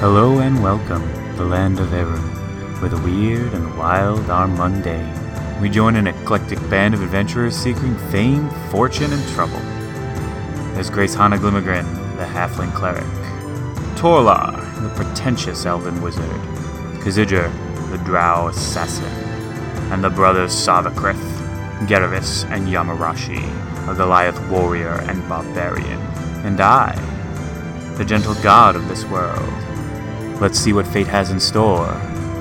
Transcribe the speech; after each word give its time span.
Hello 0.00 0.38
and 0.38 0.62
welcome 0.62 1.06
the 1.36 1.44
land 1.44 1.78
of 1.78 1.92
error, 1.92 2.16
where 2.80 2.88
the 2.88 2.96
weird 3.02 3.52
and 3.52 3.66
the 3.66 3.78
wild 3.78 4.30
are 4.30 4.48
mundane. 4.48 5.14
We 5.60 5.68
join 5.68 5.94
an 5.94 6.06
eclectic 6.06 6.58
band 6.70 6.94
of 6.94 7.02
adventurers 7.02 7.54
seeking 7.54 7.94
fame, 8.08 8.48
fortune, 8.70 9.12
and 9.12 9.28
trouble. 9.34 9.60
There's 10.72 10.88
Grace 10.88 11.14
Hanna 11.14 11.36
Glimmergrin, 11.36 11.84
the 12.16 12.24
halfling 12.24 12.72
cleric, 12.72 13.04
Torlar, 13.96 14.52
the 14.80 14.88
pretentious 14.96 15.66
elven 15.66 16.00
wizard, 16.00 16.30
Kazidra, 17.02 17.52
the 17.90 17.98
drow 17.98 18.48
assassin, 18.48 19.04
and 19.92 20.02
the 20.02 20.08
brothers 20.08 20.52
Savakrith, 20.52 21.20
Geravis, 21.86 22.46
and 22.46 22.68
Yamarashi, 22.68 23.44
a 23.86 23.94
Goliath 23.94 24.40
warrior 24.48 25.04
and 25.10 25.28
barbarian, 25.28 26.00
and 26.46 26.58
I, 26.58 26.94
the 27.98 28.04
gentle 28.06 28.34
god 28.36 28.76
of 28.76 28.88
this 28.88 29.04
world. 29.04 29.59
Let's 30.40 30.58
see 30.58 30.72
what 30.72 30.86
fate 30.86 31.06
has 31.06 31.30
in 31.30 31.38
store 31.38 31.86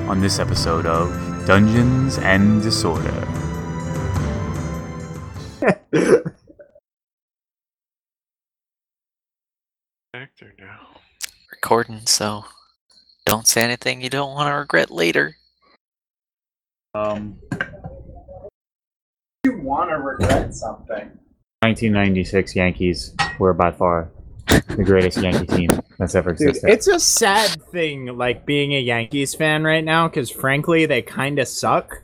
on 0.07 0.21
this 0.21 0.39
episode 0.39 0.85
of 0.85 1.09
Dungeons 1.45 2.17
and 2.17 2.61
Disorder. 2.63 3.27
actor 10.13 10.53
now. 10.57 10.87
recording, 11.51 12.05
so 12.05 12.45
don't 13.25 13.45
say 13.45 13.63
anything 13.63 14.01
you 14.01 14.09
don't 14.09 14.33
want 14.33 14.47
to 14.47 14.53
regret 14.53 14.89
later. 14.89 15.35
Um, 16.95 17.37
you 19.43 19.59
want 19.59 19.89
to 19.89 19.97
regret 19.97 20.55
something. 20.55 21.19
1996 21.63 22.55
Yankees 22.55 23.13
were 23.37 23.53
by 23.53 23.71
far 23.71 24.09
the 24.49 24.83
greatest 24.83 25.21
Yankee 25.21 25.45
team 25.45 25.69
that's 25.97 26.15
ever 26.15 26.33
Dude, 26.33 26.49
existed. 26.49 26.69
it's 26.69 26.87
a 26.87 26.99
sad 26.99 27.61
thing, 27.71 28.17
like 28.17 28.45
being 28.45 28.73
a 28.73 28.79
Yankees 28.79 29.33
fan 29.35 29.63
right 29.63 29.83
now, 29.83 30.07
because 30.07 30.29
frankly, 30.29 30.85
they 30.85 31.01
kind 31.01 31.39
of 31.39 31.47
suck. 31.47 32.03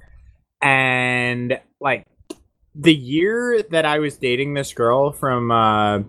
And 0.62 1.60
like 1.80 2.06
the 2.74 2.94
year 2.94 3.64
that 3.72 3.86
I 3.86 4.00
was 4.00 4.18
dating 4.18 4.54
this 4.54 4.74
girl 4.74 5.12
from 5.12 5.52
uh 5.52 6.00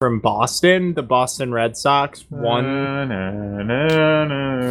from 0.00 0.20
Boston, 0.20 0.94
the 0.94 1.02
Boston 1.02 1.52
Red 1.52 1.76
Sox 1.76 2.24
won. 2.30 2.64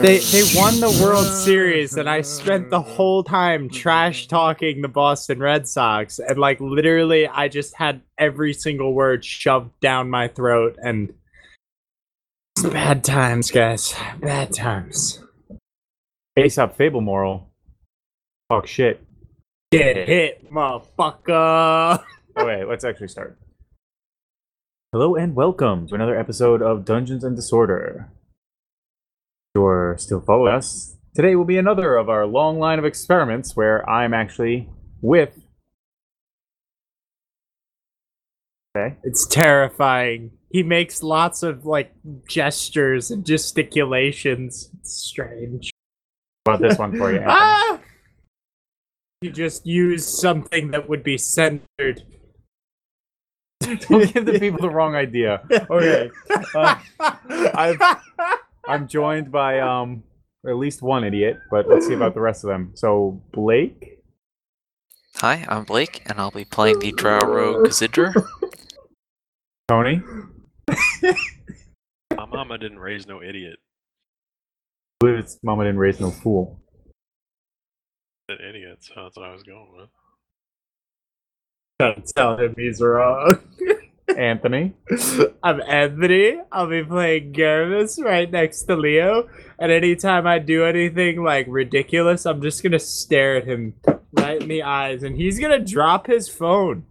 They 0.01 0.19
they 0.19 0.43
won 0.55 0.79
the 0.79 0.99
World 1.03 1.27
Series, 1.27 1.97
and 1.97 2.09
I 2.09 2.21
spent 2.21 2.69
the 2.69 2.81
whole 2.81 3.23
time 3.23 3.69
trash 3.69 4.27
talking 4.27 4.81
the 4.81 4.87
Boston 4.87 5.39
Red 5.39 5.67
Sox, 5.67 6.19
and 6.19 6.37
like 6.37 6.61
literally, 6.61 7.27
I 7.27 7.49
just 7.49 7.75
had 7.75 8.01
every 8.17 8.53
single 8.53 8.93
word 8.93 9.25
shoved 9.25 9.77
down 9.81 10.09
my 10.09 10.29
throat, 10.29 10.77
and 10.81 11.13
bad 12.63 13.03
times, 13.03 13.51
guys, 13.51 13.93
bad 14.21 14.53
times. 14.53 15.21
Aesop 16.37 16.77
Fable 16.77 17.01
moral. 17.01 17.49
Fuck 18.47 18.67
shit. 18.67 19.03
Get 19.71 20.07
hit, 20.07 20.49
motherfucker. 20.49 22.01
Oh 22.37 22.45
wait, 22.45 22.65
let's 22.65 22.85
actually 22.85 23.09
start. 23.09 23.37
Hello 24.93 25.15
and 25.15 25.35
welcome 25.35 25.85
to 25.85 25.95
another 25.95 26.17
episode 26.17 26.61
of 26.61 26.85
Dungeons 26.85 27.21
and 27.21 27.35
Disorder. 27.35 28.09
If 28.09 29.59
you're 29.59 29.97
still 29.99 30.21
following 30.21 30.53
us, 30.53 30.95
today 31.13 31.35
will 31.35 31.43
be 31.43 31.57
another 31.57 31.97
of 31.97 32.07
our 32.07 32.25
long 32.25 32.57
line 32.57 32.79
of 32.79 32.85
experiments 32.85 33.53
where 33.53 33.87
I'm 33.89 34.13
actually 34.13 34.69
with. 35.01 35.37
Okay. 38.77 38.95
It's 39.03 39.27
terrifying. 39.27 40.31
He 40.51 40.63
makes 40.63 41.03
lots 41.03 41.43
of 41.43 41.65
like 41.65 41.91
gestures 42.29 43.11
and 43.11 43.25
gesticulations. 43.25 44.69
It's 44.79 44.93
strange. 44.93 45.69
About 46.45 46.61
this 46.61 46.79
one 46.79 46.97
for 46.97 47.11
you? 47.11 47.19
Ah! 47.27 47.81
You 49.21 49.31
just 49.31 49.65
use 49.67 50.07
something 50.07 50.71
that 50.71 50.87
would 50.87 51.03
be 51.03 51.17
censored. 51.17 52.03
Don't 53.89 54.13
give 54.13 54.25
the 54.25 54.39
people 54.39 54.59
the 54.61 54.69
wrong 54.69 54.95
idea. 54.95 55.41
Okay. 55.69 56.09
Uh, 56.55 56.75
I've, 56.99 57.81
I'm 58.67 58.87
joined 58.87 59.31
by 59.31 59.59
um 59.59 60.03
at 60.45 60.55
least 60.55 60.81
one 60.81 61.03
idiot, 61.03 61.39
but 61.51 61.67
let's 61.67 61.87
see 61.87 61.93
about 61.93 62.13
the 62.13 62.21
rest 62.21 62.43
of 62.43 62.49
them. 62.49 62.71
So 62.75 63.21
Blake, 63.33 63.97
Hi, 65.17 65.43
I'm 65.49 65.63
Blake, 65.63 66.03
and 66.05 66.19
I'll 66.19 66.29
be 66.29 66.45
playing 66.45 66.77
the 66.77 66.91
Drow 66.91 67.17
Rogue 67.21 67.65
Kazidra. 67.65 68.13
Tony, 69.67 69.99
My 72.15 72.25
mama 72.25 72.59
didn't 72.59 72.77
raise 72.77 73.07
no 73.07 73.23
idiot. 73.23 73.57
I 75.01 75.05
believe 75.05 75.17
it's 75.17 75.39
Mama 75.41 75.63
didn't 75.63 75.79
raise 75.79 75.99
no 75.99 76.11
fool. 76.11 76.61
An 78.29 78.37
idiot, 78.47 78.77
so 78.81 78.93
that's 79.03 79.17
what 79.17 79.25
I 79.25 79.33
was 79.33 79.41
going 79.41 79.67
with. 79.75 79.89
Don't 81.79 82.07
tell 82.15 82.37
him 82.37 82.55
he's 82.57 82.81
wrong. 82.81 83.39
Anthony, 84.17 84.73
I'm 85.43 85.61
Anthony. 85.61 86.39
I'll 86.51 86.67
be 86.67 86.83
playing 86.83 87.33
Garamus 87.33 88.03
right 88.03 88.31
next 88.31 88.63
to 88.63 88.75
Leo. 88.75 89.29
And 89.59 89.71
anytime 89.71 90.25
I 90.25 90.39
do 90.39 90.63
anything 90.63 91.23
like 91.23 91.45
ridiculous, 91.49 92.25
I'm 92.25 92.41
just 92.41 92.63
gonna 92.63 92.79
stare 92.79 93.35
at 93.35 93.45
him 93.45 93.75
right 94.13 94.41
in 94.41 94.47
the 94.47 94.63
eyes, 94.63 95.03
and 95.03 95.17
he's 95.17 95.39
gonna 95.39 95.59
drop 95.59 96.07
his 96.07 96.29
phone 96.29 96.85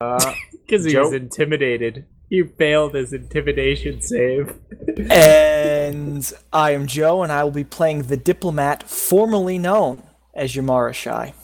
uh, 0.00 0.34
because 0.52 0.84
he's 0.84 0.94
Joe? 0.94 1.12
intimidated. 1.12 2.06
He 2.30 2.42
failed 2.44 2.94
his 2.94 3.12
intimidation 3.12 4.00
save. 4.00 4.54
And 5.10 6.32
I 6.52 6.70
am 6.72 6.86
Joe, 6.86 7.22
and 7.22 7.30
I 7.30 7.44
will 7.44 7.50
be 7.50 7.64
playing 7.64 8.02
the 8.02 8.16
diplomat 8.16 8.82
formerly 8.88 9.58
known 9.58 10.02
as 10.34 10.54
Yamara 10.54 10.94
Shai. 10.94 11.34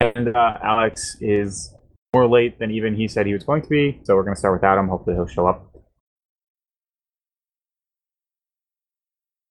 And 0.00 0.34
uh, 0.34 0.58
Alex 0.62 1.16
is 1.20 1.74
more 2.14 2.26
late 2.28 2.58
than 2.58 2.70
even 2.70 2.94
he 2.94 3.08
said 3.08 3.26
he 3.26 3.32
was 3.32 3.44
going 3.44 3.62
to 3.62 3.68
be. 3.68 4.00
So 4.04 4.14
we're 4.14 4.24
gonna 4.24 4.36
start 4.36 4.54
without 4.54 4.78
him. 4.78 4.88
Hopefully 4.88 5.16
he'll 5.16 5.26
show 5.26 5.46
up. 5.46 5.70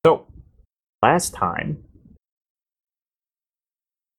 So 0.06 0.28
last 1.02 1.34
time, 1.34 1.84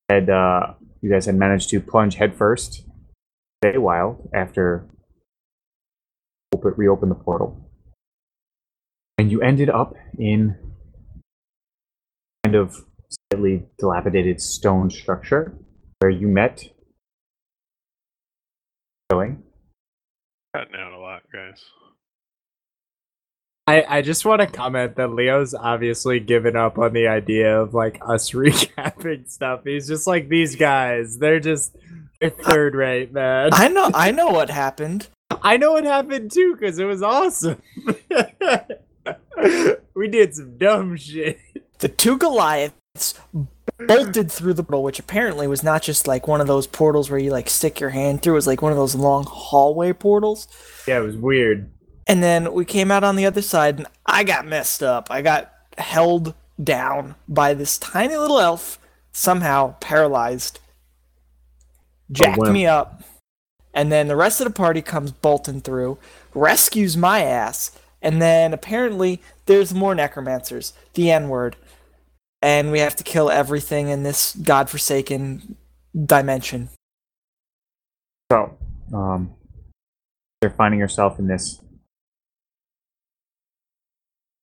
had 0.09 0.31
uh, 0.31 0.75
you 1.01 1.11
guys 1.11 1.27
had 1.27 1.37
managed 1.37 1.71
to 1.71 1.81
plunge 1.81 2.17
headfirst, 2.17 2.85
Feywild 3.65 4.29
after 4.33 4.89
open, 6.55 6.75
reopen 6.77 7.09
the 7.09 7.15
portal, 7.15 7.71
and 9.19 9.31
you 9.31 9.41
ended 9.43 9.71
up 9.71 9.95
in 10.19 10.57
kind 12.45 12.55
of 12.55 12.85
slightly 13.09 13.65
dilapidated 13.79 14.41
stone 14.41 14.91
structure 14.91 15.57
where 15.99 16.11
you 16.11 16.29
met 16.29 16.65
going. 19.11 19.43
Cutting 20.55 20.77
out 20.77 20.93
a 20.93 20.99
lot, 20.99 21.23
guys. 21.33 21.65
I, 23.69 23.85
I 23.89 24.03
just 24.03 24.25
want 24.25 24.43
to 24.43 24.47
comment 24.47 24.95
that 24.97 25.11
Leo's 25.11 25.53
obviously 25.53 26.21
given 26.21 26.55
up 26.55 26.79
on 26.79 26.93
the 26.93 27.09
idea 27.09 27.61
of 27.61 27.75
like 27.75 28.01
us 28.07 28.31
recapping 28.33 29.29
stuff. 29.29 29.63
He's 29.65 29.89
just 29.89 30.07
like 30.07 30.29
these 30.29 30.55
guys. 30.55 31.19
They're 31.19 31.41
just 31.41 31.77
they're 32.21 32.31
third 32.31 32.75
rate, 32.75 33.13
man. 33.13 33.51
I 33.53 33.69
know, 33.69 33.91
I 33.93 34.13
know 34.13 34.29
what 34.29 34.51
happened. 34.51 35.09
I 35.43 35.57
know 35.57 35.73
what 35.73 35.85
happened 35.85 36.31
too 36.31 36.55
because 36.55 36.79
it 36.79 36.85
was 36.85 37.03
awesome. 37.03 37.61
we 39.95 40.09
did 40.09 40.35
some 40.35 40.57
dumb 40.57 40.97
shit. 40.97 41.39
The 41.79 41.89
two 41.89 42.17
Goliaths 42.17 43.15
bolted 43.79 44.31
through 44.31 44.55
the 44.55 44.63
portal, 44.63 44.83
which 44.83 44.99
apparently 44.99 45.47
was 45.47 45.63
not 45.63 45.83
just 45.83 46.07
like 46.07 46.27
one 46.27 46.41
of 46.41 46.47
those 46.47 46.67
portals 46.67 47.11
where 47.11 47.19
you 47.19 47.31
like 47.31 47.49
stick 47.49 47.81
your 47.81 47.91
hand 47.91 48.23
through. 48.23 48.35
It 48.35 48.37
was 48.37 48.47
like 48.47 48.63
one 48.63 48.73
of 48.73 48.79
those 48.79 48.95
long 48.95 49.25
hallway 49.25 49.93
portals. 49.93 50.49
Yeah, 50.87 50.99
it 50.99 51.05
was 51.05 51.17
weird. 51.17 51.71
And 52.07 52.23
then 52.23 52.53
we 52.53 52.65
came 52.65 52.91
out 52.91 53.05
on 53.05 53.17
the 53.17 53.27
other 53.27 53.43
side, 53.43 53.79
and 53.79 53.87
I 54.07 54.23
got 54.25 54.47
messed 54.47 54.83
up. 54.83 55.09
I 55.11 55.23
got 55.23 55.53
held 55.77 56.35
down 56.63 57.17
by 57.29 57.53
this 57.53 57.79
tiny 57.79 58.17
little 58.17 58.41
elf, 58.41 58.79
somehow 59.13 59.75
paralyzed, 59.81 60.61
jacked 62.11 62.39
wimp. 62.39 62.53
me 62.53 62.67
up, 62.67 63.03
and 63.75 63.91
then 63.91 64.09
the 64.09 64.17
rest 64.17 64.41
of 64.41 64.47
the 64.47 64.53
party 64.53 64.81
comes 64.81 65.11
bolting 65.11 65.61
through, 65.61 65.99
rescues 66.33 66.97
my 66.97 67.23
ass, 67.23 67.73
and 68.01 68.23
then 68.23 68.55
apparently 68.55 69.21
there's 69.47 69.75
more 69.75 69.95
necromancers, 69.95 70.73
the 70.95 71.11
N 71.11 71.29
word, 71.29 71.57
and 72.47 72.71
we 72.71 72.79
have 72.79 72.95
to 72.95 73.03
kill 73.03 73.29
everything 73.29 73.89
in 73.89 74.05
this 74.05 74.37
godforsaken 74.37 75.57
dimension. 76.07 76.69
So, 78.31 78.57
um, 78.95 79.35
you're 80.41 80.53
finding 80.53 80.79
yourself 80.79 81.19
in 81.19 81.27
this 81.27 81.61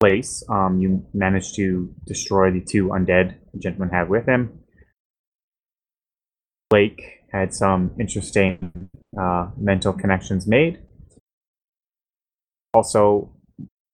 place. 0.02 0.44
Um, 0.50 0.82
you 0.82 1.06
managed 1.14 1.56
to 1.56 1.96
destroy 2.06 2.52
the 2.52 2.60
two 2.60 2.88
undead 2.90 3.36
the 3.54 3.60
gentleman 3.60 3.88
had 3.88 4.10
with 4.10 4.26
him. 4.26 4.60
Blake 6.70 7.22
had 7.32 7.54
some 7.54 7.92
interesting 7.98 8.90
uh, 9.18 9.48
mental 9.56 9.94
connections 9.94 10.46
made. 10.46 10.80
Also, 12.74 13.32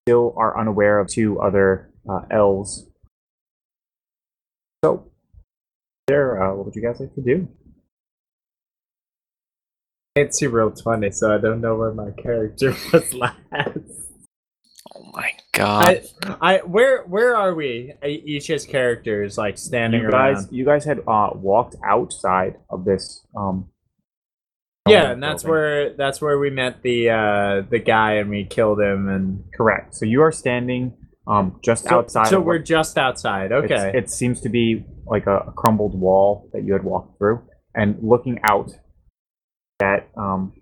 still 0.07 0.33
are 0.35 0.59
unaware 0.59 0.99
of 0.99 1.09
two 1.09 1.39
other 1.39 1.91
uh, 2.09 2.21
elves. 2.31 2.88
So, 4.83 5.11
there, 6.07 6.41
uh, 6.41 6.55
what 6.55 6.65
would 6.67 6.75
you 6.75 6.81
guys 6.81 6.99
like 6.99 7.13
to 7.15 7.21
do? 7.21 7.47
Can't 10.15 10.33
see 10.33 10.47
Roll20, 10.47 11.13
so 11.13 11.33
I 11.33 11.37
don't 11.37 11.61
know 11.61 11.75
where 11.75 11.93
my 11.93 12.11
character 12.11 12.69
was 12.93 13.13
last. 13.13 13.77
Oh 14.95 15.03
my 15.13 15.31
god. 15.53 16.01
I, 16.41 16.55
I, 16.55 16.57
where, 16.59 17.03
where 17.03 17.35
are 17.35 17.53
we? 17.53 17.93
Each 18.03 18.49
as 18.49 18.65
characters, 18.65 19.37
like 19.37 19.57
standing 19.57 20.01
You 20.01 20.11
guys, 20.11 20.37
around. 20.37 20.47
you 20.51 20.65
guys 20.65 20.85
had 20.85 20.99
uh, 21.07 21.29
walked 21.35 21.75
outside 21.85 22.55
of 22.69 22.85
this. 22.85 23.25
Um, 23.35 23.69
Yeah, 24.87 25.11
and 25.11 25.21
that's 25.21 25.43
where 25.43 25.93
that's 25.93 26.19
where 26.21 26.39
we 26.39 26.49
met 26.49 26.81
the 26.81 27.09
uh 27.11 27.61
the 27.69 27.77
guy 27.79 28.13
and 28.13 28.29
we 28.29 28.45
killed 28.45 28.79
him 28.79 29.07
and 29.09 29.43
Correct. 29.53 29.93
So 29.95 30.05
you 30.05 30.21
are 30.23 30.31
standing 30.31 30.93
um, 31.29 31.59
just 31.63 31.85
so, 31.85 31.99
outside. 31.99 32.27
So 32.27 32.39
we're 32.39 32.57
what- 32.57 32.65
just 32.65 32.97
outside. 32.97 33.51
Okay. 33.51 33.91
It 33.93 34.09
seems 34.09 34.41
to 34.41 34.49
be 34.49 34.83
like 35.05 35.27
a, 35.27 35.37
a 35.47 35.51
crumbled 35.51 35.97
wall 35.97 36.49
that 36.53 36.63
you 36.63 36.73
had 36.73 36.83
walked 36.83 37.17
through, 37.17 37.41
and 37.75 37.97
looking 38.01 38.39
out 38.43 38.71
at 39.81 40.09
um, 40.17 40.53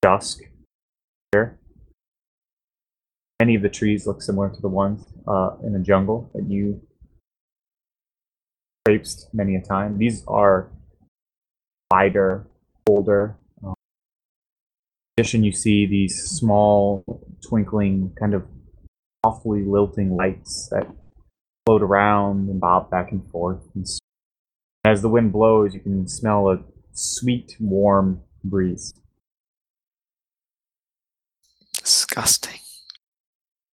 dusk 0.00 0.40
here. 1.32 1.58
Many 3.40 3.56
of 3.56 3.62
the 3.62 3.68
trees 3.68 4.06
look 4.06 4.22
similar 4.22 4.48
to 4.50 4.60
the 4.60 4.68
ones 4.68 5.04
uh, 5.26 5.56
in 5.64 5.72
the 5.72 5.80
jungle 5.80 6.30
that 6.34 6.48
you 6.48 6.80
traipsed 8.86 9.28
many 9.32 9.56
a 9.56 9.60
time. 9.60 9.98
These 9.98 10.24
are 10.28 10.70
wider, 11.90 12.46
older. 12.88 13.36
Um, 13.64 13.74
in 15.18 15.22
addition, 15.22 15.42
you 15.42 15.52
see 15.52 15.86
these 15.86 16.22
small, 16.22 17.04
twinkling, 17.46 18.14
kind 18.18 18.34
of 18.34 18.44
softly 19.24 19.64
lilting 19.64 20.16
lights 20.16 20.68
that 20.70 20.86
float 21.66 21.82
around 21.82 22.48
and 22.48 22.60
bob 22.60 22.90
back 22.90 23.12
and 23.12 23.28
forth. 23.30 23.60
And 23.74 23.86
as 24.84 25.02
the 25.02 25.08
wind 25.08 25.32
blows, 25.32 25.74
you 25.74 25.80
can 25.80 26.08
smell 26.08 26.48
a 26.48 26.58
sweet, 26.92 27.56
warm 27.60 28.22
breeze. 28.44 28.92
Disgusting. 31.72 32.60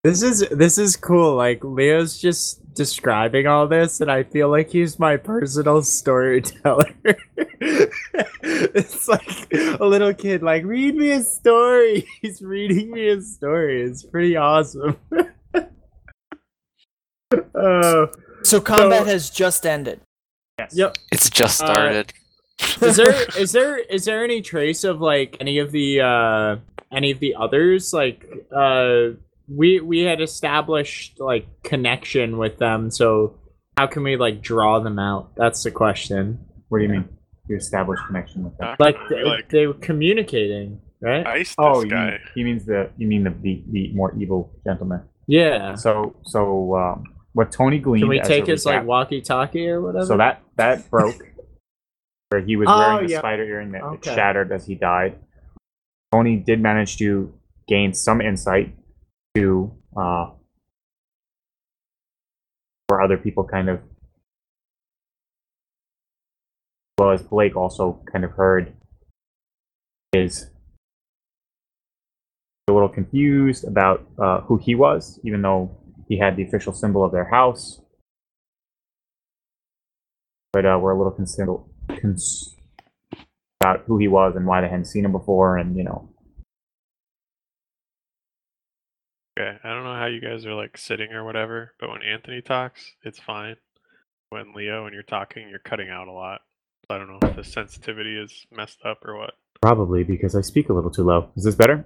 This 0.03 0.23
is 0.23 0.47
this 0.49 0.77
is 0.77 0.95
cool. 0.95 1.35
Like 1.35 1.61
Leo's 1.63 2.19
just 2.19 2.73
describing 2.73 3.47
all 3.47 3.67
this, 3.67 3.99
and 3.99 4.09
I 4.09 4.23
feel 4.23 4.49
like 4.49 4.71
he's 4.71 4.97
my 4.97 5.17
personal 5.17 5.81
storyteller. 5.81 6.95
it's 8.41 9.07
like 9.09 9.53
a 9.53 9.85
little 9.85 10.13
kid, 10.13 10.41
like 10.41 10.63
read 10.63 10.95
me 10.95 11.11
a 11.11 11.21
story. 11.21 12.07
He's 12.21 12.41
reading 12.41 12.91
me 12.91 13.09
a 13.09 13.21
story. 13.21 13.81
It's 13.81 14.03
pretty 14.03 14.37
awesome. 14.37 14.97
Oh, 17.55 18.07
So 18.43 18.61
combat 18.61 19.03
So- 19.03 19.05
has 19.05 19.29
just 19.29 19.65
ended. 19.65 20.01
Yes. 20.57 20.73
yep. 20.75 20.95
It's 21.11 21.29
just 21.29 21.61
Uh, 21.61 21.65
started. 21.65 22.13
Is 22.81 22.97
there 22.97 23.15
is 23.37 23.51
there 23.53 23.77
is 23.77 24.03
there 24.03 24.21
any 24.25 24.41
trace 24.41 24.83
of 24.83 24.99
like 24.99 25.37
any 25.39 25.59
of 25.59 25.71
the 25.71 26.01
uh 26.01 26.57
any 26.91 27.11
of 27.11 27.19
the 27.21 27.33
others? 27.39 27.93
Like 27.93 28.25
uh 28.53 29.11
we 29.47 29.79
we 29.79 29.99
had 30.01 30.19
established 30.19 31.21
like 31.21 31.47
connection 31.63 32.37
with 32.37 32.57
them, 32.57 32.91
so 32.91 33.39
how 33.77 33.87
can 33.87 34.03
we 34.03 34.17
like 34.17 34.41
draw 34.41 34.79
them 34.79 34.99
out? 34.99 35.31
That's 35.37 35.63
the 35.63 35.71
question. 35.71 36.39
What 36.67 36.79
do 36.79 36.83
you 36.83 36.89
mean? 36.89 37.07
You 37.47 37.55
established 37.55 38.03
connection 38.07 38.43
with 38.43 38.57
them. 38.57 38.67
Uh, 38.67 38.75
Like 38.77 38.97
they, 39.09 39.23
like 39.23 39.49
they 39.49 39.65
were 39.67 39.73
communicating, 39.75 40.81
right? 41.01 41.25
iced 41.25 41.55
Oh, 41.57 41.75
this 41.75 41.85
you 41.85 41.89
guy. 41.91 42.05
mean, 42.11 42.19
he 42.35 42.43
means 42.43 42.65
the 42.65 42.89
you 42.97 43.07
mean 43.07 43.23
the, 43.23 43.31
the 43.41 43.63
the 43.71 43.93
more 43.93 44.13
evil 44.19 44.51
gentleman. 44.65 45.01
Yeah. 45.27 45.75
So 45.75 46.17
so 46.25 46.75
um, 46.75 47.03
what 47.33 47.51
Tony 47.51 47.79
gleaned. 47.79 48.03
Can 48.03 48.09
we 48.09 48.19
take 48.21 48.47
his 48.47 48.65
like 48.65 48.85
walkie-talkie 48.85 49.69
or 49.69 49.81
whatever? 49.81 50.05
So 50.05 50.17
that 50.17 50.41
that 50.57 50.89
broke. 50.91 51.21
where 52.29 52.41
he 52.41 52.55
was 52.55 52.67
Oh, 52.69 52.77
wearing 52.77 53.07
the 53.07 53.11
yeah. 53.11 53.19
spider 53.19 53.43
earring 53.43 53.71
that 53.71 53.81
Okay. 53.83 54.13
shattered 54.13 54.51
as 54.51 54.65
he 54.67 54.75
died. 54.75 55.17
Tony 56.11 56.35
did 56.37 56.59
manage 56.61 56.97
to 56.97 57.33
gain 57.67 57.93
some 57.93 58.21
insight 58.21 58.75
to 59.35 59.71
uh, 59.97 60.31
where 62.87 63.01
other 63.01 63.17
people 63.17 63.43
kind 63.43 63.69
of, 63.69 63.79
well 66.97 67.11
as 67.11 67.21
Blake 67.23 67.55
also 67.55 68.01
kind 68.11 68.25
of 68.25 68.31
heard, 68.31 68.73
is 70.13 70.49
a 72.67 72.71
little 72.71 72.89
confused 72.89 73.65
about 73.65 74.07
uh, 74.19 74.41
who 74.41 74.57
he 74.57 74.75
was, 74.75 75.19
even 75.23 75.41
though 75.41 75.69
he 76.09 76.17
had 76.19 76.35
the 76.35 76.43
official 76.43 76.73
symbol 76.73 77.05
of 77.05 77.13
their 77.13 77.29
house. 77.29 77.79
But 80.51 80.65
uh, 80.65 80.77
we're 80.81 80.91
a 80.91 80.97
little 80.97 81.13
concerned 81.13 81.59
cons- 82.01 82.55
about 83.61 83.83
who 83.87 83.97
he 83.99 84.07
was 84.09 84.35
and 84.35 84.45
why 84.45 84.59
they 84.61 84.67
hadn't 84.67 84.85
seen 84.85 85.05
him 85.05 85.11
before, 85.13 85.57
and 85.57 85.77
you 85.77 85.83
know, 85.83 86.09
Okay, 89.39 89.57
I 89.63 89.69
don't 89.69 89.85
know 89.85 89.95
how 89.95 90.07
you 90.07 90.19
guys 90.19 90.45
are 90.45 90.53
like 90.53 90.77
sitting 90.77 91.13
or 91.13 91.23
whatever, 91.23 91.73
but 91.79 91.89
when 91.89 92.01
Anthony 92.03 92.41
talks, 92.41 92.91
it's 93.03 93.19
fine. 93.19 93.55
When 94.31 94.53
Leo 94.53 94.85
and 94.85 94.93
you're 94.93 95.03
talking, 95.03 95.47
you're 95.49 95.59
cutting 95.59 95.89
out 95.89 96.07
a 96.09 96.11
lot. 96.11 96.41
So 96.87 96.95
I 96.95 96.97
don't 96.97 97.07
know 97.07 97.19
if 97.29 97.35
the 97.37 97.43
sensitivity 97.43 98.17
is 98.17 98.45
messed 98.51 98.79
up 98.83 98.99
or 99.05 99.17
what. 99.17 99.35
probably 99.61 100.03
because 100.03 100.35
I 100.35 100.41
speak 100.41 100.69
a 100.69 100.73
little 100.73 100.91
too 100.91 101.03
low. 101.03 101.31
Is 101.37 101.45
this 101.45 101.55
better? 101.55 101.85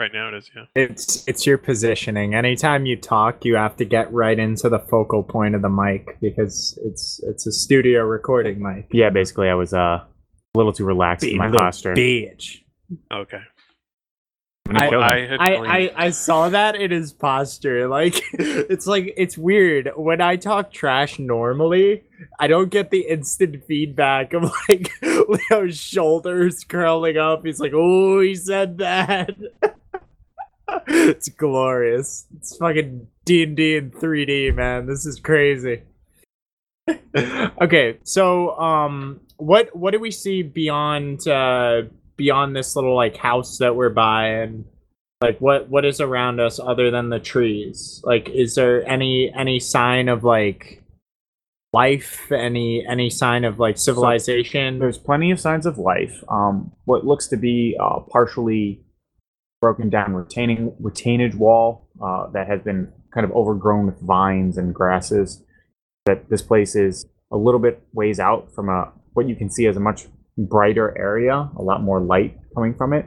Right 0.00 0.10
now 0.14 0.28
it 0.28 0.34
is, 0.34 0.50
yeah. 0.56 0.64
It's 0.74 1.28
it's 1.28 1.46
your 1.46 1.58
positioning. 1.58 2.34
Anytime 2.34 2.86
you 2.86 2.96
talk, 2.96 3.44
you 3.44 3.56
have 3.56 3.76
to 3.76 3.84
get 3.84 4.10
right 4.10 4.38
into 4.38 4.70
the 4.70 4.78
focal 4.78 5.22
point 5.22 5.54
of 5.54 5.60
the 5.60 5.68
mic 5.68 6.18
because 6.22 6.78
it's 6.86 7.20
it's 7.24 7.46
a 7.46 7.52
studio 7.52 8.04
recording 8.04 8.62
mic. 8.62 8.86
Yeah, 8.92 9.10
basically, 9.10 9.50
I 9.50 9.54
was 9.54 9.74
uh, 9.74 9.78
a 9.78 10.06
little 10.54 10.72
too 10.72 10.86
relaxed 10.86 11.26
in 11.26 11.36
my 11.36 11.48
Little 11.48 11.60
posture. 11.60 11.92
bitch. 11.92 12.62
Okay. 13.12 13.40
I'm 14.70 14.76
I- 14.76 14.88
I 14.88 15.18
had 15.26 15.38
I, 15.40 15.56
gleaned- 15.56 15.68
I 15.72 15.92
I 16.06 16.10
saw 16.10 16.48
that 16.48 16.76
in 16.76 16.90
his 16.92 17.12
posture. 17.12 17.86
Like 17.98 18.22
it's 18.38 18.86
like 18.86 19.12
it's 19.18 19.36
weird 19.36 19.90
when 19.96 20.22
I 20.22 20.36
talk 20.36 20.72
trash 20.72 21.18
normally. 21.18 22.04
I 22.38 22.46
don't 22.46 22.70
get 22.70 22.90
the 22.90 23.00
instant 23.00 23.64
feedback 23.68 24.32
of 24.32 24.44
like 24.70 24.90
Leo's 25.02 25.76
shoulders 25.76 26.64
curling 26.64 27.18
up. 27.18 27.44
He's 27.44 27.60
like, 27.60 27.72
"Oh, 27.74 28.20
he 28.20 28.34
said 28.34 28.78
that." 28.78 29.30
it's 30.86 31.28
glorious. 31.28 32.26
It's 32.36 32.56
fucking 32.56 33.06
D 33.24 33.42
and 33.42 33.56
D 33.56 33.76
in 33.76 33.90
3D, 33.90 34.54
man. 34.54 34.86
This 34.86 35.06
is 35.06 35.20
crazy. 35.20 35.82
okay, 37.60 37.98
so 38.02 38.58
um, 38.58 39.20
what 39.36 39.74
what 39.74 39.92
do 39.92 40.00
we 40.00 40.10
see 40.10 40.42
beyond 40.42 41.26
uh 41.28 41.82
beyond 42.16 42.54
this 42.54 42.76
little 42.76 42.94
like 42.94 43.16
house 43.16 43.58
that 43.58 43.74
we're 43.74 43.88
by 43.88 44.26
and 44.26 44.64
like 45.22 45.38
what 45.40 45.68
what 45.70 45.84
is 45.84 46.00
around 46.00 46.40
us 46.40 46.60
other 46.60 46.90
than 46.90 47.08
the 47.08 47.18
trees 47.18 48.02
like 48.04 48.28
is 48.28 48.54
there 48.54 48.86
any 48.86 49.32
any 49.34 49.58
sign 49.58 50.08
of 50.08 50.22
like 50.22 50.80
life 51.72 52.30
any 52.32 52.84
any 52.86 53.08
sign 53.08 53.44
of 53.44 53.58
like 53.58 53.78
civilization 53.78 54.78
There's 54.78 54.98
plenty 54.98 55.30
of 55.30 55.40
signs 55.40 55.66
of 55.66 55.78
life. 55.78 56.22
Um, 56.28 56.72
what 56.84 57.06
looks 57.06 57.28
to 57.28 57.36
be 57.36 57.76
a 57.78 58.00
partially 58.00 58.80
broken 59.60 59.90
down 59.90 60.14
retaining 60.14 60.72
retainage 60.80 61.34
wall 61.34 61.88
uh, 62.02 62.28
that 62.28 62.48
has 62.48 62.60
been 62.62 62.92
kind 63.12 63.24
of 63.24 63.32
overgrown 63.32 63.86
with 63.86 64.00
vines 64.00 64.56
and 64.56 64.74
grasses. 64.74 65.42
That 66.06 66.30
this 66.30 66.42
place 66.42 66.74
is 66.74 67.06
a 67.30 67.36
little 67.36 67.60
bit 67.60 67.82
ways 67.92 68.18
out 68.18 68.54
from 68.54 68.68
a 68.68 68.92
what 69.12 69.28
you 69.28 69.36
can 69.36 69.50
see 69.50 69.66
as 69.66 69.76
a 69.76 69.80
much 69.80 70.06
brighter 70.38 70.96
area, 70.98 71.50
a 71.56 71.62
lot 71.62 71.82
more 71.82 72.00
light 72.00 72.38
coming 72.54 72.74
from 72.74 72.92
it, 72.92 73.06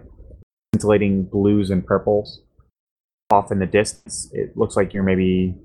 scintillating 0.74 1.24
blues 1.24 1.70
and 1.70 1.86
purples. 1.86 2.42
Off 3.32 3.52
in 3.52 3.60
the 3.60 3.66
distance, 3.66 4.30
it 4.34 4.56
looks 4.56 4.76
like 4.76 4.94
you're 4.94 5.02
maybe 5.02 5.56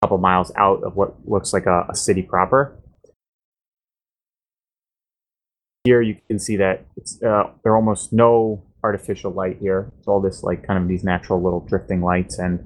a 0.00 0.06
couple 0.06 0.18
miles 0.18 0.50
out 0.56 0.82
of 0.82 0.96
what 0.96 1.14
looks 1.28 1.52
like 1.52 1.66
a, 1.66 1.86
a 1.90 1.94
city 1.94 2.22
proper 2.22 2.80
here 5.84 6.00
you 6.00 6.16
can 6.26 6.38
see 6.38 6.56
that 6.56 6.86
uh, 7.22 7.44
there 7.62 7.72
are 7.72 7.76
almost 7.76 8.12
no 8.12 8.64
artificial 8.84 9.32
light 9.32 9.56
here. 9.60 9.90
It's 9.98 10.06
all 10.06 10.20
this 10.20 10.44
like 10.44 10.64
kind 10.64 10.80
of 10.80 10.88
these 10.88 11.02
natural 11.02 11.42
little 11.42 11.60
drifting 11.60 12.02
lights 12.02 12.38
and 12.38 12.64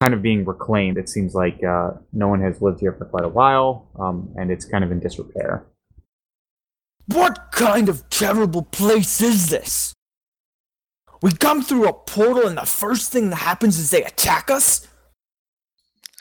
kind 0.00 0.14
of 0.14 0.22
being 0.22 0.44
reclaimed. 0.44 0.96
It 0.96 1.08
seems 1.08 1.34
like 1.34 1.62
uh, 1.62 1.90
no 2.12 2.28
one 2.28 2.40
has 2.40 2.62
lived 2.62 2.80
here 2.80 2.92
for 2.92 3.04
quite 3.04 3.24
a 3.24 3.28
while, 3.28 3.88
um, 4.00 4.32
and 4.36 4.50
it's 4.50 4.64
kind 4.64 4.82
of 4.82 4.90
in 4.90 5.00
disrepair. 5.00 5.66
What 7.06 7.52
kind 7.52 7.88
of 7.88 8.08
terrible 8.10 8.62
place 8.62 9.20
is 9.20 9.48
this? 9.48 9.94
We 11.20 11.32
come 11.32 11.62
through 11.62 11.88
a 11.88 11.92
portal 11.92 12.46
and 12.46 12.56
the 12.56 12.66
first 12.66 13.10
thing 13.10 13.30
that 13.30 13.36
happens 13.36 13.78
is 13.78 13.90
they 13.90 14.04
attack 14.04 14.50
us? 14.50 14.86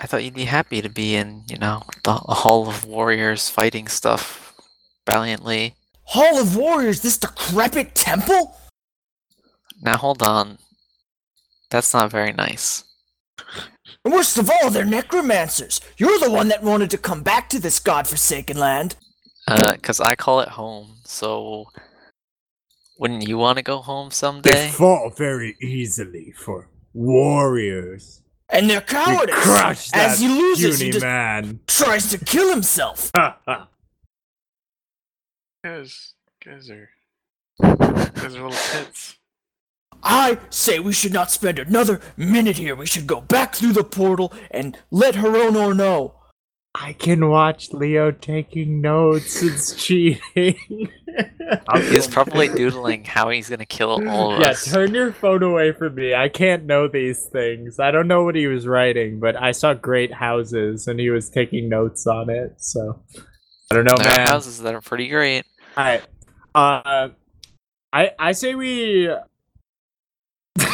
I 0.01 0.07
thought 0.07 0.23
you'd 0.23 0.33
be 0.33 0.45
happy 0.45 0.81
to 0.81 0.89
be 0.89 1.15
in, 1.15 1.43
you 1.47 1.57
know, 1.57 1.83
the, 2.03 2.13
the 2.13 2.33
Hall 2.33 2.67
of 2.67 2.85
Warriors 2.85 3.49
fighting 3.49 3.87
stuff 3.87 4.55
valiantly. 5.09 5.75
Hall 6.07 6.39
of 6.39 6.55
Warriors, 6.55 7.01
this 7.01 7.17
decrepit 7.17 7.93
temple? 7.95 8.55
Now 9.81 9.97
hold 9.97 10.23
on. 10.23 10.57
That's 11.69 11.93
not 11.93 12.11
very 12.11 12.31
nice. 12.33 12.83
And 14.05 14.13
worst 14.13 14.37
of 14.37 14.49
all, 14.49 14.69
they're 14.69 14.85
necromancers. 14.85 15.81
You're 15.97 16.19
the 16.19 16.31
one 16.31 16.47
that 16.47 16.63
wanted 16.63 16.89
to 16.91 16.97
come 16.97 17.23
back 17.23 17.49
to 17.49 17.59
this 17.59 17.79
godforsaken 17.79 18.57
land. 18.57 18.95
Uh, 19.47 19.75
cause 19.81 19.99
I 19.99 20.15
call 20.15 20.39
it 20.41 20.49
home. 20.49 20.95
So, 21.05 21.65
wouldn't 22.99 23.27
you 23.27 23.37
want 23.37 23.57
to 23.57 23.63
go 23.63 23.79
home 23.79 24.11
someday? 24.11 24.49
They 24.49 24.55
someday? 24.67 24.71
fall 24.77 25.09
very 25.15 25.55
easily 25.61 26.33
for 26.37 26.69
warriors. 26.93 28.21
And 28.49 28.69
they're 28.69 28.79
We 28.79 28.85
cowardice. 28.85 29.35
crush 29.35 29.89
that 29.91 30.11
As 30.11 30.19
he 30.21 30.27
loses, 30.29 30.79
he 30.79 30.85
puny 30.85 30.91
just 30.93 31.05
man. 31.05 31.59
tries 31.67 32.09
to 32.11 32.17
kill 32.17 32.49
himself. 32.49 33.11
Guys, 35.67 36.13
guys 36.45 36.69
are 36.69 36.89
guys 37.61 38.35
are 38.37 38.43
little 38.43 38.51
tense. 38.51 39.17
I 40.01 40.37
say 40.49 40.79
we 40.79 40.93
should 40.93 41.11
not 41.11 41.29
spend 41.29 41.59
another 41.59 41.99
minute 42.15 42.55
here. 42.55 42.73
We 42.73 42.85
should 42.85 43.05
go 43.05 43.19
back 43.19 43.53
through 43.53 43.73
the 43.73 43.83
portal 43.83 44.31
and 44.49 44.77
let 44.91 45.15
Hironor 45.15 45.75
know. 45.75 46.15
I 46.73 46.93
can 46.93 47.27
watch 47.27 47.73
Leo 47.73 48.11
taking 48.11 48.79
notes. 48.79 49.43
It's 49.43 49.75
cheating. 49.83 50.89
He's 51.75 52.07
probably 52.07 52.47
doodling 52.47 53.03
how 53.03 53.29
he's 53.29 53.49
gonna 53.49 53.65
kill 53.65 53.89
all 54.07 54.35
of 54.35 54.39
yeah, 54.39 54.51
us. 54.51 54.67
Yeah, 54.67 54.73
turn 54.73 54.93
your 54.93 55.11
phone 55.11 55.43
away 55.43 55.73
from 55.73 55.95
me. 55.95 56.15
I 56.15 56.29
can't 56.29 56.63
know 56.63 56.87
these 56.87 57.25
things. 57.25 57.77
I 57.77 57.91
don't 57.91 58.07
know 58.07 58.23
what 58.23 58.35
he 58.35 58.47
was 58.47 58.65
writing, 58.65 59.19
but 59.19 59.35
I 59.35 59.51
saw 59.51 59.73
great 59.73 60.13
houses 60.13 60.87
and 60.87 60.97
he 60.97 61.09
was 61.09 61.29
taking 61.29 61.67
notes 61.67 62.07
on 62.07 62.29
it. 62.29 62.53
So 62.55 63.03
I 63.69 63.75
don't 63.75 63.83
know, 63.83 63.95
there 63.97 64.13
are 64.13 64.17
man. 64.17 64.27
houses 64.27 64.61
that 64.61 64.73
are 64.73 64.79
pretty 64.79 65.09
great. 65.09 65.43
All 65.77 65.83
right. 65.83 66.01
Uh, 66.55 67.09
I 67.93 68.11
I 68.17 68.31
say 68.31 68.55
we. 68.55 69.09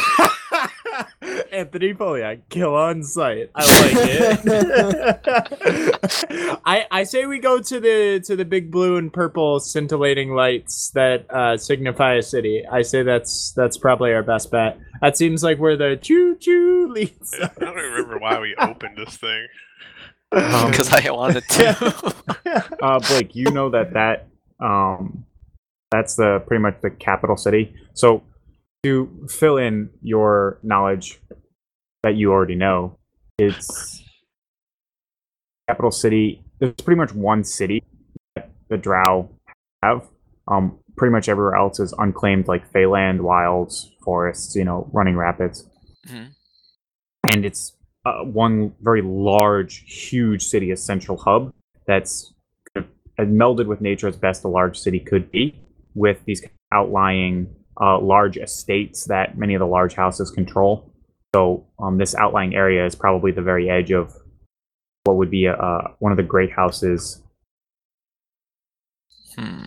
Anthony 1.52 1.94
Poliak, 1.94 2.42
kill 2.48 2.74
on 2.74 3.02
sight. 3.02 3.50
I 3.54 3.60
like 3.82 3.92
it. 4.46 5.20
I 6.64 6.86
I 6.90 7.04
say 7.04 7.26
we 7.26 7.38
go 7.38 7.60
to 7.60 7.80
the 7.80 8.20
to 8.24 8.34
the 8.36 8.44
big 8.44 8.70
blue 8.70 8.96
and 8.96 9.12
purple 9.12 9.60
scintillating 9.60 10.34
lights 10.34 10.90
that 10.94 11.26
uh, 11.30 11.56
signify 11.56 12.14
a 12.14 12.22
city. 12.22 12.64
I 12.70 12.82
say 12.82 13.02
that's 13.02 13.52
that's 13.52 13.76
probably 13.76 14.12
our 14.12 14.22
best 14.22 14.50
bet. 14.50 14.78
That 15.00 15.16
seems 15.18 15.42
like 15.42 15.58
where 15.58 15.76
the 15.76 15.98
choo 16.00 16.36
choo 16.36 16.88
leads. 16.90 17.34
I 17.40 17.50
don't 17.58 17.74
remember 17.76 18.18
why 18.18 18.38
we 18.40 18.54
opened 18.56 18.96
this 18.96 19.16
thing. 19.16 19.46
Um, 20.32 20.70
Because 20.72 20.92
I 20.92 21.08
wanted 21.12 21.44
to. 21.48 22.14
uh, 22.82 22.98
Blake, 22.98 23.36
you 23.36 23.52
know 23.52 23.70
that 23.70 23.92
that 23.92 24.26
um, 24.60 25.24
that's 25.90 26.16
the 26.16 26.42
pretty 26.46 26.62
much 26.62 26.80
the 26.82 26.90
capital 26.90 27.36
city. 27.36 27.74
So 27.94 28.22
to 28.82 29.26
fill 29.28 29.56
in 29.58 29.90
your 30.02 30.58
knowledge 30.62 31.20
that 32.02 32.16
you 32.16 32.32
already 32.32 32.54
know, 32.54 32.98
it's 33.38 34.02
capital 35.68 35.90
city. 35.90 36.44
There's 36.58 36.74
pretty 36.74 36.98
much 36.98 37.14
one 37.14 37.44
city 37.44 37.82
that 38.36 38.50
the 38.68 38.76
Drow 38.76 39.30
have. 39.82 40.08
Um, 40.46 40.78
pretty 40.96 41.12
much 41.12 41.28
everywhere 41.28 41.54
else 41.56 41.80
is 41.80 41.94
unclaimed, 41.98 42.48
like 42.48 42.70
Feyland, 42.70 43.20
wilds, 43.20 43.90
forests. 44.04 44.54
You 44.54 44.64
know, 44.64 44.88
running 44.92 45.16
rapids, 45.16 45.68
Mhm. 46.06 46.34
and 47.32 47.44
it's 47.46 47.76
uh, 48.06 48.22
one 48.22 48.74
very 48.82 49.00
large, 49.00 49.82
huge 49.86 50.42
city, 50.42 50.70
a 50.70 50.76
central 50.76 51.16
hub 51.16 51.54
that's 51.86 52.33
as 53.18 53.28
melded 53.28 53.66
with 53.66 53.80
nature 53.80 54.08
as 54.08 54.16
best 54.16 54.44
a 54.44 54.48
large 54.48 54.78
city 54.78 55.00
could 55.00 55.30
be, 55.30 55.60
with 55.94 56.24
these 56.24 56.44
outlying 56.72 57.54
uh, 57.80 57.98
large 57.98 58.36
estates 58.36 59.04
that 59.04 59.38
many 59.38 59.54
of 59.54 59.60
the 59.60 59.66
large 59.66 59.94
houses 59.94 60.30
control. 60.30 60.92
So 61.34 61.66
um, 61.78 61.98
this 61.98 62.14
outlying 62.14 62.54
area 62.54 62.86
is 62.86 62.94
probably 62.94 63.32
the 63.32 63.42
very 63.42 63.68
edge 63.68 63.90
of 63.90 64.14
what 65.04 65.16
would 65.16 65.30
be 65.30 65.46
a, 65.46 65.54
uh, 65.54 65.88
one 65.98 66.12
of 66.12 66.16
the 66.16 66.22
great 66.22 66.52
houses. 66.52 67.22
Hmm. 69.36 69.64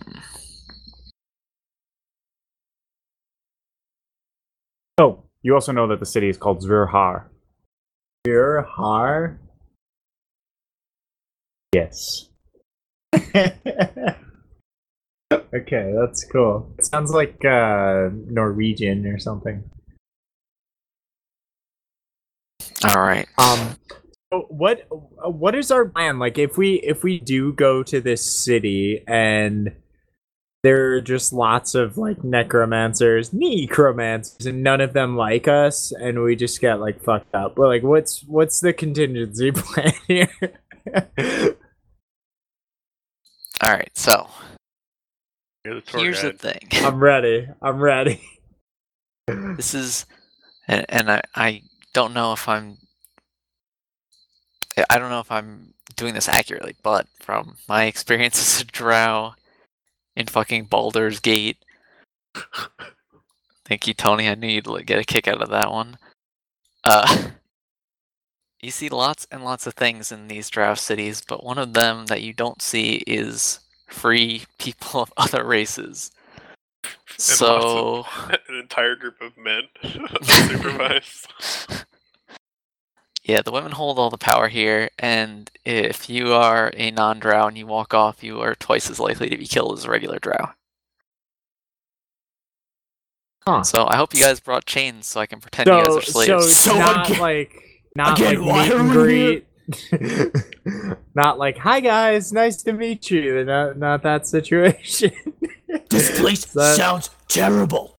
Oh, 4.98 5.22
you 5.42 5.54
also 5.54 5.72
know 5.72 5.86
that 5.88 6.00
the 6.00 6.06
city 6.06 6.28
is 6.28 6.36
called 6.36 6.62
Zvirhar. 6.62 7.26
Your 8.26 8.62
har. 8.62 9.38
Yes. 11.72 12.27
okay, 15.54 15.92
that's 15.94 16.24
cool. 16.24 16.72
It 16.78 16.86
sounds 16.86 17.10
like 17.10 17.44
uh, 17.44 18.08
Norwegian 18.12 19.06
or 19.06 19.18
something. 19.18 19.64
All 22.84 23.00
right. 23.00 23.26
Um, 23.38 23.76
so 24.32 24.46
what 24.48 24.86
what 24.90 25.54
is 25.54 25.70
our 25.70 25.86
plan? 25.86 26.18
Like, 26.18 26.38
if 26.38 26.56
we 26.56 26.74
if 26.74 27.02
we 27.02 27.18
do 27.18 27.52
go 27.52 27.82
to 27.82 28.00
this 28.00 28.44
city 28.44 29.02
and 29.06 29.72
there 30.62 30.92
are 30.92 31.00
just 31.00 31.32
lots 31.32 31.74
of 31.74 31.96
like 31.96 32.22
necromancers, 32.24 33.32
necromancers, 33.32 34.46
and 34.46 34.62
none 34.62 34.80
of 34.80 34.92
them 34.92 35.16
like 35.16 35.48
us, 35.48 35.92
and 35.92 36.22
we 36.22 36.36
just 36.36 36.60
get 36.60 36.80
like 36.80 37.02
fucked 37.02 37.34
up. 37.34 37.54
But 37.54 37.68
like, 37.68 37.82
what's 37.82 38.22
what's 38.24 38.60
the 38.60 38.72
contingency 38.72 39.50
plan 39.52 39.92
here? 40.06 41.56
All 43.60 43.70
right. 43.70 43.90
So 43.94 44.28
You're 45.64 45.76
the 45.76 45.80
tour 45.80 46.00
here's 46.00 46.22
the 46.22 46.32
thing. 46.32 46.68
I'm 46.74 47.02
ready. 47.02 47.48
I'm 47.60 47.80
ready. 47.80 48.20
This 49.26 49.74
is, 49.74 50.06
and, 50.66 50.86
and 50.88 51.10
I, 51.10 51.22
I 51.34 51.62
don't 51.92 52.14
know 52.14 52.32
if 52.32 52.48
I'm, 52.48 52.78
I 54.88 54.98
don't 54.98 55.10
know 55.10 55.20
if 55.20 55.30
I'm 55.30 55.74
doing 55.96 56.14
this 56.14 56.28
accurately, 56.28 56.76
but 56.82 57.06
from 57.20 57.56
my 57.68 57.84
experience 57.86 58.38
as 58.38 58.62
a 58.62 58.64
drow 58.64 59.34
in 60.16 60.26
fucking 60.26 60.64
Baldur's 60.66 61.20
Gate, 61.20 61.58
thank 63.66 63.86
you, 63.86 63.94
Tony. 63.94 64.28
I 64.28 64.34
knew 64.34 64.48
you'd 64.48 64.86
get 64.86 65.00
a 65.00 65.04
kick 65.04 65.28
out 65.28 65.42
of 65.42 65.50
that 65.50 65.70
one. 65.70 65.98
Uh, 66.84 67.28
you 68.60 68.70
see 68.70 68.88
lots 68.88 69.26
and 69.30 69.44
lots 69.44 69.66
of 69.66 69.74
things 69.74 70.10
in 70.12 70.28
these 70.28 70.50
drow 70.50 70.74
cities, 70.74 71.22
but 71.26 71.44
one 71.44 71.58
of 71.58 71.74
them 71.74 72.06
that 72.06 72.22
you 72.22 72.32
don't 72.32 72.62
see 72.62 72.96
is 73.06 73.60
free 73.86 74.44
people 74.58 75.00
of 75.00 75.12
other 75.16 75.44
races. 75.44 76.10
lots 76.84 77.30
of- 77.30 77.36
So. 77.36 78.06
An 78.48 78.54
entire 78.60 78.96
group 78.96 79.20
of 79.20 79.36
men 79.36 79.62
unsupervised. 79.82 81.84
Yeah, 83.24 83.42
the 83.42 83.52
women 83.52 83.72
hold 83.72 83.98
all 83.98 84.08
the 84.08 84.16
power 84.16 84.48
here, 84.48 84.88
and 84.98 85.50
if 85.66 86.08
you 86.08 86.32
are 86.32 86.72
a 86.74 86.90
non-drow 86.90 87.48
and 87.48 87.58
you 87.58 87.66
walk 87.66 87.92
off, 87.92 88.24
you 88.24 88.40
are 88.40 88.54
twice 88.54 88.88
as 88.88 88.98
likely 88.98 89.28
to 89.28 89.36
be 89.36 89.46
killed 89.46 89.76
as 89.78 89.84
a 89.84 89.90
regular 89.90 90.18
drow. 90.18 90.52
Huh. 93.46 93.62
So 93.64 93.86
I 93.86 93.96
hope 93.96 94.14
you 94.14 94.22
guys 94.22 94.40
brought 94.40 94.64
chains 94.64 95.06
so 95.06 95.20
I 95.20 95.26
can 95.26 95.40
pretend 95.40 95.66
you 95.68 95.74
guys 95.74 95.86
So 95.88 95.98
are 95.98 96.02
slaves. 96.02 96.28
so 96.28 96.36
it's 96.38 96.56
So 96.56 96.78
not 96.78 97.06
again- 97.10 97.20
like 97.20 97.67
not 97.96 98.18
again, 98.18 98.44
like 98.44 98.68
meet 98.68 98.76
and 98.78 98.90
greet. 98.90 99.44
not 101.14 101.38
like 101.38 101.58
hi 101.58 101.80
guys, 101.80 102.32
nice 102.32 102.62
to 102.62 102.72
meet 102.72 103.10
you. 103.10 103.44
Not 103.44 103.78
not 103.78 104.02
that 104.02 104.26
situation. 104.26 105.12
This 105.90 106.18
place 106.18 106.44
That- 106.54 106.76
sounds 106.76 107.10
terrible. 107.28 107.94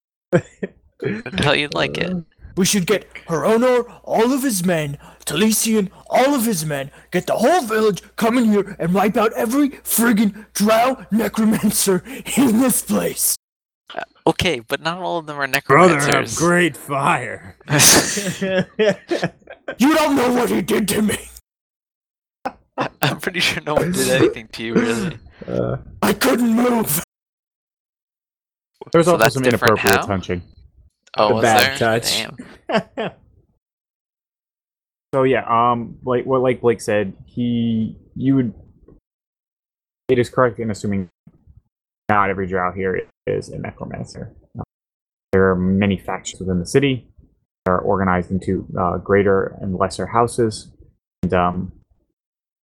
How 1.39 1.51
you'd 1.53 1.73
like 1.75 1.97
it. 1.97 2.11
Uh, 2.11 2.21
we 2.57 2.65
should 2.65 2.85
get 2.87 3.07
Hironor, 3.27 3.85
all 4.03 4.33
of 4.33 4.43
his 4.43 4.65
men, 4.65 4.97
Talisian, 5.25 5.89
all 6.09 6.33
of 6.33 6.45
his 6.45 6.65
men, 6.65 6.91
get 7.11 7.25
the 7.27 7.37
whole 7.37 7.61
village, 7.61 8.01
come 8.15 8.37
in 8.37 8.45
here, 8.51 8.75
and 8.79 8.93
wipe 8.93 9.15
out 9.17 9.31
every 9.33 9.69
friggin' 9.69 10.45
drow 10.53 11.05
necromancer 11.11 12.03
in 12.35 12.59
this 12.59 12.81
place. 12.81 13.35
Okay, 14.27 14.59
but 14.59 14.81
not 14.81 14.99
all 14.99 15.17
of 15.17 15.25
them 15.25 15.37
are 15.39 15.47
necromancers. 15.47 16.05
Brother 16.05 16.19
of 16.23 16.35
great 16.35 16.77
fire. 16.77 17.55
You 19.77 19.93
don't 19.95 20.15
know 20.15 20.33
what 20.33 20.49
he 20.49 20.61
did 20.63 20.87
to 20.89 21.01
me. 21.03 21.17
I'm 23.01 23.19
pretty 23.19 23.39
sure 23.39 23.61
no 23.63 23.75
one 23.75 23.91
did 23.91 24.09
anything 24.09 24.47
to 24.53 24.63
you, 24.63 24.73
really. 24.73 25.17
Uh, 25.47 25.77
I 26.01 26.13
couldn't 26.13 26.53
move. 26.55 27.03
There's 28.91 29.05
So 29.05 29.11
also 29.11 29.17
that's 29.23 29.35
some 29.35 29.43
different 29.43 29.79
inappropriate 29.79 29.99
how? 30.01 30.05
touching. 30.17 30.41
Oh, 31.17 31.29
The 31.29 31.33
was 31.35 31.43
bad 31.43 31.79
there? 31.79 31.99
touch. 31.99 32.25
Damn. 32.67 33.11
So 35.13 35.23
yeah, 35.23 35.43
um, 35.47 35.97
like 36.03 36.25
what 36.25 36.41
like 36.41 36.61
Blake 36.61 36.81
said, 36.81 37.13
he 37.25 37.95
you 38.15 38.35
would. 38.35 38.53
It 40.07 40.19
is 40.19 40.29
correct 40.29 40.59
in 40.59 40.69
assuming 40.69 41.09
not 42.09 42.29
every 42.29 42.45
drow 42.45 42.71
here 42.71 43.07
is 43.29 43.49
a 43.49 43.57
necromancer. 43.57 44.35
Uh, 44.57 44.63
There 45.31 45.49
are 45.51 45.55
many 45.55 45.97
factions 45.97 46.39
within 46.39 46.59
the 46.59 46.65
city. 46.65 47.07
They 47.65 47.71
are 47.71 47.79
organized 47.79 48.31
into 48.31 48.65
uh, 48.79 48.97
greater 48.97 49.55
and 49.61 49.77
lesser 49.77 50.07
houses, 50.07 50.71
and 51.23 51.33
um, 51.33 51.71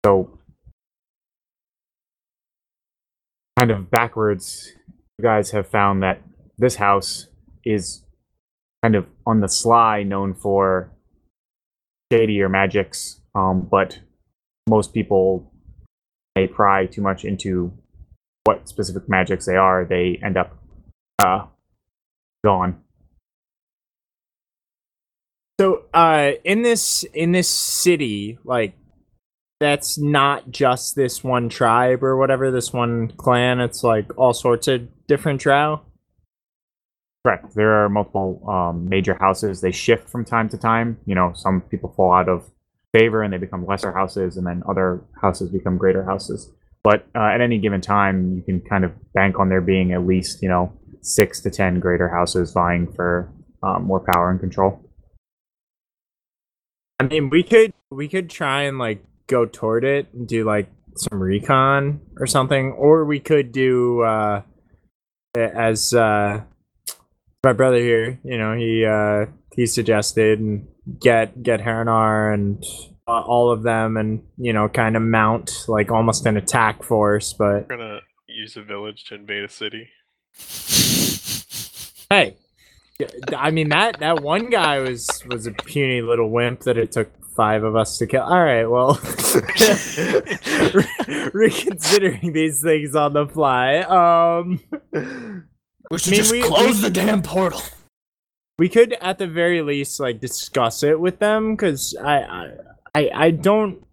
so 0.05 0.39
kind 3.57 3.71
of 3.71 3.89
backwards, 3.91 4.71
you 5.17 5.23
guys 5.23 5.51
have 5.51 5.67
found 5.67 6.03
that 6.03 6.21
this 6.57 6.75
house 6.75 7.27
is 7.65 8.03
kind 8.81 8.95
of 8.95 9.05
on 9.25 9.39
the 9.41 9.47
sly 9.47 10.03
known 10.03 10.33
for 10.33 10.91
shadier 12.11 12.49
magics, 12.49 13.21
um, 13.35 13.67
but 13.69 13.99
most 14.69 14.93
people 14.93 15.51
may 16.35 16.47
pry 16.47 16.85
too 16.85 17.01
much 17.01 17.25
into 17.25 17.73
what 18.43 18.67
specific 18.67 19.07
magics 19.07 19.45
they 19.45 19.55
are, 19.55 19.85
they 19.85 20.19
end 20.23 20.37
up 20.37 20.57
uh, 21.19 21.45
gone. 22.43 22.81
So, 25.59 25.83
uh, 25.93 26.31
in 26.43 26.63
this 26.63 27.03
in 27.13 27.31
this 27.31 27.47
city, 27.47 28.37
like, 28.43 28.73
that's 29.59 29.97
not 29.97 30.49
just 30.49 30.95
this 30.95 31.23
one 31.23 31.47
tribe 31.47 32.03
or 32.03 32.17
whatever, 32.17 32.51
this 32.51 32.73
one 32.73 33.09
clan. 33.09 33.59
It's 33.59 33.83
like 33.83 34.17
all 34.17 34.33
sorts 34.33 34.67
of 34.67 34.89
different 35.07 35.39
drow. 35.39 35.81
Correct. 37.23 37.55
There 37.55 37.71
are 37.71 37.87
multiple 37.87 38.43
um, 38.49 38.89
major 38.89 39.13
houses. 39.13 39.61
They 39.61 39.71
shift 39.71 40.09
from 40.09 40.25
time 40.25 40.49
to 40.49 40.57
time. 40.57 40.97
You 41.05 41.15
know, 41.15 41.31
some 41.33 41.61
people 41.61 41.93
fall 41.95 42.11
out 42.11 42.27
of 42.27 42.49
favor 42.91 43.23
and 43.23 43.31
they 43.31 43.37
become 43.37 43.65
lesser 43.65 43.93
houses, 43.93 44.35
and 44.35 44.45
then 44.45 44.63
other 44.67 45.01
houses 45.21 45.49
become 45.49 45.77
greater 45.77 46.03
houses. 46.03 46.51
But 46.83 47.07
uh, 47.15 47.27
at 47.33 47.39
any 47.39 47.59
given 47.59 47.79
time, 47.79 48.35
you 48.35 48.41
can 48.41 48.61
kind 48.61 48.83
of 48.83 48.91
bank 49.13 49.39
on 49.39 49.49
there 49.49 49.61
being 49.61 49.93
at 49.93 50.05
least, 50.05 50.41
you 50.41 50.49
know, 50.49 50.73
six 51.01 51.39
to 51.41 51.49
ten 51.49 51.79
greater 51.79 52.09
houses 52.09 52.51
vying 52.51 52.91
for 52.91 53.31
um, 53.63 53.83
more 53.85 54.01
power 54.01 54.29
and 54.29 54.39
control. 54.39 54.89
I 56.99 57.05
mean, 57.05 57.29
we 57.29 57.43
could 57.43 57.73
we 57.89 58.07
could 58.07 58.29
try 58.29 58.63
and 58.63 58.77
like 58.77 59.03
go 59.27 59.45
toward 59.45 59.85
it 59.85 60.07
and 60.13 60.27
do 60.27 60.43
like 60.43 60.69
some 60.95 61.21
recon 61.21 62.01
or 62.17 62.27
something, 62.27 62.71
or 62.73 63.05
we 63.05 63.19
could 63.19 63.51
do 63.51 64.01
uh, 64.01 64.41
as 65.35 65.93
uh, 65.93 66.41
my 67.43 67.53
brother 67.53 67.79
here. 67.79 68.19
You 68.23 68.37
know, 68.37 68.55
he 68.55 68.85
uh, 68.85 69.31
he 69.55 69.65
suggested 69.65 70.39
and 70.39 70.67
get 70.99 71.41
get 71.43 71.61
Haranar 71.61 72.33
and 72.33 72.63
uh, 73.07 73.21
all 73.21 73.51
of 73.51 73.63
them, 73.63 73.97
and 73.97 74.23
you 74.37 74.53
know, 74.53 74.69
kind 74.69 74.95
of 74.95 75.01
mount 75.01 75.65
like 75.67 75.91
almost 75.91 76.25
an 76.25 76.37
attack 76.37 76.83
force. 76.83 77.33
But 77.33 77.67
We're 77.69 77.77
gonna 77.77 77.99
use 78.27 78.55
a 78.57 78.61
village 78.63 79.05
to 79.05 79.15
invade 79.15 79.43
a 79.43 79.49
city. 79.49 79.89
hey, 82.09 82.35
I 83.35 83.51
mean 83.51 83.69
that 83.69 83.99
that 83.99 84.21
one 84.21 84.49
guy 84.49 84.79
was 84.79 85.07
was 85.27 85.47
a 85.47 85.51
puny 85.51 86.01
little 86.01 86.29
wimp 86.29 86.61
that 86.61 86.77
it 86.77 86.91
took 86.91 87.09
five 87.35 87.63
of 87.63 87.75
us 87.75 87.97
to 87.97 88.07
kill. 88.07 88.21
All 88.21 88.43
right, 88.43 88.65
well, 88.65 88.99
re- 90.73 91.29
reconsidering 91.33 92.31
these 92.33 92.61
things 92.61 92.95
on 92.95 93.13
the 93.13 93.27
fly. 93.27 93.77
Um, 93.79 94.59
We 95.91 95.97
should 95.99 96.11
mean, 96.11 96.17
just 96.19 96.31
we- 96.31 96.41
close 96.43 96.75
we- 96.77 96.81
the 96.83 96.89
damn 96.89 97.21
portal. 97.21 97.61
we 98.59 98.69
could 98.69 98.93
at 99.01 99.17
the 99.17 99.27
very 99.27 99.61
least 99.61 99.99
like 99.99 100.19
discuss 100.21 100.83
it 100.83 100.99
with 100.99 101.19
them 101.19 101.55
because 101.55 101.95
I, 101.95 102.17
I 102.21 102.51
I 102.95 103.09
I 103.13 103.31
don't 103.31 103.83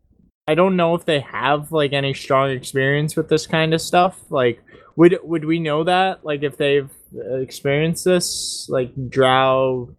I 0.46 0.54
don't 0.54 0.76
know 0.76 0.94
if 0.94 1.04
they 1.04 1.20
have 1.20 1.70
like 1.70 1.92
any 1.92 2.12
strong 2.12 2.50
experience 2.50 3.14
with 3.16 3.28
this 3.28 3.46
kind 3.46 3.72
of 3.72 3.80
stuff. 3.80 4.20
Like, 4.30 4.62
would 4.96 5.18
would 5.22 5.44
we 5.44 5.60
know 5.60 5.84
that? 5.84 6.24
Like, 6.24 6.42
if 6.42 6.56
they've 6.56 6.90
uh, 7.14 7.36
experienced 7.36 8.04
this, 8.04 8.66
like 8.68 8.92
Drow, 9.08 9.94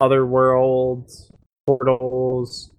other 0.00 0.24
worlds, 0.24 1.32
portals, 1.66 2.70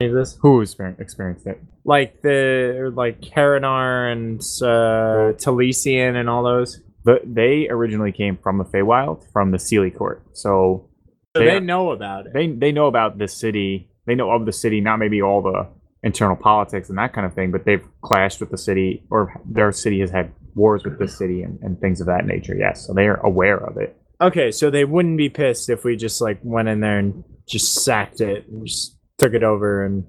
any 0.00 0.10
of 0.10 0.16
this? 0.16 0.38
Who 0.40 0.60
experienced 0.62 1.46
it? 1.46 1.60
Like 1.84 2.22
the 2.22 2.92
like 2.94 3.20
Haranar 3.20 4.12
and 4.12 4.40
uh, 4.40 5.36
Talisian 5.36 6.16
and 6.18 6.28
all 6.28 6.42
those. 6.42 6.80
The, 7.04 7.20
they 7.24 7.68
originally 7.68 8.12
came 8.12 8.36
from 8.36 8.58
the 8.58 8.64
Feywild, 8.64 9.30
from 9.32 9.50
the 9.50 9.58
Seelie 9.58 9.94
Court. 9.94 10.22
So 10.32 10.88
So 11.36 11.42
They 11.42 11.46
they 11.46 11.60
know 11.60 11.90
about 11.90 12.26
it. 12.26 12.32
they 12.32 12.46
they 12.48 12.72
know 12.72 12.86
about 12.86 13.18
this 13.18 13.36
city. 13.36 13.87
They 14.08 14.16
know 14.16 14.30
of 14.30 14.46
the 14.46 14.52
city, 14.52 14.80
not 14.80 14.98
maybe 14.98 15.22
all 15.22 15.42
the 15.42 15.68
internal 16.02 16.36
politics 16.36 16.88
and 16.88 16.98
that 16.98 17.12
kind 17.12 17.26
of 17.26 17.34
thing, 17.34 17.50
but 17.52 17.64
they've 17.64 17.86
clashed 18.02 18.40
with 18.40 18.50
the 18.50 18.58
city, 18.58 19.04
or 19.10 19.40
their 19.44 19.70
city 19.72 20.00
has 20.00 20.10
had 20.10 20.32
wars 20.54 20.84
with 20.84 20.98
this 20.98 21.16
city 21.16 21.42
and, 21.42 21.58
and 21.62 21.80
things 21.80 22.00
of 22.00 22.06
that 22.06 22.26
nature. 22.26 22.56
Yes, 22.56 22.86
so 22.86 22.92
they 22.94 23.06
are 23.06 23.20
aware 23.24 23.58
of 23.58 23.76
it. 23.76 23.96
Okay, 24.20 24.50
so 24.50 24.70
they 24.70 24.84
wouldn't 24.84 25.16
be 25.16 25.28
pissed 25.28 25.70
if 25.70 25.84
we 25.84 25.96
just 25.96 26.20
like 26.20 26.40
went 26.42 26.68
in 26.68 26.80
there 26.80 26.98
and 26.98 27.22
just 27.48 27.84
sacked 27.84 28.20
it 28.20 28.48
and 28.48 28.66
just 28.66 28.96
took 29.18 29.34
it 29.34 29.42
over 29.42 29.84
and 29.84 30.06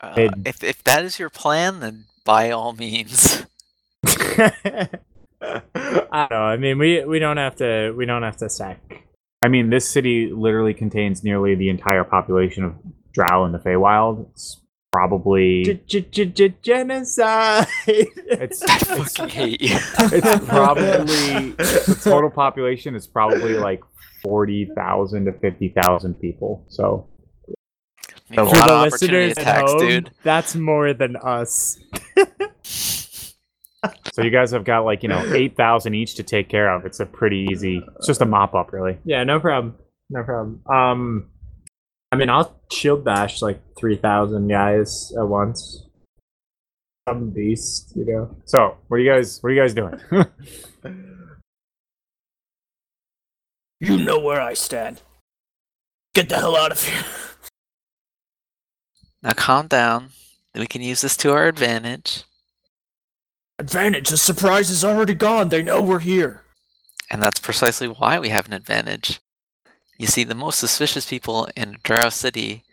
Uh, 0.00 0.38
if 0.44 0.62
if 0.62 0.84
that 0.84 1.04
is 1.04 1.18
your 1.18 1.30
plan, 1.30 1.80
then 1.80 2.04
by 2.24 2.50
all 2.50 2.72
means. 2.72 3.46
I 4.06 4.90
don't 5.40 6.30
know. 6.30 6.36
I 6.36 6.56
mean, 6.56 6.78
we 6.78 7.04
we 7.04 7.18
don't 7.18 7.36
have 7.38 7.56
to 7.56 7.92
we 7.96 8.06
don't 8.06 8.22
have 8.22 8.36
to 8.38 8.48
sack. 8.48 9.05
I 9.42 9.48
mean, 9.48 9.70
this 9.70 9.88
city 9.88 10.32
literally 10.32 10.74
contains 10.74 11.22
nearly 11.22 11.54
the 11.54 11.68
entire 11.68 12.04
population 12.04 12.64
of 12.64 12.74
Drow 13.12 13.44
in 13.44 13.52
the 13.52 13.58
Feywild. 13.58 14.28
It's 14.32 14.60
probably 14.92 15.64
Genocide. 16.62 17.66
it's 17.86 18.62
I 18.62 18.76
it's, 18.96 19.16
fucking 19.16 19.28
hate 19.28 19.60
you. 19.60 19.76
it's 19.76 20.44
probably 20.46 21.50
the 21.52 22.00
total 22.04 22.30
population 22.30 22.94
is 22.94 23.06
probably 23.06 23.54
like 23.54 23.82
forty 24.22 24.70
thousand 24.74 25.26
to 25.26 25.32
fifty 25.32 25.68
thousand 25.68 26.14
people. 26.20 26.64
So 26.68 27.06
Need 28.30 28.40
a 28.40 28.46
For 28.46 28.56
the 28.56 28.80
listeners 28.82 29.32
at 29.32 29.42
attacks, 29.42 29.70
home, 29.72 29.80
dude. 29.80 30.10
that's 30.24 30.56
more 30.56 30.92
than 30.92 31.14
us. 31.16 31.78
so 34.12 34.22
you 34.22 34.30
guys 34.30 34.50
have 34.50 34.64
got 34.64 34.84
like 34.84 35.02
you 35.02 35.08
know 35.08 35.22
eight 35.34 35.56
thousand 35.56 35.94
each 35.94 36.14
to 36.16 36.22
take 36.22 36.48
care 36.48 36.74
of. 36.74 36.84
It's 36.86 37.00
a 37.00 37.06
pretty 37.06 37.46
easy. 37.50 37.82
It's 37.96 38.06
just 38.06 38.20
a 38.20 38.26
mop 38.26 38.54
up, 38.54 38.72
really. 38.72 38.98
Yeah, 39.04 39.24
no 39.24 39.40
problem. 39.40 39.76
No 40.10 40.22
problem. 40.22 40.62
Um, 40.66 41.30
I 42.12 42.16
mean, 42.16 42.30
I'll 42.30 42.60
shield 42.72 43.04
bash 43.04 43.42
like 43.42 43.60
three 43.78 43.96
thousand 43.96 44.48
guys 44.48 45.12
at 45.18 45.26
once. 45.26 45.82
Some 47.08 47.30
beast, 47.30 47.92
you 47.94 48.04
know. 48.04 48.36
So 48.44 48.76
what 48.88 48.96
are 48.96 49.00
you 49.00 49.10
guys? 49.10 49.38
What 49.40 49.50
are 49.50 49.54
you 49.54 49.60
guys 49.60 49.74
doing? 49.74 50.00
You 53.80 53.98
know 53.98 54.18
where 54.18 54.40
I 54.40 54.54
stand. 54.54 55.02
Get 56.14 56.28
the 56.30 56.36
hell 56.36 56.56
out 56.56 56.72
of 56.72 56.82
here. 56.82 57.04
Now 59.22 59.32
calm 59.32 59.66
down. 59.66 60.10
We 60.54 60.66
can 60.66 60.80
use 60.80 61.02
this 61.02 61.16
to 61.18 61.32
our 61.32 61.46
advantage. 61.46 62.24
Advantage, 63.58 64.10
the 64.10 64.16
surprise 64.18 64.70
is 64.70 64.84
already 64.84 65.14
gone. 65.14 65.48
They 65.48 65.62
know 65.62 65.82
we're 65.82 66.00
here. 66.00 66.42
And 67.10 67.22
that's 67.22 67.40
precisely 67.40 67.88
why 67.88 68.18
we 68.18 68.28
have 68.28 68.46
an 68.46 68.52
advantage. 68.52 69.20
You 69.98 70.06
see, 70.06 70.24
the 70.24 70.34
most 70.34 70.58
suspicious 70.58 71.08
people 71.08 71.48
in 71.56 71.78
Drow 71.82 72.10
City 72.10 72.64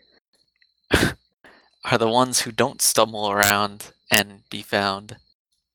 are 0.93 1.97
the 1.97 2.09
ones 2.09 2.41
who 2.41 2.51
don't 2.51 2.81
stumble 2.81 3.29
around 3.31 3.91
and 4.11 4.41
be 4.49 4.61
found. 4.61 5.17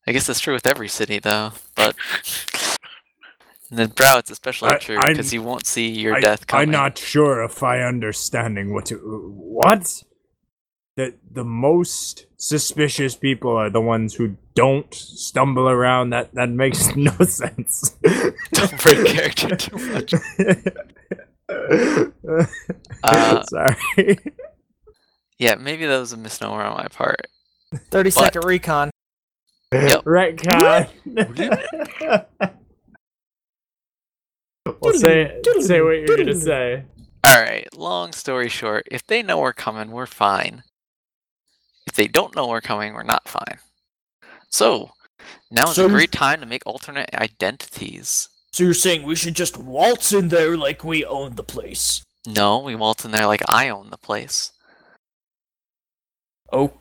I 0.06 0.12
guess 0.12 0.26
that's 0.26 0.40
true 0.40 0.54
with 0.54 0.66
every 0.66 0.88
city, 0.88 1.18
though, 1.18 1.52
but 1.74 1.94
in 3.70 3.76
the 3.78 3.86
Drow 3.86 4.18
it's 4.18 4.30
especially 4.30 4.70
I- 4.72 4.78
true 4.78 4.96
I'm- 4.98 5.12
because 5.12 5.32
you 5.32 5.42
won't 5.42 5.66
see 5.66 5.88
your 5.88 6.20
death 6.20 6.46
coming. 6.46 6.68
I'm 6.68 6.70
not 6.70 6.98
sure 6.98 7.42
if 7.44 7.62
I 7.62 7.80
understanding 7.80 8.74
what 8.74 8.86
to, 8.86 8.96
what. 8.96 10.02
The 10.98 11.14
the 11.30 11.44
most 11.44 12.26
suspicious 12.38 13.14
people 13.14 13.56
are 13.56 13.70
the 13.70 13.80
ones 13.80 14.14
who 14.14 14.36
don't 14.56 14.92
stumble 14.92 15.68
around. 15.68 16.10
That 16.10 16.34
that 16.34 16.50
makes 16.50 16.96
no 16.96 17.12
sense. 17.18 17.96
Don't 18.52 18.82
break 18.82 19.06
character 19.06 19.54
too 19.54 19.78
much. 19.92 20.14
Uh, 23.02 23.42
Sorry. 23.44 24.18
Yeah, 25.38 25.54
maybe 25.54 25.86
that 25.86 25.98
was 25.98 26.12
a 26.12 26.16
misnomer 26.16 26.62
on 26.62 26.76
my 26.76 26.88
part. 26.88 27.28
30 27.90 28.10
second 28.10 28.44
recon. 28.44 28.90
Yep. 29.72 30.04
Retcon. 30.04 30.88
well, 34.80 34.92
say 34.92 35.40
say 35.60 35.80
what 35.80 35.90
you're 35.92 36.16
gonna 36.18 36.34
say. 36.34 36.84
Alright, 37.26 37.74
long 37.76 38.12
story 38.12 38.48
short, 38.48 38.86
if 38.90 39.06
they 39.06 39.22
know 39.22 39.38
we're 39.38 39.52
coming, 39.52 39.92
we're 39.92 40.06
fine. 40.06 40.64
If 41.88 41.94
they 41.94 42.06
don't 42.06 42.36
know 42.36 42.46
we're 42.46 42.60
coming, 42.60 42.92
we're 42.92 43.02
not 43.02 43.26
fine. 43.26 43.60
So, 44.50 44.90
now 45.50 45.70
is 45.70 45.76
So 45.76 45.86
a 45.86 45.88
great 45.88 46.12
time 46.12 46.40
to 46.40 46.46
make 46.46 46.62
alternate 46.66 47.08
identities. 47.14 48.28
So 48.52 48.62
you're 48.64 48.74
saying 48.74 49.04
we 49.04 49.16
should 49.16 49.34
just 49.34 49.56
waltz 49.56 50.12
in 50.12 50.28
there 50.28 50.54
like 50.54 50.84
we 50.84 51.02
own 51.02 51.36
the 51.36 51.42
place? 51.42 52.04
No, 52.26 52.58
we 52.58 52.74
waltz 52.74 53.06
in 53.06 53.10
there 53.10 53.26
like 53.26 53.40
I 53.48 53.70
own 53.70 53.88
the 53.88 53.96
place. 53.96 54.52
Oh. 56.52 56.74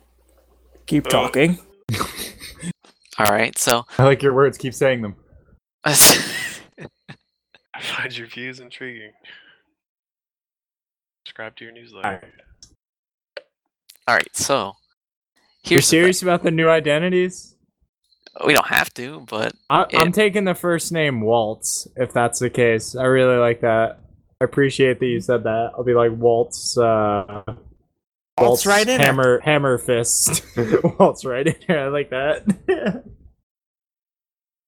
Keep 0.84 1.06
uh. 1.06 1.10
talking. 1.10 1.58
Alright, 3.18 3.56
so 3.56 3.86
I 3.96 4.04
like 4.04 4.22
your 4.22 4.34
words. 4.34 4.58
Keep 4.58 4.74
saying 4.74 5.00
them. 5.00 5.16
I 5.84 5.94
find 7.80 8.14
your 8.14 8.26
views 8.26 8.60
intriguing. 8.60 9.12
Subscribe 11.24 11.56
to 11.56 11.64
your 11.64 11.72
newsletter. 11.72 12.28
Alright, 14.06 14.36
so 14.36 14.56
You're 14.56 14.87
here's 15.62 15.84
the 15.86 15.90
thing. 15.90 16.00
serious 16.00 16.22
about 16.22 16.42
the 16.42 16.50
new 16.50 16.68
identities? 16.68 17.54
We 18.46 18.54
don't 18.54 18.68
have 18.68 18.92
to, 18.94 19.24
but 19.28 19.52
I, 19.68 19.86
Yeah. 19.90 20.00
I'm 20.00 20.12
taking 20.12 20.44
the 20.44 20.54
first 20.54 20.92
name 20.92 21.20
Waltz, 21.22 21.88
if 21.96 22.12
that's 22.12 22.38
the 22.38 22.50
case. 22.50 22.94
I 22.94 23.04
really 23.04 23.36
like 23.36 23.62
that. 23.62 23.98
I 24.40 24.44
appreciate 24.44 25.00
that 25.00 25.06
you 25.06 25.20
said 25.20 25.42
that. 25.44 25.72
I'll 25.76 25.82
be 25.84 25.94
like 25.94 26.12
Waltz. 26.12 26.78
Uh, 26.78 27.42
Waltz 28.38 28.64
right 28.66 28.86
in 28.86 29.00
it. 29.00 29.00
hammer, 29.00 29.40
hammer 29.40 29.78
fist. 29.78 30.44
Waltz 31.00 31.24
right 31.24 31.46
in 31.48 31.56
here. 31.66 31.78
I 31.80 31.88
like 31.88 32.10
that. 32.10 33.04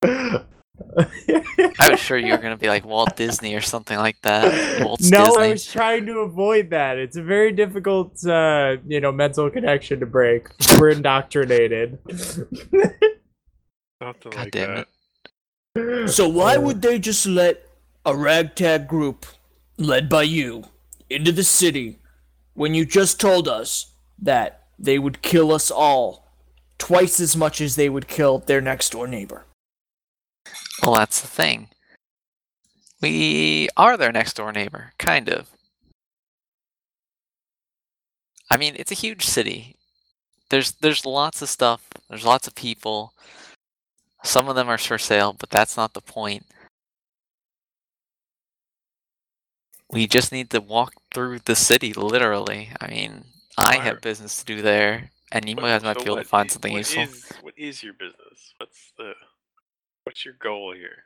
I 0.98 1.90
was 1.90 2.00
sure 2.00 2.18
you 2.18 2.32
were 2.32 2.38
gonna 2.38 2.56
be 2.56 2.68
like 2.68 2.84
Walt 2.84 3.16
Disney 3.16 3.54
or 3.54 3.60
something 3.60 3.96
like 3.98 4.20
that. 4.22 4.82
Walt 4.84 5.00
no, 5.02 5.24
Disney. 5.24 5.42
I 5.42 5.50
was 5.50 5.66
trying 5.66 6.06
to 6.06 6.18
avoid 6.20 6.70
that. 6.70 6.98
It's 6.98 7.16
a 7.16 7.22
very 7.22 7.52
difficult, 7.52 8.24
uh, 8.26 8.76
you 8.86 9.00
know, 9.00 9.12
mental 9.12 9.50
connection 9.50 10.00
to 10.00 10.06
break. 10.06 10.48
We're 10.78 10.90
indoctrinated. 10.90 11.98
Something 14.02 14.32
God 14.32 14.36
like 14.36 14.50
damn 14.52 14.74
that. 14.74 14.88
it. 15.76 16.10
So 16.10 16.28
why 16.28 16.56
would 16.56 16.82
they 16.82 16.98
just 16.98 17.26
let 17.26 17.66
a 18.04 18.16
ragtag 18.16 18.88
group, 18.88 19.26
led 19.76 20.08
by 20.08 20.22
you, 20.22 20.64
into 21.08 21.32
the 21.32 21.44
city 21.44 21.98
when 22.54 22.74
you 22.74 22.84
just 22.84 23.20
told 23.20 23.46
us 23.46 23.92
that 24.18 24.64
they 24.78 24.98
would 24.98 25.22
kill 25.22 25.52
us 25.52 25.70
all 25.70 26.26
twice 26.78 27.20
as 27.20 27.36
much 27.36 27.60
as 27.60 27.76
they 27.76 27.88
would 27.88 28.08
kill 28.08 28.38
their 28.38 28.60
next 28.60 28.90
door 28.90 29.06
neighbor? 29.06 29.44
Well, 30.82 30.94
that's 30.94 31.20
the 31.20 31.28
thing. 31.28 31.68
We 33.02 33.68
are 33.76 33.96
their 33.96 34.12
next 34.12 34.34
door 34.34 34.52
neighbor, 34.52 34.92
kind 34.98 35.28
of. 35.28 35.48
I 38.50 38.56
mean, 38.56 38.74
it's 38.76 38.90
a 38.90 38.94
huge 38.96 39.24
city. 39.24 39.76
There's 40.48 40.72
there's 40.72 41.06
lots 41.06 41.40
of 41.42 41.48
stuff. 41.48 41.86
There's 42.08 42.24
lots 42.26 42.46
of 42.46 42.54
people. 42.54 43.14
Some 44.24 44.48
of 44.48 44.56
them 44.56 44.68
are 44.68 44.76
for 44.78 44.98
sale, 44.98 45.34
but 45.38 45.50
that's 45.50 45.76
not 45.76 45.94
the 45.94 46.00
point. 46.00 46.44
We 49.90 50.06
just 50.06 50.30
need 50.32 50.50
to 50.50 50.60
walk 50.60 50.94
through 51.12 51.40
the 51.40 51.56
city, 51.56 51.92
literally. 51.92 52.70
I 52.80 52.88
mean, 52.88 53.24
I 53.56 53.76
have 53.76 54.00
business 54.00 54.38
to 54.40 54.44
do 54.44 54.62
there, 54.62 55.10
and 55.32 55.48
you 55.48 55.56
What- 55.56 55.62
guys 55.62 55.82
might 55.82 55.94
so 55.98 56.04
be 56.04 56.06
able 56.06 56.16
to 56.22 56.24
find 56.24 56.50
something 56.50 56.72
what 56.72 56.78
useful. 56.78 57.02
is- 57.04 57.32
what 57.40 57.54
is 57.58 57.82
your 57.82 57.94
business? 57.94 58.54
What's 58.58 58.92
the 58.98 59.14
what's 60.10 60.24
your 60.24 60.34
goal 60.42 60.74
here? 60.74 61.04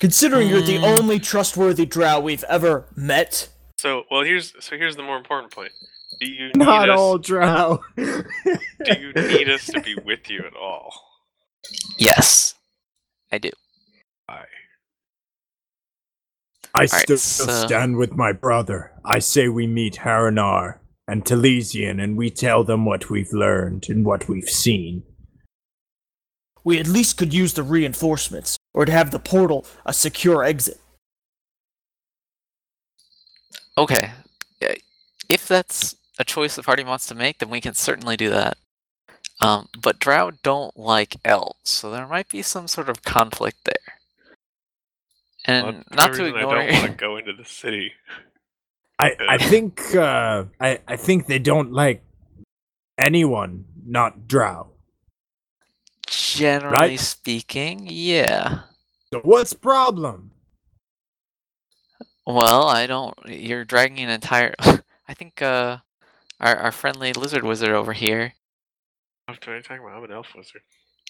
Considering 0.00 0.48
you're 0.48 0.60
the 0.60 0.78
Mm. 0.78 0.98
only 0.98 1.20
trustworthy 1.20 1.86
drow 1.86 2.18
we've 2.18 2.42
ever 2.44 2.88
met, 2.96 3.48
So 3.78 4.06
well 4.10 4.22
here's 4.24 4.52
so 4.62 4.76
here's 4.76 4.96
the 4.96 5.04
more 5.04 5.16
important 5.16 5.52
point. 5.52 5.70
Do 6.18 6.26
you 6.28 6.46
need 6.48 6.56
Not 6.56 6.88
us, 6.90 6.98
all 6.98 7.16
drow. 7.18 7.78
do 7.96 8.24
you 8.98 9.12
need 9.12 9.48
us 9.48 9.66
to 9.66 9.80
be 9.80 9.94
with 10.04 10.28
you 10.28 10.40
at 10.44 10.56
all? 10.56 10.92
Yes, 11.96 12.56
I 13.30 13.38
do. 13.38 13.50
Why? 14.26 14.44
I 16.74 16.78
Alright, 16.80 16.90
still 16.90 17.16
so- 17.18 17.66
stand 17.66 17.96
with 17.98 18.14
my 18.16 18.32
brother. 18.32 18.90
I 19.04 19.20
say 19.20 19.46
we 19.48 19.68
meet 19.68 19.98
Haranar 19.98 20.80
and 21.06 21.24
Talesian 21.24 22.02
and 22.02 22.16
we 22.16 22.30
tell 22.30 22.64
them 22.64 22.84
what 22.84 23.10
we've 23.10 23.32
learned 23.32 23.88
and 23.88 24.04
what 24.04 24.28
we've 24.28 24.48
seen. 24.50 25.04
We 26.64 26.78
at 26.78 26.86
least 26.86 27.16
could 27.16 27.32
use 27.32 27.54
the 27.54 27.62
reinforcements, 27.62 28.56
or 28.74 28.84
to 28.84 28.92
have 28.92 29.10
the 29.10 29.18
portal 29.18 29.66
a 29.84 29.92
secure 29.92 30.44
exit. 30.44 30.78
Okay. 33.78 34.10
If 35.28 35.46
that's 35.46 35.96
a 36.18 36.24
choice 36.24 36.56
the 36.56 36.62
party 36.62 36.84
wants 36.84 37.06
to 37.06 37.14
make, 37.14 37.38
then 37.38 37.50
we 37.50 37.60
can 37.60 37.74
certainly 37.74 38.16
do 38.16 38.30
that. 38.30 38.58
Um, 39.40 39.68
but 39.80 39.98
Drow 39.98 40.32
don't 40.42 40.76
like 40.76 41.16
elves, 41.24 41.70
so 41.70 41.90
there 41.90 42.06
might 42.06 42.28
be 42.28 42.42
some 42.42 42.68
sort 42.68 42.88
of 42.88 43.02
conflict 43.02 43.64
there. 43.64 43.94
And 45.46 45.84
that's 45.88 45.96
not 45.96 46.10
the 46.12 46.16
to 46.18 46.24
reason 46.24 46.38
ignore 46.38 46.58
I 46.58 46.66
don't 46.66 46.74
want 46.82 46.90
to 46.90 46.96
go 46.96 47.16
into 47.16 47.32
the 47.32 47.44
city. 47.44 47.92
I, 48.98 49.16
I 49.30 49.38
think 49.38 49.94
uh, 49.94 50.44
I, 50.60 50.80
I 50.86 50.96
think 50.96 51.26
they 51.26 51.38
don't 51.38 51.72
like 51.72 52.02
anyone 52.98 53.64
not 53.86 54.28
drow. 54.28 54.68
Generally 56.10 56.72
Right? 56.72 57.00
speaking, 57.00 57.86
yeah. 57.88 58.60
So 59.12 59.20
what's 59.20 59.52
problem? 59.54 60.32
Well, 62.26 62.68
I 62.68 62.86
don't. 62.86 63.16
You're 63.26 63.64
dragging 63.64 63.98
an 64.00 64.10
entire. 64.10 64.54
I 65.08 65.14
think 65.14 65.40
uh, 65.42 65.78
our 66.38 66.56
our 66.56 66.72
friendly 66.72 67.12
lizard 67.12 67.42
wizard 67.44 67.70
over 67.70 67.92
here, 67.92 68.34
What 69.26 69.46
are 69.48 69.56
you 69.56 69.62
talking 69.62 69.82
about? 69.82 69.96
I'm 69.96 70.04
an 70.04 70.12
elf 70.12 70.28
wizard 70.36 70.62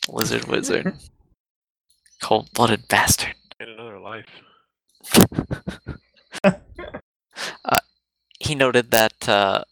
lizard 0.09 0.45
wizard, 0.47 0.95
cold-blooded 2.23 2.89
bastard. 2.89 3.35
in 3.61 3.69
another 3.69 3.99
life. 3.99 4.27
uh, 7.65 7.79
he 8.39 8.55
noted 8.55 8.91
that 8.93 9.29
uh, 9.29 9.63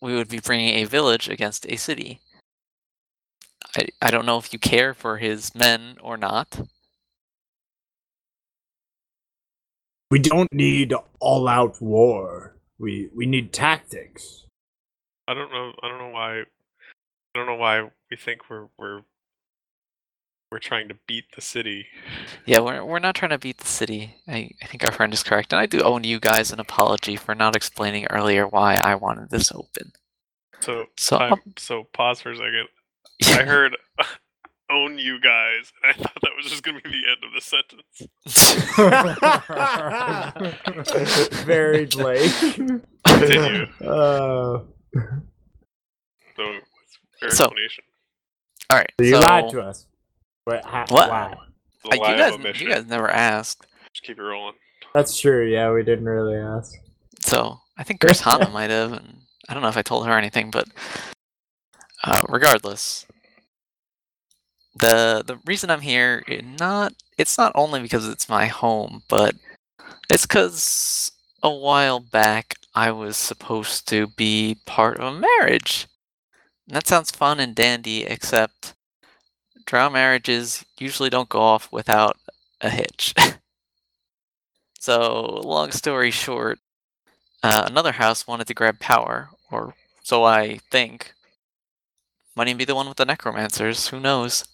we 0.00 0.14
would 0.14 0.28
be 0.28 0.38
bringing 0.40 0.74
a 0.76 0.84
village 0.84 1.28
against 1.28 1.66
a 1.68 1.76
city. 1.76 2.20
I, 3.76 3.86
I 4.00 4.10
don't 4.10 4.26
know 4.26 4.38
if 4.38 4.52
you 4.52 4.58
care 4.58 4.94
for 4.94 5.18
his 5.18 5.54
men 5.54 5.96
or 6.02 6.16
not. 6.16 6.60
We 10.10 10.18
don't 10.18 10.52
need 10.52 10.92
all 11.20 11.48
out 11.48 11.80
war. 11.80 12.56
We 12.78 13.08
we 13.14 13.24
need 13.24 13.52
tactics. 13.52 14.44
I 15.26 15.34
don't 15.34 15.50
know. 15.50 15.72
I 15.82 15.88
don't 15.88 15.98
know 15.98 16.10
why. 16.10 16.40
I 16.40 16.44
don't 17.34 17.46
know 17.46 17.54
why 17.54 17.88
we 18.10 18.16
think 18.16 18.50
we're 18.50 18.66
we're 18.76 19.02
we're 20.52 20.58
trying 20.58 20.88
to 20.88 20.96
beat 21.06 21.24
the 21.34 21.40
city. 21.40 21.86
Yeah, 22.44 22.60
we're, 22.60 22.84
we're 22.84 22.98
not 22.98 23.14
trying 23.14 23.30
to 23.30 23.38
beat 23.38 23.56
the 23.56 23.66
city. 23.66 24.16
I, 24.28 24.50
I 24.62 24.66
think 24.66 24.84
our 24.84 24.92
friend 24.92 25.14
is 25.14 25.22
correct. 25.22 25.54
And 25.54 25.60
I 25.60 25.64
do 25.64 25.80
owe 25.80 25.98
you 25.98 26.20
guys 26.20 26.52
an 26.52 26.60
apology 26.60 27.16
for 27.16 27.34
not 27.34 27.56
explaining 27.56 28.06
earlier 28.10 28.46
why 28.46 28.74
I 28.74 28.96
wanted 28.96 29.30
this 29.30 29.50
open. 29.50 29.92
So 30.60 30.84
So, 30.98 31.18
time, 31.18 31.32
um, 31.32 31.40
so 31.56 31.84
pause 31.94 32.20
for 32.20 32.32
a 32.32 32.36
second. 32.36 32.68
I 33.28 33.44
heard 33.44 33.76
own 34.70 34.98
you 34.98 35.20
guys, 35.20 35.72
and 35.82 35.90
I 35.90 35.92
thought 35.94 36.14
that 36.22 36.30
was 36.36 36.46
just 36.50 36.62
gonna 36.62 36.80
be 36.80 36.90
the 36.90 37.08
end 37.10 37.24
of 37.24 37.32
the 37.34 37.40
sentence. 37.40 38.08
Very 41.44 41.86
Blake. 41.86 42.32
Continue. 43.04 43.66
Uh, 43.82 44.60
So 46.36 46.58
So- 47.30 47.50
all 48.70 48.78
right. 48.78 48.90
so 48.98 49.04
you 49.04 49.14
so, 49.14 49.20
lied 49.20 49.50
to 49.50 49.60
us. 49.60 49.86
What? 50.44 50.64
ha- 50.64 50.86
What? 50.88 51.10
Why? 51.10 51.34
The 51.84 51.90
uh, 51.90 51.94
you 51.94 52.00
guys, 52.16 52.60
you 52.60 52.68
guys 52.68 52.86
never 52.86 53.10
asked. 53.10 53.66
Just 53.92 54.04
keep 54.04 54.18
it 54.18 54.22
rolling. 54.22 54.54
That's 54.94 55.18
true. 55.20 55.44
Yeah, 55.46 55.70
we 55.72 55.82
didn't 55.82 56.06
really 56.06 56.36
ask. 56.36 56.72
So 57.20 57.58
I 57.76 57.84
think 57.84 58.02
Hannah 58.02 58.48
might 58.50 58.70
have, 58.70 58.92
and 58.92 59.18
I 59.48 59.54
don't 59.54 59.62
know 59.62 59.68
if 59.68 59.76
I 59.76 59.82
told 59.82 60.06
her 60.06 60.16
anything, 60.16 60.50
but 60.50 60.68
uh, 62.04 62.22
regardless, 62.28 63.06
the 64.74 65.22
the 65.26 65.38
reason 65.44 65.70
I'm 65.70 65.80
here 65.80 66.24
not 66.58 66.94
it's 67.18 67.36
not 67.38 67.52
only 67.54 67.80
because 67.80 68.08
it's 68.08 68.28
my 68.28 68.46
home, 68.46 69.02
but 69.08 69.34
it's 70.10 70.26
because 70.26 71.12
a 71.42 71.50
while 71.50 72.00
back 72.00 72.54
I 72.74 72.90
was 72.90 73.16
supposed 73.16 73.88
to 73.88 74.06
be 74.08 74.56
part 74.66 74.98
of 74.98 75.14
a 75.14 75.20
marriage. 75.20 75.86
And 76.66 76.76
that 76.76 76.86
sounds 76.86 77.10
fun 77.10 77.40
and 77.40 77.54
dandy, 77.54 78.04
except 78.04 78.74
drow 79.66 79.90
marriages 79.90 80.64
usually 80.78 81.10
don't 81.10 81.28
go 81.28 81.40
off 81.40 81.70
without 81.72 82.16
a 82.60 82.70
hitch. 82.70 83.14
so, 84.80 85.40
long 85.44 85.72
story 85.72 86.10
short, 86.10 86.58
uh, 87.42 87.64
another 87.66 87.92
house 87.92 88.26
wanted 88.26 88.46
to 88.46 88.54
grab 88.54 88.78
power, 88.78 89.30
or 89.50 89.74
so 90.02 90.24
I 90.24 90.58
think. 90.70 91.12
Might 92.34 92.48
even 92.48 92.56
be 92.56 92.64
the 92.64 92.74
one 92.74 92.88
with 92.88 92.96
the 92.96 93.04
necromancers. 93.04 93.88
Who 93.88 94.00
knows? 94.00 94.44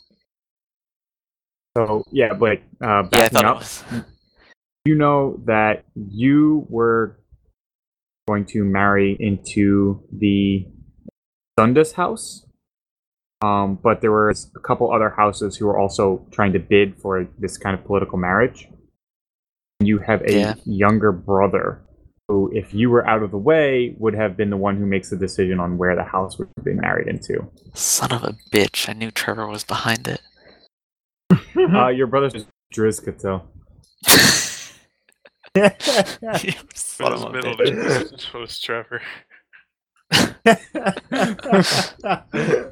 So 1.87 2.05
yeah, 2.11 2.35
Blake. 2.35 2.63
Uh, 2.81 3.05
backing 3.05 3.39
thought 3.41 3.45
up, 3.45 4.05
you 4.85 4.97
know 4.97 5.41
that 5.45 5.85
you 5.95 6.67
were 6.69 7.21
going 8.27 8.45
to 8.47 8.65
marry 8.65 9.17
into 9.21 10.03
the 10.13 10.67
Dundas 11.57 11.93
house, 11.93 12.45
um, 13.43 13.79
but 13.81 14.01
there 14.01 14.11
were 14.11 14.31
a 14.31 14.61
couple 14.61 14.93
other 14.93 15.11
houses 15.11 15.57
who 15.57 15.67
were 15.67 15.79
also 15.79 16.27
trying 16.33 16.53
to 16.55 16.59
bid 16.59 17.01
for 17.01 17.29
this 17.39 17.57
kind 17.57 17.79
of 17.79 17.85
political 17.85 18.19
marriage. 18.19 18.69
You 19.81 19.99
have 19.99 20.23
a 20.23 20.33
Yeah. 20.33 20.55
younger 20.65 21.13
brother 21.13 21.83
who, 22.27 22.51
if 22.53 22.75
you 22.75 22.91
were 22.91 23.07
out 23.07 23.23
of 23.23 23.31
the 23.31 23.39
way, 23.39 23.95
would 23.99 24.15
have 24.15 24.37
been 24.37 24.51
the 24.51 24.57
one 24.57 24.77
who 24.77 24.85
makes 24.85 25.11
the 25.11 25.17
decision 25.17 25.61
on 25.61 25.79
where 25.79 25.95
the 25.95 26.03
house 26.05 26.39
would 26.39 26.49
be 26.65 26.75
married 26.75 27.07
into. 27.07 27.49
Son 27.75 28.11
of 28.13 28.25
a 28.25 28.37
bitch! 28.53 28.89
I 28.89 28.93
knew 28.95 29.11
Trevor 29.13 29.47
was 29.47 29.63
behind 29.65 30.09
it. 30.09 30.21
Uh, 31.31 31.89
your 31.89 32.07
brother's 32.07 32.33
just 32.33 32.47
Drizkatil. 32.75 33.43
You 35.57 36.53
Son 36.75 37.13
of 37.13 37.23
a 37.23 37.31
middle 37.33 37.57
bitch. 37.57 37.75
name 37.75 37.85
was- 38.13 38.33
was 38.33 38.59
Trevor. 38.61 39.03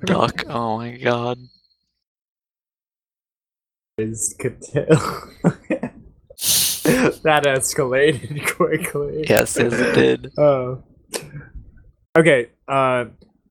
Duck. 0.05 0.45
Oh 0.49 0.79
my 0.79 0.97
god. 0.97 1.39
is 3.99 4.35
Catil. 4.41 4.87
that 7.23 7.45
escalated 7.45 8.47
quickly. 8.57 9.25
Yes, 9.29 9.57
yes, 9.59 9.73
it 9.73 9.95
did. 9.95 10.33
Oh. 10.39 10.83
Okay. 12.17 12.49
Uh. 12.69 13.07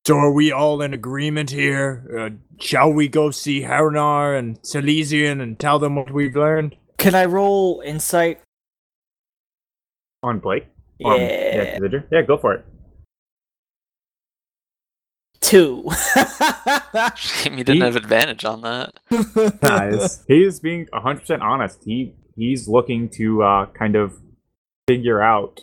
So 0.05 0.17
are 0.19 0.31
we 0.31 0.51
all 0.51 0.83
in 0.83 0.93
agreement 0.93 1.49
here? 1.49 2.05
Uh, 2.15 2.29
shall 2.59 2.93
we 2.93 3.07
go 3.07 3.31
see 3.31 3.61
Harunar 3.61 4.37
and 4.37 4.59
Silesian 4.61 5.41
and 5.41 5.57
tell 5.57 5.79
them 5.79 5.95
what 5.95 6.11
we've 6.11 6.35
learned? 6.35 6.75
Can 6.99 7.15
I 7.15 7.25
roll 7.25 7.81
insight? 7.83 8.39
On 10.21 10.37
Blake? 10.39 10.67
On- 11.03 11.19
Yeah. 11.19 11.79
yeah, 11.81 11.99
yeah, 12.11 12.21
go 12.21 12.37
for 12.37 12.53
it. 12.53 12.65
Two. 15.41 15.89
Shame 17.15 17.57
you 17.57 17.63
didn't 17.63 17.81
have 17.81 17.95
advantage 17.95 18.45
on 18.45 18.61
that. 18.61 18.99
Nice. 19.63 20.23
He's 20.27 20.59
being 20.59 20.85
100% 20.93 21.41
honest. 21.41 21.79
He 21.83 22.13
he's 22.35 22.67
looking 22.67 23.09
to 23.09 23.41
uh, 23.43 23.65
kind 23.67 23.95
of 23.95 24.13
figure 24.87 25.21
out 25.21 25.61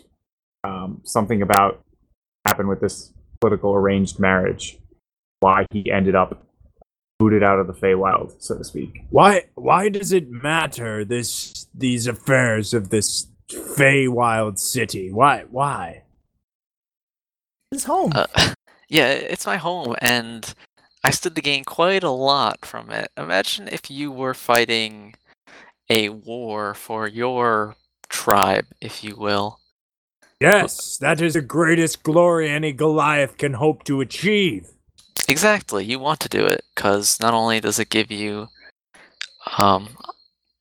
um, 0.65 1.01
something 1.03 1.41
about 1.41 1.81
happened 2.45 2.67
with 2.69 2.81
this 2.81 3.13
political 3.43 3.73
arranged 3.73 4.19
marriage, 4.19 4.79
why 5.41 5.65
he 5.71 5.91
ended 5.91 6.15
up 6.15 6.47
booted 7.19 7.43
out 7.43 7.59
of 7.59 7.67
the 7.67 7.73
Feywild, 7.73 8.41
so 8.41 8.57
to 8.57 8.63
speak. 8.63 9.03
Why? 9.09 9.43
Why 9.55 9.89
does 9.89 10.13
it 10.13 10.31
matter? 10.31 11.03
This 11.03 11.67
these 11.75 12.07
affairs 12.07 12.73
of 12.73 12.89
this 12.89 13.27
Feywild 13.51 14.59
city. 14.59 15.11
Why? 15.11 15.43
Why? 15.51 16.03
His 17.71 17.83
home. 17.83 18.13
Uh, 18.15 18.27
yeah, 18.87 19.09
it's 19.09 19.45
my 19.45 19.57
home, 19.57 19.97
and 19.99 20.53
I 21.03 21.11
stood 21.11 21.35
to 21.35 21.41
gain 21.41 21.65
quite 21.65 22.03
a 22.03 22.11
lot 22.11 22.65
from 22.65 22.91
it. 22.91 23.11
Imagine 23.17 23.67
if 23.67 23.91
you 23.91 24.09
were 24.09 24.33
fighting 24.33 25.15
a 25.89 26.07
war 26.07 26.73
for 26.73 27.09
your 27.09 27.75
tribe, 28.07 28.67
if 28.79 29.03
you 29.03 29.17
will. 29.17 29.59
Yes, 30.39 30.97
that 30.97 31.21
is 31.21 31.33
the 31.33 31.41
greatest 31.41 32.03
glory 32.03 32.49
any 32.49 32.73
Goliath 32.73 33.37
can 33.37 33.53
hope 33.53 33.83
to 33.85 34.01
achieve. 34.01 34.67
Exactly, 35.27 35.85
you 35.85 35.99
want 35.99 36.19
to 36.21 36.29
do 36.29 36.45
it 36.45 36.63
because 36.75 37.19
not 37.21 37.33
only 37.33 37.59
does 37.59 37.79
it 37.79 37.89
give 37.89 38.11
you 38.11 38.47
um, 39.57 39.89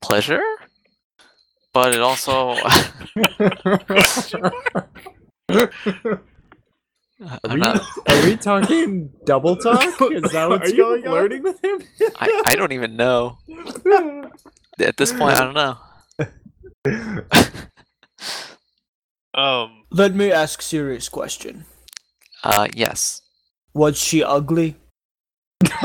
pleasure, 0.00 0.42
but 1.72 1.94
it 1.94 2.00
also. 2.00 2.54
Are 7.44 7.54
we, 7.54 7.60
not, 7.60 7.80
are 8.08 8.24
we 8.24 8.36
talking 8.36 9.08
double 9.24 9.54
talk? 9.54 9.80
Is 10.10 10.22
that 10.32 10.48
what's 10.48 10.72
Are 10.72 10.74
you 10.74 10.82
going 10.82 11.06
on? 11.06 11.12
flirting 11.12 11.42
with 11.44 11.64
him? 11.64 11.80
I, 12.16 12.42
I 12.46 12.56
don't 12.56 12.72
even 12.72 12.96
know. 12.96 13.38
At 14.80 14.96
this 14.96 15.12
point, 15.12 15.38
I 15.38 15.44
don't 15.44 15.54
know. 15.54 15.76
Um, 19.34 19.84
Let 19.90 20.14
me 20.14 20.30
ask 20.30 20.60
serious 20.62 21.08
question. 21.08 21.64
Uh, 22.44 22.68
yes. 22.74 23.22
Was 23.74 23.98
she 23.98 24.22
ugly? 24.22 24.76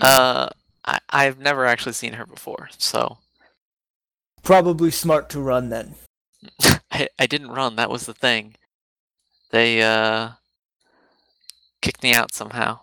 Uh, 0.00 0.48
I, 0.86 0.98
I've 1.10 1.38
never 1.38 1.66
actually 1.66 1.92
seen 1.92 2.14
her 2.14 2.24
before, 2.24 2.70
so 2.78 3.18
Probably 4.46 4.92
smart 4.92 5.28
to 5.30 5.40
run 5.40 5.70
then. 5.70 5.96
I, 6.92 7.08
I 7.18 7.26
didn't 7.26 7.50
run. 7.50 7.74
That 7.74 7.90
was 7.90 8.06
the 8.06 8.14
thing. 8.14 8.54
They 9.50 9.82
uh 9.82 10.30
kicked 11.82 12.04
me 12.04 12.14
out 12.14 12.32
somehow. 12.32 12.78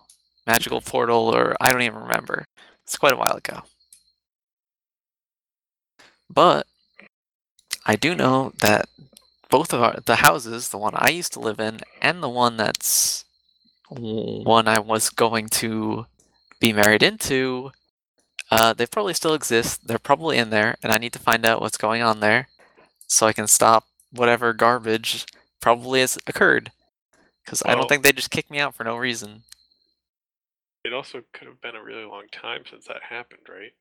Magical 0.45 0.81
portal, 0.81 1.33
or 1.33 1.55
I 1.61 1.71
don't 1.71 1.83
even 1.83 2.01
remember. 2.01 2.43
It's 2.83 2.97
quite 2.97 3.13
a 3.13 3.15
while 3.15 3.37
ago. 3.37 3.61
But 6.29 6.67
I 7.85 7.95
do 7.95 8.15
know 8.15 8.53
that 8.59 8.87
both 9.49 9.73
of 9.73 9.81
our, 9.81 9.99
the 10.05 10.17
houses, 10.17 10.69
the 10.69 10.77
one 10.77 10.93
I 10.95 11.09
used 11.09 11.33
to 11.33 11.39
live 11.39 11.59
in, 11.59 11.81
and 12.01 12.23
the 12.23 12.29
one 12.29 12.57
that's 12.57 13.25
one 13.89 14.67
I 14.67 14.79
was 14.79 15.09
going 15.09 15.49
to 15.49 16.05
be 16.59 16.73
married 16.73 17.03
into, 17.03 17.71
uh, 18.51 18.73
they 18.73 18.85
probably 18.85 19.13
still 19.13 19.33
exist. 19.33 19.87
They're 19.87 19.99
probably 19.99 20.37
in 20.37 20.49
there, 20.49 20.75
and 20.83 20.91
I 20.91 20.97
need 20.97 21.13
to 21.13 21.19
find 21.19 21.45
out 21.45 21.61
what's 21.61 21.77
going 21.77 22.01
on 22.01 22.19
there 22.19 22.47
so 23.07 23.27
I 23.27 23.33
can 23.33 23.47
stop 23.47 23.85
whatever 24.11 24.53
garbage 24.53 25.25
probably 25.61 25.99
has 26.01 26.17
occurred. 26.27 26.71
Because 27.45 27.63
I 27.65 27.75
don't 27.75 27.87
think 27.89 28.03
they 28.03 28.13
just 28.13 28.31
kicked 28.31 28.51
me 28.51 28.59
out 28.59 28.75
for 28.75 28.83
no 28.83 28.95
reason. 28.97 29.43
it 30.85 30.93
also 30.93 31.23
could 31.33 31.47
have 31.47 31.61
been 31.61 31.75
a 31.75 31.83
really 31.83 32.05
long 32.05 32.25
time 32.31 32.63
since 32.69 32.85
that 32.87 33.01
happened, 33.09 33.41
right? 33.49 33.73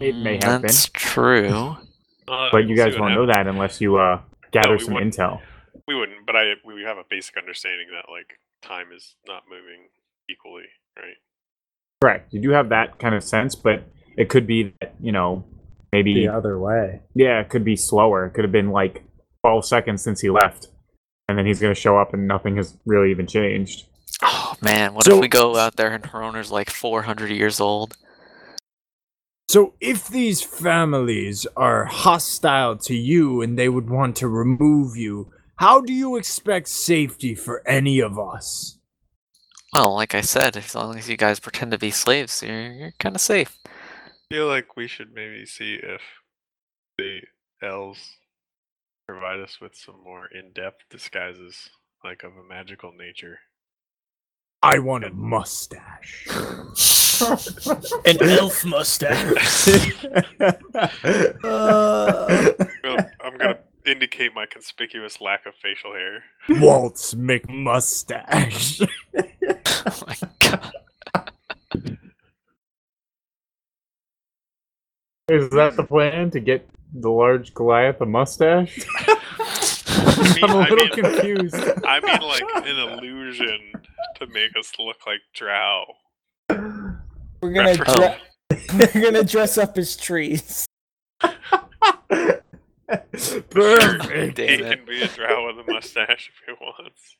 It 0.00 0.16
may 0.16 0.36
Mm, 0.36 0.42
have 0.42 0.62
been. 0.62 0.62
That's 0.62 0.90
true. 0.92 1.76
Uh, 2.30 2.48
But 2.52 2.68
you 2.68 2.76
guys 2.76 2.98
won't 2.98 3.14
know 3.14 3.26
that 3.26 3.46
unless 3.46 3.80
you 3.80 3.96
uh, 3.96 4.20
gather 4.52 4.76
we 4.76 4.78
some 4.84 4.94
wouldn't. 4.94 5.16
intel. 5.16 5.40
We 5.88 5.94
wouldn't, 5.96 6.24
but 6.26 6.36
I 6.36 6.54
we 6.64 6.82
have 6.82 6.98
a 6.98 7.04
basic 7.10 7.36
understanding 7.36 7.88
that 7.92 8.10
like 8.10 8.38
time 8.62 8.88
is 8.94 9.16
not 9.26 9.42
moving 9.50 9.88
equally, 10.28 10.66
right? 10.96 11.16
Correct. 12.00 12.32
You 12.32 12.40
do 12.40 12.50
have 12.50 12.68
that 12.70 12.98
kind 12.98 13.14
of 13.14 13.24
sense, 13.24 13.54
but 13.54 13.82
it 14.16 14.28
could 14.28 14.46
be 14.46 14.74
that, 14.80 14.94
you 15.00 15.12
know, 15.12 15.44
maybe, 15.92 16.14
the 16.14 16.28
other 16.28 16.58
way. 16.58 17.00
yeah, 17.14 17.40
it 17.40 17.48
could 17.48 17.64
be 17.64 17.76
slower. 17.76 18.26
It 18.26 18.30
could 18.34 18.44
have 18.44 18.52
been 18.52 18.70
like 18.70 19.02
12 19.44 19.64
seconds 19.66 20.02
since 20.02 20.20
he 20.20 20.30
left. 20.30 20.68
And 21.28 21.38
then 21.38 21.46
he's 21.46 21.60
going 21.60 21.72
to 21.74 21.80
show 21.80 21.96
up 21.98 22.12
and 22.12 22.26
nothing 22.26 22.56
has 22.56 22.76
really 22.86 23.10
even 23.12 23.26
changed. 23.26 23.84
Oh 24.22 24.54
man, 24.60 24.94
what 24.94 25.04
So- 25.04 25.14
if 25.16 25.20
we 25.20 25.28
go 25.28 25.56
out 25.56 25.76
there 25.76 25.92
and 25.92 26.04
Horoner's 26.04 26.50
like 26.50 26.70
400 26.70 27.30
years 27.30 27.60
old? 27.60 27.96
So, 29.50 29.74
if 29.80 30.06
these 30.06 30.40
families 30.42 31.44
are 31.56 31.84
hostile 31.84 32.76
to 32.76 32.94
you 32.94 33.42
and 33.42 33.58
they 33.58 33.68
would 33.68 33.90
want 33.90 34.14
to 34.18 34.28
remove 34.28 34.96
you, 34.96 35.32
how 35.56 35.80
do 35.80 35.92
you 35.92 36.14
expect 36.14 36.68
safety 36.68 37.34
for 37.34 37.60
any 37.66 37.98
of 37.98 38.16
us? 38.16 38.78
Well, 39.74 39.92
like 39.92 40.14
I 40.14 40.20
said, 40.20 40.56
as 40.56 40.76
long 40.76 40.96
as 40.96 41.10
you 41.10 41.16
guys 41.16 41.40
pretend 41.40 41.72
to 41.72 41.78
be 41.78 41.90
slaves, 41.90 42.44
you're, 42.44 42.70
you're 42.70 42.92
kind 43.00 43.16
of 43.16 43.20
safe. 43.20 43.58
I 43.66 44.32
feel 44.32 44.46
like 44.46 44.76
we 44.76 44.86
should 44.86 45.12
maybe 45.12 45.44
see 45.46 45.80
if 45.82 46.00
the 46.96 47.22
elves 47.60 48.18
provide 49.08 49.40
us 49.40 49.58
with 49.60 49.74
some 49.74 50.00
more 50.04 50.28
in-depth 50.28 50.84
disguises, 50.90 51.70
like 52.04 52.22
of 52.22 52.36
a 52.36 52.48
magical 52.48 52.92
nature. 52.92 53.40
I 54.62 54.78
want 54.78 55.02
a 55.02 55.10
mustache. 55.10 56.28
An 57.22 58.22
elf 58.22 58.64
mustache. 58.64 59.68
Uh, 61.44 62.52
I'm 63.22 63.36
gonna 63.38 63.58
indicate 63.86 64.34
my 64.34 64.46
conspicuous 64.46 65.20
lack 65.20 65.46
of 65.46 65.54
facial 65.62 65.92
hair. 65.94 66.22
Waltz 66.60 67.14
McMustache. 67.14 68.86
Oh 69.86 70.04
my 70.06 70.14
god. 70.40 70.72
Is 75.30 75.48
that 75.50 75.76
the 75.76 75.84
plan 75.84 76.30
to 76.32 76.40
get 76.40 76.68
the 76.92 77.08
large 77.10 77.54
Goliath 77.54 78.00
a 78.02 78.06
mustache? 78.06 78.78
I 78.98 80.34
mean, 80.34 80.44
I'm 80.44 80.56
a 80.56 80.58
I 80.58 80.68
little 80.68 80.76
mean- 80.86 80.90
confused. 80.92 81.54
I 81.86 82.00
mean, 82.00 82.20
like 82.20 82.66
an 82.66 82.76
illusion 82.76 83.72
to 84.16 84.26
make 84.26 84.54
us 84.58 84.72
look 84.78 85.06
like 85.06 85.20
Drow. 85.34 85.84
We're 87.40 87.52
gonna 87.52 87.76
dre- 87.76 88.18
we're 88.94 89.02
gonna 89.02 89.24
dress 89.24 89.58
up 89.58 89.76
as 89.78 89.96
trees. 89.96 90.66
Perfect. 93.50 94.38
He 94.38 94.44
it. 94.44 94.60
can 94.60 94.84
be 94.86 95.02
a 95.02 95.08
Drow 95.08 95.46
with 95.46 95.66
a 95.66 95.72
mustache 95.72 96.30
if 96.30 96.42
he 96.46 96.52
wants. 96.60 97.16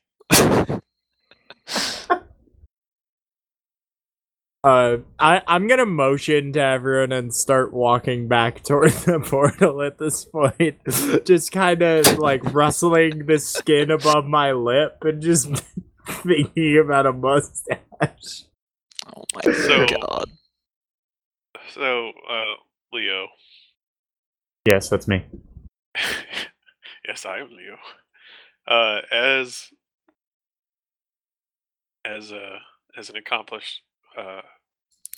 Uh, 4.63 4.97
I 5.17 5.41
I'm 5.47 5.67
gonna 5.67 5.87
motion 5.87 6.53
to 6.53 6.59
everyone 6.59 7.11
and 7.11 7.33
start 7.33 7.73
walking 7.73 8.27
back 8.27 8.63
toward 8.63 8.91
the 8.91 9.19
portal 9.19 9.81
at 9.81 9.97
this 9.97 10.25
point, 10.25 10.77
just 11.25 11.51
kind 11.51 11.81
of 11.81 12.19
like 12.19 12.43
rustling 12.53 13.25
the 13.25 13.39
skin 13.39 13.89
above 13.89 14.25
my 14.25 14.51
lip 14.51 14.97
and 15.01 15.19
just 15.19 15.49
thinking 16.07 16.77
about 16.77 17.07
a 17.07 17.13
mustache. 17.13 18.43
Oh 19.15 19.23
my 19.35 19.41
So- 19.53 19.85
god. 19.87 20.29
So, 21.69 22.09
uh, 22.29 22.55
Leo. 22.91 23.27
yes, 24.67 24.89
that's 24.89 25.07
me. 25.07 25.25
yes, 27.07 27.25
I 27.25 27.39
am 27.39 27.49
Leo. 27.55 27.77
Uh, 28.67 29.01
as 29.11 29.69
as 32.05 32.31
a 32.31 32.57
as 32.97 33.09
an 33.09 33.15
accomplished 33.15 33.81
uh, 34.17 34.41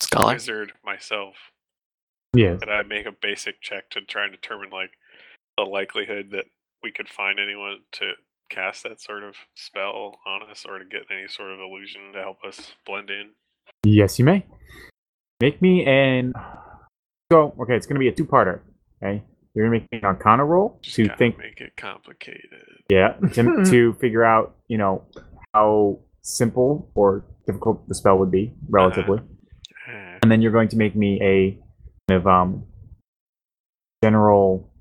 Scholar? 0.00 0.34
wizard 0.34 0.72
myself, 0.84 1.34
yeah, 2.34 2.56
could 2.56 2.68
I 2.68 2.82
make 2.82 3.06
a 3.06 3.12
basic 3.12 3.60
check 3.60 3.90
to 3.90 4.00
try 4.02 4.24
and 4.24 4.32
determine 4.32 4.70
like 4.70 4.90
the 5.56 5.64
likelihood 5.64 6.30
that 6.32 6.46
we 6.82 6.92
could 6.92 7.08
find 7.08 7.38
anyone 7.40 7.78
to 7.92 8.12
cast 8.50 8.82
that 8.84 9.00
sort 9.00 9.22
of 9.24 9.34
spell 9.54 10.18
on 10.26 10.42
us 10.50 10.64
or 10.68 10.78
to 10.78 10.84
get 10.84 11.02
any 11.10 11.26
sort 11.28 11.50
of 11.52 11.58
illusion 11.60 12.12
to 12.12 12.20
help 12.20 12.44
us 12.44 12.72
blend 12.86 13.10
in? 13.10 13.30
Yes, 13.84 14.18
you 14.18 14.24
may. 14.24 14.44
Make 15.40 15.60
me 15.60 15.84
an. 15.84 16.32
So, 17.30 17.54
okay, 17.60 17.74
it's 17.76 17.86
going 17.86 17.96
to 17.96 18.00
be 18.00 18.08
a 18.08 18.12
two 18.12 18.24
parter. 18.24 18.60
Okay. 19.02 19.22
You're 19.54 19.68
going 19.68 19.78
to 19.78 19.84
make 19.84 19.92
me 19.92 19.98
an 19.98 20.04
arcana 20.04 20.44
roll 20.44 20.80
Just 20.82 20.96
to 20.96 21.14
think. 21.16 21.38
make 21.38 21.60
it 21.60 21.76
complicated. 21.76 22.42
Yeah, 22.88 23.14
to, 23.34 23.64
to 23.70 23.94
figure 23.94 24.24
out, 24.24 24.56
you 24.66 24.78
know, 24.78 25.04
how 25.54 26.00
simple 26.22 26.90
or 26.94 27.24
difficult 27.46 27.86
the 27.88 27.94
spell 27.94 28.18
would 28.18 28.30
be, 28.32 28.52
relatively. 28.68 29.20
Ah, 29.88 30.18
And 30.22 30.30
then 30.30 30.42
you're 30.42 30.50
going 30.52 30.68
to 30.70 30.76
make 30.76 30.96
me 30.96 31.20
a 31.22 31.58
kind 32.08 32.20
of 32.20 32.26
um, 32.26 32.64
general 34.02 34.72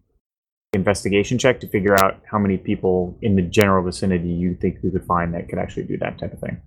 investigation 0.73 1.37
check 1.37 1.59
to 1.59 1.67
figure 1.67 1.93
out 2.03 2.21
how 2.29 2.39
many 2.39 2.57
people 2.57 3.17
in 3.21 3.35
the 3.35 3.43
general 3.43 3.83
vicinity 3.83 4.29
you 4.29 4.55
think 4.59 4.77
we 4.83 4.89
could 4.89 5.05
find 5.05 5.33
that 5.35 5.47
could 5.49 5.59
actually 5.59 5.83
do 5.83 5.97
that 5.99 6.17
type 6.17 6.33
of 6.33 6.39
thing. 6.39 6.59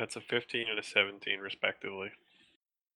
That's 0.00 0.16
a 0.16 0.20
15 0.22 0.64
and 0.70 0.78
a 0.78 0.82
17, 0.82 1.40
respectively. 1.40 2.08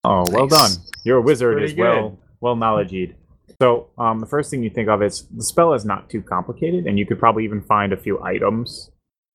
Oh, 0.04 0.24
well 0.30 0.46
Nice. 0.46 0.76
done. 0.76 0.84
You're 1.04 1.18
a 1.18 1.22
wizard 1.22 1.62
as 1.62 1.74
well, 1.74 2.18
well 2.40 2.56
knowledgeed. 2.56 3.14
So, 3.60 3.90
um, 3.98 4.20
the 4.20 4.26
first 4.26 4.50
thing 4.50 4.62
you 4.62 4.70
think 4.70 4.88
of 4.88 5.02
is 5.02 5.28
the 5.28 5.44
spell 5.44 5.74
is 5.74 5.84
not 5.84 6.08
too 6.08 6.22
complicated, 6.22 6.86
and 6.86 6.98
you 6.98 7.04
could 7.04 7.18
probably 7.18 7.44
even 7.44 7.60
find 7.60 7.92
a 7.92 7.96
few 7.98 8.22
items 8.22 8.90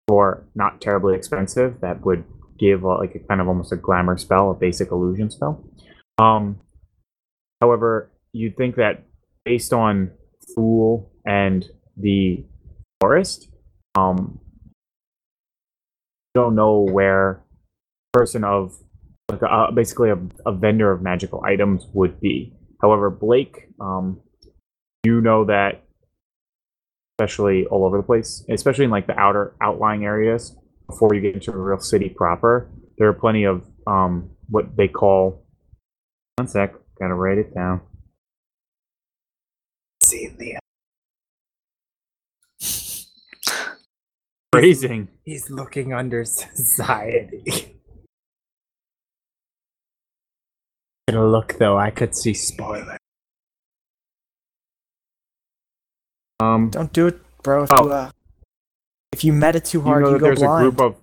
for 0.07 0.47
not 0.55 0.81
terribly 0.81 1.15
expensive 1.15 1.79
that 1.81 2.03
would 2.03 2.23
give 2.57 2.83
uh, 2.83 2.97
like 2.97 3.13
a 3.13 3.19
kind 3.19 3.39
of 3.39 3.47
almost 3.47 3.71
a 3.71 3.75
glamour 3.75 4.17
spell, 4.17 4.49
a 4.49 4.55
basic 4.55 4.91
illusion 4.91 5.29
spell. 5.29 5.63
Um, 6.17 6.59
however, 7.61 8.09
you'd 8.33 8.57
think 8.57 8.77
that 8.77 9.03
based 9.45 9.73
on 9.73 10.09
Fool 10.55 11.11
and 11.23 11.69
the 11.95 12.43
forest, 12.99 13.47
um, 13.95 14.39
you 16.33 16.41
don't 16.41 16.55
know 16.55 16.79
where 16.79 17.43
person 18.19 18.43
of 18.43 18.75
like 19.29 19.41
a, 19.41 19.71
basically 19.73 20.09
a, 20.09 20.17
a 20.45 20.51
vendor 20.51 20.91
of 20.91 21.01
magical 21.01 21.41
items 21.45 21.87
would 21.93 22.19
be. 22.19 22.53
However, 22.81 23.09
Blake, 23.09 23.69
um, 23.79 24.19
you 25.05 25.21
know 25.21 25.45
that 25.45 25.83
especially 27.17 27.65
all 27.67 27.85
over 27.85 27.97
the 27.97 28.03
place, 28.03 28.43
especially 28.49 28.85
in 28.85 28.91
like 28.91 29.07
the 29.07 29.17
outer 29.17 29.55
outlying 29.61 30.03
areas 30.03 30.55
before 30.87 31.13
you 31.13 31.21
get 31.21 31.33
into 31.33 31.51
the 31.51 31.57
real 31.57 31.79
city 31.79 32.09
proper, 32.09 32.69
there 32.97 33.07
are 33.07 33.13
plenty 33.13 33.45
of 33.45 33.65
um, 33.87 34.29
what 34.49 34.75
they 34.75 34.87
call. 34.87 35.45
One 36.35 36.47
sec, 36.47 36.73
gotta 36.99 37.13
write 37.13 37.37
it 37.37 37.53
down. 37.53 37.81
See 40.01 40.27
the 40.37 40.59
Phrasing. 44.51 45.07
he's 45.23 45.49
looking 45.49 45.93
under 45.93 46.25
society. 46.25 47.78
Gonna 51.11 51.27
look 51.27 51.57
though, 51.57 51.77
I 51.77 51.89
could 51.89 52.15
see 52.15 52.33
spoiler. 52.33 52.97
Um, 56.39 56.69
Don't 56.69 56.93
do 56.93 57.07
it, 57.07 57.19
bro. 57.43 57.63
If 57.63 57.69
Oh. 57.73 57.85
you 57.85 57.91
uh, 57.91 58.11
if 59.11 59.23
you 59.23 59.33
met 59.33 59.55
it 59.55 59.65
too 59.65 59.79
you 59.79 59.83
hard, 59.83 60.03
know 60.03 60.09
you, 60.09 60.13
that 60.13 60.19
go 60.19 60.25
there's 60.27 60.39
blind. 60.39 60.67
a 60.67 60.69
group 60.71 60.81
of 60.81 60.95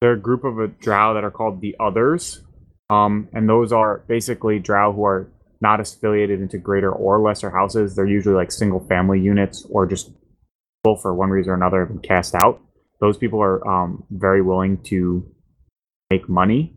there 0.00 0.10
are 0.10 0.14
a 0.14 0.18
group 0.20 0.44
of 0.44 0.58
a 0.58 0.68
drow 0.68 1.14
that 1.14 1.24
are 1.24 1.30
called 1.30 1.60
the 1.60 1.76
others 1.80 2.42
um 2.90 3.28
and 3.32 3.48
those 3.48 3.72
are 3.72 4.04
basically 4.08 4.58
drow 4.58 4.92
who 4.92 5.04
are 5.04 5.28
not 5.60 5.80
affiliated 5.80 6.40
into 6.40 6.58
greater 6.58 6.90
or 6.92 7.20
lesser 7.20 7.50
houses 7.50 7.94
they're 7.96 8.06
usually 8.06 8.34
like 8.34 8.52
single 8.52 8.80
family 8.88 9.18
units 9.20 9.66
or 9.70 9.86
just 9.86 10.10
people 10.84 10.96
for 10.96 11.14
one 11.14 11.30
reason 11.30 11.50
or 11.50 11.54
another 11.54 11.80
have 11.80 11.88
been 11.88 11.98
cast 11.98 12.34
out 12.34 12.60
those 13.00 13.16
people 13.16 13.40
are 13.42 13.66
um 13.66 14.04
very 14.10 14.40
willing 14.42 14.76
to 14.82 15.24
make 16.10 16.28
money 16.28 16.75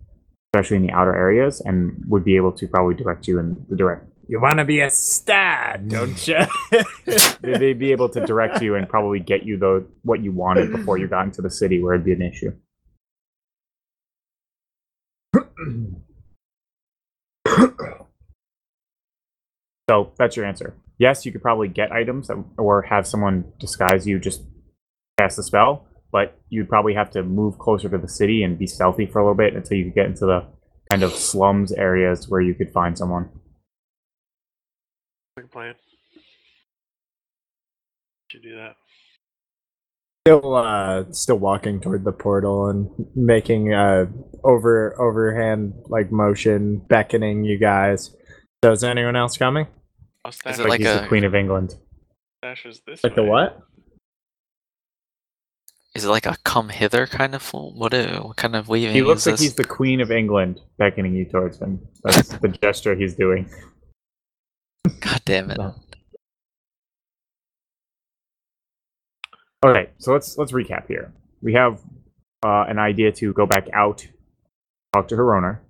especially 0.53 0.77
in 0.77 0.83
the 0.87 0.91
outer 0.91 1.15
areas 1.15 1.61
and 1.61 2.03
would 2.07 2.23
be 2.23 2.35
able 2.35 2.51
to 2.51 2.67
probably 2.67 2.95
direct 2.95 3.27
you 3.27 3.39
in 3.39 3.55
the 3.69 3.75
direct 3.75 4.05
You 4.27 4.41
wanna 4.41 4.65
be 4.65 4.79
a 4.81 4.89
star, 4.89 5.77
don't 5.87 6.27
you? 6.27 6.37
they- 7.41 7.57
they'd 7.57 7.79
be 7.79 7.91
able 7.91 8.09
to 8.09 8.25
direct 8.25 8.61
you 8.61 8.75
and 8.75 8.87
probably 8.89 9.19
get 9.19 9.43
you 9.43 9.57
the 9.57 9.85
what 10.03 10.21
you 10.23 10.31
wanted 10.31 10.71
before 10.71 10.97
you 10.97 11.07
got 11.07 11.25
into 11.25 11.41
the 11.41 11.49
city 11.51 11.81
where 11.83 11.93
it'd 11.93 12.05
be 12.05 12.13
an 12.13 12.21
issue 12.21 12.51
So 19.89 20.11
that's 20.17 20.35
your 20.35 20.45
answer. 20.45 20.75
Yes, 20.99 21.25
you 21.25 21.31
could 21.31 21.41
probably 21.41 21.67
get 21.67 21.91
items 21.91 22.27
that, 22.27 22.43
or 22.57 22.83
have 22.83 23.07
someone 23.07 23.45
disguise 23.59 24.05
you 24.05 24.19
just 24.19 24.43
cast 25.17 25.37
the 25.37 25.43
spell, 25.43 25.87
but 26.11 26.39
you'd 26.49 26.69
probably 26.69 26.93
have 26.93 27.09
to 27.11 27.23
move 27.23 27.57
closer 27.59 27.89
to 27.89 27.97
the 27.97 28.07
city 28.07 28.43
and 28.43 28.57
be 28.57 28.67
stealthy 28.67 29.05
for 29.05 29.19
a 29.19 29.23
little 29.23 29.35
bit 29.35 29.53
until 29.55 29.77
you 29.77 29.85
could 29.85 29.95
get 29.95 30.05
into 30.07 30.25
the 30.25 30.45
kind 30.89 31.03
of 31.03 31.13
slums 31.13 31.71
areas 31.71 32.27
where 32.29 32.41
you 32.41 32.53
could 32.55 32.71
find 32.71 32.97
someone. 32.97 33.29
Good 35.37 35.51
plan. 35.51 35.75
Should 38.31 38.43
do 38.43 38.55
that. 38.55 38.75
still 40.27 40.55
uh 40.55 41.05
still 41.11 41.39
walking 41.39 41.79
toward 41.79 42.03
the 42.03 42.11
portal 42.11 42.69
and 42.69 42.89
making 43.15 43.73
uh 43.73 44.05
over 44.43 44.99
overhand 45.01 45.73
like 45.87 46.11
motion 46.11 46.77
beckoning 46.89 47.43
you 47.43 47.57
guys 47.57 48.15
so 48.63 48.71
is 48.71 48.83
anyone 48.83 49.15
else 49.15 49.37
coming 49.37 49.65
Is 50.27 50.37
it 50.45 50.59
Like, 50.59 50.67
like 50.69 50.79
he's 50.81 50.89
a- 50.89 51.01
the 51.01 51.07
Queen 51.07 51.23
of 51.23 51.33
England. 51.33 51.75
Dash 52.43 52.65
is 52.65 52.81
this 52.85 53.03
like 53.03 53.15
the 53.15 53.23
what 53.23 53.59
Is 55.95 56.05
it 56.05 56.09
like 56.09 56.25
a 56.25 56.37
come 56.43 56.69
hither 56.69 57.07
kind 57.07 57.33
of 57.33 57.41
fool? 57.41 57.73
What, 57.73 57.93
uh, 57.93 58.21
what 58.21 58.37
kind 58.37 58.55
of 58.55 58.69
weaving 58.69 58.93
He 58.93 59.01
looks 59.01 59.21
is 59.21 59.27
like 59.27 59.33
this? 59.33 59.41
he's 59.41 59.55
the 59.55 59.63
Queen 59.63 60.01
of 60.01 60.11
England 60.11 60.61
beckoning 60.77 61.15
you 61.15 61.25
towards 61.25 61.57
him. 61.59 61.79
That's 62.03 62.29
the 62.41 62.47
gesture 62.47 62.95
he's 62.95 63.15
doing. 63.15 63.49
God 64.99 65.21
damn 65.25 65.49
it. 65.51 65.57
No. 65.57 65.75
Okay, 69.65 69.89
so 69.97 70.13
let's 70.13 70.37
let's 70.37 70.51
recap 70.53 70.87
here. 70.87 71.11
We 71.41 71.53
have 71.53 71.81
uh, 72.43 72.65
an 72.69 72.79
idea 72.79 73.11
to 73.13 73.33
go 73.33 73.45
back 73.45 73.67
out, 73.73 74.07
talk 74.93 75.07
to 75.09 75.17
her 75.17 75.35
owner, 75.35 75.61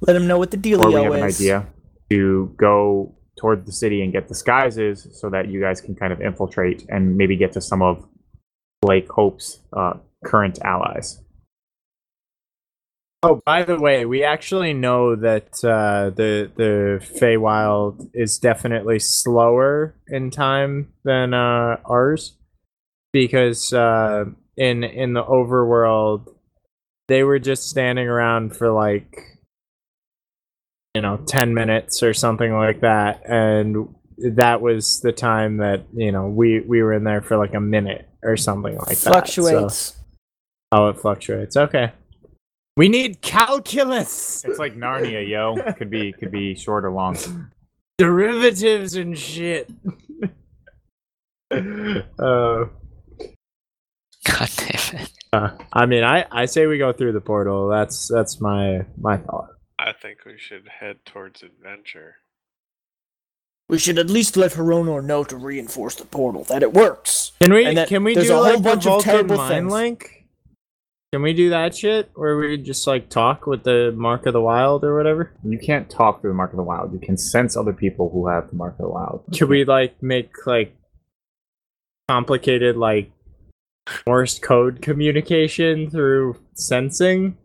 Let 0.00 0.16
him 0.16 0.26
know 0.26 0.38
what 0.38 0.50
the 0.50 0.56
or 0.56 0.60
we 0.60 0.94
dealio 0.94 1.04
have 1.04 1.12
an 1.14 1.22
idea 1.22 1.66
to 2.10 2.54
go 2.56 3.16
towards 3.38 3.66
the 3.66 3.72
city 3.72 4.02
and 4.02 4.12
get 4.12 4.28
disguises 4.28 5.08
so 5.12 5.30
that 5.30 5.48
you 5.48 5.60
guys 5.60 5.80
can 5.80 5.94
kind 5.94 6.12
of 6.12 6.20
infiltrate 6.20 6.86
and 6.88 7.16
maybe 7.16 7.36
get 7.36 7.52
to 7.52 7.60
some 7.60 7.82
of 7.82 8.06
Blake 8.82 9.10
Hope's 9.10 9.60
uh, 9.72 9.94
current 10.24 10.58
allies. 10.62 11.20
oh 13.22 13.40
by 13.44 13.62
the 13.62 13.78
way 13.78 14.04
we 14.06 14.24
actually 14.24 14.72
know 14.72 15.14
that 15.14 15.62
uh 15.64 16.10
the 16.10 16.50
the 16.56 16.98
Feywild 17.18 18.10
is 18.14 18.38
definitely 18.38 18.98
slower 18.98 19.94
in 20.08 20.30
time 20.30 20.92
than 21.04 21.34
uh 21.34 21.76
ours 21.84 22.36
because 23.12 23.72
uh 23.72 24.24
in 24.56 24.84
in 24.84 25.12
the 25.12 25.24
overworld 25.24 26.34
they 27.08 27.22
were 27.22 27.38
just 27.38 27.68
standing 27.68 28.06
around 28.08 28.56
for 28.56 28.70
like 28.70 29.38
you 30.94 31.02
know 31.02 31.18
10 31.26 31.54
minutes 31.54 32.02
or 32.02 32.14
something 32.14 32.52
like 32.52 32.80
that 32.80 33.22
and 33.26 33.94
that 34.18 34.60
was 34.60 35.00
the 35.00 35.12
time 35.12 35.58
that 35.58 35.84
you 35.94 36.12
know 36.12 36.26
we 36.26 36.60
we 36.60 36.82
were 36.82 36.92
in 36.92 37.04
there 37.04 37.22
for 37.22 37.36
like 37.36 37.54
a 37.54 37.60
minute 37.60 38.09
or 38.22 38.36
something 38.36 38.76
like 38.78 38.88
that 38.88 38.96
so- 38.96 39.10
Fluctuates. 39.12 39.96
oh 40.72 40.88
it 40.88 40.98
fluctuates 40.98 41.56
okay 41.56 41.92
we 42.76 42.88
need 42.88 43.20
calculus 43.20 44.44
It's 44.44 44.58
like 44.58 44.74
Narnia, 44.76 45.28
yo. 45.28 45.56
Could 45.74 45.90
be 45.90 46.12
could 46.12 46.30
be 46.30 46.54
short 46.54 46.84
or 46.84 46.92
long. 46.92 47.16
derivatives 47.98 48.94
and 48.94 49.18
shit 49.18 49.68
uh, 51.50 51.94
God 52.18 52.70
damn 54.56 55.00
it. 55.00 55.10
uh, 55.32 55.50
i 55.72 55.86
mean 55.86 56.04
i 56.04 56.24
i 56.30 56.44
say 56.46 56.66
we 56.66 56.78
go 56.78 56.92
through 56.92 57.12
the 57.12 57.20
portal 57.20 57.68
that's 57.68 58.08
that's 58.08 58.40
my 58.40 58.84
my 58.96 59.16
thought 59.16 59.48
I 59.78 59.92
think 59.94 60.26
we 60.26 60.34
should 60.36 60.68
head 60.78 60.96
towards 61.06 61.42
adventure. 61.42 62.16
We 63.70 63.78
should 63.78 63.98
at 64.00 64.10
least 64.10 64.36
let 64.36 64.50
Hironor 64.50 65.00
know 65.04 65.22
to 65.22 65.36
reinforce 65.36 65.94
the 65.94 66.04
portal 66.04 66.42
that 66.44 66.64
it 66.64 66.72
works. 66.72 67.30
Can 67.40 67.54
we 67.54 67.64
And 67.64 67.86
can 67.86 68.02
we 68.02 68.14
do 68.14 68.22
a 68.22 68.34
whole 68.34 68.42
like 68.42 68.62
bunch 68.62 68.82
the 68.82 68.90
of 68.90 69.04
Vulcan 69.04 69.12
terrible 69.12 69.36
mind 69.36 69.54
things. 69.54 69.72
link? 69.72 70.26
Can 71.12 71.22
we 71.22 71.32
do 71.32 71.50
that 71.50 71.76
shit 71.76 72.10
where 72.14 72.36
we 72.36 72.56
just 72.56 72.86
like 72.88 73.08
talk 73.08 73.46
with 73.46 73.62
the 73.62 73.92
Mark 73.96 74.26
of 74.26 74.32
the 74.32 74.40
Wild 74.40 74.82
or 74.82 74.96
whatever? 74.96 75.32
You 75.44 75.56
can't 75.58 75.88
talk 75.88 76.20
through 76.20 76.30
the 76.30 76.36
Mark 76.36 76.50
of 76.50 76.56
the 76.56 76.64
Wild. 76.64 76.92
You 76.92 76.98
can 76.98 77.16
sense 77.16 77.56
other 77.56 77.72
people 77.72 78.10
who 78.10 78.26
have 78.26 78.50
the 78.50 78.56
Mark 78.56 78.74
of 78.74 78.86
the 78.86 78.88
Wild. 78.88 79.24
Could 79.36 79.48
we 79.48 79.64
like 79.64 80.02
make 80.02 80.32
like 80.46 80.76
complicated 82.08 82.76
like 82.76 83.12
Morse 84.04 84.40
code 84.40 84.82
communication 84.82 85.90
through 85.90 86.36
sensing? 86.54 87.36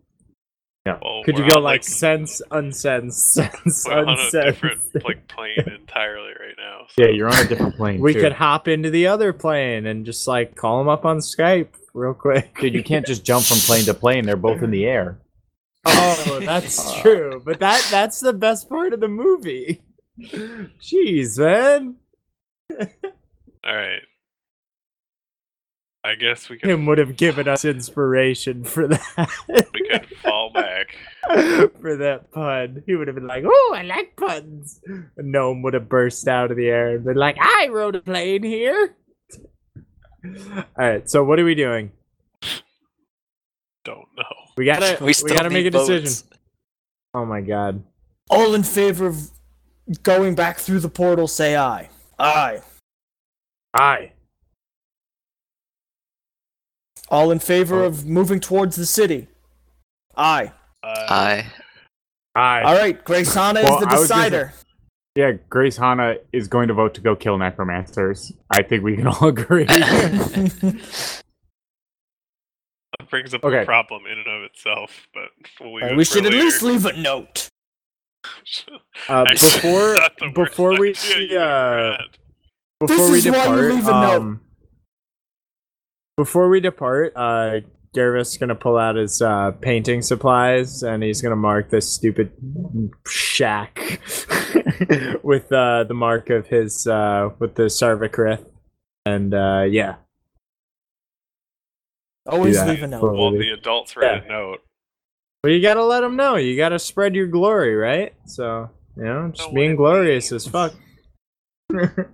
Well, 0.86 1.00
oh, 1.04 1.22
Could 1.26 1.38
you 1.40 1.50
go 1.50 1.58
on, 1.58 1.64
like 1.64 1.84
sense, 1.84 2.42
unsense, 2.52 3.14
sense, 3.14 3.86
we're 3.88 3.94
on 3.94 4.10
a 4.10 4.12
unsense? 4.18 4.32
different 4.46 4.82
like 5.06 5.28
plane 5.28 5.58
entirely 5.80 6.32
right 6.40 6.56
now. 6.58 6.86
Yeah, 6.98 7.08
you're 7.08 7.28
on 7.28 7.38
a 7.38 7.48
different 7.48 7.76
plane. 7.76 8.00
we 8.00 8.14
too. 8.14 8.22
could 8.22 8.34
hop 8.34 8.68
into 8.68 8.92
the 8.92 9.08
other 9.08 9.34
plane 9.34 9.88
and 9.88 10.06
just 10.06 10.28
like 10.28 10.56
call 10.56 10.78
them 10.78 10.88
up 10.88 11.04
on 11.04 11.18
Skype 11.18 11.70
real 11.96 12.14
quick. 12.14 12.56
Dude, 12.60 12.76
you 12.76 12.84
can't 12.84 13.06
just 13.06 13.26
jump 13.26 13.46
from 13.46 13.58
plane 13.58 13.86
to 13.86 13.94
plane. 13.96 14.26
They're 14.26 14.36
both 14.36 14.62
in 14.62 14.70
the 14.70 14.86
air. 14.86 15.20
Oh, 15.86 16.40
that's 16.44 16.94
true. 17.02 17.42
But 17.44 17.60
that 17.60 17.88
that's 17.90 18.20
the 18.20 18.34
best 18.34 18.70
part 18.70 18.94
of 18.94 19.00
the 19.00 19.08
movie. 19.08 19.82
Jeez, 20.22 21.40
man. 21.40 21.96
All 22.80 23.76
right. 23.76 24.02
I 26.06 26.14
guess 26.14 26.49
we 26.49 26.60
could 26.60 26.70
Him 26.70 26.86
would 26.86 26.99
have 26.99 27.18
given 27.18 27.47
us 27.47 27.66
inspiration 27.66 28.64
for 28.64 28.88
that. 28.88 29.30
we 29.47 29.89
could 29.89 30.08
fall 30.20 30.51
back. 30.53 30.95
for 31.82 31.95
that 31.97 32.32
pun. 32.32 32.84
He 32.86 32.95
would 32.95 33.08
have 33.08 33.16
been 33.16 33.26
like, 33.26 33.43
"Oh, 33.47 33.74
I 33.76 33.82
like 33.82 34.16
puns." 34.16 34.80
A 35.18 35.24
gnome 35.24 35.64
would 35.64 35.74
have 35.74 35.89
burst 35.89 36.28
out 36.28 36.51
of 36.51 36.58
the 36.58 36.68
air 36.68 36.95
and 36.95 37.03
been 37.03 37.18
like, 37.18 37.38
"I 37.39 37.70
rode 37.72 37.95
a 37.95 38.01
plane 38.01 38.43
here." 38.43 38.95
All 40.24 40.64
right, 40.78 41.10
so 41.10 41.24
what 41.24 41.39
are 41.39 41.45
we 41.45 41.56
doing? 41.56 41.91
Don't 43.84 44.08
know. 44.16 44.24
We 44.58 44.66
gotta 44.66 45.03
We 45.03 45.14
we, 45.24 45.32
gotta 45.32 45.49
make 45.49 45.66
a 45.66 45.72
need 45.72 45.72
decision. 45.72 46.30
Oh 47.16 47.26
my 47.26 47.41
god. 47.41 47.84
All 48.30 48.53
in 48.53 48.64
favor 48.64 49.08
of 49.08 49.32
going 50.03 50.36
back 50.36 50.60
through 50.60 50.82
the 50.82 50.89
portal, 50.89 51.28
say 51.28 51.56
aye. 51.56 51.89
Aye. 52.20 52.62
Aye. 53.74 54.12
All 57.10 57.32
in 57.32 57.39
favor 57.39 57.84
of 57.84 58.06
moving 58.06 58.39
towards 58.39 58.76
the 58.76 58.86
city. 58.86 59.28
Aye. 60.18 60.51
Uh, 60.84 61.06
I 61.10 61.45
Aye. 62.36 62.62
All 62.64 62.76
right, 62.76 63.03
Grace 63.03 63.34
Hana 63.34 63.62
Well, 63.64 63.76
is 63.80 63.80
the 63.86 63.89
I 63.89 63.99
was 63.99 64.10
gonna 64.10 64.22
say- 64.24 64.30
decider. 64.30 64.53
Yeah, 65.16 65.32
Grace 65.49 65.78
Hana 65.78 66.16
is 66.34 66.49
going 66.49 66.68
to 66.68 66.74
vote 66.74 66.93
to 66.95 67.01
go 67.01 67.16
kill 67.16 67.38
necromancers. 67.38 68.34
I 68.51 68.62
think 68.64 68.84
we 68.84 68.97
can 68.97 69.08
all 69.08 69.28
agree. 69.30 69.64
that 69.66 70.82
brings 73.10 73.34
up 73.34 73.43
Okay. 73.43 73.62
a 73.62 73.66
problem 73.66 74.06
in 74.06 74.18
and 74.20 74.28
of 74.28 74.43
itself, 74.43 75.08
but 75.14 75.30
we'll 75.62 75.76
leave 75.76 75.86
it 75.91 75.95
we 75.97 76.03
for 76.03 76.12
should 76.16 76.26
at 76.26 76.32
later. 76.34 76.43
least 76.43 76.62
leave 76.64 76.86
a 76.86 76.93
note. 76.97 77.49
Uh, 79.08 79.24
Actually, 79.30 79.51
before 79.62 79.93
not 79.95 80.18
the 80.18 80.26
worst 80.36 80.51
before 80.51 80.80
we 80.80 80.89
idea 80.89 81.20
you've 81.20 81.32
uh, 81.39 81.91
had. 81.91 81.99
before 82.80 82.97
This 82.97 83.12
we 83.12 83.18
is 83.20 83.26
why 83.28 83.32
you 83.38 83.43
depart, 83.43 83.72
leave 83.76 83.88
a 83.88 83.91
note. 83.91 84.22
um, 84.22 84.41
before 86.18 86.49
we 86.49 86.59
depart, 86.59 87.13
uh, 87.16 87.59
Garvis 87.95 88.38
gonna 88.39 88.55
pull 88.55 88.78
out 88.78 88.95
his 88.95 89.22
uh, 89.22 89.51
painting 89.61 90.01
supplies 90.01 90.84
and 90.84 91.01
he's 91.03 91.22
gonna 91.22 91.36
mark 91.36 91.70
this 91.70 91.91
stupid 91.93 92.32
shack 93.07 93.80
with 95.24 95.51
uh, 95.51 95.84
the 95.86 95.93
mark 95.93 96.30
of 96.30 96.47
his 96.47 96.86
uh, 96.88 97.30
with 97.39 97.55
the 97.55 97.63
Sarvikrith, 97.63 98.45
and 99.05 99.34
uh, 99.34 99.63
yeah, 99.70 99.95
Always 102.28 102.55
that. 102.57 102.68
leave 102.68 102.84
a 102.84 102.88
note. 102.88 102.99
Cool. 103.01 103.18
Well, 103.32 103.32
the 103.39 103.51
adults 103.51 103.95
read 103.95 104.24
a 104.26 104.28
note. 104.28 104.59
well, 105.43 105.53
you 105.53 105.61
gotta 105.61 105.84
let 105.84 106.01
them 106.01 106.16
know. 106.16 106.36
You 106.36 106.57
gotta 106.57 106.80
spread 106.80 107.16
your 107.16 107.28
glory, 107.28 107.76
right? 107.76 108.13
So 108.26 108.70
you 108.97 109.03
know, 109.03 109.30
just 109.30 109.41
Know 109.41 109.47
what 109.47 109.55
being 109.55 109.76
glorious 109.76 110.32
means. 110.32 110.45
as 110.47 110.51
fuck. 110.51 110.74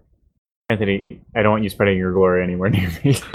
Anthony, 0.69 0.99
I 1.35 1.41
don't 1.41 1.51
want 1.51 1.63
you 1.63 1.69
spreading 1.69 1.97
your 1.97 2.13
glory 2.13 2.43
anywhere 2.43 2.69
near 2.69 2.89
me. 3.03 3.15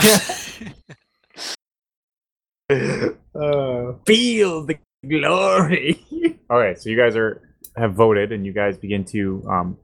uh, 2.71 3.93
feel 4.07 4.65
the 4.65 4.79
glory. 5.09 6.05
All 6.51 6.59
right, 6.59 6.81
so 6.81 6.91
you 6.91 6.97
guys 6.97 7.17
are 7.17 7.43
have 7.77 7.95
voted, 7.95 8.33
and 8.33 8.47
you 8.47 8.53
guys 8.53 8.77
begin 8.79 9.05
to 9.07 9.45
um, 9.49 9.79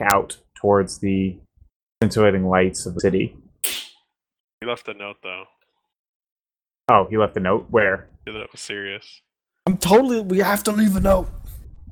out 0.00 0.38
towards 0.56 0.98
the 0.98 1.38
scintillating 2.02 2.46
lights 2.46 2.86
of 2.86 2.94
the 2.94 3.00
city. 3.00 3.36
He 4.60 4.66
left 4.66 4.88
a 4.88 4.94
note 4.94 5.16
though. 5.22 5.44
Oh, 6.90 7.06
he 7.08 7.16
left 7.16 7.36
a 7.36 7.40
note. 7.40 7.66
Where? 7.70 8.08
That 8.26 8.52
was 8.52 8.60
serious. 8.60 9.22
I'm 9.66 9.78
totally. 9.78 10.20
We 10.20 10.38
have 10.38 10.62
to 10.64 10.72
leave 10.72 10.96
a 10.96 11.00
note. 11.00 11.28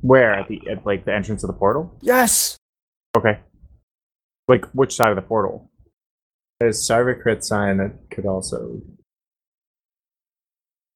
Where 0.02 0.32
at 0.34 0.48
the 0.48 0.60
at 0.70 0.84
like 0.84 1.04
the 1.04 1.14
entrance 1.14 1.42
of 1.42 1.48
the 1.48 1.54
portal? 1.54 1.96
Yes. 2.00 2.56
Okay. 3.16 3.40
Like 4.48 4.66
which 4.72 4.94
side 4.94 5.10
of 5.10 5.16
the 5.16 5.22
portal? 5.22 5.70
There's 6.62 6.88
Sarvikrit 6.88 7.42
sign 7.42 7.78
that 7.78 7.90
could 8.12 8.24
also. 8.24 8.80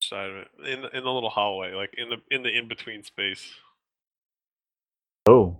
Side 0.01 0.29
of 0.29 0.35
it 0.37 0.47
in 0.65 0.81
the, 0.81 0.97
in 0.97 1.03
the 1.03 1.11
little 1.11 1.29
hallway, 1.29 1.73
like 1.73 1.93
in 1.97 2.07
the 2.09 2.15
in 2.31 2.41
the 2.43 2.57
in 2.57 2.69
between 2.69 3.03
space. 3.03 3.45
Oh. 5.25 5.57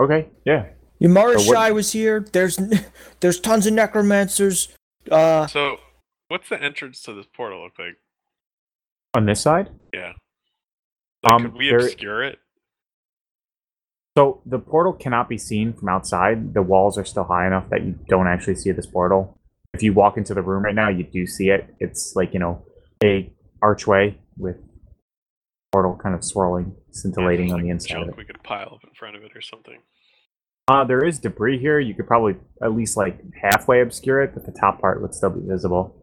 Okay. 0.00 0.30
Yeah. 0.46 0.68
Yamara 1.02 1.38
So 1.38 1.46
what- 1.48 1.54
Shai 1.56 1.72
was 1.72 1.92
here. 1.92 2.24
There's 2.32 2.58
there's 3.20 3.38
tons 3.38 3.66
of 3.66 3.74
necromancers. 3.74 4.74
Uh, 5.10 5.46
So, 5.46 5.76
what's 6.28 6.48
the 6.48 6.62
entrance 6.62 7.02
to 7.02 7.12
this 7.12 7.26
portal 7.26 7.62
look 7.64 7.78
like? 7.78 7.98
On 9.12 9.26
this 9.26 9.42
side. 9.42 9.68
Yeah. 9.92 10.12
Like, 11.22 11.34
Um, 11.34 11.42
could 11.42 11.54
we 11.54 11.68
there- 11.68 11.80
obscure 11.80 12.22
it? 12.22 12.38
So 14.16 14.40
the 14.46 14.58
portal 14.58 14.94
cannot 14.94 15.28
be 15.28 15.36
seen 15.36 15.74
from 15.74 15.90
outside. 15.90 16.54
The 16.54 16.62
walls 16.62 16.96
are 16.96 17.04
still 17.04 17.24
high 17.24 17.46
enough 17.46 17.68
that 17.68 17.82
you 17.84 17.98
don't 18.08 18.26
actually 18.26 18.54
see 18.54 18.72
this 18.72 18.86
portal. 18.86 19.36
If 19.74 19.82
you 19.82 19.92
walk 19.92 20.16
into 20.16 20.34
the 20.34 20.42
room 20.42 20.64
right 20.64 20.74
now, 20.74 20.88
you 20.88 21.04
do 21.04 21.26
see 21.26 21.50
it. 21.50 21.74
It's 21.78 22.14
like 22.16 22.34
you 22.34 22.40
know 22.40 22.64
a 23.02 23.32
archway 23.62 24.18
with 24.36 24.56
portal 25.72 25.98
kind 26.02 26.14
of 26.14 26.24
swirling, 26.24 26.74
scintillating 26.90 27.48
There's, 27.48 27.54
on 27.54 27.60
the 27.60 27.66
like, 27.68 27.72
inside 27.72 27.94
of 27.96 28.00
junk 28.02 28.12
it. 28.12 28.16
we 28.18 28.24
could 28.24 28.42
pile 28.42 28.72
up 28.74 28.84
in 28.84 28.90
front 28.94 29.16
of 29.16 29.22
it 29.22 29.32
or 29.34 29.40
something. 29.40 29.78
Uh, 30.68 30.84
there 30.84 31.04
is 31.04 31.18
debris 31.18 31.58
here. 31.58 31.80
You 31.80 31.94
could 31.94 32.06
probably 32.06 32.36
at 32.62 32.72
least 32.72 32.96
like 32.96 33.20
halfway 33.40 33.80
obscure 33.80 34.20
it, 34.22 34.34
but 34.34 34.46
the 34.46 34.52
top 34.52 34.80
part 34.80 35.00
would 35.02 35.14
still 35.14 35.30
be 35.30 35.46
visible. 35.46 35.96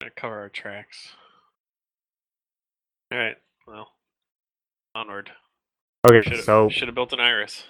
Gonna 0.00 0.12
cover 0.16 0.38
our 0.38 0.48
tracks. 0.48 1.10
All 3.12 3.18
right. 3.18 3.36
Well, 3.66 3.88
onward. 4.94 5.30
Okay, 6.08 6.22
Should 6.28 6.44
so 6.44 6.68
should 6.70 6.88
have 6.88 6.94
built 6.94 7.12
an 7.12 7.20
iris. 7.20 7.64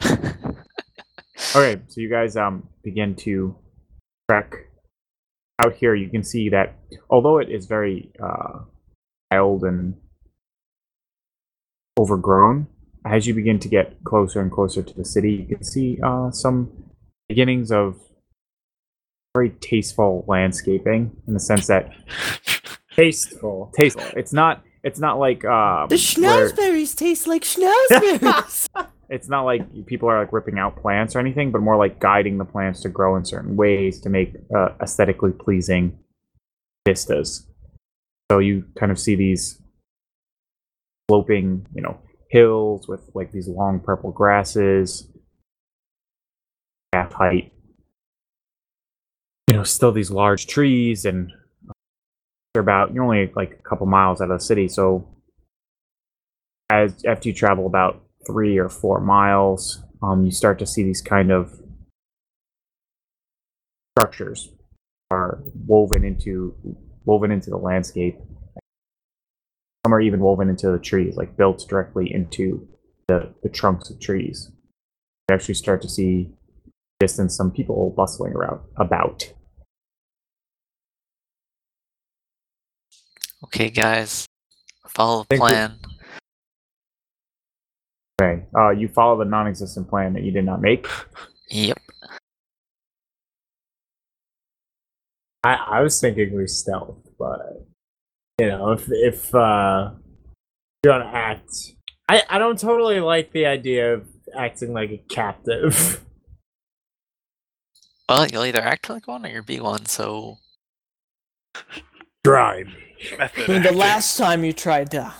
Okay, 1.54 1.80
so 1.88 2.00
you 2.00 2.08
guys 2.10 2.36
um 2.36 2.68
begin 2.82 3.14
to 3.16 3.56
trek 4.30 4.54
out 5.62 5.74
here. 5.74 5.94
You 5.94 6.08
can 6.08 6.22
see 6.22 6.48
that 6.50 6.76
although 7.10 7.38
it 7.38 7.50
is 7.50 7.66
very 7.66 8.10
uh, 8.22 8.60
wild 9.30 9.64
and 9.64 9.94
overgrown, 11.98 12.66
as 13.04 13.26
you 13.26 13.34
begin 13.34 13.58
to 13.60 13.68
get 13.68 14.02
closer 14.04 14.40
and 14.40 14.50
closer 14.50 14.82
to 14.82 14.94
the 14.94 15.04
city, 15.04 15.46
you 15.48 15.56
can 15.56 15.64
see 15.64 15.98
uh, 16.02 16.30
some 16.30 16.70
beginnings 17.28 17.70
of 17.72 18.00
very 19.34 19.50
tasteful 19.60 20.24
landscaping 20.26 21.10
in 21.26 21.34
the 21.34 21.40
sense 21.40 21.66
that 21.66 21.92
Tasteful. 22.96 23.72
tasteful. 23.76 24.06
It's 24.16 24.32
not. 24.32 24.62
It's 24.82 24.98
not 25.00 25.18
like 25.18 25.44
um, 25.44 25.88
the 25.88 25.96
where- 26.18 26.48
snozzberries 26.48 26.96
taste 26.96 27.26
like 27.26 27.42
snozzberries. 27.42 28.68
it's 29.08 29.28
not 29.28 29.42
like 29.42 29.86
people 29.86 30.08
are 30.08 30.20
like 30.20 30.32
ripping 30.32 30.58
out 30.58 30.76
plants 30.76 31.14
or 31.14 31.20
anything, 31.20 31.52
but 31.52 31.60
more 31.60 31.76
like 31.76 32.00
guiding 32.00 32.38
the 32.38 32.44
plants 32.44 32.80
to 32.82 32.88
grow 32.88 33.16
in 33.16 33.24
certain 33.24 33.56
ways 33.56 34.00
to 34.00 34.08
make 34.08 34.34
uh, 34.54 34.70
aesthetically 34.80 35.32
pleasing 35.32 35.98
vistas. 36.86 37.46
So 38.30 38.38
you 38.38 38.64
kind 38.78 38.90
of 38.90 38.98
see 38.98 39.14
these 39.14 39.60
sloping, 41.08 41.66
you 41.74 41.82
know, 41.82 41.98
hills 42.30 42.88
with 42.88 43.08
like 43.14 43.30
these 43.32 43.48
long 43.48 43.80
purple 43.80 44.10
grasses, 44.10 45.08
half 46.92 47.12
height. 47.12 47.52
You 49.48 49.56
know, 49.56 49.62
still 49.62 49.92
these 49.92 50.10
large 50.10 50.48
trees, 50.48 51.04
and 51.04 51.32
they're 52.52 52.62
about 52.62 52.92
you're 52.92 53.04
only 53.04 53.30
like 53.36 53.52
a 53.52 53.68
couple 53.68 53.86
miles 53.86 54.20
out 54.20 54.30
of 54.30 54.40
the 54.40 54.44
city, 54.44 54.66
so 54.66 55.08
as 56.70 57.04
after 57.04 57.28
you 57.28 57.34
travel 57.34 57.66
about 57.66 58.02
three 58.26 58.58
or 58.58 58.68
four 58.68 59.00
miles, 59.00 59.82
um, 60.02 60.24
you 60.24 60.30
start 60.30 60.58
to 60.58 60.66
see 60.66 60.82
these 60.82 61.00
kind 61.02 61.30
of 61.30 61.60
structures 63.96 64.50
are 65.10 65.38
woven 65.66 66.04
into 66.04 66.54
woven 67.04 67.30
into 67.30 67.50
the 67.50 67.56
landscape. 67.56 68.18
Some 69.84 69.94
are 69.94 70.00
even 70.00 70.20
woven 70.20 70.48
into 70.48 70.70
the 70.70 70.78
trees, 70.78 71.16
like 71.16 71.36
built 71.36 71.64
directly 71.68 72.12
into 72.12 72.66
the, 73.06 73.32
the 73.42 73.48
trunks 73.48 73.88
of 73.88 74.00
trees. 74.00 74.50
You 75.28 75.34
actually 75.34 75.54
start 75.54 75.80
to 75.82 75.88
see 75.88 76.30
distance 76.98 77.36
some 77.36 77.52
people 77.52 77.92
bustling 77.96 78.32
around 78.32 78.60
about. 78.76 79.32
okay, 83.44 83.70
guys, 83.70 84.26
follow 84.88 85.20
the 85.22 85.26
Think 85.36 85.42
we- 85.44 85.48
plan. 85.50 85.78
Okay, 88.20 88.44
uh, 88.56 88.70
you 88.70 88.88
follow 88.88 89.18
the 89.18 89.28
non-existent 89.28 89.88
plan 89.88 90.14
that 90.14 90.22
you 90.22 90.32
did 90.32 90.44
not 90.44 90.60
make. 90.62 90.86
Yep. 91.50 91.78
I, 95.44 95.54
I 95.54 95.80
was 95.82 96.00
thinking 96.00 96.34
we 96.34 96.46
stealth, 96.46 96.96
but 97.18 97.66
you 98.40 98.48
know, 98.48 98.72
if 98.72 98.86
if 98.90 99.34
uh, 99.34 99.90
you're 100.82 100.98
gonna 100.98 101.10
act, 101.12 101.50
I 102.08 102.22
I 102.28 102.38
don't 102.38 102.58
totally 102.58 103.00
like 103.00 103.32
the 103.32 103.46
idea 103.46 103.94
of 103.94 104.08
acting 104.36 104.72
like 104.72 104.90
a 104.90 104.98
captive. 105.08 106.02
Well, 108.08 108.26
you'll 108.28 108.44
either 108.44 108.62
act 108.62 108.88
like 108.88 109.08
one 109.08 109.26
or 109.26 109.28
you'll 109.28 109.42
be 109.42 109.60
one. 109.60 109.84
So 109.86 110.38
Try 112.24 112.64
me. 112.64 112.72
I 113.18 113.30
mean, 113.48 113.62
the 113.62 113.72
last 113.72 114.16
time 114.16 114.44
you 114.44 114.52
tried 114.52 114.90
to 114.92 115.12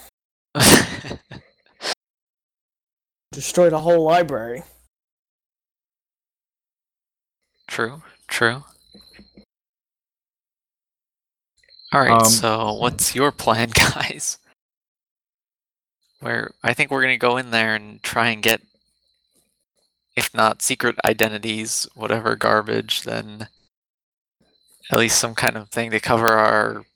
destroy 3.37 3.69
the 3.69 3.79
whole 3.79 4.03
library. 4.03 4.63
true, 7.69 8.01
true. 8.29 8.65
All 11.93 12.01
right. 12.01 12.11
Um, 12.13 12.25
so 12.25 12.73
what's 12.73 13.15
your 13.15 13.31
plan, 13.31 13.71
guys? 13.75 14.39
Where 16.21 16.53
I 16.63 16.73
think 16.73 16.91
we're 16.91 17.03
gonna 17.03 17.19
go 17.19 17.37
in 17.37 17.51
there 17.51 17.75
and 17.75 18.03
try 18.03 18.31
and 18.31 18.43
get, 18.43 18.63
if 20.17 20.35
not 20.35 20.63
secret 20.63 20.97
identities, 21.05 21.87
whatever 21.95 22.37
garbage, 22.37 23.03
then 23.03 23.49
at 24.91 24.99
least 24.99 25.19
some 25.19 25.35
kind 25.35 25.59
of 25.59 25.69
thing 25.69 25.91
to 25.91 26.01
cover 26.01 26.29
our 26.29 26.87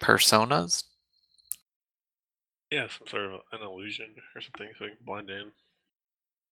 personas. 0.00 0.84
Yeah, 2.70 2.86
some 2.88 3.06
sort 3.08 3.24
of 3.24 3.32
an 3.52 3.62
illusion 3.62 4.14
or 4.34 4.40
something 4.42 4.68
so 4.78 4.84
we 4.84 4.90
can 4.90 5.04
blend 5.04 5.30
in. 5.30 5.52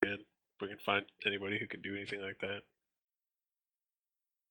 And 0.03 0.19
we 0.61 0.69
can 0.69 0.79
find 0.79 1.05
anybody 1.27 1.59
who 1.59 1.67
can 1.67 1.83
do 1.83 1.95
anything 1.95 2.21
like 2.23 2.41
that. 2.41 2.63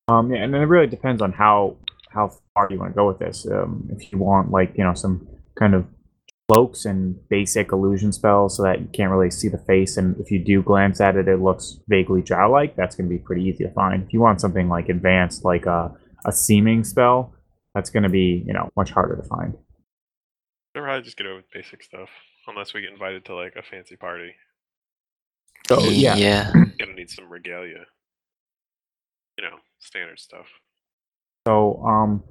Um, 0.08 0.32
yeah, 0.32 0.42
and 0.42 0.54
then 0.54 0.60
it 0.60 0.66
really 0.66 0.86
depends 0.86 1.20
on 1.20 1.32
how 1.32 1.76
how 2.10 2.32
far 2.54 2.68
you 2.70 2.78
want 2.78 2.92
to 2.92 2.96
go 2.96 3.08
with 3.08 3.18
this. 3.18 3.46
Um, 3.50 3.88
if 3.90 4.12
you 4.12 4.18
want 4.18 4.50
like 4.50 4.72
you 4.76 4.84
know 4.84 4.94
some 4.94 5.26
kind 5.58 5.74
of 5.74 5.86
cloaks 6.48 6.84
and 6.84 7.16
basic 7.28 7.72
illusion 7.72 8.12
spells 8.12 8.56
so 8.56 8.62
that 8.62 8.80
you 8.80 8.86
can't 8.92 9.10
really 9.10 9.30
see 9.30 9.48
the 9.48 9.58
face, 9.58 9.96
and 9.96 10.16
if 10.20 10.30
you 10.30 10.38
do 10.38 10.62
glance 10.62 11.00
at 11.00 11.16
it, 11.16 11.26
it 11.26 11.42
looks 11.42 11.80
vaguely 11.88 12.22
drow-like. 12.22 12.76
That's 12.76 12.94
going 12.94 13.08
to 13.08 13.14
be 13.14 13.18
pretty 13.18 13.42
easy 13.42 13.64
to 13.64 13.72
find. 13.72 14.04
If 14.04 14.12
you 14.12 14.20
want 14.20 14.40
something 14.40 14.68
like 14.68 14.88
advanced, 14.88 15.44
like 15.44 15.66
a 15.66 15.92
a 16.24 16.32
seeming 16.32 16.84
spell, 16.84 17.34
that's 17.74 17.90
going 17.90 18.04
to 18.04 18.08
be 18.08 18.44
you 18.46 18.52
know 18.52 18.70
much 18.76 18.92
harder 18.92 19.16
to 19.16 19.28
find. 19.28 19.54
They'll 20.76 20.84
probably 20.84 21.04
just 21.04 21.16
get 21.16 21.26
over 21.26 21.36
with 21.36 21.50
basic 21.50 21.82
stuff. 21.82 22.10
Unless 22.46 22.74
we 22.74 22.82
get 22.82 22.92
invited 22.92 23.24
to 23.24 23.34
like 23.34 23.56
a 23.56 23.62
fancy 23.62 23.96
party. 23.96 24.34
So 25.68 25.80
yeah, 25.84 26.16
yeah. 26.16 26.52
Gonna 26.78 26.92
need 26.92 27.08
some 27.08 27.30
regalia. 27.30 27.86
You 29.38 29.44
know, 29.44 29.56
standard 29.78 30.18
stuff. 30.18 30.44
So, 31.46 31.82
um, 31.82 32.22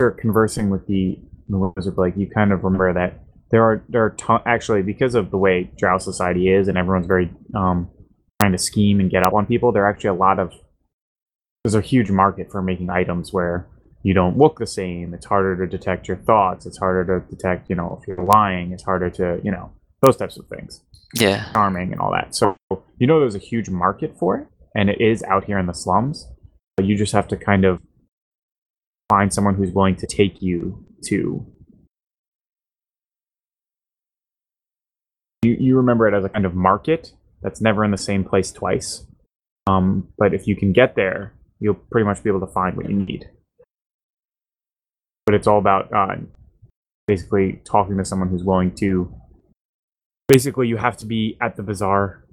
you're 0.00 0.10
conversing 0.10 0.70
with 0.70 0.88
the 0.88 1.20
the 1.48 1.72
wizard, 1.76 1.96
like 1.96 2.16
you 2.16 2.28
kind 2.28 2.50
of 2.52 2.64
remember 2.64 2.92
that 2.94 3.20
there 3.52 3.62
are 3.62 3.84
there 3.88 4.04
are 4.04 4.10
ton- 4.10 4.42
actually 4.44 4.82
because 4.82 5.14
of 5.14 5.30
the 5.30 5.38
way 5.38 5.70
Drow 5.78 5.98
society 5.98 6.52
is, 6.52 6.66
and 6.66 6.76
everyone's 6.76 7.06
very 7.06 7.30
um 7.54 7.88
trying 8.42 8.52
to 8.52 8.58
scheme 8.58 8.98
and 8.98 9.08
get 9.08 9.22
up 9.22 9.34
on 9.34 9.46
people. 9.46 9.70
There 9.70 9.84
are 9.84 9.88
actually 9.88 10.10
a 10.10 10.14
lot 10.14 10.40
of 10.40 10.52
there's 11.62 11.76
a 11.76 11.80
huge 11.80 12.10
market 12.10 12.50
for 12.50 12.60
making 12.60 12.90
items 12.90 13.32
where 13.32 13.68
you 14.02 14.14
don't 14.14 14.36
look 14.38 14.58
the 14.58 14.66
same. 14.66 15.12
It's 15.14 15.26
harder 15.26 15.56
to 15.56 15.66
detect 15.66 16.08
your 16.08 16.16
thoughts. 16.18 16.66
It's 16.66 16.78
harder 16.78 17.20
to 17.20 17.26
detect, 17.28 17.68
you 17.68 17.76
know, 17.76 17.98
if 18.00 18.06
you're 18.08 18.24
lying. 18.24 18.72
It's 18.72 18.84
harder 18.84 19.10
to, 19.10 19.40
you 19.42 19.50
know, 19.50 19.72
those 20.02 20.16
types 20.16 20.36
of 20.38 20.46
things 20.46 20.82
Yeah. 21.14 21.50
charming 21.52 21.92
and 21.92 22.00
all 22.00 22.12
that. 22.12 22.34
So 22.34 22.56
you 22.98 23.06
know 23.06 23.18
there's 23.20 23.34
a 23.34 23.38
huge 23.38 23.68
market 23.70 24.16
for 24.18 24.36
it, 24.38 24.46
and 24.74 24.88
it 24.90 25.00
is 25.00 25.22
out 25.24 25.44
here 25.44 25.58
in 25.58 25.66
the 25.66 25.72
slums. 25.74 26.28
But 26.76 26.86
you 26.86 26.96
just 26.96 27.12
have 27.12 27.26
to 27.28 27.36
kind 27.36 27.64
of 27.64 27.80
find 29.08 29.32
someone 29.32 29.54
who's 29.56 29.72
willing 29.72 29.96
to 29.96 30.06
take 30.06 30.40
you 30.42 30.84
to. 31.06 31.44
You 35.42 35.56
you 35.58 35.76
remember 35.76 36.06
it 36.08 36.14
as 36.14 36.24
a 36.24 36.28
kind 36.28 36.44
of 36.46 36.54
market 36.54 37.12
that's 37.42 37.60
never 37.60 37.84
in 37.84 37.90
the 37.90 37.96
same 37.98 38.24
place 38.24 38.50
twice. 38.52 39.06
Um, 39.66 40.08
but 40.18 40.34
if 40.34 40.46
you 40.46 40.56
can 40.56 40.72
get 40.72 40.94
there, 40.96 41.34
you'll 41.60 41.74
pretty 41.74 42.04
much 42.04 42.22
be 42.22 42.30
able 42.30 42.40
to 42.40 42.52
find 42.52 42.76
what 42.76 42.88
you 42.88 42.96
need. 42.96 43.28
But 45.28 45.34
it's 45.34 45.46
all 45.46 45.58
about 45.58 45.92
uh, 45.92 46.16
basically 47.06 47.60
talking 47.66 47.98
to 47.98 48.04
someone 48.06 48.30
who's 48.30 48.42
willing 48.42 48.74
to 48.76 49.14
basically 50.26 50.68
you 50.68 50.78
have 50.78 50.96
to 50.96 51.04
be 51.04 51.36
at 51.42 51.54
the 51.54 51.62
bazaar 51.62 52.24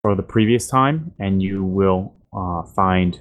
for 0.00 0.14
the 0.14 0.22
previous 0.22 0.66
time 0.66 1.12
and 1.18 1.42
you 1.42 1.62
will 1.62 2.14
uh, 2.34 2.62
find 2.62 3.20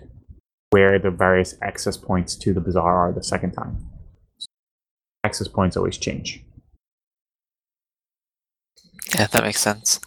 where 0.69 0.99
the 0.99 1.11
various 1.11 1.53
access 1.61 1.97
points 1.97 2.33
to 2.37 2.53
the 2.53 2.61
bazaar 2.61 2.95
are 2.95 3.11
the 3.11 3.21
second 3.21 3.51
time 3.51 3.85
access 5.25 5.49
points 5.49 5.75
always 5.75 5.97
change 5.97 6.41
Yeah, 9.13 9.27
that 9.27 9.43
makes 9.43 9.59
sense. 9.59 9.99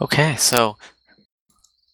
Okay, 0.00 0.36
so 0.36 0.76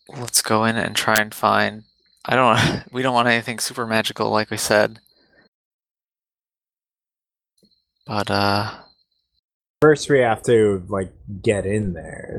let's 0.07 0.43
go 0.43 0.67
in 0.67 0.77
and 0.77 0.95
try 0.95 1.15
and 1.19 1.35
find. 1.35 1.85
I 2.29 2.37
don't. 2.37 2.85
We 2.93 3.03
don't 3.03 3.15
want 3.15 3.29
anything 3.29 3.59
super 3.59 3.87
magical, 3.87 4.31
like 4.31 4.51
we 4.51 4.57
said. 4.57 5.01
But 8.07 8.31
uh, 8.31 8.71
First, 9.83 10.11
we 10.11 10.21
have 10.21 10.43
to 10.45 10.85
like 10.89 11.13
get 11.43 11.65
in 11.67 11.93
there. 11.93 12.39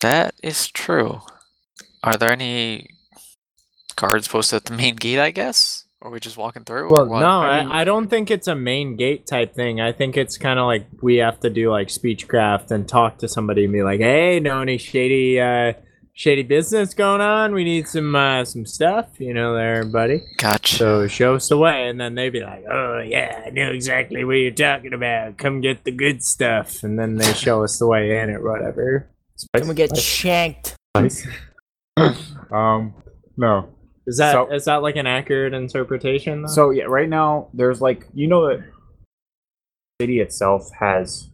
that 0.00 0.34
is 0.42 0.68
true. 0.68 1.20
Are 2.02 2.16
there 2.16 2.30
any 2.32 2.88
guards 3.96 4.28
posted 4.28 4.56
at 4.58 4.64
the 4.64 4.72
main 4.74 4.96
gate? 4.96 5.18
I 5.18 5.30
guess, 5.30 5.84
or 6.00 6.08
are 6.08 6.12
we 6.12 6.20
just 6.20 6.38
walking 6.38 6.64
through? 6.64 6.88
or 6.88 6.88
Well, 6.88 7.06
what? 7.06 7.20
no, 7.20 7.42
I 7.42 7.58
I, 7.58 7.80
I 7.80 7.84
don't 7.84 8.08
think 8.08 8.30
it's 8.30 8.48
a 8.48 8.54
main 8.54 8.96
gate 8.96 9.26
type 9.26 9.54
thing. 9.54 9.80
I 9.80 9.92
think 9.92 10.16
it's 10.16 10.38
kind 10.38 10.58
of 10.58 10.64
like 10.66 10.86
we 11.02 11.16
have 11.16 11.40
to 11.40 11.50
do 11.50 11.70
like 11.70 11.88
speechcraft 11.88 12.70
and 12.70 12.88
talk 12.88 13.18
to 13.18 13.28
somebody 13.28 13.64
and 13.64 13.72
be 13.72 13.82
like, 13.82 14.00
"Hey, 14.00 14.40
know 14.40 14.60
any 14.62 14.78
shady, 14.78 15.38
uh, 15.40 15.74
shady 16.20 16.42
business 16.42 16.92
going 16.92 17.22
on? 17.22 17.54
We 17.54 17.64
need 17.64 17.88
some, 17.88 18.14
uh, 18.14 18.44
some 18.44 18.66
stuff, 18.66 19.06
you 19.18 19.32
know, 19.32 19.54
there, 19.54 19.84
buddy." 19.86 20.20
Gotcha. 20.36 20.76
So 20.76 21.06
show 21.08 21.36
us 21.36 21.48
the 21.48 21.56
way, 21.56 21.88
and 21.88 21.98
then 21.98 22.14
they'd 22.14 22.28
be 22.28 22.42
like, 22.42 22.64
"Oh 22.70 22.98
yeah, 22.98 23.44
I 23.46 23.50
know 23.50 23.70
exactly 23.70 24.22
what 24.24 24.34
you're 24.34 24.50
talking 24.50 24.92
about. 24.92 25.38
Come 25.38 25.62
get 25.62 25.84
the 25.84 25.90
good 25.92 26.22
stuff." 26.22 26.82
And 26.82 26.98
then 26.98 27.16
they 27.16 27.32
show 27.32 27.64
us 27.64 27.78
the 27.78 27.86
way 27.86 28.18
in 28.18 28.28
or 28.28 28.42
whatever. 28.42 29.08
And 29.54 29.66
we 29.66 29.74
get 29.74 29.96
shanked. 29.96 30.76
Nice. 30.94 31.26
um 32.52 32.94
no 33.36 33.68
Is 34.06 34.18
that 34.18 34.52
is 34.52 34.64
So- 34.64 34.70
that 34.72 34.82
like 34.82 34.96
an 34.96 35.06
accurate 35.06 35.54
interpretation? 35.54 36.42
Though? 36.42 36.48
So 36.48 36.70
yeah, 36.70 36.84
right 36.84 37.08
now 37.08 37.48
there's 37.54 37.80
like 37.80 38.06
you 38.12 38.26
know 38.26 38.48
that 38.48 38.62
city 40.00 40.20
itself 40.20 40.68
has 40.78 41.30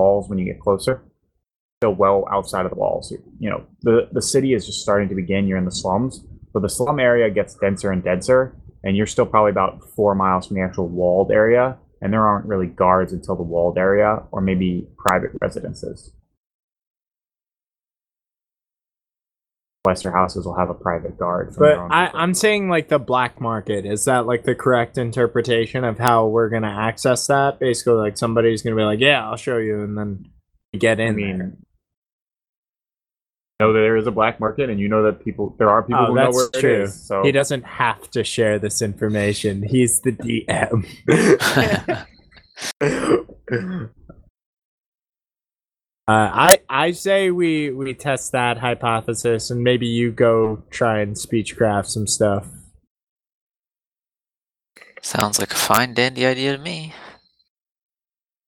walls 0.00 0.28
when 0.28 0.38
you 0.38 0.44
get 0.44 0.58
closer. 0.60 1.02
Still 1.82 1.94
well 1.94 2.26
outside 2.30 2.66
of 2.66 2.72
the 2.72 2.76
walls. 2.76 3.10
You 3.38 3.48
know, 3.48 3.64
the 3.80 4.06
the 4.12 4.20
city 4.20 4.52
is 4.52 4.66
just 4.66 4.82
starting 4.82 5.08
to 5.08 5.14
begin. 5.14 5.48
You're 5.48 5.56
in 5.56 5.64
the 5.64 5.70
slums, 5.70 6.22
but 6.52 6.60
the 6.60 6.68
slum 6.68 7.00
area 7.00 7.30
gets 7.30 7.54
denser 7.54 7.90
and 7.90 8.04
denser, 8.04 8.54
and 8.84 8.98
you're 8.98 9.06
still 9.06 9.24
probably 9.24 9.50
about 9.50 9.82
four 9.96 10.14
miles 10.14 10.46
from 10.46 10.56
the 10.56 10.62
actual 10.62 10.88
walled 10.88 11.30
area. 11.30 11.78
And 12.02 12.12
there 12.12 12.26
aren't 12.26 12.44
really 12.44 12.66
guards 12.66 13.14
until 13.14 13.34
the 13.34 13.42
walled 13.42 13.78
area, 13.78 14.22
or 14.30 14.42
maybe 14.42 14.88
private 14.98 15.30
residences. 15.40 16.12
Wester 19.86 20.12
houses 20.12 20.44
will 20.44 20.56
have 20.56 20.68
a 20.68 20.74
private 20.74 21.18
guard. 21.18 21.54
But 21.56 21.78
I, 21.78 22.10
I'm 22.12 22.34
saying 22.34 22.68
like 22.68 22.88
the 22.88 22.98
black 22.98 23.40
market. 23.40 23.86
Is 23.86 24.04
that 24.04 24.26
like 24.26 24.44
the 24.44 24.54
correct 24.54 24.98
interpretation 24.98 25.84
of 25.84 25.98
how 25.98 26.26
we're 26.26 26.50
gonna 26.50 26.68
access 26.68 27.26
that? 27.28 27.58
Basically, 27.58 27.94
like 27.94 28.18
somebody's 28.18 28.60
gonna 28.60 28.76
be 28.76 28.82
like, 28.82 29.00
"Yeah, 29.00 29.26
I'll 29.26 29.36
show 29.36 29.56
you," 29.56 29.82
and 29.82 29.96
then 29.96 30.26
you 30.74 30.78
get 30.78 31.00
I 31.00 31.04
in 31.04 31.16
mean, 31.16 31.38
there. 31.38 31.52
Know 33.60 33.72
that 33.72 33.78
there 33.78 33.96
is 33.96 34.06
a 34.06 34.10
black 34.10 34.40
market, 34.40 34.68
and 34.70 34.80
you 34.80 34.88
know 34.88 35.02
that 35.04 35.24
people 35.24 35.54
there 35.58 35.70
are 35.70 35.82
people 35.82 36.02
Oh, 36.02 36.06
who 36.06 36.14
know 36.16 36.24
that's 36.24 36.36
where 36.36 36.48
true. 36.60 36.74
it 36.74 36.80
is. 36.82 37.06
So 37.06 37.22
He 37.22 37.30
doesn't 37.32 37.64
have 37.64 38.10
to 38.10 38.24
share 38.24 38.58
this 38.58 38.82
information. 38.82 39.62
He's 39.62 40.00
the 40.00 40.12
DM. 40.12 40.86
Uh, 46.08 46.28
I 46.32 46.58
I 46.68 46.90
say 46.90 47.30
we 47.30 47.70
we 47.70 47.94
test 47.94 48.32
that 48.32 48.58
hypothesis, 48.58 49.48
and 49.50 49.62
maybe 49.62 49.86
you 49.86 50.10
go 50.10 50.64
try 50.70 51.00
and 51.00 51.14
speechcraft 51.14 51.86
some 51.86 52.08
stuff. 52.08 52.48
Sounds 55.02 55.38
like 55.38 55.52
a 55.52 55.56
fine 55.56 55.94
dandy 55.94 56.26
idea 56.26 56.56
to 56.56 56.62
me. 56.62 56.94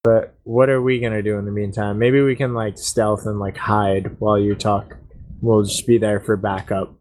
But 0.02 0.34
what 0.42 0.68
are 0.70 0.82
we 0.82 0.98
gonna 0.98 1.22
do 1.22 1.38
in 1.38 1.44
the 1.44 1.52
meantime? 1.52 2.00
Maybe 2.00 2.20
we 2.20 2.34
can 2.34 2.52
like 2.52 2.76
stealth 2.78 3.26
and 3.26 3.38
like 3.38 3.56
hide 3.56 4.16
while 4.18 4.38
you 4.40 4.56
talk. 4.56 4.96
We'll 5.42 5.64
just 5.64 5.86
be 5.86 5.98
there 5.98 6.20
for 6.20 6.36
backup. 6.36 6.94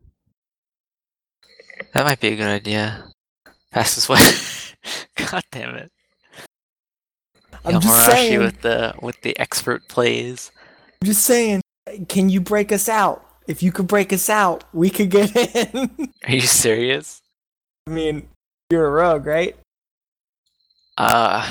That 1.94 2.06
might 2.06 2.20
be 2.20 2.30
a 2.30 2.36
good 2.36 2.48
idea. 2.48 3.06
Fastest 3.72 4.10
way. 4.10 4.20
God 5.16 5.44
damn 5.52 5.76
it. 5.76 5.92
I'm 7.64 7.80
just 7.80 7.88
Yamarashi 7.88 8.12
saying. 8.12 8.40
with 8.40 8.62
the 8.62 8.96
with 9.02 9.22
the 9.22 9.38
expert 9.40 9.88
plays. 9.88 10.52
I'm 11.02 11.06
just 11.06 11.24
saying. 11.24 11.62
Can 12.10 12.30
you 12.30 12.42
break 12.42 12.72
us 12.72 12.90
out? 12.90 13.24
If 13.48 13.62
you 13.62 13.72
could 13.72 13.88
break 13.88 14.12
us 14.12 14.30
out, 14.30 14.64
we 14.74 14.90
could 14.90 15.12
get 15.12 15.36
in. 15.74 16.12
Are 16.28 16.34
you 16.34 16.42
serious? 16.42 17.22
I 17.88 17.92
mean, 17.92 18.28
you're 18.72 18.88
a 18.88 18.92
rogue, 18.92 19.26
right? 19.26 19.56
Uh, 20.98 21.48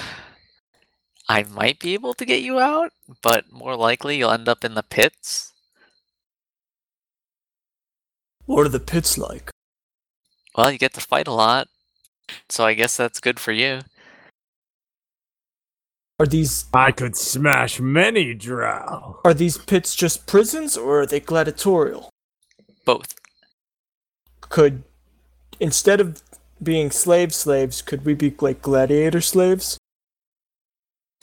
I 1.29 1.45
might 1.45 1.79
be 1.79 1.95
able 1.95 2.15
to 2.15 2.25
get 2.25 2.43
you 2.43 2.59
out, 2.59 2.93
but 3.23 3.53
more 3.53 3.77
likely 3.77 4.17
you'll 4.19 4.31
end 4.33 4.49
up 4.49 4.65
in 4.65 4.75
the 4.75 4.83
pits. 4.83 5.50
What 8.51 8.67
are 8.67 8.69
the 8.69 8.81
pits 8.81 9.17
like? 9.17 9.49
Well, 10.57 10.73
you 10.73 10.79
get 10.79 10.93
to 10.95 11.01
fight 11.01 11.29
a 11.29 11.33
lot, 11.33 11.69
so 12.49 12.65
I 12.65 12.75
guess 12.75 12.97
that's 12.97 13.21
good 13.21 13.39
for 13.39 13.53
you. 13.53 13.83
Are 16.19 16.27
these 16.27 16.65
I 16.75 16.91
could 16.91 17.15
smash 17.15 17.79
many 17.79 18.35
drow. 18.35 19.21
are 19.25 19.35
these 19.35 19.57
pits 19.57 19.95
just 19.95 20.27
prisons 20.27 20.77
or 20.77 21.03
are 21.03 21.07
they 21.07 21.21
gladiatorial? 21.21 22.11
Both. 22.85 23.15
Could 24.41 24.83
instead 25.61 26.01
of 26.01 26.21
being 26.61 26.91
slave 26.91 27.33
slaves, 27.33 27.81
could 27.81 28.05
we 28.05 28.15
be 28.15 28.35
like 28.41 28.63
gladiator 28.63 29.21
slaves? 29.21 29.79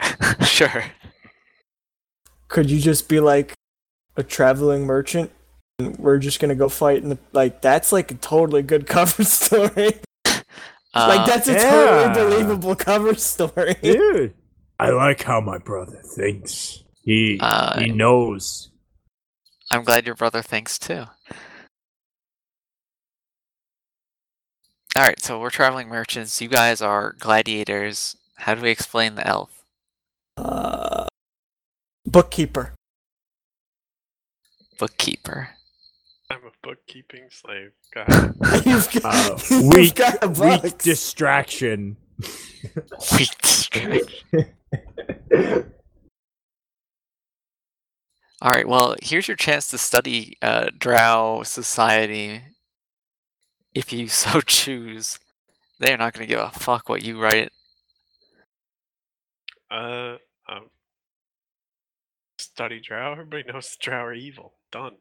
sure. 0.45 0.85
Could 2.47 2.71
you 2.71 2.79
just 2.79 3.09
be 3.09 3.19
like 3.19 3.53
a 4.15 4.23
traveling 4.23 4.85
merchant? 4.85 5.31
And 5.79 5.97
we're 5.97 6.17
just 6.17 6.39
gonna 6.39 6.55
go 6.55 6.69
fight 6.69 7.03
in 7.03 7.09
the 7.09 7.19
like 7.33 7.61
that's 7.61 7.91
like 7.91 8.11
a 8.11 8.15
totally 8.15 8.63
good 8.63 8.87
cover 8.95 9.23
story. 9.23 9.99
Uh, 10.25 10.41
like 10.93 11.27
that's 11.27 11.47
a 11.47 11.53
yeah. 11.53 12.13
totally 12.13 12.25
believable 12.25 12.75
cover 12.75 13.13
story. 13.15 13.75
Dude, 13.83 14.33
I 14.79 14.89
like 14.89 15.21
how 15.23 15.39
my 15.41 15.59
brother 15.59 16.01
thinks. 16.03 16.83
He 17.03 17.37
Uh, 17.39 17.79
he 17.79 17.91
knows. 17.91 18.71
I'm 19.69 19.83
glad 19.83 20.05
your 20.05 20.15
brother 20.15 20.41
thinks 20.41 20.79
too. 20.79 21.05
Alright, 24.97 25.21
so 25.21 25.39
we're 25.39 25.51
traveling 25.51 25.89
merchants. 25.89 26.41
You 26.41 26.47
guys 26.47 26.81
are 26.81 27.13
gladiators. 27.19 28.15
How 28.37 28.55
do 28.55 28.61
we 28.61 28.71
explain 28.71 29.13
the 29.13 29.27
elf? 29.27 29.63
Uh, 30.37 31.05
bookkeeper. 32.05 32.73
Bookkeeper. 34.79 35.49
I'm 36.67 36.73
a 36.73 36.75
bookkeeping 36.75 37.29
slave. 37.29 37.71
Go 37.93 38.01
ahead. 38.01 38.35
You've 38.65 38.91
got, 38.91 39.03
Uh, 39.03 39.39
you've 39.49 39.65
weak, 39.73 39.95
got 39.95 40.23
a 40.23 40.29
weak 40.29 40.77
distraction. 40.79 41.97
Weak 43.17 43.37
distraction. 43.41 44.45
All 48.41 48.51
right. 48.51 48.67
Well, 48.67 48.95
here's 49.01 49.27
your 49.27 49.37
chance 49.37 49.67
to 49.69 49.77
study 49.77 50.37
uh, 50.41 50.69
Drow 50.77 51.43
society, 51.43 52.41
if 53.73 53.91
you 53.93 54.07
so 54.07 54.41
choose. 54.45 55.19
They're 55.79 55.97
not 55.97 56.13
going 56.13 56.27
to 56.27 56.33
give 56.33 56.39
a 56.39 56.49
fuck 56.51 56.89
what 56.89 57.03
you 57.03 57.19
write. 57.21 57.51
Uh, 59.69 60.17
um, 60.49 60.69
study 62.39 62.79
drow. 62.79 63.11
Everybody 63.13 63.43
knows 63.51 63.75
drow 63.79 64.05
are 64.05 64.13
evil. 64.13 64.53
Done. 64.71 64.97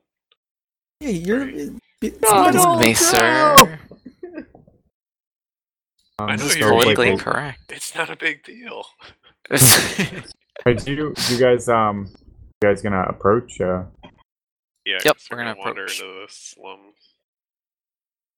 Yeah, 1.00 1.08
you're. 1.10 1.48
It's 2.02 2.20
No, 2.22 2.50
not- 2.50 2.54
no. 2.54 2.78
me, 2.78 2.94
sir. 2.94 3.78
Um, 6.18 6.30
I 6.30 6.36
know 6.36 6.46
so, 6.46 6.58
you're 6.58 6.70
Politically 6.70 7.10
incorrect. 7.10 7.70
It's 7.72 7.94
not 7.94 8.08
a 8.08 8.16
big 8.16 8.42
deal. 8.42 8.86
Right, 10.64 10.82
do 10.82 10.90
you, 10.90 11.12
do 11.14 11.34
you 11.34 11.38
guys 11.38 11.68
um 11.68 12.06
you 12.18 12.68
guys 12.70 12.80
gonna 12.80 13.02
approach 13.06 13.60
uh 13.60 13.84
Yeah. 14.86 14.98
Yep, 15.04 15.16
we're 15.30 15.36
gonna 15.36 15.54
wander 15.58 15.82
approach. 15.84 16.00
into 16.00 16.12
the 16.12 16.26
slums. 16.30 16.94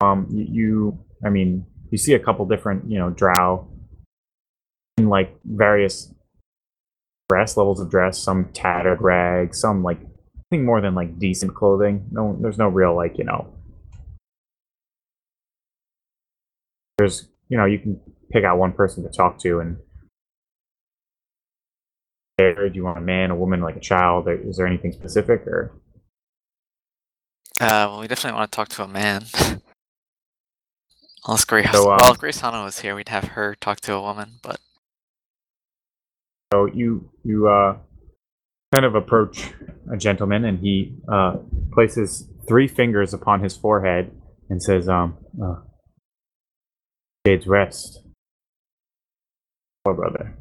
um 0.01 0.27
you, 0.29 0.43
you 0.51 0.99
I 1.25 1.29
mean 1.29 1.65
you 1.89 1.97
see 1.97 2.13
a 2.15 2.19
couple 2.19 2.45
different 2.45 2.91
you 2.91 2.99
know 2.99 3.09
drow 3.11 3.69
in 4.97 5.07
like 5.07 5.33
various 5.45 6.13
dress 7.29 7.55
levels 7.55 7.79
of 7.79 7.89
dress 7.89 8.19
some 8.19 8.49
tattered 8.51 9.01
rags 9.01 9.61
some 9.61 9.81
like 9.83 9.99
nothing 10.51 10.65
more 10.65 10.81
than 10.81 10.95
like 10.95 11.19
decent 11.19 11.53
clothing 11.53 12.07
no 12.11 12.37
there's 12.41 12.57
no 12.57 12.67
real 12.67 12.95
like 12.95 13.17
you 13.17 13.23
know 13.23 13.53
there's 16.97 17.27
you 17.49 17.57
know 17.57 17.65
you 17.65 17.79
can 17.79 17.99
pick 18.31 18.43
out 18.43 18.57
one 18.57 18.71
person 18.71 19.03
to 19.03 19.09
talk 19.09 19.39
to 19.39 19.59
and 19.59 19.77
do 22.37 22.71
you 22.73 22.83
want 22.83 22.97
a 22.97 23.01
man 23.01 23.31
a 23.31 23.35
woman 23.35 23.61
like 23.61 23.75
a 23.75 23.79
child 23.81 24.27
is 24.27 24.57
there 24.57 24.65
anything 24.67 24.91
specific 24.91 25.45
or 25.45 25.73
Uh, 27.61 27.91
well, 27.91 27.99
we 27.99 28.07
definitely 28.07 28.37
want 28.39 28.49
to 28.49 28.55
talk 28.55 28.69
to 28.69 28.83
a 28.83 28.87
man. 28.87 29.25
Unless 31.27 31.43
Grace, 31.43 31.69
So, 31.73 31.87
well, 31.87 32.01
um, 32.01 32.11
if 32.13 32.17
Grace 32.17 32.39
Hana 32.39 32.63
was 32.63 32.79
here, 32.79 32.95
we'd 32.95 33.09
have 33.09 33.35
her 33.35 33.53
talk 33.55 33.81
to 33.81 33.93
a 33.93 34.01
woman. 34.01 34.39
But 34.41 34.61
So 36.53 36.67
you 36.67 37.09
you 37.25 37.49
uh 37.49 37.75
kind 38.71 38.85
of 38.85 38.95
approach 38.95 39.51
a 39.91 39.97
gentleman, 39.97 40.45
and 40.45 40.59
he 40.59 40.95
uh 41.11 41.37
places 41.71 42.27
three 42.47 42.67
fingers 42.67 43.13
upon 43.13 43.41
his 43.41 43.55
forehead 43.57 44.11
and 44.49 44.61
says, 44.61 44.87
"Um, 44.87 45.17
uh, 45.43 45.55
Shades 47.25 47.47
rest, 47.47 48.03
poor 49.83 49.93
brother." 49.93 50.37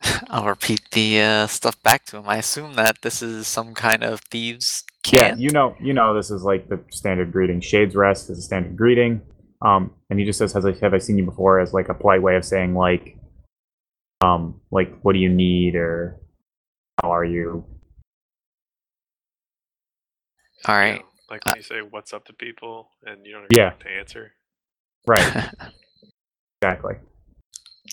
I'll 0.28 0.46
repeat 0.46 0.80
the 0.92 1.20
uh, 1.20 1.46
stuff 1.46 1.82
back 1.82 2.04
to 2.06 2.18
him. 2.18 2.28
I 2.28 2.36
assume 2.36 2.74
that 2.74 3.02
this 3.02 3.22
is 3.22 3.46
some 3.46 3.74
kind 3.74 4.02
of 4.02 4.20
thieves' 4.30 4.84
Yeah, 5.10 5.34
you 5.36 5.50
know 5.50 5.74
you 5.80 5.92
know 5.94 6.14
this 6.14 6.30
is 6.30 6.42
like 6.42 6.68
the 6.68 6.80
standard 6.90 7.32
greeting. 7.32 7.60
Shades 7.60 7.94
rest 7.94 8.30
is 8.30 8.38
a 8.38 8.42
standard 8.42 8.76
greeting. 8.76 9.22
Um, 9.60 9.92
and 10.08 10.20
he 10.20 10.24
just 10.24 10.38
says, 10.38 10.52
"Has 10.52 10.64
I 10.66 10.72
have 10.82 10.94
I 10.94 10.98
seen 10.98 11.18
you 11.18 11.24
before?" 11.24 11.60
as 11.60 11.72
like 11.72 11.88
a 11.88 11.94
polite 11.94 12.22
way 12.22 12.36
of 12.36 12.44
saying 12.44 12.74
like, 12.74 13.16
um, 14.20 14.60
like 14.70 14.98
what 15.02 15.12
do 15.12 15.18
you 15.18 15.28
need 15.28 15.74
or 15.76 16.20
how 17.02 17.12
are 17.12 17.24
you? 17.24 17.64
All 20.66 20.74
right. 20.76 20.88
You 20.88 20.92
right. 20.92 21.00
know, 21.00 21.06
like 21.30 21.46
Uh, 21.46 21.52
when 21.52 21.56
you 21.56 21.62
say 21.62 21.80
"What's 21.82 22.12
up" 22.12 22.24
to 22.26 22.32
people, 22.32 22.90
and 23.04 23.24
you 23.26 23.32
don't 23.32 23.44
Yeah. 23.50 23.72
expect 23.72 23.82
to 23.82 23.90
answer. 23.90 24.32
Right, 25.06 25.34
exactly. 26.62 26.96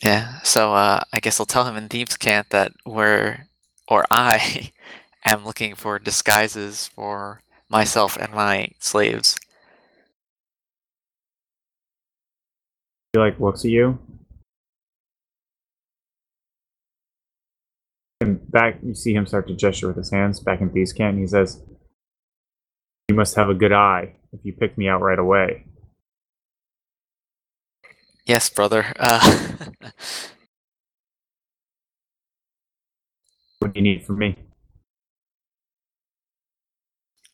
yeah. 0.04 0.42
So 0.42 0.74
uh, 0.74 1.02
I 1.14 1.20
guess 1.20 1.40
I'll 1.40 1.46
tell 1.46 1.66
him 1.66 1.76
in 1.78 1.90
thieves' 1.90 2.18
cant 2.18 2.50
that 2.52 2.74
we're, 2.86 3.48
or 3.88 4.06
I, 4.12 4.72
am 5.26 5.46
looking 5.46 5.76
for 5.76 6.00
disguises 6.00 6.88
for 6.88 7.42
myself 7.70 8.18
and 8.18 8.34
my 8.34 8.70
slaves. 8.80 9.38
He 13.14 13.20
like 13.20 13.40
looks 13.40 13.66
at 13.66 13.72
you. 13.72 13.98
And 18.22 18.50
back 18.52 18.80
you 18.84 18.96
see 18.96 19.14
him 19.14 19.26
start 19.26 19.48
to 19.48 19.56
gesture 19.56 19.88
with 19.88 19.98
his 19.98 20.12
hands 20.12 20.40
back 20.40 20.62
in 20.62 20.70
Thieves 20.70 20.94
Cant 20.94 21.16
and 21.16 21.20
he 21.20 21.28
says, 21.28 21.62
You 23.10 23.16
must 23.16 23.36
have 23.36 23.50
a 23.50 23.54
good 23.54 23.74
eye 23.74 24.16
if 24.32 24.40
you 24.44 24.54
pick 24.54 24.78
me 24.78 24.88
out 24.88 25.02
right 25.02 25.20
away. 25.20 25.66
Yes, 28.26 28.50
brother. 28.50 28.94
Uh, 28.98 29.58
What 33.66 33.74
do 33.74 33.80
you 33.80 33.84
need 33.84 34.06
from 34.06 34.20
me? 34.20 34.36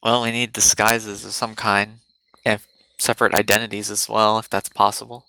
well, 0.01 0.23
we 0.23 0.31
need 0.31 0.53
disguises 0.53 1.25
of 1.25 1.33
some 1.33 1.55
kind, 1.55 1.99
and 2.45 2.61
separate 2.97 3.33
identities 3.33 3.91
as 3.91 4.07
well, 4.07 4.39
if 4.39 4.49
that's 4.49 4.69
possible. 4.69 5.25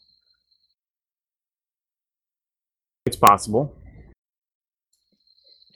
It's 3.04 3.16
possible. 3.16 3.76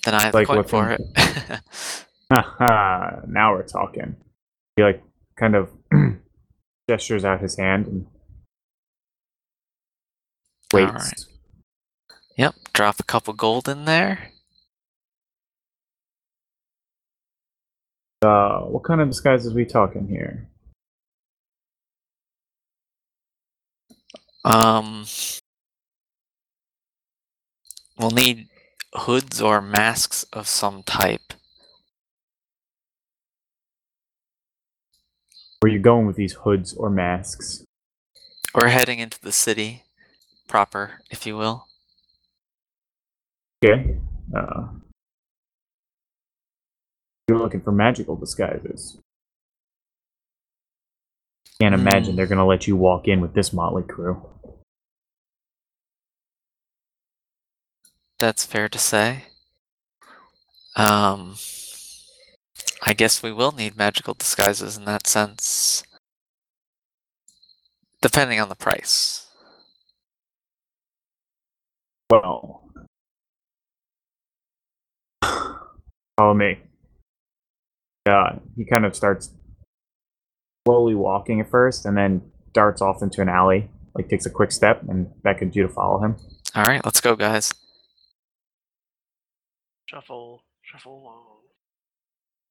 Then 0.07 0.15
I 0.15 0.23
have 0.23 0.35
Like 0.35 0.47
coin 0.47 0.63
for 0.63 0.91
it. 0.93 1.01
Now 2.31 3.53
we're 3.53 3.65
talking. 3.65 4.15
He 4.77 4.85
like 4.85 5.03
kind 5.35 5.57
of 5.57 5.71
gestures 6.89 7.25
out 7.25 7.41
his 7.41 7.57
hand 7.57 7.89
and 7.89 8.07
waits. 10.73 11.27
Yep, 12.39 12.55
drop 12.73 13.01
a 13.01 13.03
couple 13.03 13.35
gold 13.35 13.69
in 13.69 13.85
there. 13.85 14.31
Uh, 18.23 18.61
what 18.61 18.85
kind 18.85 19.01
of 19.01 19.09
disguises 19.09 19.55
we 19.55 19.65
talking 19.65 20.07
here? 20.07 20.49
Um, 24.45 25.05
we'll 27.99 28.11
need 28.11 28.49
hoods 28.97 29.41
or 29.41 29.61
masks 29.61 30.25
of 30.33 30.47
some 30.49 30.83
type. 30.83 31.33
Where 35.61 35.73
you 35.73 35.79
going 35.79 36.07
with 36.07 36.17
these 36.17 36.35
hoods 36.35 36.75
or 36.75 36.91
masks? 36.91 37.65
We're 38.55 38.69
heading 38.69 38.99
into 38.99 39.21
the 39.21 39.33
city 39.33 39.85
proper, 40.49 41.01
if 41.11 41.27
you 41.27 41.37
will. 41.37 41.67
Okay. 43.65 43.97
Uh, 44.35 44.69
You're 47.29 47.39
looking 47.39 47.61
for 47.61 47.73
magical 47.73 48.15
disguises. 48.17 48.99
Can't 51.61 51.75
imagine 51.75 52.13
Hmm. 52.13 52.17
they're 52.17 52.27
gonna 52.27 52.47
let 52.47 52.67
you 52.69 52.77
walk 52.77 53.09
in 53.09 53.21
with 53.21 53.35
this 53.35 53.53
motley 53.53 53.83
crew. 53.83 54.25
That's 58.19 58.47
fair 58.47 58.69
to 58.69 58.79
say. 58.79 59.25
Um, 60.75 61.37
I 62.83 62.93
guess 62.95 63.23
we 63.23 63.33
will 63.33 63.53
need 63.53 63.77
magical 63.77 64.15
disguises 64.15 64.77
in 64.77 64.85
that 64.87 65.07
sense. 65.07 65.83
Depending 68.01 68.41
on 68.41 68.49
the 68.49 68.55
price. 68.55 69.27
Well, 72.09 72.63
follow 76.17 76.35
me. 76.35 76.59
Yeah, 78.07 78.39
he 78.57 78.65
kind 78.65 78.87
of 78.87 78.95
starts 78.95 79.31
slowly 80.67 80.95
walking 80.95 81.41
at 81.41 81.51
first, 81.51 81.85
and 81.85 81.97
then 81.97 82.23
darts 82.53 82.81
off 82.81 83.03
into 83.03 83.21
an 83.21 83.29
alley. 83.29 83.69
Like 83.95 84.09
takes 84.09 84.27
a 84.27 84.31
quick 84.31 84.53
step, 84.53 84.83
and 84.89 85.11
beckons 85.23 85.57
you 85.57 85.63
to 85.63 85.69
follow 85.69 85.99
him. 85.99 86.17
All 86.55 86.65
right, 86.65 86.85
let's 86.85 87.01
go, 87.01 87.17
guys. 87.17 87.53
Shuffle, 89.89 90.43
shuffle 90.63 91.01
along. 91.03 91.23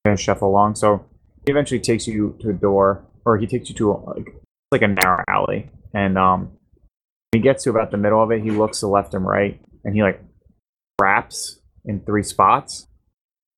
and 0.05 0.19
shuffle 0.19 0.49
along. 0.49 0.75
So 0.75 1.05
he 1.45 1.51
eventually 1.51 1.79
takes 1.79 2.07
you 2.07 2.38
to 2.41 2.49
a 2.49 2.53
door, 2.53 3.05
or 3.25 3.38
he 3.38 3.45
takes 3.47 3.69
you 3.69 3.75
to 3.75 3.91
a, 3.91 3.93
like 3.93 4.27
like 4.71 4.81
a 4.81 4.88
narrow 4.88 5.23
alley, 5.27 5.69
and 5.93 6.17
um, 6.17 6.41
when 7.31 7.33
he 7.33 7.39
gets 7.39 7.63
to 7.63 7.69
about 7.69 7.91
the 7.91 7.97
middle 7.97 8.21
of 8.23 8.31
it, 8.31 8.41
he 8.41 8.51
looks 8.51 8.79
to 8.79 8.88
left 8.88 9.13
and 9.13 9.25
right, 9.25 9.59
and 9.83 9.95
he 9.95 10.01
like 10.01 10.21
wraps 11.01 11.59
in 11.86 11.99
three 12.01 12.23
spots. 12.23 12.88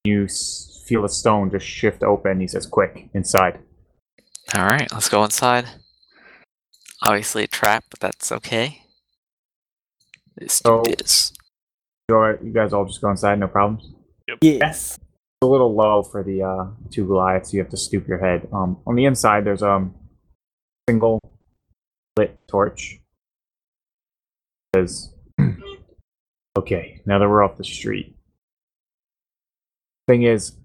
You 0.03 0.23
s- 0.25 0.83
feel 0.87 1.05
a 1.05 1.09
stone 1.09 1.51
just 1.51 1.65
shift 1.65 2.01
open. 2.03 2.39
He 2.39 2.47
says, 2.47 2.65
"Quick, 2.65 3.09
inside." 3.13 3.59
All 4.55 4.65
right, 4.65 4.91
let's 4.91 5.09
go 5.09 5.23
inside. 5.23 5.65
Obviously 7.03 7.43
a 7.43 7.47
trap, 7.47 7.83
but 7.91 7.99
that's 7.99 8.31
okay. 8.31 8.81
This 10.35 10.53
So- 10.65 10.81
dude 10.83 11.01
is. 11.01 11.31
You, 12.09 12.15
all 12.15 12.21
right, 12.21 12.41
you 12.41 12.53
guys 12.53 12.71
all 12.71 12.85
just 12.85 13.01
go 13.01 13.09
inside, 13.09 13.37
no 13.37 13.47
problems. 13.49 13.91
Yes. 14.41 14.95
It's 14.95 15.41
a 15.41 15.45
little 15.45 15.75
low 15.75 16.03
for 16.03 16.23
the 16.23 16.41
uh, 16.41 16.67
two 16.89 17.05
Goliaths. 17.05 17.53
You 17.53 17.59
have 17.59 17.69
to 17.71 17.77
stoop 17.77 18.07
your 18.07 18.17
head. 18.17 18.47
Um, 18.53 18.77
on 18.87 18.95
the 18.95 19.03
inside, 19.03 19.43
there's 19.43 19.61
a 19.61 19.71
um, 19.71 19.93
single 20.89 21.19
lit 22.17 22.39
torch. 22.47 23.01
Says, 24.73 25.13
"Okay, 26.57 27.01
now 27.05 27.19
that 27.19 27.27
we're 27.27 27.43
off 27.43 27.57
the 27.57 27.65
street. 27.65 28.15
Thing 30.07 30.23
is, 30.23 30.55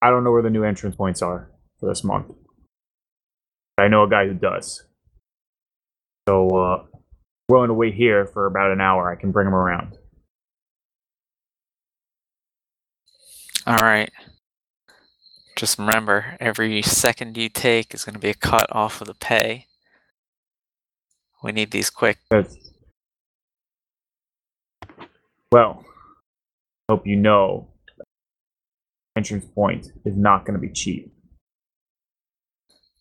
I 0.00 0.10
don't 0.10 0.24
know 0.24 0.32
where 0.32 0.42
the 0.42 0.50
new 0.50 0.64
entrance 0.64 0.96
points 0.96 1.22
are 1.22 1.52
for 1.78 1.88
this 1.88 2.02
month. 2.02 2.32
I 3.78 3.86
know 3.86 4.02
a 4.02 4.10
guy 4.10 4.26
who 4.26 4.34
does. 4.34 4.82
So, 6.28 6.48
uh, 6.48 6.84
willing 7.48 7.68
to 7.68 7.74
wait 7.74 7.94
here 7.94 8.26
for 8.26 8.46
about 8.46 8.72
an 8.72 8.80
hour. 8.80 9.08
I 9.08 9.14
can 9.14 9.30
bring 9.30 9.46
him 9.46 9.54
around. 9.54 9.98
All 13.72 13.78
right. 13.78 14.10
Just 15.56 15.78
remember, 15.78 16.36
every 16.38 16.82
second 16.82 17.38
you 17.38 17.48
take 17.48 17.94
is 17.94 18.04
going 18.04 18.12
to 18.12 18.20
be 18.20 18.28
a 18.28 18.34
cut 18.34 18.66
off 18.70 19.00
of 19.00 19.06
the 19.06 19.14
pay. 19.14 19.66
We 21.42 21.52
need 21.52 21.70
these 21.70 21.88
quick. 21.88 22.18
That's 22.30 22.54
well. 25.50 25.86
Hope 26.90 27.06
you 27.06 27.16
know. 27.16 27.68
Entrance 29.16 29.46
point 29.46 29.90
is 30.04 30.16
not 30.16 30.44
going 30.44 30.60
to 30.60 30.60
be 30.60 30.72
cheap. 30.72 31.10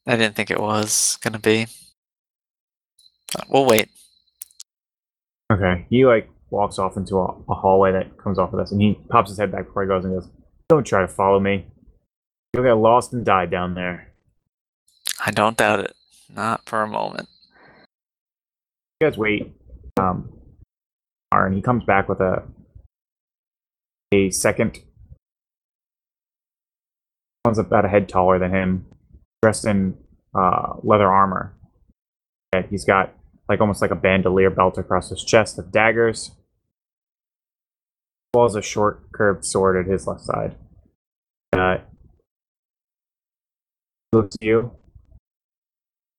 I 0.07 0.15
didn't 0.15 0.37
think 0.37 0.49
it 0.49 0.61
was 0.61 1.17
going 1.21 1.33
to 1.33 1.39
be. 1.39 1.67
We'll 3.49 3.65
wait. 3.65 3.89
Okay. 5.51 5.85
He 5.89 6.05
like 6.05 6.29
walks 6.49 6.79
off 6.79 6.95
into 6.95 7.17
a, 7.17 7.25
a 7.49 7.55
hallway 7.55 7.91
that 7.91 8.17
comes 8.17 8.39
off 8.39 8.53
of 8.53 8.59
this, 8.59 8.71
and 8.71 8.81
he 8.81 8.93
pops 9.09 9.29
his 9.31 9.37
head 9.37 9.51
back 9.51 9.65
before 9.65 9.83
he 9.83 9.89
goes 9.89 10.05
and 10.05 10.13
goes, 10.13 10.29
"Don't 10.71 10.87
try 10.87 11.01
to 11.01 11.07
follow 11.09 11.37
me. 11.37 11.65
You'll 12.53 12.63
get 12.63 12.77
lost 12.77 13.11
and 13.11 13.25
die 13.25 13.45
down 13.45 13.75
there." 13.75 14.07
I 15.19 15.31
don't 15.31 15.57
doubt 15.57 15.81
it. 15.81 15.93
Not 16.33 16.61
for 16.65 16.81
a 16.81 16.87
moment. 16.87 17.27
You 19.01 19.09
guys 19.09 19.17
wait. 19.17 19.51
Um, 19.99 20.31
and 21.33 21.53
he 21.53 21.61
comes 21.61 21.83
back 21.83 22.07
with 22.07 22.21
a 22.21 22.43
a 24.13 24.29
second. 24.29 24.79
One's 27.43 27.59
about 27.59 27.83
a 27.83 27.89
head 27.89 28.07
taller 28.07 28.39
than 28.39 28.51
him, 28.51 28.85
dressed 29.41 29.65
in 29.65 29.97
uh, 30.33 30.75
leather 30.83 31.11
armor. 31.11 31.53
And 32.53 32.63
he's 32.69 32.85
got 32.85 33.13
like 33.49 33.59
almost 33.59 33.81
like 33.81 33.91
a 33.91 33.95
bandolier 33.95 34.49
belt 34.49 34.77
across 34.77 35.09
his 35.09 35.21
chest 35.21 35.59
of 35.59 35.69
daggers, 35.69 36.29
as 36.29 36.35
well 38.33 38.45
as 38.45 38.55
a 38.55 38.61
short 38.61 39.11
curved 39.11 39.43
sword 39.43 39.75
at 39.75 39.91
his 39.91 40.07
left 40.07 40.21
side. 40.21 40.55
Uh, 41.53 41.77
looks 44.13 44.35
at 44.35 44.45
you. 44.45 44.71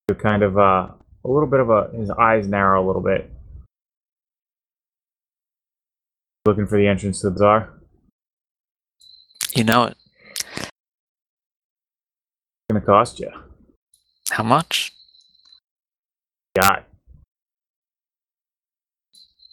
You 0.09 0.14
kind 0.14 0.43
of 0.43 0.59
uh, 0.59 0.89
a 1.24 1.28
little 1.28 1.49
bit 1.49 1.61
of 1.61 1.70
a 1.70 1.91
his 1.97 2.11
eyes 2.11 2.47
narrow 2.49 2.85
a 2.85 2.87
little 2.87 3.03
bit. 3.03 3.30
Looking 6.45 6.66
for 6.66 6.78
the 6.78 6.89
entrance 6.89 7.20
to 7.20 7.28
the 7.28 7.33
bazaar. 7.33 7.70
You 9.55 9.64
know 9.64 9.85
it. 9.85 9.97
It's 10.57 10.70
gonna 12.70 12.80
cost 12.80 13.20
you. 13.20 13.30
How 14.30 14.43
much? 14.43 14.93
Got 16.55 16.87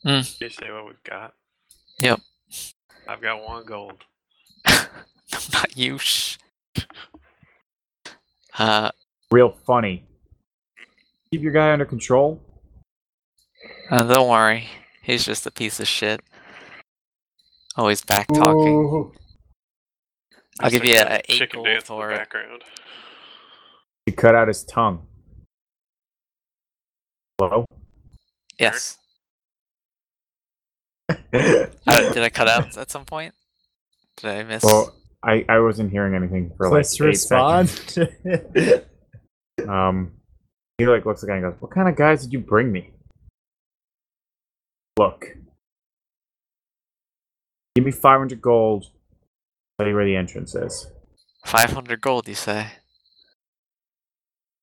Did 0.04 0.26
you 0.40 0.50
say 0.50 0.72
what 0.72 0.86
we've 0.86 1.04
got? 1.04 1.34
Yep. 2.00 2.20
I've 3.08 3.22
got 3.22 3.44
one 3.44 3.66
gold. 3.66 4.04
Not 5.54 5.78
you. 5.78 5.98
Shh. 5.98 6.38
Uh, 8.58 8.92
real 9.32 9.52
funny. 9.66 10.06
Keep 11.32 11.42
your 11.44 11.52
guy 11.52 11.72
under 11.72 11.86
control. 11.86 12.42
uh, 13.92 14.04
don't 14.04 14.30
worry. 14.30 14.68
He's 15.02 15.24
just 15.24 15.46
a 15.46 15.52
piece 15.52 15.80
of 15.80 15.88
shit. 15.88 16.22
Always 17.76 18.02
back 18.04 18.28
talking. 18.34 18.68
Ooh. 18.68 19.14
I'll 20.60 20.70
give 20.70 20.84
you 20.84 20.96
like 20.96 21.06
a 21.08 21.14
a 21.14 21.18
eight 21.18 21.38
chicken 21.38 21.58
gold 21.58 21.66
dance 21.68 21.84
in 21.84 21.88
for 21.88 22.08
the 22.08 22.14
it. 22.14 22.18
background. 22.18 22.64
He 24.06 24.12
cut 24.12 24.36
out 24.36 24.48
his 24.50 24.64
tongue. 24.64 25.06
Hello. 27.40 27.66
Yes. 28.60 28.98
Uh, 31.32 32.14
did 32.14 32.22
I 32.24 32.30
cut 32.30 32.48
out 32.48 32.78
at 32.78 32.92
some 32.92 33.04
point? 33.06 33.34
Did 34.18 34.30
I 34.30 34.44
miss? 34.44 34.64
well, 34.64 34.94
I 35.24 35.46
I 35.50 35.60
wasn't 35.60 35.92
hearing 35.92 36.16
anything 36.16 36.52
for 36.58 36.68
like 36.68 36.78
Let's 36.78 37.00
eight 37.02 37.06
respond. 37.06 37.70
seconds. 37.70 38.86
Um, 39.68 40.14
he 40.78 40.86
like 40.88 41.06
looks 41.06 41.22
at 41.22 41.28
the 41.28 41.32
guy 41.34 41.38
and 41.40 41.52
goes, 41.52 41.62
"What 41.62 41.72
kind 41.72 41.90
of 41.90 41.98
guys 41.98 42.22
did 42.24 42.32
you 42.32 42.40
bring 42.40 42.72
me?" 42.72 42.92
Look, 44.98 45.26
give 47.76 47.84
me 47.84 47.92
five 47.92 48.20
hundred 48.20 48.42
gold. 48.42 48.86
Tell 49.78 49.88
you 49.88 49.96
where 49.96 50.06
the 50.06 50.16
entrance 50.16 50.56
is. 50.56 50.88
500 51.46 52.02
gold, 52.02 52.28
you 52.28 52.36
say? 52.36 52.68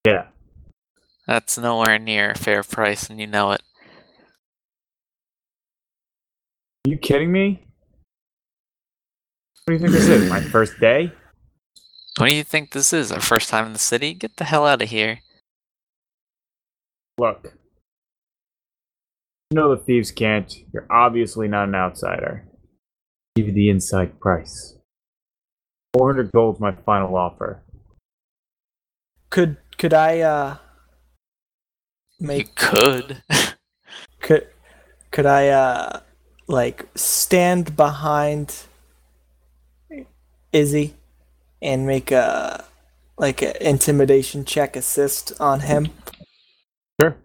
Yeah. 0.07 0.27
That's 1.27 1.57
nowhere 1.57 1.99
near 1.99 2.33
a 2.33 2.37
fair 2.39 2.63
price, 2.63 3.09
and 3.09 3.19
you 3.19 3.27
know 3.27 3.53
it. 3.53 3.63
Are 6.87 6.91
you 6.91 6.99
kidding 6.99 7.33
me? 7.33 7.66
What 9.67 9.79
do 9.79 9.85
you 9.85 9.91
think 9.91 9.95
this 9.95 10.09
is? 10.09 10.31
My 10.31 10.41
first 10.53 10.79
day? 10.79 11.11
What 12.19 12.29
do 12.29 12.35
you 12.37 12.45
think 12.45 12.71
this 12.71 12.93
is? 12.93 13.11
Our 13.11 13.21
first 13.21 13.49
time 13.51 13.67
in 13.67 13.73
the 13.73 13.81
city? 13.81 14.15
Get 14.15 14.37
the 14.37 14.45
hell 14.45 14.65
out 14.65 14.81
of 14.81 14.91
here. 14.91 15.23
Look. 17.19 17.53
You 19.51 19.57
know 19.57 19.75
the 19.75 19.83
thieves 19.83 20.13
can't. 20.13 20.55
You're 20.73 20.87
obviously 20.89 21.49
not 21.49 21.67
an 21.67 21.75
outsider. 21.75 22.47
Give 23.35 23.49
you 23.49 23.53
the 23.53 23.69
inside 23.69 24.21
price. 24.21 24.77
400 25.95 26.31
gold's 26.31 26.61
my 26.61 26.71
final 26.87 27.17
offer. 27.17 27.65
Could 29.31 29.57
could 29.79 29.93
I 29.93 30.21
uh 30.21 30.57
You 32.21 32.27
make 32.29 32.55
could. 32.55 33.21
could 34.21 34.47
could 35.11 35.27
I 35.27 35.49
uh 35.49 36.01
like 36.47 36.87
stand 36.95 37.75
behind 37.75 38.66
Izzy 40.53 40.95
and 41.63 41.87
make 41.87 42.11
a 42.11 42.65
like 43.19 43.43
an 43.43 43.55
intimidation 43.61 44.45
check 44.45 44.77
assist 44.77 45.33
on 45.41 45.61
him? 45.61 45.89
Sure. 47.01 47.17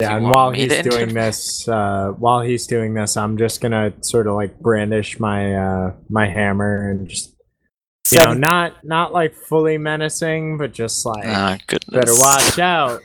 Yeah, 0.00 0.16
and 0.18 0.28
while 0.28 0.50
he's 0.50 0.68
doing 0.82 1.08
inter- 1.08 1.14
this, 1.26 1.66
uh, 1.68 2.08
while 2.18 2.42
he's 2.42 2.66
doing 2.66 2.92
this, 2.94 3.16
I'm 3.16 3.38
just 3.38 3.60
gonna 3.62 3.92
sort 4.02 4.26
of 4.26 4.34
like 4.34 4.58
brandish 4.60 5.18
my 5.18 5.54
uh, 5.54 5.92
my 6.10 6.26
hammer 6.26 6.90
and 6.90 7.08
just 7.08 7.34
you 8.12 8.18
know, 8.18 8.34
not 8.34 8.84
not 8.84 9.12
like 9.12 9.34
fully 9.34 9.78
menacing, 9.78 10.58
but 10.58 10.72
just 10.72 11.04
like 11.06 11.24
Ah, 11.26 11.58
goodness. 11.66 11.94
better 11.94 12.14
watch 12.14 12.58
out. 12.58 13.00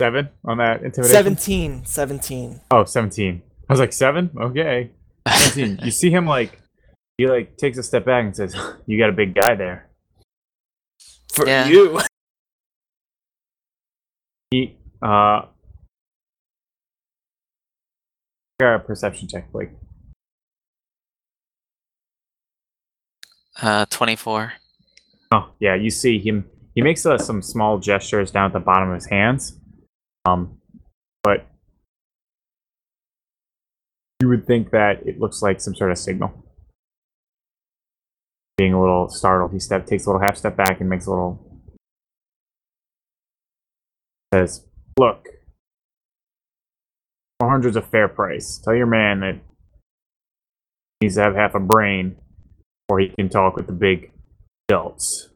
Seven 0.00 0.28
on 0.44 0.58
that 0.58 0.82
intimidation. 0.82 1.36
17. 1.36 1.84
17. 1.84 2.60
Oh, 2.70 2.84
17. 2.84 3.42
I 3.68 3.72
was 3.72 3.80
like, 3.80 3.92
seven? 3.92 4.30
Okay. 4.38 4.90
17. 5.30 5.80
you 5.84 5.90
see 5.90 6.10
him 6.10 6.26
like, 6.26 6.60
he 7.16 7.26
like 7.26 7.56
takes 7.56 7.78
a 7.78 7.82
step 7.82 8.04
back 8.04 8.24
and 8.24 8.34
says, 8.36 8.54
You 8.86 8.98
got 8.98 9.08
a 9.08 9.12
big 9.12 9.34
guy 9.34 9.54
there. 9.54 9.88
For 11.32 11.46
Yeah. 11.46 11.66
you. 11.66 12.00
He, 14.50 14.76
uh, 15.02 15.42
got 18.60 18.74
a 18.74 18.78
perception 18.78 19.28
check, 19.28 19.52
Blake. 19.52 19.70
Uh, 23.60 23.84
24. 23.90 24.52
Oh, 25.32 25.50
yeah, 25.60 25.74
you 25.74 25.90
see 25.90 26.18
him. 26.18 26.48
He 26.74 26.80
makes 26.82 27.04
uh, 27.04 27.18
some 27.18 27.42
small 27.42 27.78
gestures 27.78 28.30
down 28.30 28.46
at 28.46 28.52
the 28.52 28.60
bottom 28.60 28.88
of 28.90 28.94
his 28.94 29.06
hands. 29.06 29.58
Um, 30.24 30.58
but 31.22 31.46
you 34.20 34.28
would 34.28 34.46
think 34.46 34.70
that 34.70 35.06
it 35.06 35.20
looks 35.20 35.42
like 35.42 35.60
some 35.60 35.74
sort 35.74 35.90
of 35.92 35.98
signal. 35.98 36.32
Being 38.56 38.72
a 38.72 38.80
little 38.80 39.08
startled, 39.08 39.52
he 39.52 39.60
step 39.60 39.86
takes 39.86 40.06
a 40.06 40.10
little 40.10 40.22
half 40.22 40.36
step 40.36 40.56
back 40.56 40.80
and 40.80 40.90
makes 40.90 41.06
a 41.06 41.10
little 41.10 41.44
says, 44.34 44.66
"Look, 44.98 45.28
400's 47.40 47.76
a 47.76 47.82
fair 47.82 48.08
price. 48.08 48.58
Tell 48.58 48.74
your 48.74 48.86
man 48.86 49.20
that 49.20 49.34
he 51.00 51.06
needs 51.06 51.14
to 51.14 51.22
have 51.22 51.36
half 51.36 51.54
a 51.54 51.60
brain, 51.60 52.16
or 52.88 52.98
he 52.98 53.10
can 53.10 53.28
talk 53.28 53.54
with 53.54 53.66
the 53.68 53.72
big 53.72 54.10
adults." 54.68 55.30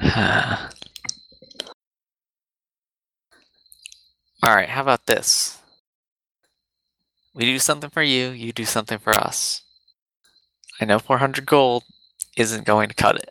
Alright, 4.44 4.68
how 4.68 4.82
about 4.82 5.06
this? 5.06 5.58
We 7.34 7.44
do 7.44 7.58
something 7.58 7.90
for 7.90 8.02
you, 8.02 8.30
you 8.30 8.52
do 8.52 8.64
something 8.64 8.98
for 8.98 9.14
us. 9.14 9.62
I 10.80 10.84
know 10.84 10.98
400 10.98 11.44
gold 11.44 11.84
isn't 12.36 12.64
going 12.64 12.88
to 12.88 12.94
cut 12.94 13.16
it. 13.16 13.30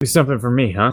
Do 0.00 0.06
something 0.06 0.38
for 0.38 0.50
me, 0.50 0.72
huh? 0.72 0.92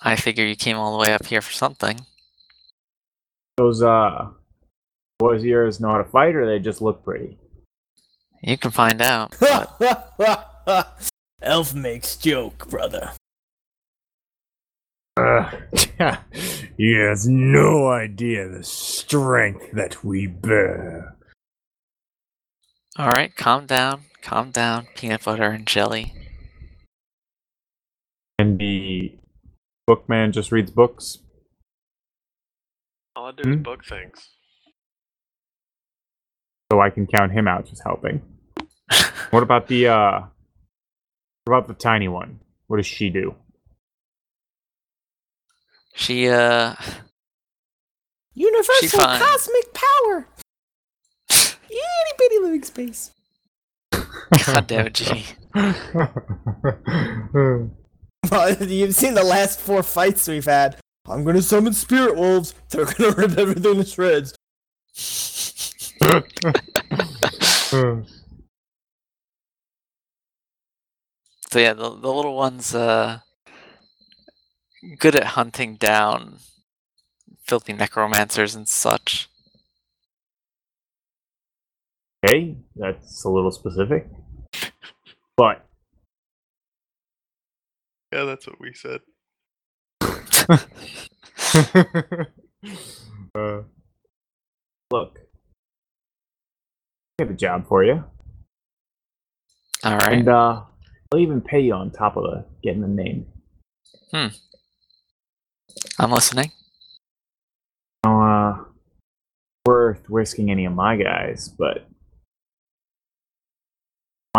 I 0.00 0.16
figure 0.16 0.46
you 0.46 0.56
came 0.56 0.76
all 0.76 0.92
the 0.92 1.02
way 1.02 1.12
up 1.12 1.26
here 1.26 1.40
for 1.40 1.52
something. 1.52 2.06
Those 3.56 3.82
uh 3.82 4.28
boys 5.18 5.40
of 5.40 5.46
yours 5.46 5.80
know 5.80 5.90
how 5.90 5.98
to 5.98 6.04
fight, 6.04 6.36
or 6.36 6.46
they 6.46 6.60
just 6.60 6.80
look 6.80 7.04
pretty. 7.04 7.36
You 8.42 8.56
can 8.56 8.70
find 8.70 9.02
out. 9.02 9.34
But 9.40 11.02
Elf 11.42 11.74
makes 11.74 12.16
joke, 12.16 12.68
brother. 12.70 13.12
Uh, 15.18 15.50
he 16.76 16.94
has 16.94 17.26
no 17.28 17.88
idea 17.90 18.48
the 18.48 18.62
strength 18.62 19.66
that 19.72 20.04
we 20.04 20.26
bear. 20.26 21.16
alright, 22.98 23.34
calm 23.36 23.66
down, 23.66 24.02
calm 24.22 24.50
down, 24.50 24.86
peanut 24.94 25.24
butter 25.24 25.50
and 25.50 25.66
jelly. 25.66 26.14
And 28.38 28.58
the 28.60 29.18
bookman 29.86 30.30
just 30.32 30.52
reads 30.52 30.70
books. 30.70 31.18
All 33.16 33.26
I 33.26 33.32
do 33.32 33.42
is 33.50 33.56
Hmm? 33.56 33.62
book 33.62 33.84
things. 33.84 34.30
so 36.70 36.80
I 36.80 36.90
can 36.90 37.06
count 37.06 37.32
him 37.32 37.48
out 37.48 37.66
just 37.66 37.82
helping. 37.82 38.20
What 39.30 39.42
about 39.42 39.66
the 39.68 39.88
uh 39.88 40.20
what 41.44 41.56
about 41.56 41.68
the 41.68 41.74
tiny 41.74 42.08
one? 42.08 42.40
What 42.66 42.76
does 42.76 42.86
she 42.86 43.10
do? 43.10 43.34
She, 45.98 46.28
uh, 46.28 46.76
Universal 48.34 49.00
fine. 49.00 49.20
cosmic 49.20 49.74
power. 49.74 50.28
Itty 51.28 52.12
bitty 52.16 52.38
living 52.38 52.62
space. 52.62 53.10
god 53.90 54.68
damn 54.68 54.86
it, 54.86 54.94
G. 54.94 55.24
Well, 58.30 58.54
You've 58.62 58.94
seen 58.94 59.14
the 59.14 59.24
last 59.24 59.58
four 59.58 59.82
fights 59.82 60.28
we've 60.28 60.44
had. 60.44 60.76
I'm 61.06 61.24
gonna 61.24 61.42
summon 61.42 61.72
spirit 61.72 62.14
wolves. 62.14 62.54
They're 62.68 62.84
gonna 62.84 63.10
rip 63.16 63.36
everything 63.36 63.82
to 63.82 63.84
shreds. 63.84 64.36
So 71.50 71.58
yeah, 71.58 71.72
the, 71.72 71.88
the 71.90 72.12
little 72.12 72.36
one's, 72.36 72.74
uh, 72.74 73.20
good 74.96 75.16
at 75.16 75.24
hunting 75.24 75.76
down 75.76 76.38
filthy 77.42 77.72
necromancers 77.72 78.54
and 78.54 78.68
such. 78.68 79.28
okay, 82.24 82.56
that's 82.76 83.24
a 83.24 83.28
little 83.28 83.50
specific. 83.50 84.06
But 85.36 85.64
Yeah, 88.12 88.24
that's 88.24 88.46
what 88.46 88.60
we 88.60 88.72
said. 88.72 89.00
uh, 93.34 93.62
look. 94.90 95.18
I 97.18 97.22
have 97.22 97.30
a 97.30 97.34
job 97.34 97.68
for 97.68 97.84
you. 97.84 98.04
Alright. 99.84 100.12
And 100.12 100.28
uh 100.28 100.62
I'll 101.12 101.20
even 101.20 101.40
pay 101.40 101.60
you 101.60 101.72
on 101.72 101.90
top 101.90 102.16
of 102.16 102.24
the 102.24 102.44
getting 102.62 102.82
the 102.82 102.88
name. 102.88 103.26
I'm 105.98 106.12
listening. 106.12 106.52
Uh, 108.04 108.64
worth 109.66 110.02
risking 110.08 110.50
any 110.50 110.64
of 110.64 110.72
my 110.72 110.96
guys, 110.96 111.48
but 111.48 111.88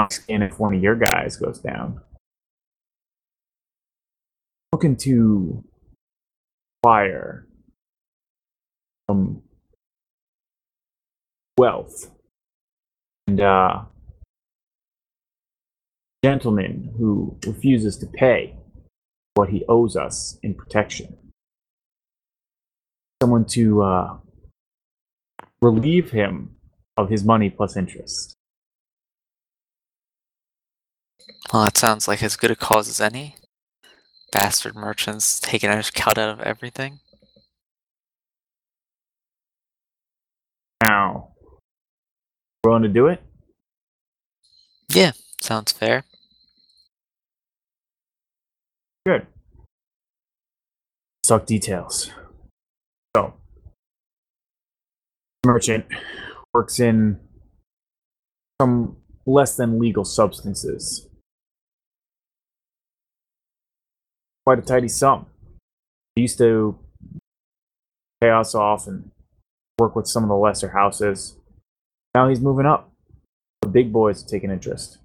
skin 0.10 0.42
if 0.42 0.60
one 0.60 0.74
of 0.74 0.82
your 0.82 0.96
guys 0.96 1.36
goes 1.36 1.60
down. 1.60 2.02
Looking 4.72 4.96
to 4.98 5.64
acquire 6.82 7.48
some 9.10 9.42
wealth 11.58 12.12
and 13.28 13.42
uh, 13.42 13.82
gentleman 16.24 16.94
who 16.98 17.38
refuses 17.46 17.98
to 17.98 18.08
pay 18.08 18.56
what 19.34 19.50
he 19.50 19.66
owes 19.68 19.96
us 19.96 20.38
in 20.44 20.54
protection 20.54 21.18
someone 23.22 23.46
to 23.46 23.82
uh, 23.82 24.18
relieve 25.62 26.12
him 26.12 26.56
of 26.98 27.10
his 27.10 27.24
money 27.24 27.50
plus 27.50 27.76
interest. 27.76 28.36
Well, 31.52 31.64
that 31.64 31.78
sounds 31.78 32.08
like 32.08 32.22
as 32.22 32.36
good 32.36 32.52
a 32.52 32.56
cause 32.56 32.88
as 32.88 33.02
any. 33.02 33.36
Bastard 34.32 34.76
merchants 34.76 35.40
taking 35.40 35.70
a 35.70 35.84
cut 35.94 36.18
out 36.18 36.30
of 36.30 36.40
everything. 36.42 37.00
Now, 40.84 41.30
willing 42.64 42.84
to 42.84 42.90
do 42.90 43.08
it? 43.08 43.22
Yeah, 44.90 45.12
sounds 45.42 45.72
fair. 45.72 46.04
Good. 49.06 49.28
Let's 51.18 51.28
talk 51.28 51.46
details. 51.46 52.12
So, 53.16 53.34
merchant 55.46 55.86
works 56.54 56.80
in 56.80 57.20
some 58.62 58.98
less 59.26 59.56
than 59.56 59.80
legal 59.80 60.04
substances. 60.04 61.08
Quite 64.46 64.60
a 64.60 64.62
tidy 64.64 64.88
sum. 64.88 65.28
He 66.16 66.24
used 66.24 66.38
to 66.40 66.78
pay 68.20 68.30
us 68.30 68.56
off 68.56 68.88
and 68.88 69.12
work 69.78 69.96
with 69.96 70.08
some 70.08 70.24
of 70.24 70.30
the 70.30 70.36
lesser 70.36 70.70
houses. 70.70 71.38
Now 72.14 72.28
he's 72.28 72.42
moving 72.42 72.66
up. 72.66 72.92
The 73.62 73.70
big 73.70 73.94
boys 73.94 74.22
have 74.22 74.30
taken 74.30 74.52
interest. 74.52 74.98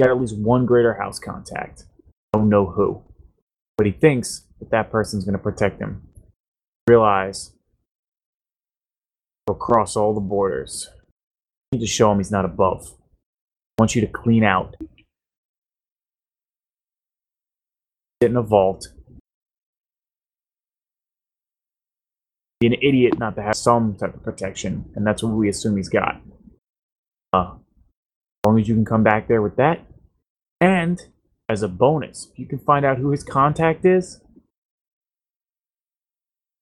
Got 0.00 0.10
at 0.10 0.20
least 0.20 0.36
one 0.36 0.66
greater 0.66 0.94
house 0.94 1.18
contact. 1.18 1.84
Don't 2.32 2.48
know 2.48 2.66
who. 2.66 3.02
But 3.76 3.86
he 3.86 3.92
thinks 3.92 4.46
that 4.58 4.70
that 4.70 4.90
person's 4.90 5.24
going 5.24 5.36
to 5.36 5.42
protect 5.42 5.80
him. 5.80 6.08
Realize 6.88 7.52
he'll 9.46 9.54
cross 9.54 9.96
all 9.96 10.14
the 10.14 10.20
borders. 10.20 10.88
You 11.72 11.78
need 11.78 11.84
to 11.84 11.90
show 11.90 12.10
him 12.12 12.18
he's 12.18 12.30
not 12.30 12.44
above. 12.44 12.94
I 13.78 13.82
want 13.82 13.94
you 13.94 14.00
to 14.02 14.06
clean 14.06 14.44
out 14.44 14.76
Get 18.24 18.30
in 18.30 18.36
a 18.38 18.42
vault. 18.42 18.88
Be 22.58 22.68
an 22.68 22.72
idiot 22.74 23.18
not 23.18 23.36
to 23.36 23.42
have 23.42 23.54
some 23.54 23.96
type 23.96 24.14
of 24.14 24.22
protection, 24.22 24.90
and 24.94 25.06
that's 25.06 25.22
what 25.22 25.34
we 25.34 25.50
assume 25.50 25.76
he's 25.76 25.90
got. 25.90 26.22
Uh, 27.34 27.56
as 27.56 28.46
long 28.46 28.58
as 28.58 28.66
you 28.66 28.74
can 28.74 28.86
come 28.86 29.02
back 29.02 29.28
there 29.28 29.42
with 29.42 29.56
that, 29.56 29.84
and 30.58 30.98
as 31.50 31.62
a 31.62 31.68
bonus, 31.68 32.30
if 32.32 32.38
you 32.38 32.46
can 32.46 32.60
find 32.60 32.86
out 32.86 32.96
who 32.96 33.10
his 33.10 33.22
contact 33.22 33.84
is, 33.84 34.22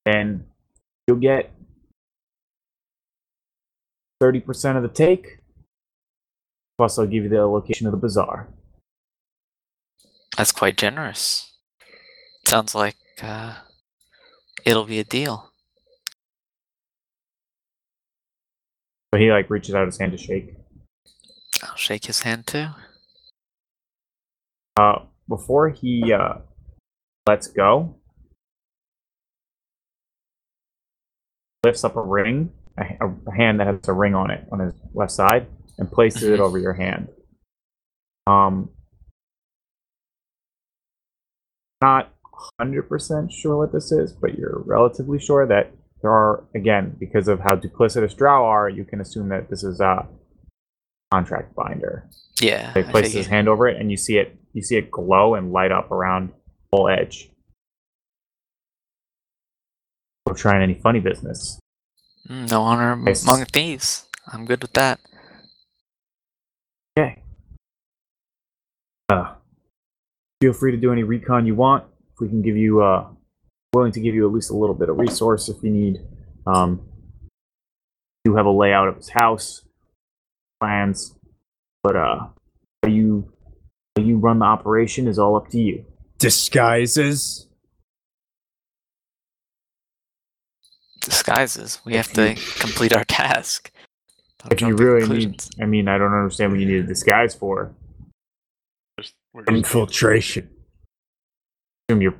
then 0.04 0.46
you'll 1.06 1.18
get 1.18 1.52
30% 4.22 4.76
of 4.76 4.82
the 4.82 4.88
take. 4.88 5.38
Plus, 6.78 6.98
I'll 6.98 7.06
give 7.06 7.24
you 7.24 7.28
the 7.28 7.44
location 7.46 7.86
of 7.86 7.92
the 7.92 7.98
bazaar. 7.98 8.48
That's 10.36 10.52
quite 10.52 10.76
generous. 10.76 11.52
Sounds 12.46 12.74
like 12.74 12.96
uh, 13.20 13.54
it'll 14.64 14.84
be 14.84 15.00
a 15.00 15.04
deal. 15.04 15.50
But 19.10 19.20
he 19.20 19.30
like 19.30 19.50
reaches 19.50 19.74
out 19.74 19.86
his 19.86 19.98
hand 19.98 20.12
to 20.12 20.18
shake. 20.18 20.54
I'll 21.62 21.76
shake 21.76 22.06
his 22.06 22.22
hand 22.22 22.46
too. 22.46 22.68
Uh, 24.76 25.00
before 25.28 25.68
he 25.68 26.12
uh, 26.12 26.36
lets 27.28 27.48
go, 27.48 27.96
lifts 31.62 31.84
up 31.84 31.96
a 31.96 32.00
ring, 32.00 32.50
a, 32.78 32.84
a 33.26 33.32
hand 33.34 33.60
that 33.60 33.66
has 33.66 33.88
a 33.88 33.92
ring 33.92 34.14
on 34.14 34.30
it 34.30 34.46
on 34.52 34.60
his 34.60 34.74
left 34.94 35.12
side, 35.12 35.46
and 35.78 35.90
places 35.90 36.22
it 36.24 36.38
Mhm. 36.38 36.42
over 36.42 36.58
your 36.58 36.72
hand. 36.74 37.08
Um, 38.26 38.70
not 41.80 42.12
hundred 42.58 42.88
percent 42.88 43.32
sure 43.32 43.56
what 43.56 43.72
this 43.72 43.92
is, 43.92 44.12
but 44.12 44.36
you're 44.38 44.62
relatively 44.64 45.18
sure 45.18 45.46
that 45.46 45.72
there 46.00 46.10
are 46.10 46.44
again 46.54 46.96
because 46.98 47.28
of 47.28 47.40
how 47.40 47.54
duplicitous 47.56 48.16
Drow 48.16 48.44
are. 48.44 48.68
You 48.68 48.84
can 48.84 49.00
assume 49.00 49.28
that 49.28 49.48
this 49.48 49.62
is 49.62 49.80
a 49.80 50.08
contract 51.12 51.54
binder. 51.54 52.08
Yeah. 52.40 52.72
He 52.74 52.80
I 52.80 52.82
places 52.84 53.12
his 53.12 53.26
hand 53.26 53.48
over 53.48 53.68
it, 53.68 53.80
and 53.80 53.90
you 53.90 53.96
see 53.96 54.18
it. 54.18 54.36
You 54.52 54.62
see 54.62 54.76
it 54.76 54.90
glow 54.90 55.34
and 55.34 55.52
light 55.52 55.72
up 55.72 55.90
around 55.90 56.28
the 56.30 56.34
whole 56.76 56.88
edge. 56.88 57.30
We're 60.26 60.34
trying 60.34 60.62
any 60.62 60.74
funny 60.74 61.00
business. 61.00 61.58
Mm, 62.28 62.50
no 62.50 62.62
honor 62.62 62.96
Nice. 62.96 63.22
among 63.24 63.44
thieves. 63.46 64.06
I'm 64.32 64.44
good 64.44 64.62
with 64.62 64.72
that. 64.74 65.00
Okay. 66.98 67.22
Uh, 69.08 69.34
feel 70.40 70.52
free 70.52 70.70
to 70.72 70.76
do 70.76 70.92
any 70.92 71.02
recon 71.02 71.46
you 71.46 71.54
want. 71.54 71.84
If 72.14 72.20
we 72.20 72.28
can 72.28 72.42
give 72.42 72.56
you, 72.56 72.82
uh, 72.82 73.08
willing 73.74 73.92
to 73.92 74.00
give 74.00 74.14
you 74.14 74.26
at 74.26 74.32
least 74.32 74.50
a 74.50 74.56
little 74.56 74.74
bit 74.74 74.88
of 74.88 74.98
resource 74.98 75.48
if 75.48 75.56
you 75.62 75.70
need. 75.70 75.98
Um, 76.46 76.82
you 78.24 78.36
have 78.36 78.46
a 78.46 78.50
layout 78.50 78.88
of 78.88 78.96
his 78.96 79.08
house, 79.08 79.62
plans, 80.60 81.14
but 81.82 81.96
uh, 81.96 82.26
how 82.82 82.88
you 82.88 83.32
how 83.96 84.02
you 84.04 84.16
run 84.18 84.38
the 84.38 84.44
operation 84.44 85.08
is 85.08 85.18
all 85.18 85.36
up 85.36 85.48
to 85.48 85.60
you. 85.60 85.84
Disguises. 86.18 87.46
Disguises. 91.04 91.80
We 91.84 91.94
have 91.94 92.12
to 92.12 92.34
complete 92.58 92.94
our 92.94 93.04
task. 93.08 93.70
Don't 94.38 94.52
If 94.52 94.60
you 94.60 94.76
really 94.76 95.06
need, 95.06 95.42
I 95.60 95.66
mean, 95.66 95.88
I 95.88 95.98
don't 95.98 96.12
understand 96.12 96.52
what 96.52 96.60
you 96.60 96.66
need 96.66 96.84
a 96.84 96.86
disguise 96.86 97.34
for. 97.34 97.72
Just, 98.98 99.14
just 99.36 99.48
Infiltration. 99.48 100.50
Assume 101.88 102.02
you're. 102.02 102.14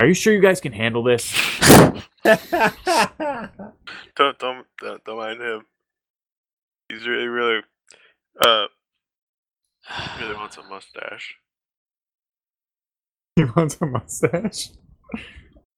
Are 0.00 0.06
you 0.06 0.14
sure 0.14 0.32
you 0.32 0.40
guys 0.40 0.60
can 0.60 0.72
handle 0.72 1.02
this? 1.02 1.32
don't 2.24 2.38
don't 4.38 4.66
don't, 4.80 5.04
don't 5.04 5.16
mind 5.16 5.40
him. 5.40 5.62
He's 6.88 7.06
really 7.06 7.26
really 7.26 7.60
uh 8.40 8.66
really 10.20 10.34
wants 10.34 10.56
a 10.56 10.62
mustache. 10.62 11.36
He 13.36 13.44
wants 13.44 13.78
a 13.80 13.86
mustache. 13.86 14.70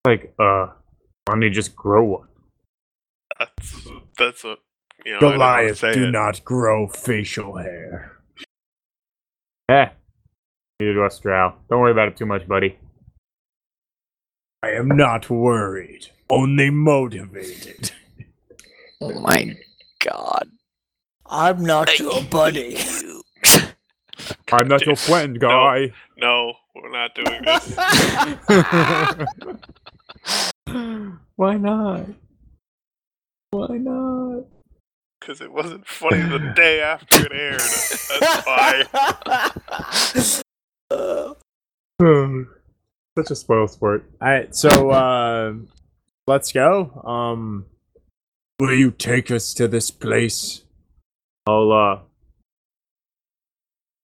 Like, 0.04 0.34
uh, 0.38 0.66
why 1.26 1.34
don't 1.34 1.42
you 1.42 1.50
just 1.50 1.74
grow 1.76 2.04
one? 2.04 2.28
That's 3.38 3.88
that's 4.18 4.44
a 4.44 4.56
you 5.04 5.12
know 5.14 5.20
don't 5.20 5.38
know 5.38 5.44
how 5.44 5.56
to 5.56 5.62
Goliath, 5.62 5.78
say 5.78 5.94
do 5.94 6.04
it. 6.04 6.10
not 6.10 6.44
grow 6.44 6.88
facial 6.88 7.56
hair. 7.56 8.18
Eh. 9.68 9.86
Neither 10.80 10.94
do 10.94 11.04
us, 11.04 11.18
Drow. 11.18 11.54
Don't 11.70 11.80
worry 11.80 11.92
about 11.92 12.08
it 12.08 12.16
too 12.16 12.26
much, 12.26 12.46
buddy. 12.48 12.76
I 14.62 14.70
am 14.70 14.88
not 14.88 15.30
worried, 15.30 16.08
only 16.30 16.70
motivated. 16.70 17.92
Oh 19.00 19.18
my 19.20 19.54
god. 20.00 20.48
I'm 21.26 21.64
not 21.64 21.98
your 21.98 22.22
buddy. 22.24 22.76
I'm 24.52 24.68
not 24.68 24.84
your 24.86 24.96
friend, 25.08 25.38
guy. 25.40 25.92
No, 26.18 26.54
we're 26.74 26.90
not 26.90 27.14
doing 27.14 27.42
this. 27.44 27.74
Why 31.36 31.56
not? 31.56 32.06
Why 33.50 33.76
not? 33.78 34.44
Because 35.20 35.40
it 35.40 35.52
wasn't 35.52 35.86
funny 35.86 36.20
the 36.22 36.52
day 36.54 36.80
after 36.80 37.24
it 37.24 37.32
aired. 37.32 37.60
That's 37.60 38.46
why. 38.46 38.82
Such 43.16 43.30
a 43.30 43.36
spoil 43.36 43.68
sport. 43.68 44.10
All 44.20 44.28
right, 44.28 44.54
so 44.54 44.90
uh, 44.90 45.54
let's 46.26 46.50
go. 46.52 46.90
Um, 47.04 47.66
will 48.58 48.74
you 48.74 48.90
take 48.90 49.30
us 49.30 49.54
to 49.54 49.68
this 49.68 49.92
place? 49.92 50.62
I'll, 51.46 51.72
uh. 51.72 52.00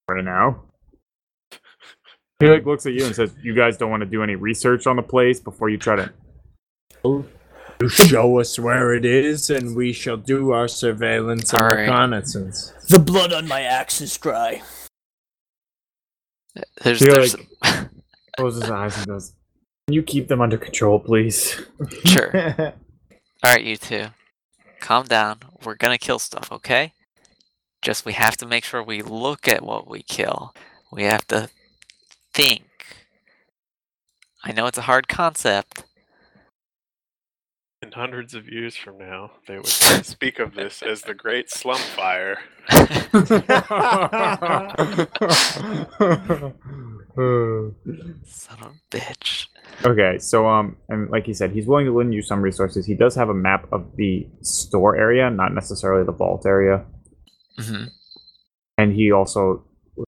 Right 0.09 0.25
now. 0.25 0.62
He 2.39 2.47
like 2.47 2.64
looks 2.64 2.87
at 2.87 2.95
you 2.95 3.05
and 3.05 3.14
says, 3.14 3.35
"You 3.43 3.55
guys 3.55 3.77
don't 3.77 3.91
want 3.91 4.03
to 4.03 4.09
do 4.09 4.23
any 4.23 4.37
research 4.37 4.87
on 4.87 4.97
the 4.97 5.03
place 5.03 5.41
before 5.41 5.68
you 5.68 5.77
try 5.77 5.97
to." 5.97 6.11
You 7.05 7.89
show 7.89 8.39
us 8.41 8.59
where 8.59 8.93
it 8.93 9.05
is, 9.05 9.49
and 9.51 9.75
we 9.75 9.93
shall 9.93 10.17
do 10.19 10.51
our 10.51 10.69
surveillance 10.69 11.53
and 11.53 11.63
All 11.63 11.69
right. 11.69 11.81
reconnaissance. 11.83 12.73
the 12.89 12.99
blood 12.99 13.33
on 13.33 13.49
my 13.49 13.63
axe 13.63 14.01
is 14.01 14.17
dry. 14.19 14.63
There's, 16.83 17.01
You're 17.01 17.13
there's 17.15 17.37
Closes 18.37 18.63
his 18.63 18.71
eyes 18.71 18.97
and 18.99 19.07
goes, 19.07 19.33
"Can 19.87 19.95
you 19.95 20.03
keep 20.03 20.29
them 20.29 20.41
under 20.41 20.59
control, 20.59 20.99
please?" 21.01 21.61
sure. 22.05 22.31
All 23.43 23.53
right, 23.55 23.65
you 23.65 23.77
two, 23.77 24.09
calm 24.81 25.07
down. 25.07 25.39
We're 25.65 25.77
gonna 25.77 25.99
kill 25.99 26.19
stuff, 26.19 26.53
okay? 26.53 26.93
Just 27.83 28.05
we 28.05 28.13
have 28.13 28.37
to 28.39 28.47
make 28.47 28.65
sure 28.65 28.83
we 28.83 29.01
look 29.01 29.49
at 29.49 29.63
what 29.63 29.89
we 29.89 30.03
kill. 30.03 30.55
We 30.93 31.05
have 31.05 31.27
to 31.29 31.49
think. 32.35 32.65
I 34.45 34.53
know 34.53 34.67
it's 34.67 34.79
a 34.79 34.83
hard 34.83 35.09
concept. 35.09 35.85
In 37.83 37.93
hundreds 37.93 38.35
of 38.35 38.47
years 38.47 38.76
from 38.76 38.99
now, 38.99 39.31
they 39.49 39.57
would 39.57 39.66
speak 39.66 40.39
of 40.39 40.55
this 40.55 40.83
as 40.83 41.01
the 41.01 41.14
Great 41.14 41.49
Slum 41.49 41.78
Fire. 41.78 42.39
Son 42.68 42.99
of 48.61 48.66
a 48.66 48.72
bitch. 48.91 49.47
Okay, 49.87 50.18
so 50.18 50.47
um, 50.47 50.76
and 50.91 51.09
like 51.11 51.24
he 51.24 51.33
said, 51.33 51.53
he's 51.53 51.66
willing 51.66 51.87
to 51.87 51.97
lend 51.97 52.12
you 52.12 52.20
some 52.20 52.43
resources. 52.43 52.85
He 52.85 52.95
does 52.95 53.14
have 53.14 53.31
a 53.31 53.35
map 53.35 53.66
of 53.72 53.97
the 53.97 54.28
store 54.43 54.97
area, 54.97 55.31
not 55.31 55.55
necessarily 55.55 56.05
the 56.05 56.12
vault 56.12 56.45
area, 56.45 56.85
hmm 57.59 57.85
and 58.76 58.95
he 58.95 59.11
also 59.11 59.64
he 59.97 60.05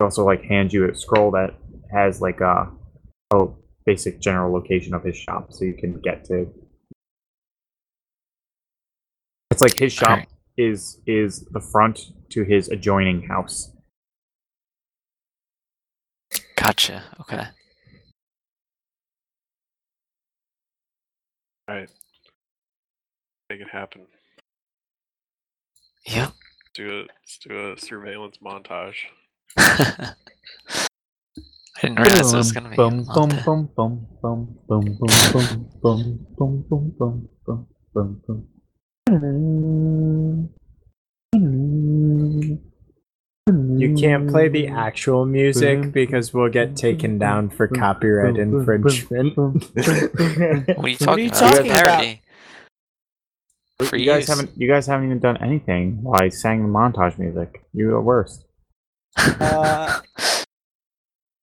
also 0.00 0.24
like 0.24 0.44
hands 0.44 0.72
you 0.72 0.88
a 0.88 0.94
scroll 0.94 1.32
that 1.32 1.56
has 1.92 2.20
like 2.20 2.40
a 2.40 2.70
a 3.32 3.46
basic 3.86 4.20
general 4.20 4.52
location 4.52 4.94
of 4.94 5.02
his 5.02 5.16
shop, 5.16 5.52
so 5.52 5.64
you 5.64 5.74
can 5.74 6.00
get 6.00 6.24
to. 6.26 6.46
It's 9.52 9.60
like 9.60 9.78
his 9.78 9.92
shop 9.92 10.08
Alright. 10.08 10.28
is 10.56 10.98
is 11.06 11.44
the 11.50 11.60
front 11.60 12.00
to 12.30 12.42
his 12.42 12.70
adjoining 12.70 13.28
house. 13.28 13.70
Gotcha. 16.56 17.04
Okay. 17.20 17.44
All 21.68 21.74
right. 21.76 21.90
Make 23.50 23.60
it 23.60 23.68
happen. 23.70 24.06
Yep. 26.06 26.32
Let's 26.32 26.72
do 26.74 26.90
a, 26.90 27.00
let's 27.00 27.38
do 27.46 27.72
a 27.72 27.78
surveillance 27.78 28.38
montage. 28.42 28.96
I 29.58 30.14
didn't 31.82 31.98
realize 31.98 32.32
it 32.32 32.36
was 32.38 32.52
gonna 32.52 32.70
be. 32.70 32.76
Bum, 32.76 33.00
a 33.00 33.14
bum, 33.14 33.28
month. 33.28 33.44
bum, 33.44 33.68
bum, 33.76 34.06
bum, 34.22 34.56
bum, 34.66 34.98
bum, 34.98 35.18
bum, 35.28 35.68
bum, 35.82 36.26
bum, 36.38 36.64
bum, 36.68 37.28
bum, 37.44 37.66
bum, 37.94 38.22
bum. 38.26 38.51
You 43.78 43.94
can't 43.98 44.30
play 44.30 44.48
the 44.48 44.68
actual 44.68 45.26
music 45.26 45.92
because 45.92 46.32
we'll 46.32 46.48
get 46.48 46.76
taken 46.76 47.18
down 47.18 47.50
for 47.50 47.68
copyright 47.68 48.38
infringement. 48.38 49.36
What 49.36 50.78
are 50.78 50.88
you 50.88 50.96
talking 50.96 51.24
you 51.24 51.30
about? 51.30 51.38
talking 51.38 51.70
about? 51.70 52.06
you 53.92 54.06
guys 54.06 54.28
haven't 54.28 54.50
you 54.56 54.66
guys 54.68 54.86
haven't 54.86 55.04
even 55.06 55.18
done 55.18 55.36
anything 55.38 56.02
while 56.02 56.22
I 56.22 56.28
sang 56.30 56.62
the 56.62 56.68
montage 56.68 57.18
music. 57.18 57.64
You 57.74 57.94
are 57.96 58.00
worst. 58.00 58.46
Uh, 59.18 60.00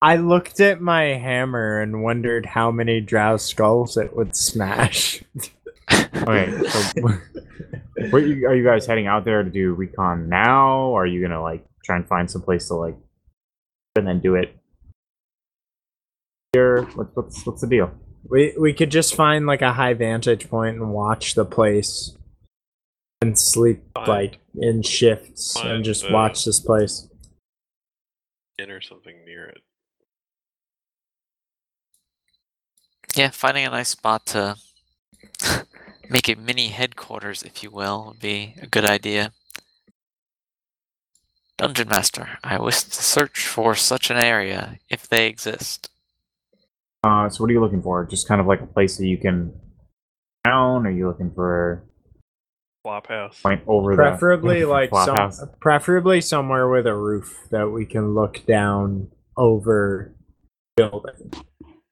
I 0.01 0.15
looked 0.15 0.61
at 0.61 0.81
my 0.81 1.03
hammer 1.03 1.81
and 1.81 2.01
wondered 2.01 2.45
how 2.45 2.71
many 2.71 3.01
drow 3.01 3.35
skulls 3.37 3.97
it 3.97 4.15
would 4.15 4.35
smash. 4.35 5.21
Okay, 6.15 6.51
so 6.69 7.09
where 8.09 8.25
you, 8.25 8.47
are 8.47 8.55
you 8.55 8.63
guys 8.63 8.85
heading 8.85 9.07
out 9.07 9.25
there 9.25 9.43
to 9.43 9.49
do 9.49 9.73
recon 9.73 10.29
now? 10.29 10.77
Or 10.79 11.03
are 11.03 11.07
you 11.07 11.21
gonna 11.21 11.41
like 11.41 11.65
try 11.83 11.95
and 11.95 12.07
find 12.07 12.29
some 12.29 12.41
place 12.41 12.67
to 12.67 12.75
like 12.75 12.97
and 13.95 14.07
then 14.07 14.19
do 14.19 14.35
it 14.35 14.55
here? 16.53 16.83
What's 16.95 17.15
what's 17.15 17.45
what's 17.45 17.61
the 17.61 17.67
deal? 17.67 17.91
We 18.23 18.53
we 18.59 18.73
could 18.73 18.91
just 18.91 19.15
find 19.15 19.45
like 19.45 19.61
a 19.61 19.73
high 19.73 19.93
vantage 19.93 20.49
point 20.49 20.77
and 20.77 20.91
watch 20.91 21.35
the 21.35 21.45
place 21.45 22.15
and 23.21 23.37
sleep 23.37 23.83
Fine. 23.95 24.07
like 24.07 24.39
in 24.55 24.81
shifts 24.81 25.55
and 25.61 25.83
just 25.83 26.03
the- 26.07 26.13
watch 26.13 26.45
this 26.45 26.59
place. 26.59 27.07
In 28.57 28.71
or 28.71 28.81
something 28.81 29.15
near 29.25 29.45
it. 29.45 29.61
Yeah, 33.15 33.29
finding 33.29 33.65
a 33.65 33.69
nice 33.69 33.89
spot 33.89 34.25
to 34.27 34.55
make 36.09 36.27
a 36.27 36.35
mini 36.35 36.67
headquarters, 36.67 37.43
if 37.43 37.63
you 37.63 37.71
will, 37.71 38.07
would 38.07 38.19
be 38.19 38.55
a 38.61 38.67
good 38.67 38.85
idea. 38.85 39.31
Dungeon 41.57 41.89
Master, 41.89 42.39
I 42.43 42.59
wish 42.59 42.83
to 42.83 43.03
search 43.03 43.45
for 43.45 43.75
such 43.75 44.09
an 44.09 44.17
area, 44.17 44.79
if 44.89 45.07
they 45.07 45.27
exist. 45.27 45.89
Uh, 47.03 47.29
so 47.29 47.43
what 47.43 47.49
are 47.49 47.53
you 47.53 47.61
looking 47.61 47.81
for? 47.81 48.05
Just 48.05 48.27
kind 48.27 48.39
of 48.41 48.47
like 48.47 48.61
a 48.61 48.65
place 48.65 48.97
that 48.97 49.07
you 49.07 49.17
can 49.17 49.53
down? 50.43 50.87
Are 50.87 50.91
you 50.91 51.07
looking 51.07 51.31
for 51.31 51.83
Flop 52.83 53.07
house. 53.07 53.41
point 53.41 53.61
over 53.67 53.93
Preferably 53.93 54.61
the 54.61 54.67
like 54.67 54.89
flop 54.89 55.05
some, 55.05 55.15
house? 55.15 55.43
preferably 55.59 56.21
somewhere 56.21 56.69
with 56.69 56.87
a 56.87 56.95
roof 56.95 57.37
that 57.51 57.69
we 57.69 57.85
can 57.85 58.13
look 58.15 58.45
down 58.45 59.09
over 59.35 60.15
building. 60.77 61.33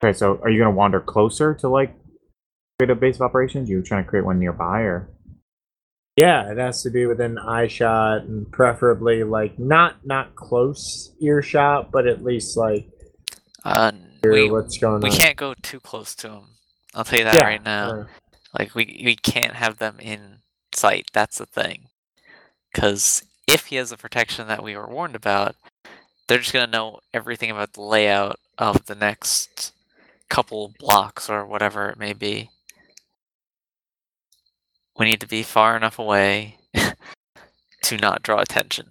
Okay, 0.01 0.13
so 0.13 0.39
are 0.43 0.49
you 0.49 0.59
gonna 0.59 0.71
wander 0.71 1.01
closer 1.01 1.53
to 1.55 1.67
like 1.67 1.93
create 2.79 2.91
a 2.91 2.95
base 2.95 3.15
of 3.15 3.21
operations? 3.23 3.69
You 3.69 3.81
trying 3.81 4.03
to 4.03 4.09
create 4.09 4.25
one 4.25 4.39
nearby, 4.39 4.81
or 4.81 5.09
Yeah, 6.15 6.51
it 6.51 6.57
has 6.57 6.83
to 6.83 6.91
be 6.91 7.05
within 7.07 7.37
eye 7.37 7.67
shot 7.67 8.23
and 8.23 8.51
preferably 8.51 9.23
like 9.23 9.57
not 9.57 10.05
not 10.05 10.35
close 10.35 11.11
earshot, 11.19 11.91
but 11.91 12.07
at 12.07 12.23
least 12.23 12.55
like 12.55 12.87
Uh, 13.63 13.91
hear 14.21 14.31
we, 14.33 14.51
what's 14.51 14.77
going 14.77 15.01
we 15.01 15.09
on. 15.09 15.15
can't 15.15 15.37
go 15.37 15.53
too 15.61 15.79
close 15.79 16.13
to 16.15 16.27
them. 16.27 16.43
I'll 16.93 17.03
tell 17.03 17.19
you 17.19 17.25
that 17.25 17.35
Yeah, 17.35 17.43
right 17.43 17.63
now. 17.63 18.07
Like 18.57 18.75
we 18.75 19.01
we 19.03 19.15
can't 19.15 19.53
have 19.55 19.77
them 19.77 19.97
in 19.99 20.39
sight. 20.73 21.09
That's 21.13 21.39
the 21.39 21.45
thing. 21.47 21.87
Because 22.71 23.23
if 23.47 23.67
he 23.67 23.77
has 23.77 23.89
the 23.89 23.97
protection 23.97 24.47
that 24.47 24.63
we 24.63 24.75
were 24.77 24.87
warned 24.87 25.15
about, 25.15 25.55
they're 26.27 26.37
just 26.37 26.53
gonna 26.53 26.67
know 26.67 26.99
everything 27.13 27.49
about 27.49 27.73
the 27.73 27.81
layout 27.81 28.39
of 28.59 28.85
the 28.85 28.95
next 28.95 29.73
couple 30.29 30.73
blocks 30.79 31.27
or 31.29 31.43
whatever 31.45 31.89
it 31.89 31.97
may 31.97 32.13
be. 32.13 32.51
We 34.97 35.05
need 35.05 35.21
to 35.21 35.27
be 35.27 35.43
far 35.43 35.77
enough 35.77 35.99
away 35.99 36.57
to 37.83 37.97
not 37.97 38.23
draw 38.23 38.39
attention. 38.39 38.87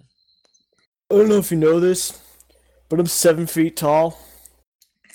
I 1.11 1.15
don't 1.15 1.29
know 1.29 1.37
if 1.37 1.51
you 1.51 1.57
know 1.57 1.79
this, 1.79 2.21
but 2.89 2.99
I'm 2.99 3.07
seven 3.07 3.47
feet 3.47 3.75
tall. 3.75 4.19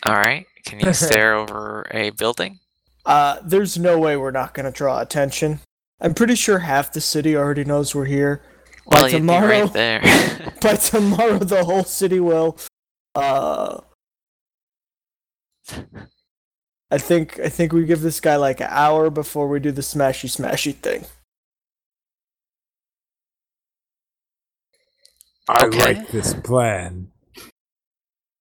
All 0.05 0.15
right. 0.15 0.47
Can 0.65 0.81
you 0.81 0.93
stare 0.93 1.35
over 1.35 1.87
a 1.91 2.11
building? 2.11 2.59
Uh, 3.05 3.39
there's 3.45 3.79
no 3.79 3.99
way 3.99 4.17
we're 4.17 4.31
not 4.31 4.55
gonna 4.55 4.71
draw 4.71 5.01
attention. 5.01 5.61
I'm 6.01 6.15
pretty 6.15 6.35
sure 6.35 6.61
half 6.61 6.93
the 6.93 7.01
city 7.01 7.37
already 7.37 7.65
knows 7.65 7.95
we're 7.95 8.05
here. 8.05 8.43
By 8.87 9.03
Well, 9.03 9.09
you'd 9.09 9.13
be 9.13 9.19
tomorrow, 9.21 9.61
right 9.63 9.73
there. 9.73 10.53
by 10.61 10.75
tomorrow, 10.75 11.39
the 11.39 11.65
whole 11.65 11.85
city 11.85 12.21
will. 12.21 12.59
Uh, 13.15 13.81
I 16.93 16.99
think 16.99 17.41
I 17.41 17.49
think 17.49 17.73
we 17.73 17.85
give 17.87 18.03
this 18.03 18.21
guy 18.21 18.37
like 18.37 18.61
an 18.61 18.69
hour 18.71 19.11
before 19.11 19.49
we 19.49 19.61
do 19.61 19.73
the 19.73 19.83
smashy 19.83 20.29
smashy 20.31 20.75
thing. 20.75 21.07
I 25.49 25.67
Okay. 25.67 25.79
like 25.95 26.09
this 26.11 26.35
plan. 26.35 27.09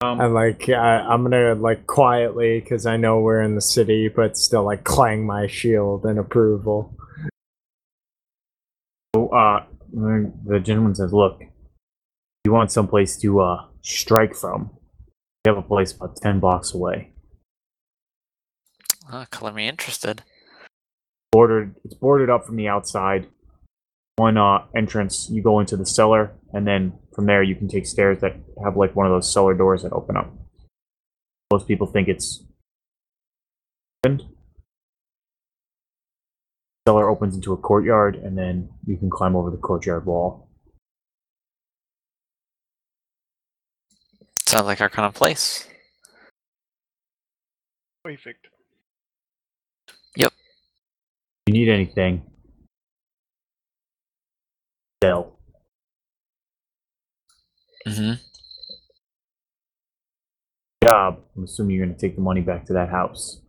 um, 0.02 0.22
I 0.22 0.26
like. 0.28 0.70
I, 0.70 1.00
I'm 1.00 1.24
gonna 1.24 1.56
like 1.56 1.88
quietly 1.88 2.60
because 2.60 2.86
I 2.86 2.98
know 2.98 3.20
we're 3.20 3.42
in 3.42 3.56
the 3.56 3.62
city, 3.62 4.10
but 4.10 4.38
still 4.38 4.64
like 4.64 4.84
clang 4.84 5.26
my 5.26 5.48
shield 5.48 6.06
in 6.06 6.18
approval. 6.18 6.96
So, 9.16 9.30
uh, 9.30 9.66
the 9.94 10.60
gentleman 10.64 10.96
says, 10.96 11.14
"Look, 11.14 11.42
you 12.46 12.52
want 12.54 12.72
someplace 12.72 13.18
to 13.18 13.42
uh 13.42 13.66
strike 13.82 14.36
from? 14.36 14.72
We 15.46 15.50
have 15.50 15.58
a 15.58 15.62
place 15.64 15.94
about 15.94 16.18
ten 16.18 16.40
blocks 16.40 16.74
away. 16.74 17.11
Oh, 19.12 19.26
color 19.30 19.54
me 19.54 19.68
interested. 19.68 20.24
Bordered, 21.32 21.76
it's 21.86 21.94
boarded 21.94 22.30
up 22.30 22.46
from 22.46 22.56
the 22.56 22.68
outside. 22.68 23.28
One 24.18 24.38
uh 24.38 24.66
entrance, 24.76 25.30
you 25.32 25.42
go 25.42 25.60
into 25.60 25.78
the 25.78 25.86
cellar, 25.86 26.34
and 26.54 26.68
then 26.68 26.94
from 27.16 27.26
there 27.26 27.42
you 27.42 27.56
can 27.56 27.68
take 27.68 27.86
stairs 27.86 28.20
that 28.22 28.36
have 28.64 28.76
like 28.76 28.96
one 28.96 29.06
of 29.06 29.12
those 29.12 29.32
cellar 29.32 29.54
doors 29.54 29.84
that 29.84 29.94
open 29.94 30.18
up. 30.18 30.34
Most 31.52 31.68
people 31.68 31.88
think 31.88 32.08
it's 32.08 32.44
opened. 34.04 34.24
Cellar 36.88 37.10
opens 37.10 37.36
into 37.36 37.54
a 37.54 37.58
courtyard, 37.58 38.16
and 38.16 38.38
then 38.38 38.70
you 38.86 38.98
can 38.98 39.10
climb 39.10 39.36
over 39.36 39.50
the 39.50 39.58
courtyard 39.58 40.06
wall." 40.06 40.50
Sounds 44.46 44.66
like 44.66 44.82
our 44.82 44.90
kind 44.90 45.06
of 45.06 45.14
place. 45.14 45.68
Perfect. 48.04 48.51
You 51.48 51.54
need 51.54 51.70
anything, 51.70 52.22
sell. 55.04 55.38
Mm-hmm. 57.88 58.14
Job. 60.84 61.20
I'm 61.36 61.44
assuming 61.44 61.76
you're 61.76 61.86
gonna 61.86 61.98
take 61.98 62.16
the 62.16 62.22
money 62.22 62.42
back 62.42 62.66
to 62.66 62.74
that 62.74 62.90
house. 62.90 63.42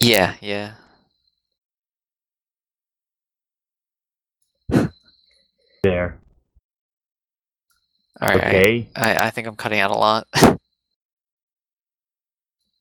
Yeah, 0.00 0.34
yeah. 0.40 0.74
There. 5.82 6.18
All 8.20 8.28
right. 8.28 8.42
I- 8.42 8.48
Okay. 8.48 8.88
I, 8.96 9.26
I 9.26 9.30
think 9.30 9.46
I'm 9.46 9.56
cutting 9.56 9.80
out 9.80 9.90
a 9.90 9.94
lot. 9.94 10.26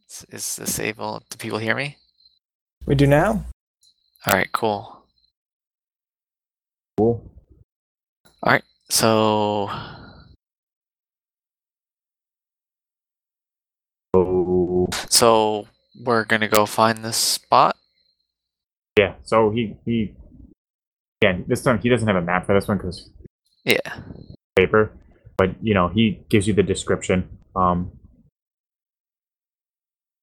is, 0.10 0.26
is 0.30 0.55
this 0.57 0.80
able? 0.80 1.22
Do 1.30 1.38
people 1.38 1.57
hear 1.60 1.76
me? 1.76 1.97
We 2.85 2.95
do 2.95 3.07
now. 3.07 3.45
All 4.27 4.34
right, 4.35 4.51
cool. 4.51 5.05
Cool. 6.97 7.31
All 8.43 8.51
right, 8.51 8.64
so, 8.89 9.69
Oh. 14.15 14.88
so 15.10 15.68
we're 16.03 16.26
gonna 16.26 16.47
go 16.47 16.65
find 16.65 17.03
this 17.03 17.18
spot. 17.18 17.76
Yeah. 18.97 19.15
So 19.23 19.49
he 19.49 19.76
he. 19.85 20.15
Again, 21.22 21.45
this 21.47 21.64
time 21.64 21.80
he 21.80 21.89
doesn't 21.89 22.07
have 22.07 22.18
a 22.18 22.22
map 22.22 22.45
for 22.45 22.53
this 22.53 22.68
one 22.68 22.77
because 22.77 23.10
Yeah. 23.64 23.80
paper, 24.55 24.91
but 25.38 25.55
you 25.64 25.73
know 25.73 25.88
he 25.88 26.23
gives 26.30 26.47
you 26.47 26.53
the 26.53 26.64
description. 26.64 27.39
Um. 27.55 27.91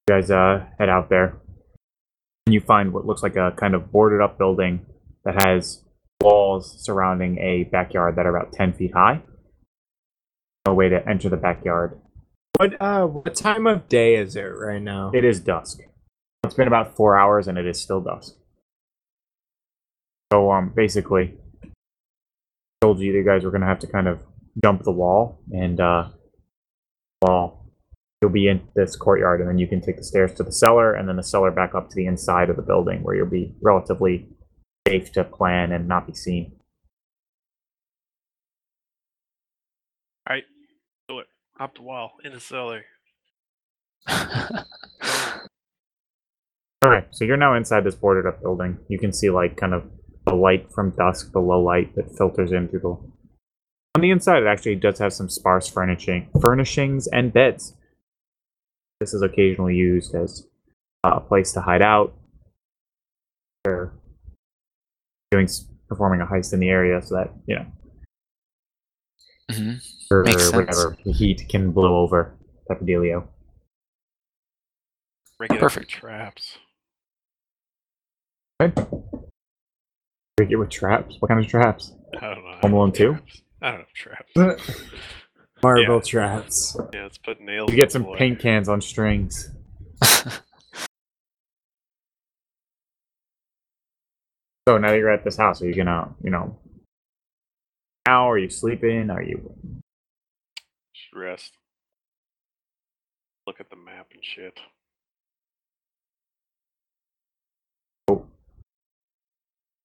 You 0.09 0.15
guys 0.17 0.31
uh 0.31 0.67
head 0.79 0.89
out 0.89 1.09
there, 1.09 1.41
and 2.47 2.55
you 2.55 2.61
find 2.61 2.93
what 2.93 3.07
looks 3.07 3.23
like 3.23 3.37
a 3.37 3.53
kind 3.57 3.75
of 3.75 3.93
boarded 3.93 4.21
up 4.21 4.39
building 4.39 4.87
that 5.25 5.43
has 5.43 5.85
walls 6.21 6.83
surrounding 6.85 7.39
a 7.39 7.65
backyard 7.65 8.17
that 8.17 8.27
are 8.27 8.37
about 8.37 8.53
ten 8.53 8.73
feet 8.73 8.93
high. 8.95 9.23
No 10.67 10.75
way 10.75 10.89
to 10.89 11.09
enter 11.09 11.29
the 11.29 11.37
backyard. 11.37 12.01
What 12.57 12.81
uh, 12.81 13.07
what 13.07 13.35
time 13.35 13.67
of 13.67 13.89
day 13.89 14.17
is 14.17 14.37
it 14.37 14.43
right 14.43 14.83
now? 14.83 15.13
It 15.15 15.25
is 15.25 15.41
dusk. 15.41 15.81
It's 16.45 16.55
been 16.55 16.69
about 16.69 16.97
four 16.97 17.19
hours 17.19 17.49
and 17.49 17.57
it 17.57 17.67
is 17.67 17.81
still 17.81 18.01
dusk. 18.01 18.35
So 20.33 20.51
um 20.53 20.73
basically 20.75 21.35
told 22.81 23.01
you 23.01 23.13
you 23.13 23.25
guys 23.25 23.45
were 23.45 23.51
gonna 23.51 23.67
have 23.67 23.81
to 23.81 23.87
kind 23.87 24.09
of 24.09 24.21
jump 24.63 24.83
the 24.83 24.93
wall 24.93 25.43
and 25.53 25.81
uh 25.81 26.09
well 27.23 27.60
you'll 28.21 28.31
be 28.31 28.49
in 28.49 28.61
this 28.75 28.97
courtyard 28.97 29.41
and 29.41 29.49
then 29.49 29.59
you 29.59 29.67
can 29.67 29.81
take 29.81 29.97
the 29.97 30.05
stairs 30.05 30.35
to 30.35 30.43
the 30.43 30.53
cellar 30.53 30.95
and 30.95 31.09
then 31.09 31.17
the 31.17 31.23
cellar 31.23 31.51
back 31.51 31.75
up 31.75 31.89
to 31.89 31.97
the 31.97 32.07
inside 32.07 32.51
of 32.51 32.57
the 32.57 32.63
building 32.63 33.03
where 33.03 33.15
you'll 33.15 33.27
be 33.27 33.55
relatively 33.63 34.29
safe 34.87 35.11
to 35.13 35.25
plan 35.25 35.73
and 35.73 35.89
not 35.89 36.07
be 36.07 36.15
seen. 36.15 36.53
All 40.29 40.37
right. 40.37 40.45
Up 41.59 41.75
the 41.75 41.83
wall 41.83 42.13
in 42.25 42.33
the 42.33 42.41
cellar. 42.41 42.85
All 46.83 46.91
right, 46.91 47.07
so 47.11 47.27
you're 47.27 47.37
now 47.37 47.55
inside 47.55 47.85
this 47.85 47.95
boarded 47.95 48.27
up 48.27 48.41
building. 48.41 48.79
You 48.89 48.99
can 48.99 49.13
see 49.13 49.29
like 49.29 49.59
kind 49.59 49.75
of 49.75 49.85
the 50.27 50.35
light 50.35 50.73
from 50.73 50.91
dusk, 50.91 51.33
the 51.33 51.41
low 51.41 51.61
light 51.61 51.95
that 51.97 52.17
filters 52.17 52.53
in 52.53 52.69
through 52.69 52.81
the. 52.81 52.89
On 53.97 54.01
the 54.01 54.11
inside, 54.11 54.43
it 54.43 54.47
actually 54.47 54.77
does 54.77 54.99
have 55.01 55.13
some 55.13 55.29
sparse 55.29 55.69
furnishing, 55.69 56.31
furnishings 56.41 57.07
and 57.09 57.31
beds. 57.31 57.75
This 59.01 59.15
is 59.15 59.23
occasionally 59.23 59.75
used 59.77 60.15
as 60.15 60.47
uh, 61.05 61.13
a 61.17 61.21
place 61.21 61.53
to 61.53 61.61
hide 61.61 61.83
out. 61.83 62.15
Or 63.67 63.93
doing 65.31 65.49
performing 65.89 66.21
a 66.21 66.27
heist 66.27 66.53
in 66.53 66.61
the 66.61 66.69
area, 66.69 67.01
so 67.03 67.15
that 67.17 67.33
you 67.47 67.57
know, 67.57 67.67
Mhm. 69.51 70.07
or 70.11 70.23
Makes 70.25 70.43
sense. 70.51 70.55
whatever 70.55 70.97
the 71.05 71.13
heat 71.13 71.47
can 71.49 71.73
blow 71.73 71.97
over. 72.01 72.37
Type 72.69 72.81
of 72.81 72.87
dealio. 72.87 73.27
Rig 75.39 75.51
it 75.53 75.57
up 75.57 75.63
with 75.63 75.73
Perfect. 75.73 75.91
traps. 75.91 76.59
Okay. 78.63 78.83
Rig 80.39 80.53
it 80.53 80.57
with 80.57 80.69
traps. 80.71 81.17
What 81.21 81.29
kind 81.29 81.41
of 81.43 81.51
traps? 81.51 81.93
I 82.21 82.35
don't 82.35 82.45
know. 82.45 82.59
Home 82.63 82.73
Alone 82.75 82.93
2? 82.93 83.19
I 83.63 83.71
don't 83.71 83.79
know 83.81 83.85
traps. 83.95 84.33
Marble 85.63 85.97
Yeah. 85.97 86.01
traps. 86.01 86.77
yeah, 86.93 87.03
let's 87.03 87.19
put 87.19 87.41
nails. 87.41 87.71
You 87.71 87.77
get 87.77 87.93
some 87.93 88.03
the 88.03 88.13
paint 88.17 88.39
cans 88.41 88.69
on 88.69 88.81
strings. 88.81 89.51
So 94.69 94.79
now 94.79 94.91
that 94.91 94.99
you're 94.99 95.11
at 95.11 95.25
this 95.25 95.37
house, 95.37 95.61
are 95.63 95.67
you 95.67 95.75
gonna, 95.75 96.15
you 96.23 96.31
know, 96.31 96.57
now 98.07 98.31
are 98.31 98.39
you 98.39 98.49
sleeping? 98.51 99.11
Are 99.11 99.23
you? 99.23 99.53
Just 100.95 101.13
rest. 101.15 101.53
Look 103.47 103.59
at 103.59 103.71
the 103.71 103.77
map 103.77 104.09
and 104.15 104.25
shit. 104.25 104.61
Oh. 108.09 108.27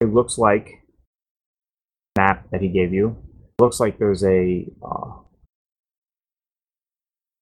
It 0.00 0.12
looks 0.12 0.38
like 0.38 0.82
map 2.16 2.46
that 2.52 2.60
he 2.60 2.68
gave 2.68 2.92
you. 2.92 3.16
Looks 3.58 3.80
like 3.80 3.98
there's 3.98 4.22
a 4.24 4.66
uh, 4.84 5.12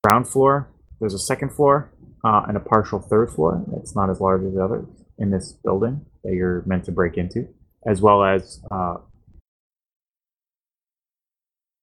ground 0.05 0.29
floor. 0.29 0.69
There's 1.01 1.15
a 1.15 1.19
second 1.19 1.51
floor 1.53 1.91
uh, 2.25 2.43
and 2.47 2.57
a 2.57 2.61
partial 2.61 3.01
third 3.01 3.31
floor. 3.31 3.65
That's 3.69 3.97
not 3.97 4.11
as 4.11 4.21
large 4.21 4.43
as 4.45 4.55
the 4.55 4.63
others 4.63 4.87
in 5.19 5.31
this 5.31 5.53
building 5.53 6.05
that 6.23 6.35
you're 6.35 6.63
meant 6.67 6.85
to 6.85 6.93
break 6.93 7.17
into, 7.17 7.49
as 7.87 8.03
well 8.03 8.23
as 8.23 8.61
uh, 8.71 8.97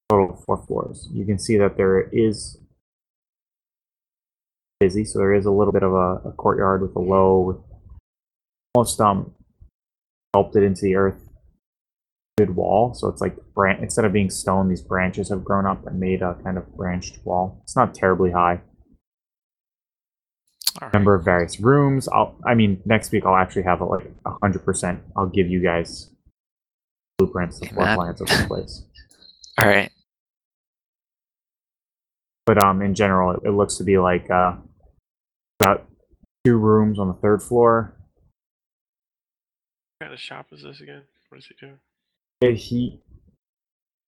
total 0.10 0.41
four 0.45 0.64
floors. 0.68 1.07
You 1.11 1.26
can 1.26 1.39
see 1.39 1.57
that 1.57 1.77
there 1.77 2.02
is 2.11 2.57
busy, 4.80 5.03
so 5.03 5.19
there 5.19 5.34
is 5.34 5.45
a 5.45 5.52
little 5.52 5.73
bit 5.73 5.84
of 5.84 5.93
a, 5.93 6.30
a 6.30 6.31
courtyard 6.34 6.81
with 6.81 6.95
a 6.95 6.99
low, 6.99 7.64
almost 8.76 8.99
um 9.02 9.34
sculpted 10.34 10.64
into 10.64 10.81
the 10.81 10.95
earth 10.95 11.31
wall. 12.49 12.93
So 12.93 13.07
it's 13.07 13.22
like 13.22 13.35
bran- 13.53 13.81
instead 13.81 14.03
of 14.03 14.11
being 14.11 14.30
stone, 14.30 14.68
these 14.68 14.81
branches 14.81 15.30
have 15.30 15.43
grown 15.43 15.65
up 15.65 15.85
and 15.85 15.99
made 15.99 16.22
a 16.22 16.35
kind 16.43 16.57
of 16.57 16.76
branched 16.76 17.19
wall. 17.23 17.61
It's 17.63 17.76
not 17.76 17.93
terribly 17.93 18.31
high. 18.31 18.61
Right. 20.81 20.93
Number 20.93 21.15
of 21.15 21.23
various 21.23 21.59
rooms. 21.59 22.07
I'll. 22.07 22.38
I 22.45 22.55
mean, 22.55 22.81
next 22.85 23.11
week 23.11 23.26
I'll 23.26 23.35
actually 23.35 23.63
have 23.63 23.81
a, 23.81 23.85
like 23.85 24.11
a 24.26 24.31
hundred 24.41 24.63
percent. 24.63 25.01
I'll 25.15 25.27
give 25.27 25.47
you 25.47 25.61
guys 25.61 26.09
blueprints, 27.18 27.59
the 27.59 27.68
floor 27.68 27.95
plans 27.95 28.22
of 28.22 28.27
this 28.27 28.45
place. 28.45 28.85
All 29.61 29.68
right. 29.68 29.91
But 32.45 32.63
um, 32.63 32.81
in 32.81 32.95
general, 32.95 33.31
it, 33.31 33.41
it 33.45 33.51
looks 33.51 33.76
to 33.77 33.84
be 33.84 33.97
like 33.97 34.30
uh, 34.31 34.55
about 35.59 35.88
two 36.45 36.57
rooms 36.57 36.99
on 36.99 37.07
the 37.07 37.13
third 37.13 37.43
floor. 37.43 37.95
What 39.99 40.05
kind 40.05 40.13
of 40.13 40.19
shop 40.19 40.47
is 40.51 40.63
this 40.63 40.81
again? 40.81 41.03
What 41.30 41.38
is 41.38 41.45
he 41.45 41.55
doing? 41.59 41.77
He 42.41 42.99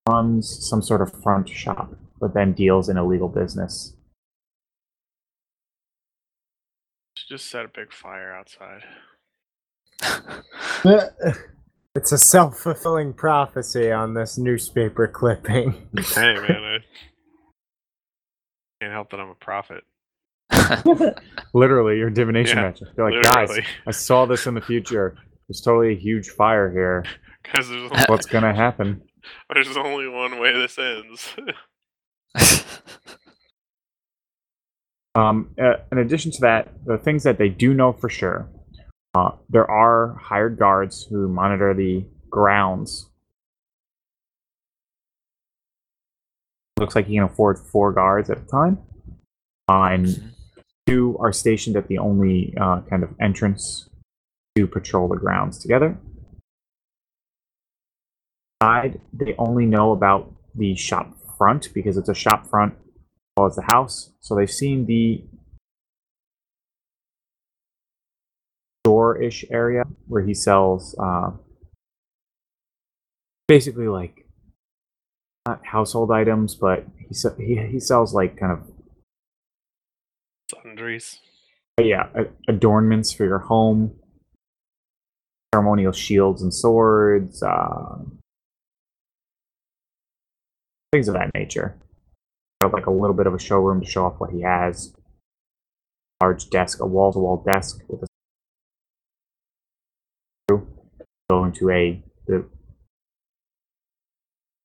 runs 0.10 0.68
some 0.68 0.82
sort 0.82 1.02
of 1.02 1.14
front 1.22 1.48
shop, 1.48 1.96
but 2.20 2.34
then 2.34 2.54
deals 2.54 2.90
in 2.90 2.98
illegal 2.98 3.30
business. 3.30 3.96
Just 7.30 7.50
set 7.50 7.66
a 7.66 7.70
big 7.70 7.94
fire 7.94 8.34
outside. 8.34 8.84
It's 11.96 12.12
a 12.12 12.18
self 12.18 12.58
fulfilling 12.58 13.14
prophecy 13.14 13.92
on 13.92 14.16
this 14.16 14.38
newspaper 14.40 15.08
clipping. 15.08 15.74
hey 16.16 16.34
man, 16.34 16.64
I 16.64 16.78
can't 18.82 18.92
help 18.92 19.12
that 19.12 19.20
I'm 19.20 19.30
a 19.30 19.36
prophet. 19.36 19.84
Literally, 21.54 22.00
your 22.00 22.10
divination 22.10 22.58
Yeah, 22.58 22.64
magic. 22.64 22.88
You're 22.98 23.12
like, 23.12 23.24
guys, 23.24 23.60
I 23.86 23.92
saw 23.92 24.26
this 24.26 24.48
in 24.48 24.56
the 24.56 24.62
future. 24.62 25.16
There's 25.48 25.62
totally 25.62 25.94
a 25.94 25.98
huge 25.98 26.30
fire 26.30 26.72
here. 26.72 27.06
Because 27.44 27.70
there's, 27.70 27.92
only- 27.92 28.06
What's 28.08 28.26
gonna 28.26 28.54
happen? 28.56 29.02
there's 29.54 29.78
only 29.78 30.08
one 30.08 30.40
way 30.40 30.54
this 30.54 30.78
ends. 30.78 31.36
Um, 35.16 35.54
uh, 35.62 35.76
in 35.92 36.00
addition 36.00 36.32
to 36.32 36.42
that, 36.42 36.70
the 36.86 36.98
things 36.98 37.24
that 37.24 37.38
they 37.38 37.50
do 37.50 37.74
know 37.74 37.94
for 37.94 38.10
sure, 38.10 38.50
uh, 39.14 39.32
there 39.50 39.70
are 39.70 40.16
hired 40.20 40.58
guards 40.58 41.06
who 41.10 41.28
monitor 41.28 41.74
the 41.74 42.04
grounds. 42.30 43.10
Looks 46.80 46.96
like 46.96 47.08
you 47.08 47.20
can 47.22 47.30
afford 47.30 47.60
four 47.60 47.92
guards 47.92 48.30
at 48.32 48.40
a 48.40 48.46
time, 48.46 48.80
uh, 49.70 49.84
and 49.84 50.34
two 50.88 51.16
are 51.20 51.32
stationed 51.32 51.76
at 51.76 51.88
the 51.88 52.00
only 52.00 52.56
uh, 52.60 52.82
kind 52.90 53.04
of 53.04 53.14
entrance 53.22 53.90
to 54.56 54.66
patrol 54.66 55.08
the 55.08 55.16
grounds 55.16 55.60
together. 55.60 55.96
Side, 58.64 59.02
they 59.12 59.36
only 59.38 59.66
know 59.66 59.92
about 59.92 60.32
the 60.56 60.74
shop 60.76 61.18
front 61.38 61.74
because 61.74 61.98
it's 61.98 62.08
a 62.08 62.16
shop 62.16 62.48
front 62.48 62.74
as 62.74 62.80
well 63.36 63.48
as 63.48 63.56
the 63.58 63.66
house. 63.74 64.12
So 64.22 64.36
they've 64.36 64.50
seen 64.50 64.86
the 64.86 65.22
door-ish 68.86 69.44
area 69.52 69.84
where 70.08 70.24
he 70.24 70.34
sells 70.34 70.96
uh, 70.98 71.32
basically 73.50 73.90
like 73.90 74.26
not 75.46 75.66
household 75.66 76.10
items, 76.10 76.56
but 76.56 76.86
he 77.06 77.14
se- 77.14 77.36
he 77.38 77.58
he 77.70 77.82
sells 77.82 78.14
like 78.14 78.38
kind 78.38 78.54
of 78.54 78.60
Sundries. 80.64 81.20
yeah 81.82 82.08
adornments 82.48 83.12
for 83.12 83.26
your 83.26 83.40
home, 83.40 84.00
ceremonial 85.54 85.92
shields 85.92 86.42
and 86.42 86.54
swords, 86.54 87.44
uh, 87.44 87.96
things 90.94 91.08
of 91.08 91.16
that 91.16 91.34
nature. 91.34 91.76
Like 92.72 92.86
a 92.86 92.92
little 92.92 93.16
bit 93.16 93.28
of 93.28 93.34
a 93.34 93.40
showroom 93.40 93.82
to 93.82 93.90
show 93.90 94.06
off 94.06 94.20
what 94.20 94.30
he 94.30 94.42
has. 94.42 94.94
Large 96.22 96.50
desk, 96.50 96.80
a 96.80 96.86
wall-to-wall 96.86 97.44
desk 97.46 97.82
with 97.90 98.04
a 98.04 98.08
go 101.30 101.46
into 101.46 101.70
a 101.70 102.02
the 102.28 102.46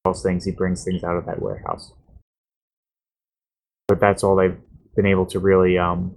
those 0.05 0.23
things 0.23 0.45
he 0.45 0.53
brings 0.53 0.85
things 0.85 1.03
out 1.03 1.17
of 1.17 1.27
that 1.27 1.41
warehouse. 1.41 1.93
But 3.89 3.99
that's 3.99 4.23
all 4.23 4.37
they've 4.37 4.59
been 4.95 5.07
able 5.07 5.27
to 5.27 5.39
really 5.41 5.79
um 5.79 6.15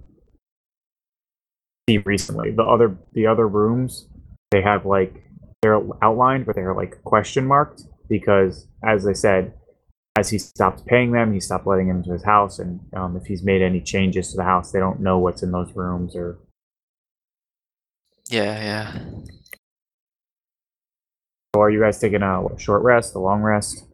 see 1.88 1.98
recently. 1.98 2.50
The 2.52 2.62
other 2.62 2.96
the 3.12 3.26
other 3.26 3.48
rooms 3.48 4.06
they 4.50 4.62
have 4.62 4.84
like 4.84 5.24
they're 5.62 5.80
outlined, 6.02 6.46
but 6.46 6.54
they're 6.54 6.74
like 6.74 7.02
question 7.02 7.46
marked 7.46 7.82
because, 8.08 8.68
as 8.84 9.06
I 9.06 9.14
said, 9.14 9.54
as 10.16 10.28
he 10.28 10.38
stopped 10.38 10.84
paying 10.86 11.12
them, 11.12 11.32
he 11.32 11.40
stopped 11.40 11.66
letting 11.66 11.88
them 11.88 11.98
into 11.98 12.12
his 12.12 12.24
house, 12.24 12.58
and 12.58 12.80
um, 12.94 13.16
if 13.16 13.24
he's 13.24 13.42
made 13.42 13.62
any 13.62 13.80
changes 13.80 14.30
to 14.30 14.36
the 14.36 14.44
house, 14.44 14.70
they 14.70 14.78
don't 14.78 15.00
know 15.00 15.18
what's 15.18 15.42
in 15.42 15.52
those 15.52 15.72
rooms 15.74 16.14
or. 16.14 16.38
yeah, 18.28 18.60
yeah. 18.60 18.98
So 21.54 21.60
are 21.60 21.70
you 21.70 21.80
guys 21.80 21.98
taking 21.98 22.22
a 22.22 22.42
what, 22.42 22.60
short 22.60 22.82
rest, 22.82 23.14
a 23.14 23.18
long 23.18 23.42
rest? 23.42 23.84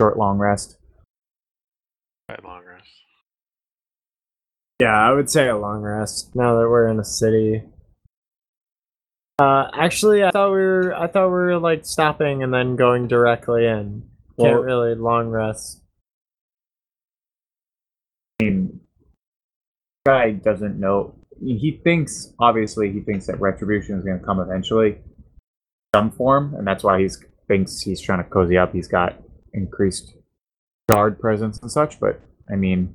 Short, 0.00 0.18
long 0.18 0.38
rest. 0.38 0.76
Quite 2.28 2.44
long 2.44 2.64
rest. 2.64 2.88
Yeah, 4.80 4.96
I 4.96 5.12
would 5.12 5.30
say 5.30 5.48
a 5.48 5.56
long 5.56 5.82
rest 5.82 6.34
now 6.34 6.58
that 6.58 6.68
we're 6.68 6.88
in 6.88 6.98
a 6.98 7.04
city. 7.04 7.62
Uh, 9.38 9.68
actually, 9.74 10.24
I 10.24 10.30
thought 10.30 10.52
we 10.52 10.58
were. 10.58 10.94
I 10.94 11.06
thought 11.06 11.26
we 11.26 11.32
were 11.32 11.58
like 11.58 11.84
stopping 11.84 12.42
and 12.42 12.52
then 12.52 12.76
going 12.76 13.08
directly 13.08 13.66
in. 13.66 14.04
Can't 14.38 14.62
really 14.62 14.94
long 14.94 15.28
rest. 15.28 15.80
I 18.40 18.44
mean, 18.44 18.80
guy 20.04 20.32
doesn't 20.32 20.78
know. 20.78 21.14
He 21.40 21.80
thinks, 21.84 22.32
obviously, 22.38 22.92
he 22.92 23.00
thinks 23.00 23.26
that 23.26 23.40
retribution 23.40 23.96
is 23.98 24.04
going 24.04 24.18
to 24.18 24.24
come 24.24 24.40
eventually, 24.40 24.98
some 25.94 26.10
form, 26.10 26.54
and 26.54 26.66
that's 26.66 26.82
why 26.82 27.00
he's 27.00 27.22
thinks 27.46 27.80
he's 27.80 28.00
trying 28.00 28.22
to 28.24 28.28
cozy 28.30 28.56
up. 28.56 28.72
He's 28.72 28.88
got 28.88 29.20
increased 29.52 30.14
guard 30.90 31.18
presence 31.18 31.58
and 31.60 31.70
such. 31.70 32.00
But 32.00 32.20
I 32.50 32.56
mean, 32.56 32.94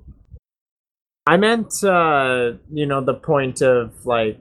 I 1.25 1.37
meant, 1.37 1.83
uh, 1.83 2.53
you 2.71 2.85
know, 2.85 3.01
the 3.01 3.13
point 3.13 3.61
of 3.61 4.05
like, 4.05 4.39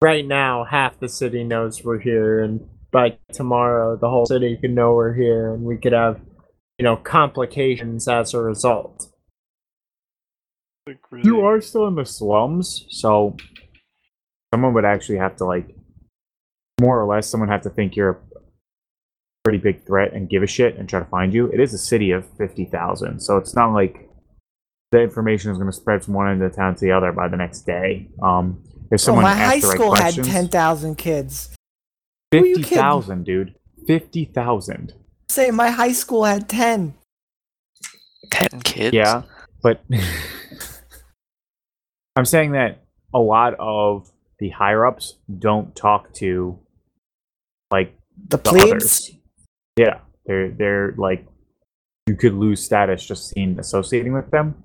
right 0.00 0.26
now, 0.26 0.64
half 0.64 0.98
the 0.98 1.08
city 1.08 1.44
knows 1.44 1.84
we're 1.84 2.00
here, 2.00 2.42
and 2.42 2.68
by 2.90 3.18
tomorrow, 3.32 3.96
the 3.96 4.08
whole 4.08 4.26
city 4.26 4.56
could 4.60 4.70
know 4.70 4.94
we're 4.94 5.14
here, 5.14 5.52
and 5.54 5.62
we 5.62 5.76
could 5.76 5.92
have, 5.92 6.20
you 6.78 6.84
know, 6.84 6.96
complications 6.96 8.08
as 8.08 8.34
a 8.34 8.40
result. 8.40 9.12
Like, 10.86 10.98
you 11.22 11.40
are 11.40 11.60
still 11.60 11.86
in 11.86 11.94
the 11.96 12.06
slums, 12.06 12.86
so 12.90 13.36
someone 14.54 14.72
would 14.74 14.86
actually 14.86 15.18
have 15.18 15.36
to 15.36 15.44
like, 15.44 15.68
more 16.80 17.00
or 17.00 17.06
less, 17.06 17.26
someone 17.28 17.50
have 17.50 17.62
to 17.62 17.70
think 17.70 17.94
you're 17.94 18.10
a 18.10 18.16
pretty 19.44 19.58
big 19.58 19.84
threat 19.84 20.12
and 20.14 20.30
give 20.30 20.42
a 20.42 20.46
shit 20.46 20.76
and 20.76 20.88
try 20.88 20.98
to 21.00 21.04
find 21.06 21.34
you. 21.34 21.50
It 21.52 21.60
is 21.60 21.74
a 21.74 21.78
city 21.78 22.12
of 22.12 22.24
fifty 22.38 22.64
thousand, 22.64 23.20
so 23.20 23.36
it's 23.36 23.54
not 23.54 23.74
like 23.74 24.08
the 24.92 25.02
information 25.02 25.50
is 25.50 25.58
going 25.58 25.70
to 25.70 25.76
spread 25.76 26.02
from 26.02 26.14
one 26.14 26.30
end 26.30 26.42
of 26.42 26.50
the 26.50 26.56
town 26.56 26.74
to 26.74 26.80
the 26.80 26.92
other 26.92 27.12
by 27.12 27.28
the 27.28 27.36
next 27.36 27.66
day. 27.66 28.08
Um, 28.22 28.62
if 28.90 28.92
Oh, 28.92 28.96
someone 28.96 29.24
my 29.24 29.32
asks 29.32 29.42
high 29.42 29.60
the 29.60 29.66
right 29.66 29.74
school 29.74 29.94
had 29.94 30.00
questions, 30.00 30.28
ten 30.28 30.48
thousand 30.48 30.96
kids. 30.96 31.54
Who 32.32 32.38
are 32.38 32.46
you 32.46 32.56
fifty 32.56 32.74
thousand, 32.74 33.24
dude, 33.24 33.54
fifty 33.86 34.24
thousand. 34.26 34.94
Say 35.30 35.50
my 35.50 35.70
high 35.70 35.92
school 35.92 36.24
had 36.24 36.48
ten. 36.48 36.94
Ten 38.30 38.60
kids. 38.62 38.94
Yeah, 38.94 39.22
but 39.62 39.82
I'm 42.16 42.24
saying 42.24 42.52
that 42.52 42.82
a 43.14 43.18
lot 43.18 43.54
of 43.58 44.10
the 44.38 44.50
higher 44.50 44.86
ups 44.86 45.14
don't 45.38 45.74
talk 45.74 46.12
to 46.14 46.58
like 47.70 47.94
The 48.28 48.36
the 48.36 48.42
plebes. 48.42 48.70
others. 48.70 49.10
Yeah, 49.76 50.00
they're 50.26 50.50
they're 50.50 50.94
like 50.98 51.26
you 52.06 52.16
could 52.16 52.34
lose 52.34 52.62
status 52.62 53.06
just 53.06 53.28
seen 53.30 53.58
associating 53.58 54.12
with 54.12 54.30
them. 54.30 54.62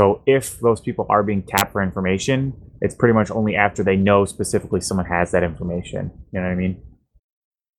So 0.00 0.22
if 0.26 0.58
those 0.60 0.80
people 0.80 1.06
are 1.10 1.22
being 1.22 1.42
tapped 1.42 1.72
for 1.72 1.82
information, 1.82 2.54
it's 2.80 2.94
pretty 2.94 3.12
much 3.14 3.30
only 3.30 3.54
after 3.56 3.82
they 3.84 3.96
know 3.96 4.24
specifically 4.24 4.80
someone 4.80 5.06
has 5.06 5.30
that 5.32 5.42
information. 5.42 6.10
You 6.32 6.40
know 6.40 6.46
what 6.46 6.52
I 6.52 6.56
mean? 6.56 6.82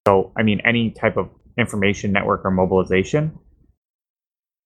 So 0.08 0.32
I 0.38 0.44
mean 0.44 0.62
any 0.66 0.92
type 0.92 1.18
of 1.18 1.30
information 1.58 2.12
network 2.12 2.46
or 2.46 2.52
mobilization 2.52 3.38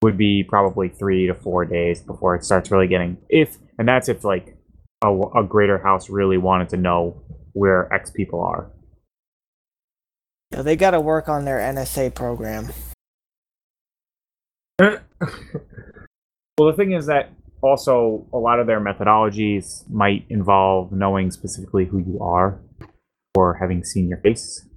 would 0.02 0.18
be 0.18 0.44
probably 0.48 0.90
three 0.90 1.28
to 1.28 1.34
four 1.34 1.66
days 1.66 2.02
before 2.02 2.36
it 2.36 2.44
starts 2.44 2.72
really 2.72 2.88
getting 2.88 3.18
if 3.30 3.58
and 3.78 3.88
that's 3.88 4.08
if 4.08 4.24
like 4.24 4.58
a, 5.04 5.12
a 5.38 5.44
greater 5.44 5.78
house 5.78 6.10
really 6.10 6.38
wanted 6.38 6.70
to 6.70 6.78
know 6.78 7.22
where 7.54 7.92
X 7.94 8.12
people 8.12 8.42
are. 8.42 8.72
Yeah, 10.52 10.62
they 10.62 10.76
got 10.76 10.92
to 10.92 11.00
work 11.00 11.28
on 11.28 11.46
their 11.46 11.58
NSA 11.58 12.14
program. 12.14 12.72
well, 14.80 15.00
the 16.58 16.74
thing 16.76 16.92
is 16.92 17.08
that 17.08 17.32
also 17.62 18.28
a 18.34 18.38
lot 18.38 18.60
of 18.60 18.68
their 18.68 18.80
methodologies 18.80 19.90
might 19.90 20.26
involve 20.30 20.92
knowing 20.92 21.32
specifically 21.32 21.86
who 21.86 22.00
you 22.00 22.20
are 22.22 22.60
or 23.36 23.56
having 23.56 23.84
seen 23.84 24.08
your 24.08 24.20
face. 24.20 24.68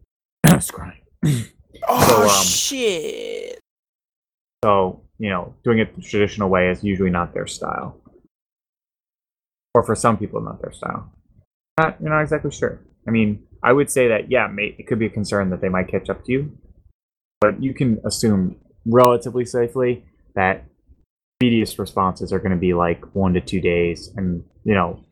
Scrying. 0.47 1.01
Oh 1.91 2.25
um, 2.25 2.45
shit! 2.45 3.61
So, 4.65 5.03
you 5.19 5.31
know, 5.31 5.55
doing 5.65 5.79
it 5.79 5.95
the 5.95 6.03
traditional 6.03 6.51
way 6.51 6.69
is 6.71 6.83
usually 6.83 7.11
not 7.11 7.33
their 7.33 7.47
style. 7.47 8.01
Or 9.75 9.83
for 9.83 9.95
some 9.95 10.19
people, 10.19 10.41
not 10.41 10.61
their 10.61 10.73
style. 10.73 11.13
Not, 11.79 12.01
you're 12.01 12.11
not 12.11 12.23
exactly 12.23 12.51
sure. 12.51 12.81
I 13.07 13.11
mean, 13.11 13.45
I 13.63 13.73
would 13.73 13.91
say 13.91 14.09
that, 14.09 14.31
yeah, 14.31 14.49
may, 14.49 14.75
it 14.79 14.87
could 14.87 14.99
be 14.99 15.07
a 15.07 15.11
concern 15.11 15.51
that 15.51 15.61
they 15.61 15.69
might 15.69 15.89
catch 15.89 16.11
up 16.11 16.25
to 16.25 16.33
you. 16.33 16.59
But 17.41 17.63
you 17.63 17.73
can 17.73 18.01
assume 18.05 18.57
relatively 18.85 19.45
safely 19.45 20.05
that 20.35 20.65
speediest 21.41 21.79
responses 21.79 22.33
are 22.33 22.39
going 22.39 22.51
to 22.51 22.59
be 22.59 22.75
like 22.75 23.15
one 23.15 23.35
to 23.35 23.41
two 23.41 23.61
days. 23.61 24.11
And, 24.17 24.45
you 24.65 24.75
know, 24.75 25.05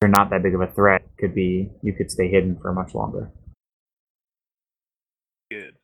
they're 0.00 0.10
not 0.10 0.30
that 0.30 0.42
big 0.42 0.54
of 0.54 0.60
a 0.60 0.66
threat, 0.66 1.02
could 1.18 1.34
be 1.34 1.70
you 1.82 1.92
could 1.92 2.10
stay 2.10 2.28
hidden 2.28 2.58
for 2.60 2.72
much 2.72 2.94
longer. 2.94 3.30
Good. 5.50 5.74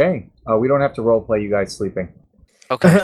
Okay. 0.00 0.28
Uh, 0.48 0.56
we 0.58 0.68
don't 0.68 0.80
have 0.80 0.94
to 0.94 1.02
role 1.02 1.20
play 1.20 1.40
you 1.42 1.50
guys 1.50 1.76
sleeping. 1.76 2.12
Okay. 2.70 2.98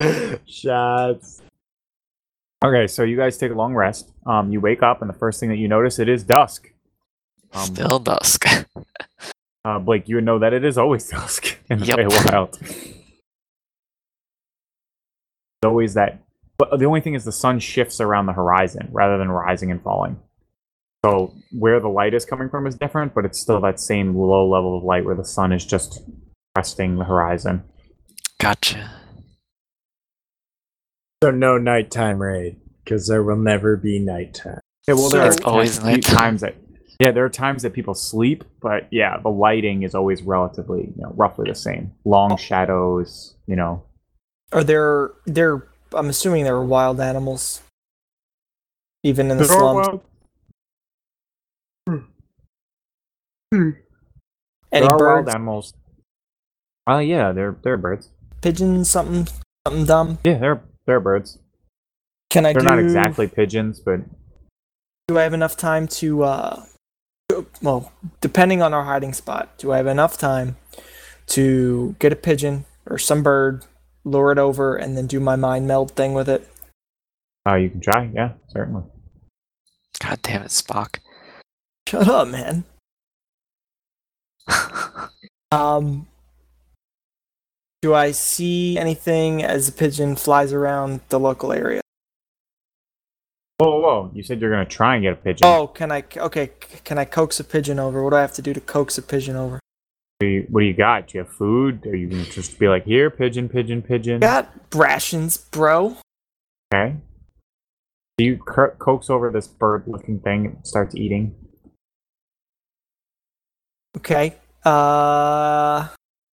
Shots. 0.46 1.42
Okay, 2.64 2.86
so 2.86 3.02
you 3.02 3.16
guys 3.16 3.36
take 3.36 3.52
a 3.52 3.54
long 3.54 3.74
rest. 3.74 4.10
Um, 4.26 4.50
you 4.50 4.60
wake 4.60 4.82
up, 4.82 5.00
and 5.02 5.08
the 5.08 5.14
first 5.14 5.40
thing 5.40 5.50
that 5.50 5.56
you 5.58 5.68
notice 5.68 5.98
it 5.98 6.08
is 6.08 6.24
dusk. 6.24 6.70
Um, 7.52 7.66
Still 7.66 7.98
dusk. 7.98 8.46
uh, 9.64 9.78
Blake, 9.80 10.08
you 10.08 10.16
would 10.16 10.24
know 10.24 10.38
that 10.38 10.52
it 10.52 10.64
is 10.64 10.78
always 10.78 11.08
dusk 11.10 11.58
in 11.68 11.80
the 11.80 11.86
Yep. 11.86 11.98
Feywild. 11.98 12.58
It's 12.62 12.94
always 15.64 15.94
that. 15.94 16.20
But 16.56 16.78
the 16.78 16.84
only 16.86 17.00
thing 17.00 17.14
is 17.14 17.24
the 17.24 17.32
sun 17.32 17.58
shifts 17.58 18.00
around 18.00 18.26
the 18.26 18.32
horizon 18.32 18.88
rather 18.92 19.18
than 19.18 19.30
rising 19.30 19.70
and 19.70 19.82
falling. 19.82 20.20
So 21.04 21.34
where 21.52 21.80
the 21.80 21.88
light 21.88 22.14
is 22.14 22.24
coming 22.24 22.48
from 22.48 22.66
is 22.66 22.76
different, 22.76 23.12
but 23.12 23.26
it's 23.26 23.38
still 23.38 23.60
that 23.60 23.78
same 23.78 24.16
low 24.16 24.48
level 24.48 24.78
of 24.78 24.84
light 24.84 25.04
where 25.04 25.14
the 25.14 25.24
sun 25.24 25.52
is 25.52 25.62
just 25.66 26.02
cresting 26.54 26.96
the 26.96 27.04
horizon. 27.04 27.62
Gotcha. 28.40 28.90
So 31.22 31.30
no 31.30 31.58
nighttime 31.58 32.22
raid, 32.22 32.56
because 32.82 33.06
there 33.06 33.22
will 33.22 33.36
never 33.36 33.76
be 33.76 33.98
nighttime. 33.98 34.60
Yeah, 34.88 34.94
well, 34.94 35.10
there 35.10 35.26
It's 35.26 35.36
are 35.40 35.46
always 35.46 35.78
times- 35.78 35.84
nighttime. 35.84 36.16
times 36.16 36.40
that 36.40 36.56
yeah, 37.00 37.10
there 37.10 37.24
are 37.26 37.30
times 37.30 37.64
that 37.64 37.74
people 37.74 37.92
sleep, 37.94 38.44
but 38.62 38.86
yeah, 38.90 39.18
the 39.18 39.28
lighting 39.28 39.82
is 39.82 39.94
always 39.94 40.22
relatively, 40.22 40.92
you 40.96 41.02
know, 41.02 41.12
roughly 41.16 41.50
the 41.50 41.54
same. 41.54 41.92
Long 42.06 42.32
oh. 42.32 42.36
shadows, 42.36 43.34
you 43.46 43.56
know. 43.56 43.82
Are 44.52 44.64
there? 44.64 45.10
There. 45.26 45.68
I'm 45.92 46.08
assuming 46.08 46.44
there 46.44 46.54
are 46.54 46.64
wild 46.64 47.00
animals, 47.00 47.60
even 49.02 49.30
in 49.30 49.36
the 49.36 49.44
There 49.44 49.58
slums. 49.58 50.00
Wild- 53.62 53.74
Any 54.72 54.86
there 54.88 54.96
are 54.96 55.14
wild 55.16 55.28
animals. 55.28 55.74
Oh 56.86 56.98
yeah, 56.98 57.32
they're 57.32 57.56
they're 57.62 57.76
birds. 57.76 58.10
pigeons, 58.42 58.90
something, 58.90 59.26
something 59.66 59.86
dumb. 59.86 60.18
Yeah, 60.24 60.38
they're 60.38 60.62
they're 60.86 61.00
birds. 61.00 61.38
Can 62.30 62.44
I 62.46 62.52
They're 62.52 62.62
do? 62.62 62.66
not 62.68 62.78
exactly 62.78 63.28
pigeons, 63.28 63.80
but 63.80 64.00
Do 65.08 65.18
I 65.18 65.22
have 65.22 65.34
enough 65.34 65.56
time 65.56 65.86
to? 66.00 66.24
uh 66.24 66.64
Well, 67.62 67.92
depending 68.20 68.60
on 68.60 68.74
our 68.74 68.84
hiding 68.84 69.12
spot, 69.12 69.56
do 69.58 69.72
I 69.72 69.76
have 69.78 69.86
enough 69.86 70.18
time 70.18 70.56
to 71.28 71.94
get 72.00 72.12
a 72.12 72.16
pigeon 72.16 72.64
or 72.86 72.98
some 72.98 73.22
bird, 73.22 73.64
lure 74.04 74.32
it 74.32 74.38
over, 74.38 74.76
and 74.76 74.96
then 74.96 75.06
do 75.06 75.20
my 75.20 75.36
mind 75.36 75.66
meld 75.66 75.92
thing 75.92 76.12
with 76.12 76.28
it? 76.28 76.48
uh, 77.48 77.54
you 77.54 77.70
can 77.70 77.80
try. 77.80 78.10
Yeah, 78.12 78.32
certainly. 78.48 78.82
God 80.00 80.18
damn 80.22 80.42
it, 80.42 80.48
Spock. 80.50 80.98
Shut 81.88 82.08
up, 82.08 82.28
man. 82.28 82.64
Um, 85.52 86.08
do 87.82 87.94
I 87.94 88.12
see 88.12 88.78
anything 88.78 89.42
as 89.42 89.66
the 89.66 89.72
pigeon 89.72 90.16
flies 90.16 90.52
around 90.52 91.00
the 91.10 91.20
local 91.20 91.52
area? 91.52 91.80
Whoa, 93.58 93.78
whoa! 93.78 94.10
You 94.12 94.22
said 94.22 94.40
you're 94.40 94.50
gonna 94.50 94.64
try 94.64 94.94
and 94.96 95.04
get 95.04 95.12
a 95.12 95.16
pigeon. 95.16 95.46
Oh, 95.46 95.68
can 95.68 95.92
I? 95.92 96.02
Okay, 96.16 96.50
can 96.82 96.98
I 96.98 97.04
coax 97.04 97.38
a 97.38 97.44
pigeon 97.44 97.78
over? 97.78 98.02
What 98.02 98.10
do 98.10 98.16
I 98.16 98.20
have 98.20 98.32
to 98.32 98.42
do 98.42 98.52
to 98.52 98.60
coax 98.60 98.98
a 98.98 99.02
pigeon 99.02 99.36
over? 99.36 99.54
What 99.54 99.60
do 100.20 100.26
you, 100.26 100.46
what 100.48 100.60
do 100.60 100.66
you 100.66 100.74
got? 100.74 101.08
Do 101.08 101.18
you 101.18 101.24
have 101.24 101.32
food? 101.32 101.86
Are 101.86 101.94
you 101.94 102.08
gonna 102.08 102.24
just 102.24 102.58
be 102.58 102.68
like, 102.68 102.84
here, 102.84 103.10
pigeon, 103.10 103.48
pigeon, 103.48 103.82
pigeon? 103.82 104.20
Got 104.20 104.52
rations, 104.74 105.36
bro. 105.36 105.96
Okay. 106.72 106.96
Do 108.16 108.24
you 108.24 108.38
co- 108.38 108.74
coax 108.78 109.10
over 109.10 109.30
this 109.30 109.46
bird-looking 109.46 110.20
thing 110.20 110.46
and 110.46 110.66
starts 110.66 110.94
eating? 110.94 111.34
Okay. 113.96 114.36
Uh, 114.64 115.88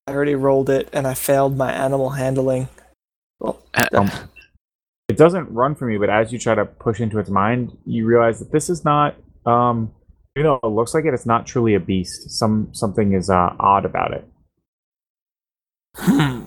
I 0.07 0.11
already 0.11 0.35
rolled 0.35 0.69
it, 0.69 0.89
and 0.93 1.05
I 1.05 1.13
failed 1.13 1.57
my 1.57 1.71
animal 1.71 2.11
handling. 2.11 2.69
Well, 3.39 3.61
Um, 3.93 4.09
it 5.09 5.17
doesn't 5.17 5.51
run 5.51 5.75
from 5.75 5.91
you, 5.91 5.99
but 5.99 6.09
as 6.09 6.31
you 6.31 6.39
try 6.39 6.55
to 6.55 6.65
push 6.65 7.01
into 7.01 7.19
its 7.19 7.29
mind, 7.29 7.77
you 7.85 8.05
realize 8.05 8.39
that 8.39 8.51
this 8.51 8.69
is 8.69 8.85
not, 8.85 9.15
um, 9.45 9.91
even 10.37 10.45
though 10.45 10.59
it 10.63 10.67
looks 10.67 10.93
like 10.93 11.03
it, 11.05 11.13
it's 11.13 11.25
not 11.25 11.45
truly 11.45 11.75
a 11.75 11.79
beast. 11.79 12.31
Some 12.31 12.69
something 12.73 13.13
is 13.13 13.29
uh, 13.29 13.53
odd 13.59 13.83
about 13.83 14.13
it. 14.13 14.27
hmm. 15.97 16.45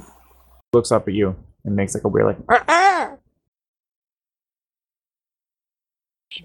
looks 0.73 0.91
up 0.91 1.07
at 1.07 1.15
you 1.15 1.37
and 1.65 1.77
makes 1.77 1.95
like 1.95 2.05
a 2.05 2.09
weird 2.09 2.27
like. 2.27 2.39
Ah, 2.49 2.65
ah! 2.69 3.11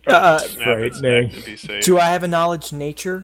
Uh, 0.05 0.37
snap 0.39 0.77
its 0.79 0.99
frightening. 0.99 1.23
neck 1.23 1.31
to 1.31 1.41
be 1.41 1.55
safe. 1.55 1.83
Do 1.83 1.97
I 1.97 2.05
have 2.09 2.23
a 2.23 2.27
knowledge 2.27 2.73
nature? 2.73 3.23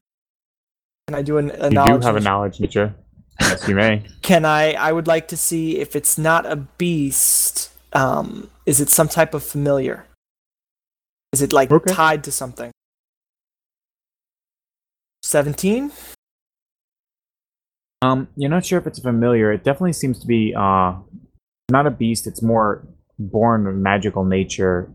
Can 1.08 1.14
I 1.14 1.22
do 1.22 1.38
an, 1.38 1.50
a 1.52 1.64
You 1.68 1.70
knowledge? 1.70 2.00
do 2.00 2.06
have 2.06 2.16
a 2.16 2.20
knowledge 2.20 2.58
nature. 2.60 2.94
Yes, 3.40 3.68
you 3.68 3.74
may. 3.76 4.02
Can 4.22 4.44
I? 4.44 4.72
I 4.72 4.90
would 4.90 5.06
like 5.06 5.28
to 5.28 5.36
see 5.36 5.78
if 5.78 5.94
it's 5.94 6.18
not 6.18 6.46
a 6.46 6.56
beast. 6.56 7.70
Um, 7.92 8.50
is 8.66 8.80
it 8.80 8.88
some 8.88 9.08
type 9.08 9.32
of 9.32 9.44
familiar? 9.44 10.06
Is 11.32 11.42
it 11.42 11.52
like 11.52 11.70
Okay. 11.70 11.92
tied 11.92 12.24
to 12.24 12.32
something? 12.32 12.72
Seventeen. 15.22 15.92
Um, 18.02 18.28
you're 18.36 18.50
not 18.50 18.64
sure 18.66 18.78
if 18.78 18.86
it's 18.86 18.98
familiar. 18.98 19.52
It 19.52 19.64
definitely 19.64 19.92
seems 19.92 20.18
to 20.20 20.26
be 20.26 20.54
uh, 20.56 20.94
not 21.70 21.86
a 21.86 21.90
beast. 21.90 22.26
It's 22.26 22.42
more 22.42 22.86
born 23.18 23.66
of 23.66 23.74
magical 23.76 24.24
nature, 24.24 24.90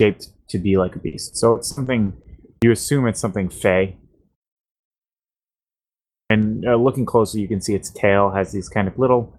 shaped 0.00 0.28
to 0.48 0.58
be 0.58 0.76
like 0.76 0.96
a 0.96 0.98
beast. 0.98 1.36
So 1.36 1.56
it's 1.56 1.74
something 1.74 2.12
you 2.62 2.70
assume 2.72 3.06
it's 3.06 3.20
something 3.20 3.48
fey. 3.48 3.96
And 6.30 6.64
uh, 6.64 6.76
looking 6.76 7.04
closely, 7.04 7.40
you 7.40 7.48
can 7.48 7.60
see 7.60 7.74
its 7.74 7.90
tail 7.90 8.30
has 8.30 8.52
these 8.52 8.68
kind 8.68 8.86
of 8.86 8.96
little 8.98 9.36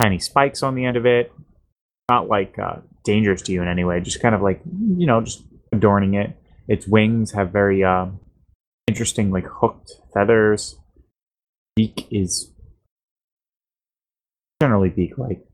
tiny 0.00 0.18
spikes 0.18 0.62
on 0.62 0.74
the 0.74 0.86
end 0.86 0.96
of 0.96 1.04
it. 1.04 1.30
Not 2.10 2.28
like 2.28 2.58
uh, 2.58 2.76
dangerous 3.04 3.42
to 3.42 3.52
you 3.52 3.60
in 3.62 3.68
any 3.68 3.84
way, 3.84 4.00
just 4.00 4.20
kind 4.20 4.34
of 4.34 4.40
like 4.40 4.62
you 4.64 5.06
know, 5.06 5.20
just 5.20 5.44
adorning 5.72 6.14
it. 6.14 6.34
Its 6.68 6.86
wings 6.86 7.32
have 7.32 7.50
very 7.50 7.84
uh, 7.84 8.06
interesting, 8.86 9.30
like 9.30 9.44
hooked 9.46 9.92
feathers. 10.14 10.78
Beak 11.76 12.06
is 12.10 12.50
generally 14.60 14.90
beak-like. 14.90 15.44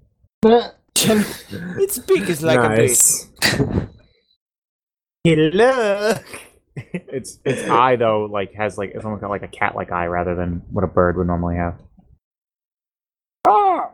its 0.94 1.98
beak 1.98 2.28
is 2.28 2.42
like 2.42 2.58
a 2.58 2.76
beak. 2.76 2.90
nice. 6.04 6.47
Hey, 6.78 6.88
look. 6.92 7.02
its 7.14 7.38
its 7.44 7.68
eye 7.68 7.96
though, 7.96 8.24
like 8.24 8.52
has 8.54 8.78
like 8.78 8.92
it's 8.94 9.04
almost 9.04 9.20
got 9.20 9.30
like 9.30 9.42
a 9.42 9.48
cat-like 9.48 9.90
eye 9.92 10.06
rather 10.06 10.34
than 10.34 10.62
what 10.70 10.84
a 10.84 10.86
bird 10.86 11.16
would 11.16 11.26
normally 11.26 11.56
have. 11.56 11.78
Ah! 13.46 13.90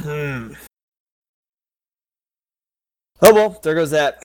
Hmm. 0.00 0.52
Oh 3.20 3.34
well, 3.34 3.58
there 3.62 3.74
goes 3.74 3.90
that. 3.90 4.22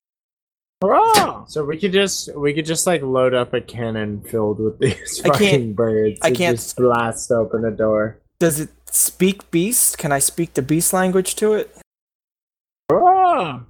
Hurrah! 0.81 1.45
So 1.45 1.63
we 1.65 1.77
could 1.79 1.91
just 1.93 2.35
we 2.35 2.53
could 2.53 2.65
just 2.65 2.85
like 2.85 3.01
load 3.01 3.33
up 3.33 3.53
a 3.53 3.61
cannon 3.61 4.21
filled 4.21 4.59
with 4.59 4.79
these 4.79 5.21
I 5.21 5.29
can't- 5.29 5.33
fucking 5.37 5.73
birds. 5.73 6.19
I 6.21 6.27
and 6.27 6.37
can't- 6.37 6.57
just 6.57 6.75
blast 6.77 7.31
open 7.31 7.65
a 7.65 7.71
door. 7.71 8.19
Does 8.39 8.59
it 8.59 8.69
speak 8.91 9.49
beast? 9.49 9.97
Can 9.97 10.11
I 10.11 10.19
speak 10.19 10.53
the 10.53 10.61
beast 10.61 10.91
language 10.93 11.35
to 11.35 11.53
it? 11.53 11.75
Hurrah! 12.89 13.61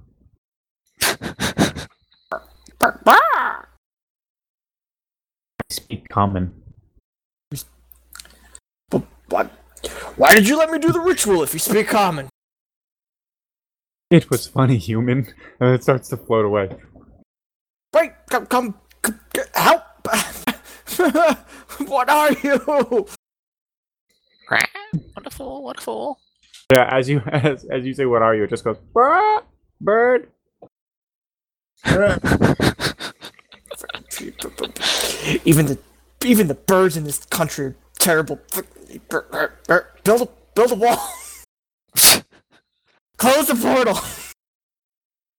I 2.84 3.64
speak 5.70 6.08
common. 6.08 6.52
But 8.90 9.02
what? 9.28 9.46
Why 10.16 10.34
did 10.34 10.48
you 10.48 10.58
let 10.58 10.70
me 10.70 10.78
do 10.78 10.92
the 10.92 11.00
ritual 11.00 11.42
if 11.42 11.54
you 11.54 11.60
speak 11.60 11.88
common? 11.88 12.28
It 14.10 14.30
was 14.30 14.46
funny, 14.46 14.76
human. 14.76 15.32
And 15.60 15.70
it 15.74 15.82
starts 15.82 16.08
to 16.10 16.16
float 16.16 16.44
away. 16.44 16.70
Wait, 17.94 18.12
come, 18.28 18.46
come, 18.46 18.74
come 19.02 19.20
help! 19.54 19.82
what 21.86 22.10
are 22.10 22.32
you? 22.32 22.58
what 22.58 23.16
a 25.26 25.30
fool! 25.30 25.62
What 25.62 25.78
a 25.78 25.80
fool! 25.80 26.18
Yeah, 26.72 26.88
as 26.90 27.08
you 27.08 27.20
as 27.32 27.64
as 27.64 27.84
you 27.84 27.94
say, 27.94 28.06
what 28.06 28.22
are 28.22 28.34
you? 28.34 28.44
It 28.44 28.50
just 28.50 28.64
goes 28.64 28.78
"Brah, 28.94 29.42
bird. 29.80 30.28
Even 35.44 35.66
the 35.66 35.78
even 36.24 36.46
the 36.48 36.54
birds 36.54 36.96
in 36.96 37.04
this 37.04 37.24
country 37.26 37.66
are 37.66 37.76
terrible. 37.98 38.38
Build 39.10 40.22
a 40.22 40.28
build 40.54 40.72
a 40.72 40.74
wall. 40.74 41.08
Close 43.16 43.46
the 43.48 43.54
portal. 43.54 43.98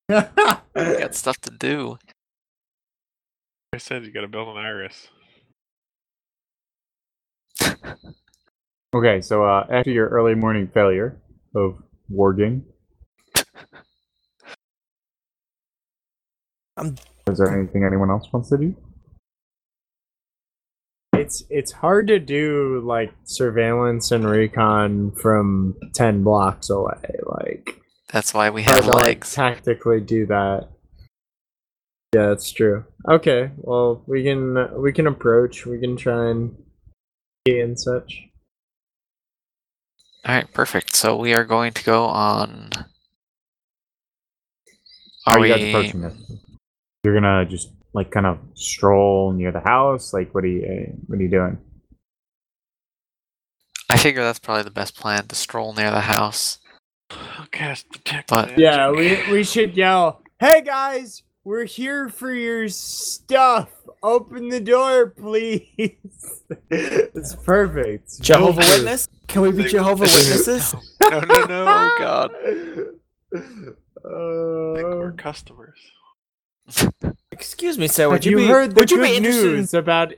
We 0.76 0.82
got 1.00 1.16
stuff 1.16 1.38
to 1.42 1.52
do. 1.52 1.98
I 3.74 3.78
said 3.78 4.06
you 4.06 4.12
gotta 4.12 4.28
build 4.28 4.50
an 4.50 4.58
iris. 4.58 5.08
Okay, 8.94 9.22
so 9.22 9.44
uh, 9.46 9.66
after 9.70 9.92
your 9.92 10.10
early 10.10 10.36
morning 10.36 10.68
failure 10.74 11.18
of 11.56 11.82
warging, 12.12 12.62
I'm- 16.78 16.96
is 17.28 17.38
there 17.40 17.58
anything 17.58 17.84
anyone 17.84 18.10
else 18.10 18.28
wants 18.32 18.50
to 18.50 18.58
do? 18.58 18.76
It's 21.20 21.44
it's 21.50 21.72
hard 21.72 22.08
to 22.08 22.20
do 22.20 22.82
like 22.86 23.14
surveillance 23.24 24.12
and 24.12 24.26
recon 24.28 25.12
from 25.12 25.76
ten 25.94 26.24
blocks 26.24 26.70
away. 26.70 27.02
Like 27.24 27.82
That's 28.12 28.34
why 28.34 28.50
we 28.50 28.64
hard 28.64 28.84
have 28.84 28.92
to, 28.92 28.98
like, 28.98 29.26
tactically 29.26 30.02
do 30.02 30.26
that. 30.28 30.70
Yeah, 32.14 32.28
that's 32.28 32.52
true. 32.52 32.86
Okay, 33.10 33.52
well 33.58 34.04
we 34.08 34.24
can 34.24 34.58
uh, 34.58 34.70
we 34.76 34.94
can 34.94 35.08
approach. 35.08 35.66
We 35.66 35.80
can 35.80 35.98
try 35.98 36.30
and 36.30 36.56
see 37.48 37.60
and 37.60 37.80
such. 37.80 38.22
All 40.26 40.34
right, 40.34 40.52
perfect. 40.54 40.96
So 40.96 41.16
we 41.16 41.34
are 41.34 41.44
going 41.44 41.74
to 41.74 41.84
go 41.84 42.06
on. 42.06 42.70
Are 45.28 45.38
are 45.38 45.38
you 45.38 45.42
we? 45.42 45.50
guys 45.50 45.70
approaching 45.70 46.02
this? 46.02 46.14
You're 47.04 47.14
gonna 47.14 47.46
just 47.46 47.70
like 47.96 48.12
kind 48.12 48.26
of 48.26 48.38
stroll 48.54 49.32
near 49.32 49.52
the 49.52 49.62
house. 49.62 50.14
Like, 50.14 50.36
what 50.36 50.44
are 50.44 50.48
you 50.48 50.64
uh, 50.64 50.92
what 51.08 51.18
are 51.18 51.24
you 51.24 51.30
doing? 51.30 51.58
I 53.90 53.98
figure 53.98 54.22
that's 54.24 54.40
probably 54.40 54.64
the 54.64 54.72
best 54.72 54.96
plan 55.00 55.28
to 55.28 55.36
stroll 55.36 55.74
near 55.74 55.90
the 55.92 56.02
house. 56.02 56.60
I'll 57.12 57.46
cast 57.52 57.90
detect 57.92 58.30
But- 58.30 58.50
magic. 58.50 58.58
Yeah, 58.60 58.92
we 58.92 59.20
we 59.32 59.44
should 59.44 59.78
yell, 59.78 60.22
"Hey 60.40 60.62
guys, 60.62 61.24
we're 61.44 61.66
here 61.66 62.10
for 62.10 62.34
your 62.34 62.68
stuff. 62.68 63.70
Open 64.04 64.50
the 64.50 64.60
door, 64.60 65.08
please." 65.12 66.44
it's 66.70 67.36
perfect. 67.36 68.22
Jehovah 68.22 68.62
Foolproof. 68.62 68.78
Witness? 68.80 69.08
Can 69.28 69.42
we 69.44 69.52
be 69.52 69.64
They- 69.64 69.70
Jehovah 69.70 70.02
Witnesses? 70.04 70.76
No, 71.02 71.20
no, 71.20 71.46
no. 71.46 71.66
Oh 71.68 71.96
God! 72.00 72.32
I 72.36 73.40
think 73.40 73.76
we're 74.04 75.10
Uh, 75.10 75.16
customers. 75.16 75.78
Excuse 77.32 77.78
me, 77.78 77.88
sir. 77.88 78.10
Would 78.10 78.26
you, 78.26 78.32
you, 78.32 78.38
be? 78.38 78.48
heard 78.48 78.72
the 78.72 78.76
would 78.76 78.92
you 78.92 78.98
good 78.98 79.04
be 79.04 79.16
interested? 79.18 79.52
news 79.52 79.74
about? 79.74 80.14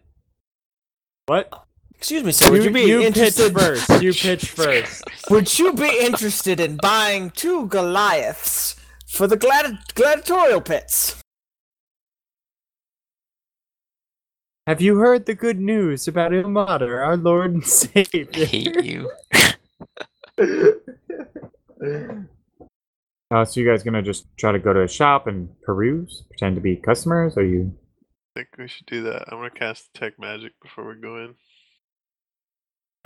What? 1.25 1.65
Excuse 1.95 2.23
me, 2.23 2.31
sir. 2.31 2.51
Would 2.51 2.63
you, 2.63 2.71
be 2.71 2.81
you 2.83 2.99
pitch 2.99 3.07
interested? 3.07 3.53
first. 3.53 4.01
You 4.03 4.13
pitch 4.13 4.49
first. 4.51 5.03
Would 5.31 5.57
you 5.57 5.73
be 5.73 5.99
interested 5.99 6.59
in 6.59 6.77
buying 6.77 7.31
two 7.31 7.67
Goliaths 7.67 8.75
for 9.07 9.25
the 9.25 9.35
gladi- 9.35 9.79
gladiatorial 9.95 10.61
pits? 10.61 11.21
Have 14.67 14.79
you 14.81 14.97
heard 14.97 15.25
the 15.25 15.33
good 15.33 15.59
news 15.59 16.07
about 16.07 16.31
Ilmater, 16.31 17.03
our 17.05 17.17
Lord 17.17 17.53
and 17.55 17.63
I 17.63 17.67
Savior? 17.67 18.27
hate 18.33 18.83
you. 18.83 19.11
Uh, 23.29 23.43
so 23.43 23.59
you 23.59 23.69
guys 23.69 23.83
gonna 23.83 24.01
just 24.01 24.25
try 24.37 24.51
to 24.51 24.59
go 24.59 24.71
to 24.71 24.83
a 24.83 24.87
shop 24.87 25.27
and 25.27 25.49
peruse, 25.63 26.23
pretend 26.29 26.55
to 26.55 26.61
be 26.61 26.77
customers? 26.77 27.37
Or 27.37 27.43
you? 27.43 27.73
I 28.35 28.39
think 28.39 28.49
we 28.57 28.67
should 28.67 28.85
do 28.85 29.03
that. 29.03 29.25
I'm 29.27 29.39
gonna 29.39 29.49
cast 29.49 29.91
detect 29.93 30.19
magic 30.19 30.53
before 30.61 30.87
we 30.87 31.01
go 31.01 31.17
in. 31.17 31.35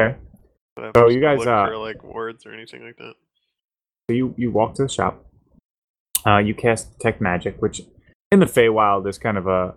Okay. 0.02 0.18
I'm 0.78 0.92
So 0.96 1.10
you 1.10 1.22
guys, 1.22 1.40
look 1.40 1.48
uh, 1.48 1.68
for 1.68 1.78
like 1.78 2.04
words 2.04 2.46
or 2.46 2.54
anything 2.54 2.84
like 2.84 2.98
that. 2.98 3.14
So 4.10 4.16
you 4.16 4.36
you 4.38 4.52
walk 4.52 4.76
to 4.76 4.84
the 4.84 4.90
shop. 4.90 5.26
Uh, 6.26 6.38
you 6.38 6.54
cast 6.54 6.98
detect 6.98 7.20
magic, 7.20 7.60
which 7.60 7.82
in 8.32 8.40
the 8.40 8.46
Feywild 8.46 9.08
is 9.08 9.18
kind 9.18 9.38
of 9.38 9.48
a, 9.48 9.74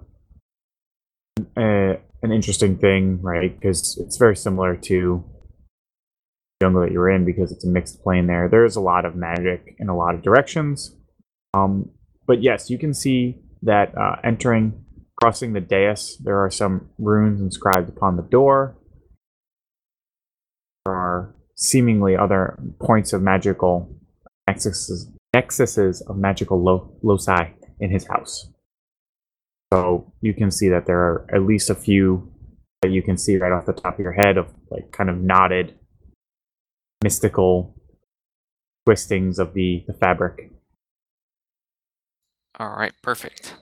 a 1.57 1.99
an 2.23 2.33
interesting 2.33 2.77
thing, 2.77 3.21
right? 3.23 3.59
Because 3.59 3.99
it's 3.99 4.19
very 4.19 4.37
similar 4.37 4.77
to 4.77 5.25
jungle 6.61 6.83
that 6.83 6.93
you're 6.93 7.11
in 7.11 7.25
because 7.25 7.53
it's 7.53 7.65
a 7.65 7.69
mixed 7.69 8.03
plane 8.03 8.27
there. 8.27 8.49
There's 8.49 8.77
a 8.77 8.81
lot 8.81 9.05
of 9.05 9.15
magic 9.15 9.77
in 9.79 9.89
a 9.89 9.97
lot 9.97 10.15
of 10.15 10.23
directions. 10.23 10.97
Um, 11.53 11.91
but 12.27 12.43
yes, 12.43 12.71
you 12.71 12.79
can 12.79 12.95
see 12.95 13.39
that 13.63 13.97
uh, 13.97 14.17
entering, 14.25 14.85
crossing 15.21 15.53
the 15.53 15.61
dais, 15.61 16.17
there 16.23 16.39
are 16.39 16.51
some 16.51 16.89
runes 16.99 17.41
inscribed 17.41 17.89
upon 17.89 18.17
the 18.17 18.23
door. 18.23 18.77
There 20.85 20.95
are 20.95 21.35
seemingly 21.57 22.17
other 22.17 22.59
points 22.81 23.13
of 23.13 23.23
magical 23.23 23.97
nexuses, 24.49 25.13
nexuses 25.35 26.03
of 26.09 26.17
magical 26.17 26.63
lo- 26.63 26.97
loci 27.03 27.51
in 27.81 27.91
his 27.91 28.07
house. 28.07 28.49
So 29.73 30.13
you 30.21 30.35
can 30.35 30.51
see 30.51 30.69
that 30.69 30.87
there 30.87 30.99
are 30.99 31.27
at 31.35 31.43
least 31.43 31.71
a 31.71 31.75
few 31.75 32.31
that 32.83 32.91
you 32.91 33.03
can 33.03 33.17
see 33.17 33.37
right 33.39 33.51
off 33.51 33.67
the 33.67 33.73
top 33.73 33.95
of 33.95 34.01
your 34.01 34.13
head 34.13 34.37
of 34.37 34.53
like 34.71 34.93
kind 34.93 35.11
of 35.11 35.17
knotted 35.17 35.75
mystical 37.09 37.75
twistings 38.87 39.39
of 39.39 39.53
the, 39.53 39.85
the 39.87 39.93
fabric. 39.93 40.51
All 42.59 42.71
right, 42.71 42.93
perfect. 43.03 43.55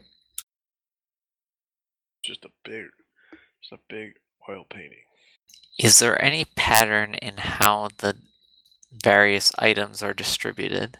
Just 2.24 2.44
a 2.44 2.51
big, 2.64 2.85
just 3.60 3.73
a 3.73 3.78
big 3.89 4.12
oil 4.48 4.64
painting. 4.70 5.02
Is 5.77 5.98
there 5.98 6.23
any 6.24 6.44
pattern 6.55 7.14
in 7.14 7.36
how 7.39 7.89
the 7.98 8.14
various 9.02 9.51
items 9.59 10.05
are 10.05 10.14
distributed? 10.14 10.98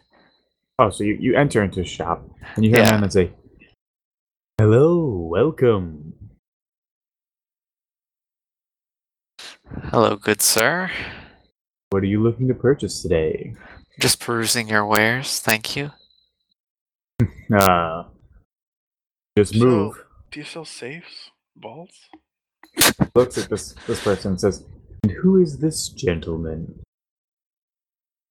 Oh, 0.79 0.89
so 0.89 1.05
you, 1.05 1.15
you 1.17 1.35
enter 1.37 1.63
into 1.63 1.79
a 1.79 1.85
shop 1.85 2.27
and 2.55 2.65
you 2.65 2.71
hear 2.71 2.81
a 2.81 2.83
Yeah. 2.87 2.97
man 2.99 3.09
say, 3.09 3.31
Hello, 4.57 5.29
welcome. 5.31 6.13
Hello, 9.91 10.15
good 10.17 10.41
sir. 10.41 10.91
What 11.93 12.01
are 12.01 12.07
you 12.07 12.23
looking 12.23 12.47
to 12.47 12.55
purchase 12.55 13.03
today? 13.03 13.53
Just 13.99 14.19
perusing 14.19 14.67
your 14.67 14.83
wares, 14.83 15.39
thank 15.39 15.75
you. 15.75 15.91
Uh, 17.55 18.05
just 19.37 19.53
move. 19.53 19.93
So, 19.95 20.01
do 20.31 20.39
you 20.39 20.45
sell 20.45 20.65
safes, 20.65 21.29
vaults? 21.55 22.09
Looks 23.15 23.37
at 23.37 23.47
this 23.47 23.75
this 23.85 24.03
person 24.03 24.31
and 24.31 24.41
says, 24.41 24.65
"And 25.03 25.11
who 25.11 25.39
is 25.39 25.59
this 25.59 25.89
gentleman?" 25.89 26.81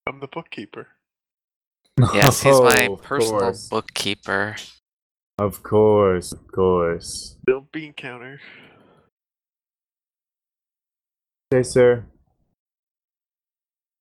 I'm 0.08 0.18
the 0.18 0.26
bookkeeper. 0.26 0.88
Yes, 2.12 2.42
he's 2.42 2.58
my 2.58 2.88
Oh, 2.90 2.96
personal 2.96 3.40
course. 3.40 3.68
bookkeeper. 3.68 4.56
Of 5.38 5.62
course, 5.62 6.32
of 6.32 6.50
course. 6.50 7.36
Bill 7.46 7.68
bean 7.70 7.92
counter. 7.92 8.40
Say, 11.52 11.62
sir. 11.62 12.06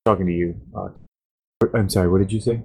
Talking 0.05 0.25
to 0.25 0.33
you. 0.33 0.59
Uh, 0.75 0.89
I'm 1.73 1.89
sorry. 1.89 2.09
What 2.09 2.19
did 2.19 2.31
you 2.31 2.41
say? 2.41 2.61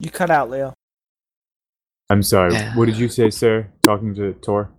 You 0.00 0.10
cut 0.10 0.30
out, 0.30 0.50
Leo. 0.50 0.74
I'm 2.08 2.22
sorry. 2.24 2.54
Yeah. 2.54 2.74
What 2.76 2.86
did 2.86 2.96
you 2.98 3.08
say, 3.08 3.30
sir? 3.30 3.68
Talking 3.84 4.14
to 4.16 4.32
Tor. 4.34 4.70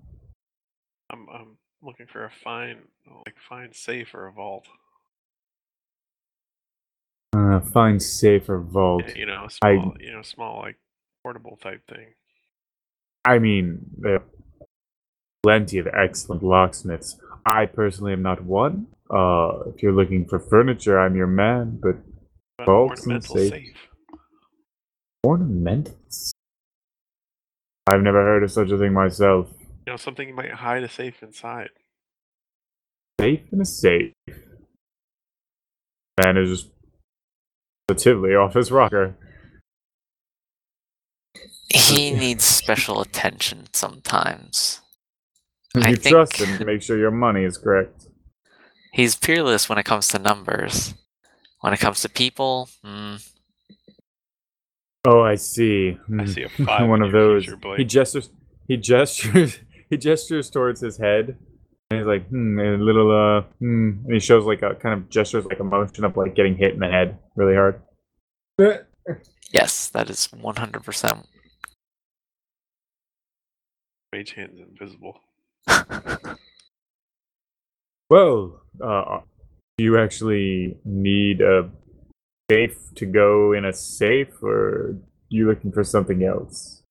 I'm 1.10 1.28
I'm 1.34 1.58
looking 1.82 2.08
for 2.12 2.26
a 2.26 2.32
fine 2.44 2.80
like 3.26 3.36
fine 3.48 3.72
safe 3.74 4.14
or 4.14 4.28
a 4.28 4.32
vault. 4.34 4.66
Uh, 7.34 7.62
find 7.62 8.02
safe 8.02 8.50
or 8.50 8.60
vault. 8.60 9.04
Yeah, 9.08 9.14
you 9.16 9.26
know, 9.26 9.48
a 9.48 9.66
I- 9.66 9.76
small 9.76 9.96
you 10.00 10.12
know, 10.12 10.22
small 10.24 10.60
like 10.62 10.78
portable 11.24 11.58
type 11.62 11.88
thing. 11.88 12.08
I 13.24 13.40
mean, 13.40 13.86
there 13.98 14.16
are 14.16 14.24
plenty 15.44 15.78
of 15.78 15.88
excellent 15.88 16.44
locksmiths. 16.44 17.18
I 17.46 17.66
personally 17.68 18.12
am 18.14 18.24
not 18.24 18.44
one. 18.44 18.88
Uh, 19.14 19.64
if 19.76 19.84
you're 19.84 19.92
looking 19.94 20.26
for 20.26 20.40
furniture, 20.40 21.00
I'm 21.00 21.16
your 21.16 21.28
man. 21.28 21.80
But 21.82 21.98
But 22.58 22.66
Vaults 22.68 23.06
and 23.08 23.24
safe. 23.24 23.52
safe. 23.52 23.78
ornamentals. 25.26 26.32
I've 27.88 28.02
never 28.02 28.24
heard 28.24 28.44
of 28.44 28.52
such 28.52 28.72
a 28.72 28.78
thing 28.78 28.94
myself. 28.94 29.50
You 29.86 29.94
know, 29.94 29.98
something 29.98 30.28
you 30.28 30.34
might 30.34 30.52
hide 30.52 30.84
a 30.84 30.90
safe 30.90 31.22
inside. 31.24 31.70
Safe 33.20 33.42
in 33.52 33.62
a 33.62 33.66
safe. 33.66 34.14
Man 36.24 36.38
is 36.38 36.50
just 36.50 36.72
positively 37.88 38.36
off 38.36 38.54
his 38.54 38.72
rocker. 38.72 39.16
He 41.74 42.12
needs 42.12 42.44
special 42.44 43.02
attention 43.02 43.68
sometimes. 43.74 44.82
You 45.76 45.82
I 45.84 45.96
trust 45.96 46.34
think- 46.36 46.50
him 46.50 46.58
to 46.60 46.66
make 46.66 46.82
sure 46.82 46.98
your 46.98 47.12
money 47.12 47.44
is 47.44 47.58
correct. 47.58 48.08
He's 48.92 49.16
peerless 49.16 49.70
when 49.70 49.78
it 49.78 49.84
comes 49.86 50.08
to 50.10 50.20
numbers. 50.20 50.94
When 51.62 51.74
it 51.74 51.80
comes 51.80 52.02
to 52.02 52.10
people, 52.10 52.70
mm, 52.86 53.26
Oh, 55.06 55.22
I 55.22 55.34
see. 55.36 55.98
I 55.98 56.24
Hmm. 56.24 56.26
see 56.28 56.44
a 56.44 56.50
five 56.66 56.88
One 56.88 57.02
of 57.02 57.12
those. 57.12 57.46
future, 57.46 57.76
He 57.78 57.84
gestures. 57.86 58.30
He 58.68 58.78
gestures. 58.78 59.60
He 59.90 59.98
gestures 59.98 60.50
towards 60.50 60.80
his 60.80 60.98
head, 60.98 61.38
and 61.90 62.00
he's 62.00 62.08
like, 62.08 62.26
"Hmm." 62.30 62.58
And 62.60 62.82
a 62.82 62.86
little, 62.86 63.12
uh, 63.12 63.42
hmm. 63.60 63.90
And 64.06 64.14
he 64.14 64.20
shows 64.22 64.46
like 64.46 64.62
a 64.62 64.74
kind 64.76 64.96
of 64.98 65.10
gestures 65.10 65.44
like 65.44 65.60
a 65.60 65.66
motion 65.66 66.06
of 66.06 66.16
like 66.16 66.34
getting 66.34 66.56
hit 66.56 66.74
in 66.74 66.80
the 66.80 66.88
head 66.88 67.20
really 67.36 67.56
hard. 67.56 67.82
yes, 69.52 69.90
that 69.90 70.10
is 70.10 70.28
100%. 70.28 71.26
Mage 74.14 74.32
hand's 74.34 74.60
invisible. 74.62 75.20
Well, 78.12 78.62
uh, 78.84 79.22
do 79.78 79.86
you 79.86 79.98
actually 79.98 80.78
need 80.84 81.40
a 81.40 81.72
safe 82.52 82.78
to 82.96 83.06
go 83.06 83.54
in 83.54 83.64
a 83.64 83.72
safe, 83.72 84.44
or 84.44 84.98
you 85.30 85.48
looking 85.48 85.72
for 85.72 85.86
something 85.86 86.22
else? 86.26 86.84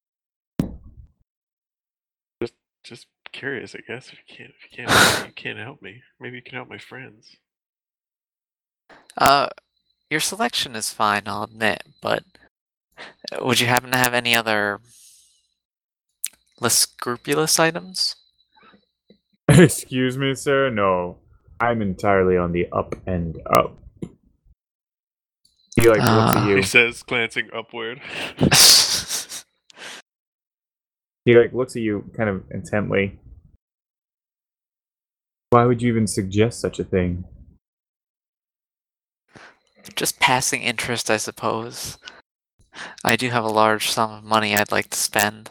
Just 2.43 2.55
just 2.83 3.07
curious, 3.33 3.75
I 3.75 3.81
guess. 3.87 4.09
If 4.09 4.19
you 4.27 4.35
can't 4.35 4.51
if 4.51 4.73
you 4.73 4.77
can't 4.79 4.91
help 4.91 5.13
me, 5.21 5.27
you 5.27 5.33
can't 5.35 5.59
help 5.59 5.83
me. 5.83 6.03
Maybe 6.19 6.37
you 6.37 6.43
can 6.43 6.55
help 6.55 6.71
my 6.71 6.79
friends. 6.79 7.37
uh, 9.19 9.49
your 10.09 10.21
selection 10.21 10.75
is 10.75 10.93
fine, 10.93 11.25
I'll 11.27 11.45
admit, 11.45 11.83
but 12.01 12.25
uh, 13.33 13.45
would 13.45 13.61
you 13.61 13.67
happen 13.67 13.91
to 13.93 13.99
have 13.99 14.15
any 14.15 14.35
other 14.35 14.81
less 16.61 16.79
scrupulous 16.79 17.59
items? 17.59 18.17
Excuse 19.59 20.17
me, 20.17 20.35
sir. 20.35 20.71
No, 20.71 21.19
I'm 21.61 21.83
entirely 21.83 22.37
on 22.37 22.53
the 22.53 22.69
up 22.73 22.95
and 23.07 23.37
up. 23.47 23.77
He 25.77 25.89
like 25.89 25.99
looks 25.99 26.09
Ah. 26.09 26.43
at 26.45 26.49
you. 26.49 26.57
He 26.57 26.63
says, 26.63 27.03
glancing 27.03 27.49
upward. 27.55 28.01
He 31.27 31.35
like 31.37 31.53
looks 31.53 31.77
at 31.77 31.83
you 31.83 32.11
kind 32.17 32.31
of 32.31 32.45
intently. 32.51 33.19
Why 35.51 35.67
would 35.67 35.83
you 35.83 35.91
even 35.93 36.07
suggest 36.07 36.61
such 36.61 36.79
a 36.79 36.85
thing? 36.85 37.25
Just 39.95 40.19
passing 40.19 40.63
interest, 40.63 41.11
I 41.11 41.19
suppose. 41.19 41.99
I 43.05 43.17
do 43.17 43.29
have 43.29 43.45
a 43.45 43.49
large 43.51 43.91
sum 43.91 44.11
of 44.13 44.25
money 44.25 44.57
I'd 44.57 44.73
like 44.73 44.89
to 44.91 44.99
spend. 44.99 45.51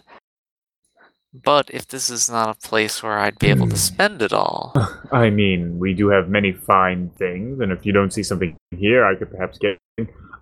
But 1.31 1.69
if 1.71 1.87
this 1.87 2.09
is 2.09 2.27
not 2.29 2.49
a 2.49 2.67
place 2.67 3.03
where 3.03 3.19
I'd 3.19 3.37
be 3.37 3.49
able 3.49 3.65
Hmm. 3.65 3.71
to 3.71 3.77
spend 3.77 4.21
it 4.21 4.33
all, 4.33 4.73
I 5.11 5.29
mean, 5.29 5.77
we 5.77 5.93
do 5.93 6.09
have 6.09 6.27
many 6.27 6.51
fine 6.51 7.09
things, 7.17 7.59
and 7.59 7.71
if 7.71 7.85
you 7.85 7.93
don't 7.93 8.11
see 8.11 8.23
something 8.23 8.55
here, 8.75 9.05
I 9.05 9.15
could 9.15 9.29
perhaps 9.29 9.57
get. 9.59 9.77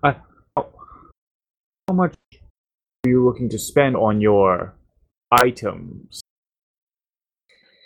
Uh, 0.02 0.14
how, 0.56 0.66
how 1.88 1.94
much 1.94 2.14
are 3.04 3.10
you 3.10 3.24
looking 3.24 3.48
to 3.50 3.58
spend 3.58 3.96
on 3.96 4.20
your 4.20 4.74
items? 5.30 6.22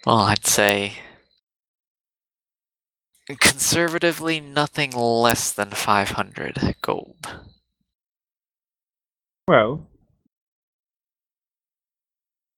well, 0.06 0.18
I'd 0.18 0.46
say 0.46 0.94
conservatively 3.40 4.40
nothing 4.40 4.90
less 4.90 5.52
than 5.52 5.70
500 5.70 6.76
gold. 6.82 7.26
Well, 9.48 9.86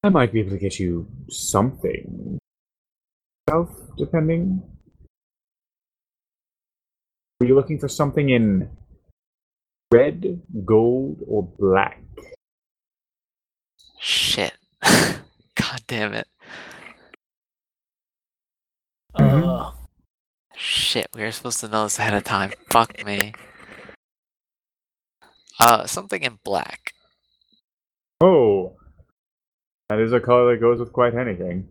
I 0.05 0.10
might 0.10 0.35
be 0.35 0.40
able 0.40 0.51
to 0.51 0.59
get 0.59 0.78
you 0.78 1.09
something. 1.31 2.39
Self, 3.48 3.70
depending. 3.97 4.62
Are 7.40 7.47
you 7.47 7.55
looking 7.55 7.78
for 7.78 7.89
something 7.89 8.28
in 8.28 8.68
red, 9.90 10.43
gold, 10.66 11.22
or 11.26 11.43
black? 11.59 12.02
Shit. 13.98 14.52
God 14.82 15.81
damn 15.86 16.12
it. 16.12 16.28
Mhm. 19.16 19.48
Uh, 19.48 19.72
Shit, 20.55 21.09
we 21.14 21.22
were 21.22 21.32
supposed 21.32 21.60
to 21.60 21.68
know 21.68 21.85
this 21.85 21.98
ahead 21.98 22.12
of 22.12 22.24
time. 22.24 22.52
Fuck 22.68 23.02
me. 23.06 23.32
Uh, 25.59 25.86
something 25.86 26.20
in 26.22 26.39
black. 26.44 26.93
Oh, 28.20 28.76
that 29.95 30.03
is 30.03 30.12
a 30.12 30.19
color 30.19 30.53
that 30.53 30.61
goes 30.61 30.81
with 30.81 30.93
quite 30.93 31.15
anything. 31.15 31.69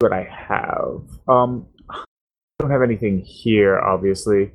What 0.00 0.12
I 0.12 0.24
have, 0.24 1.02
um, 1.28 1.66
I 1.88 2.04
don't 2.58 2.70
have 2.70 2.82
anything 2.82 3.20
here, 3.20 3.78
obviously. 3.78 4.50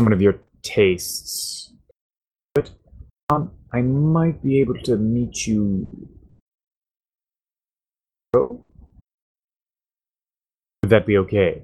Some 0.00 0.12
of 0.12 0.20
your 0.20 0.38
tastes, 0.62 1.72
but 2.54 2.70
um, 3.30 3.50
I 3.72 3.80
might 3.80 4.42
be 4.42 4.60
able 4.60 4.78
to 4.82 4.96
meet 4.96 5.46
you. 5.46 5.86
Oh, 8.34 8.62
would 10.82 10.90
that 10.90 11.06
be 11.06 11.16
okay? 11.16 11.62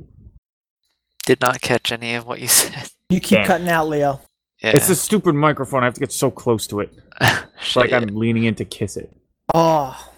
Did 1.27 1.43
not 1.43 1.61
catch 1.61 1.93
any 1.93 2.15
of 2.15 2.27
what 2.27 2.41
you 2.41 2.49
said. 2.49 2.91
you 3.11 3.21
keep 3.21 3.39
Damn. 3.39 3.47
cutting 3.47 3.69
out, 3.69 3.89
Leo. 3.89 4.21
Yeah. 4.63 4.71
It's 4.77 4.89
a 4.89 4.95
stupid 4.95 5.35
microphone. 5.35 5.83
I 5.83 5.87
have 5.87 5.95
to 5.95 6.01
get 6.01 6.13
so 6.13 6.31
close 6.31 6.67
to 6.69 6.81
it. 6.81 6.93
Shit, 7.61 7.77
like 7.77 7.91
yeah. 7.91 7.99
I'm 7.99 8.15
leaning 8.15 8.45
in 8.45 8.55
to 8.57 8.65
kiss 8.65 8.97
it. 8.97 9.11
Oh, 9.55 10.11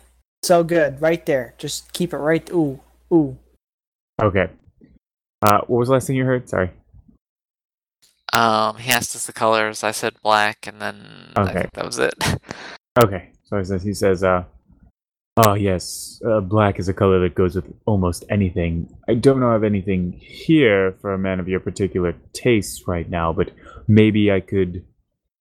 so 0.43 0.63
good. 0.63 1.01
Right 1.01 1.25
there. 1.25 1.55
Just 1.57 1.93
keep 1.93 2.13
it 2.13 2.19
right. 2.19 2.49
Ooh, 2.51 2.79
ooh. 3.13 3.39
Okay. 4.21 4.49
Uh, 5.43 5.61
what 5.67 5.79
was 5.79 5.89
the 5.89 5.95
last 5.95 6.07
thing 6.07 6.17
you 6.17 6.25
heard? 6.25 6.49
Sorry. 6.49 6.71
Um, 8.35 8.77
he 8.77 8.91
asked 8.91 9.15
us 9.17 9.27
the 9.27 9.33
colors. 9.33 9.83
I 9.85 9.93
said 9.93 10.15
black, 10.23 10.67
and 10.67 10.81
then 10.81 11.33
I 11.37 11.43
Okay. 11.43 11.53
think 11.53 11.73
that 11.73 11.87
was 11.87 11.99
it. 11.99 12.15
Okay, 12.97 13.31
so 13.43 13.59
he 13.59 13.65
says, 13.65 13.83
he 13.83 13.93
says, 13.93 14.23
uh, 14.23 14.45
oh 15.37 15.55
yes, 15.55 16.21
uh, 16.27 16.41
black 16.41 16.79
is 16.79 16.89
a 16.89 16.95
color 16.95 17.21
that 17.21 17.35
goes 17.35 17.57
with 17.57 17.73
almost 17.87 18.25
anything. 18.31 18.89
I 19.09 19.15
don't 19.15 19.41
know 19.41 19.51
of 19.51 19.65
anything 19.65 20.13
here 20.13 20.97
for 21.01 21.13
a 21.13 21.19
man 21.19 21.41
of 21.41 21.49
your 21.49 21.61
particular 21.61 22.15
tastes 22.33 22.87
right 22.87 23.09
now, 23.09 23.33
but 23.33 23.51
maybe 23.89 24.31
I 24.31 24.41
could 24.41 24.85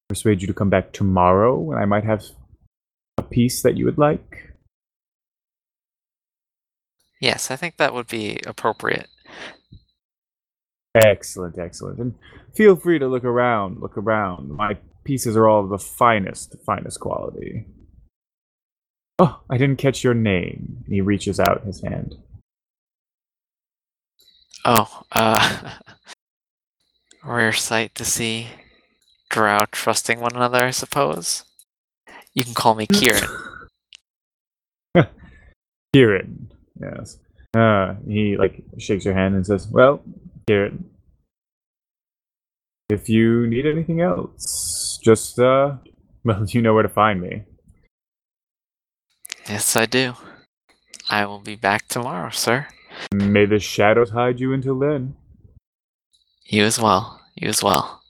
persuade 0.10 0.42
you 0.42 0.48
to 0.48 0.54
come 0.54 0.70
back 0.70 0.94
tomorrow, 0.94 1.72
and 1.72 1.80
I 1.80 1.86
might 1.86 2.04
have 2.04 2.24
a 3.18 3.24
piece 3.24 3.62
that 3.64 3.78
you 3.78 3.86
would 3.86 3.98
like. 3.98 4.54
Yes, 7.20 7.50
I 7.50 7.56
think 7.56 7.78
that 7.78 7.94
would 7.94 8.08
be 8.08 8.40
appropriate. 8.46 9.08
Excellent, 10.94 11.58
excellent. 11.58 12.00
And 12.00 12.16
feel 12.54 12.76
free 12.76 13.00
to 13.00 13.08
look 13.08 13.24
around. 13.24 13.80
Look 13.80 13.98
around. 13.98 14.50
My 14.50 14.78
pieces 15.06 15.36
are 15.38 15.48
all 15.48 15.64
of 15.64 15.70
the 15.70 15.80
finest, 15.80 16.56
finest 16.66 17.00
quality. 17.00 17.66
Oh, 19.20 19.42
I 19.50 19.58
didn't 19.58 19.78
catch 19.78 20.04
your 20.04 20.14
name. 20.14 20.84
He 20.88 21.02
reaches 21.02 21.40
out 21.40 21.66
his 21.66 21.82
hand. 21.82 22.18
Oh, 24.66 25.04
uh, 25.12 25.72
rare 27.24 27.54
sight 27.54 27.94
to 27.96 28.06
see 28.06 28.48
drow 29.30 29.66
trusting 29.72 30.20
one 30.20 30.36
another, 30.36 30.66
I 30.66 30.72
suppose. 30.72 31.44
You 32.34 32.44
can 32.44 32.54
call 32.54 32.76
me 32.76 32.88
Kieran. 32.92 33.30
Kieran. 35.94 36.52
Yes. 36.80 37.20
Uh, 37.54 37.96
he 38.08 38.36
like 38.36 38.64
shakes 38.80 39.06
your 39.06 39.14
hand 39.14 39.36
and 39.36 39.46
says, 39.46 39.68
"Well, 39.68 40.02
Kieran, 40.48 40.90
if 42.90 43.10
you 43.10 43.46
need 43.46 43.68
anything 43.68 44.02
else, 44.02 45.00
just 45.04 45.38
uh, 45.38 45.76
well, 46.24 46.46
you 46.48 46.62
know 46.62 46.74
where 46.74 46.84
to 46.84 46.90
find 46.90 47.22
me." 47.22 47.44
Yes, 49.50 49.76
I 49.76 49.86
do. 49.86 50.14
I 51.10 51.26
will 51.26 51.40
be 51.40 51.56
back 51.56 51.88
tomorrow, 51.88 52.30
sir. 52.30 52.68
May 53.14 53.46
the 53.46 53.60
shadows 53.60 54.12
hide 54.12 54.40
you 54.40 54.54
until 54.54 54.78
then. 54.80 55.16
You 56.46 56.64
as 56.64 56.80
well. 56.80 57.20
You 57.36 57.50
as 57.50 57.64
well. 57.64 58.02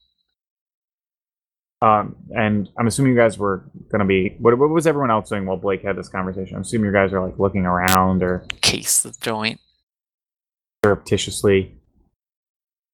Um, 1.81 2.15
and 2.35 2.69
I'm 2.77 2.87
assuming 2.87 3.11
you 3.13 3.17
guys 3.17 3.37
were 3.37 3.63
gonna 3.91 4.05
be. 4.05 4.35
What, 4.39 4.57
what 4.57 4.69
was 4.69 4.87
everyone 4.87 5.11
else 5.11 5.29
doing 5.29 5.45
while 5.45 5.57
Blake 5.57 5.83
had 5.83 5.97
this 5.97 6.07
conversation? 6.07 6.55
I'm 6.55 6.61
assuming 6.61 6.87
you 6.87 6.93
guys 6.93 7.11
are 7.13 7.25
like 7.25 7.37
looking 7.39 7.65
around 7.65 8.23
or 8.23 8.45
Case 8.61 9.01
the 9.01 9.13
joint. 9.21 9.59
surreptitiously. 10.83 11.75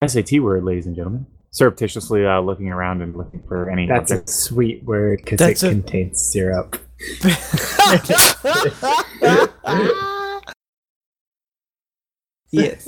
SAT 0.05 0.39
word, 0.39 0.63
ladies 0.63 0.85
and 0.87 0.95
gentlemen. 0.95 1.27
Surreptitiously 1.51 2.25
uh, 2.25 2.39
looking 2.39 2.69
around 2.69 3.01
and 3.01 3.15
looking 3.15 3.43
for 3.47 3.69
any 3.69 3.85
That's 3.87 4.11
a 4.11 4.25
sweet 4.25 4.83
word 4.83 5.19
because 5.23 5.41
it 5.41 5.61
a- 5.63 5.69
contains 5.69 6.21
syrup. 6.31 6.77
yes. 12.51 12.88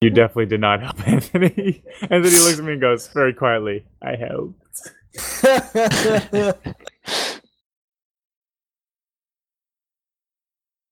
You 0.00 0.10
definitely 0.10 0.46
did 0.46 0.60
not 0.60 0.82
help 0.82 1.08
Anthony. 1.14 1.84
Anthony 2.02 2.38
looks 2.38 2.58
at 2.58 2.64
me 2.64 2.72
and 2.72 2.80
goes 2.80 3.06
very 3.08 3.32
quietly, 3.32 3.84
"I 4.02 4.16
helped." 4.16 4.90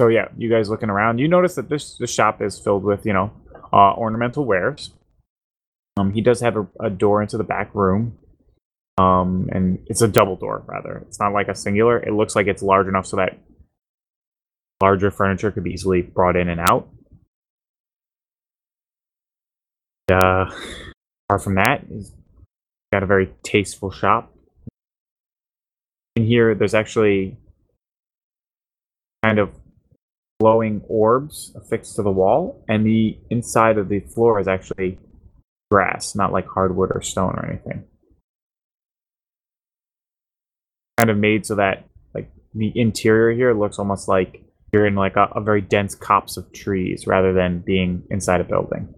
So 0.02 0.08
yeah, 0.08 0.26
you 0.36 0.50
guys 0.50 0.68
looking 0.68 0.90
around, 0.90 1.18
you 1.18 1.28
notice 1.28 1.54
that 1.54 1.68
this 1.68 1.96
this 1.96 2.12
shop 2.12 2.42
is 2.42 2.58
filled 2.58 2.82
with 2.82 3.06
you 3.06 3.12
know 3.12 3.30
uh, 3.72 3.94
ornamental 3.94 4.44
wares. 4.44 4.90
Um, 5.96 6.12
he 6.12 6.20
does 6.20 6.40
have 6.40 6.56
a, 6.56 6.66
a 6.80 6.90
door 6.90 7.22
into 7.22 7.36
the 7.36 7.44
back 7.44 7.72
room, 7.72 8.18
um, 8.98 9.48
and 9.52 9.78
it's 9.86 10.02
a 10.02 10.08
double 10.08 10.36
door 10.36 10.64
rather. 10.66 11.04
It's 11.08 11.18
not 11.18 11.32
like 11.32 11.48
a 11.48 11.54
singular. 11.54 11.98
It 11.98 12.12
looks 12.12 12.36
like 12.36 12.46
it's 12.46 12.62
large 12.62 12.88
enough 12.88 13.06
so 13.06 13.16
that 13.16 13.38
larger 14.82 15.10
furniture 15.10 15.50
could 15.50 15.64
be 15.64 15.72
easily 15.72 16.02
brought 16.02 16.36
in 16.36 16.48
and 16.48 16.60
out. 16.60 16.88
Uh, 20.10 20.50
apart 21.28 21.42
from 21.42 21.54
that, 21.54 21.84
he's 21.88 22.12
got 22.92 23.02
a 23.02 23.06
very 23.06 23.32
tasteful 23.42 23.90
shop. 23.90 24.34
In 26.16 26.26
here, 26.26 26.54
there's 26.54 26.74
actually 26.74 27.38
kind 29.22 29.38
of 29.38 29.50
glowing 30.40 30.82
orbs 30.88 31.52
affixed 31.56 31.96
to 31.96 32.02
the 32.02 32.10
wall, 32.10 32.64
and 32.68 32.84
the 32.84 33.16
inside 33.30 33.78
of 33.78 33.88
the 33.88 34.00
floor 34.00 34.40
is 34.40 34.48
actually 34.48 34.98
grass, 35.70 36.14
not 36.14 36.32
like 36.32 36.46
hardwood 36.46 36.90
or 36.92 37.00
stone 37.00 37.34
or 37.36 37.46
anything. 37.48 37.84
Kind 41.02 41.10
of 41.10 41.18
made 41.18 41.44
so 41.44 41.56
that 41.56 41.88
like 42.14 42.30
the 42.54 42.70
interior 42.76 43.34
here 43.34 43.52
looks 43.58 43.80
almost 43.80 44.06
like 44.06 44.44
you're 44.72 44.86
in 44.86 44.94
like 44.94 45.16
a, 45.16 45.24
a 45.34 45.40
very 45.40 45.60
dense 45.60 45.96
copse 45.96 46.36
of 46.36 46.52
trees 46.52 47.08
rather 47.08 47.32
than 47.32 47.58
being 47.58 48.04
inside 48.08 48.40
a 48.40 48.44
building. 48.44 48.94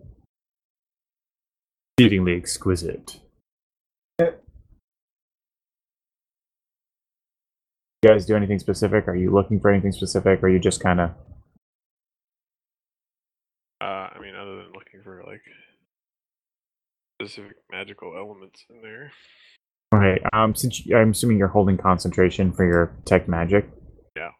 Exceedingly 1.97 2.37
exquisite. 2.37 3.21
You 4.19 4.35
guys 8.05 8.27
do 8.27 8.37
anything 8.37 8.59
specific? 8.59 9.09
Are 9.09 9.17
you 9.17 9.31
looking 9.31 9.59
for 9.59 9.71
anything 9.71 9.93
specific, 9.93 10.43
or 10.43 10.47
are 10.47 10.51
you 10.51 10.59
just 10.59 10.83
kind 10.83 11.01
of 11.01 11.13
Uh, 13.81 14.11
I 14.15 14.19
mean, 14.21 14.35
other 14.35 14.57
than 14.57 14.73
looking 14.75 15.01
for 15.03 15.25
like 15.27 15.41
specific 17.23 17.57
magical 17.73 18.15
elements 18.15 18.63
in 18.69 18.83
there. 18.83 19.11
Okay, 19.93 20.23
um, 20.33 20.55
since 20.55 20.87
you, 20.87 20.97
I'm 20.97 21.11
assuming 21.11 21.39
you're 21.39 21.49
holding 21.49 21.77
concentration 21.77 22.53
for 22.53 22.65
your 22.65 22.97
tech 23.05 23.29
magic. 23.29 23.69
Yeah. 24.17 24.31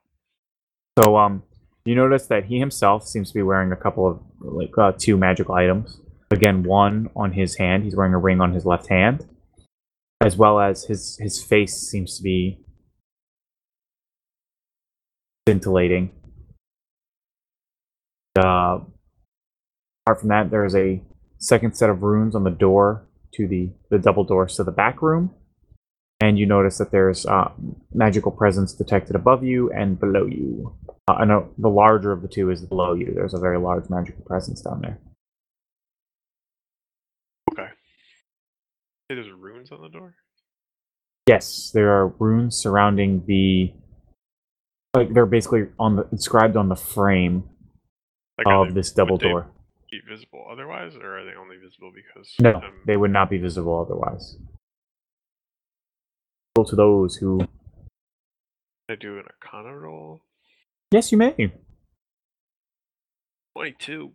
So, 1.03 1.17
um, 1.17 1.43
you 1.85 1.95
notice 1.95 2.27
that 2.27 2.47
he 2.47 2.59
himself 2.59 3.07
seems 3.07 3.29
to 3.29 3.35
be 3.35 3.43
wearing 3.43 3.73
a 3.73 3.77
couple 3.77 4.07
of 4.09 4.21
like 4.41 4.77
uh, 4.79 4.93
two 4.97 5.17
magical 5.17 5.55
items. 5.55 6.01
Again, 6.31 6.63
one 6.63 7.11
on 7.15 7.33
his 7.33 7.57
hand. 7.57 7.85
He's 7.85 7.95
wearing 7.95 8.15
a 8.15 8.19
ring 8.19 8.41
on 8.41 8.53
his 8.53 8.65
left 8.65 8.89
hand, 8.89 9.29
as 10.21 10.37
well 10.37 10.59
as 10.61 10.85
his 10.85 11.19
his 11.21 11.43
face 11.43 11.77
seems 11.77 12.17
to 12.17 12.23
be 12.23 12.59
scintillating. 15.47 16.11
Uh, 18.37 18.81
apart 20.07 20.21
from 20.21 20.31
that, 20.31 20.51
there 20.51 20.65
is 20.65 20.75
a 20.75 21.03
second 21.39 21.77
set 21.77 21.91
of 21.91 22.03
runes 22.03 22.35
on 22.35 22.45
the 22.45 22.51
door 22.51 23.07
to 23.37 23.47
the 23.49 23.71
the 23.91 23.99
double 23.99 24.25
doors 24.25 24.57
to 24.57 24.65
the 24.65 24.73
back 24.73 25.03
room 25.03 25.35
and 26.21 26.39
you 26.39 26.47
notice 26.47 26.79
that 26.79 26.91
there's 26.93 27.27
uh, 27.27 27.51
magical 27.93 28.31
presence 28.33 28.73
detected 28.73 29.17
above 29.17 29.43
you 29.45 29.71
and 29.73 29.99
below 30.01 30.25
you. 30.27 30.75
Uh, 31.09 31.15
I 31.15 31.25
know 31.25 31.51
the 31.59 31.69
larger 31.69 32.13
of 32.13 32.23
the 32.23 32.29
two 32.29 32.51
is 32.51 32.63
below 32.65 32.95
you. 32.95 33.13
There's 33.15 33.35
a 33.35 33.39
very 33.41 33.59
large 33.59 33.91
magical 33.91 34.23
presence 34.25 34.63
down 34.63 34.81
there. 34.81 34.99
Okay. 37.53 37.69
There's 39.09 39.27
runes 39.39 39.71
on 39.73 39.83
the 39.83 39.89
door. 39.89 40.15
Yes, 41.29 41.71
there 41.75 41.91
are 41.91 42.09
runes 42.19 42.57
surrounding 42.57 43.25
the. 43.27 43.73
Like 44.95 45.13
they're 45.13 45.27
basically 45.27 45.67
on 45.79 45.97
the 45.97 46.07
inscribed 46.13 46.57
on 46.57 46.69
the 46.69 46.77
frame 46.77 47.45
Like, 48.39 48.47
of 48.47 48.69
they- 48.69 48.75
this 48.75 48.93
double 48.93 49.19
door. 49.19 49.51
Be 49.95 50.13
visible 50.13 50.45
otherwise, 50.51 50.97
or 51.01 51.19
are 51.19 51.25
they 51.25 51.37
only 51.39 51.57
visible 51.57 51.93
because? 51.95 52.35
No, 52.41 52.55
um, 52.55 52.83
they 52.85 52.97
would 52.97 53.13
not 53.13 53.31
be 53.31 53.39
visible 53.39 53.81
otherwise. 53.81 54.37
To 56.57 56.75
those 56.75 57.15
who. 57.15 57.43
I 58.91 58.97
do 58.97 59.19
an 59.19 59.25
Arcana 59.45 59.77
roll. 59.77 60.23
Yes, 60.91 61.13
you 61.13 61.19
may. 61.19 61.53
Twenty-two. 63.57 64.13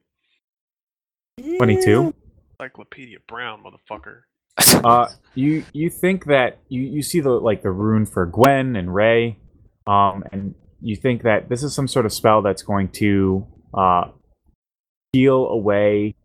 22. 1.58 2.14
Encyclopedia 2.60 3.20
Brown, 3.28 3.64
motherfucker. 3.64 4.22
Uh, 4.84 5.08
you 5.36 5.64
you 5.74 5.90
think 5.90 6.26
that 6.26 6.60
you 6.68 6.82
you 6.82 7.02
see 7.02 7.22
the 7.22 7.30
like 7.30 7.62
the 7.62 7.72
rune 7.72 8.06
for 8.06 8.26
Gwen 8.26 8.76
and 8.76 8.94
Ray, 8.94 9.38
um, 9.88 10.24
and 10.32 10.56
you 10.82 10.98
think 10.98 11.24
that 11.24 11.48
this 11.48 11.64
is 11.64 11.74
some 11.74 11.88
sort 11.88 12.06
of 12.06 12.12
spell 12.12 12.42
that's 12.42 12.64
going 12.64 12.90
to 12.90 13.46
uh 13.74 14.06
steal 15.10 15.48
away 15.48 16.16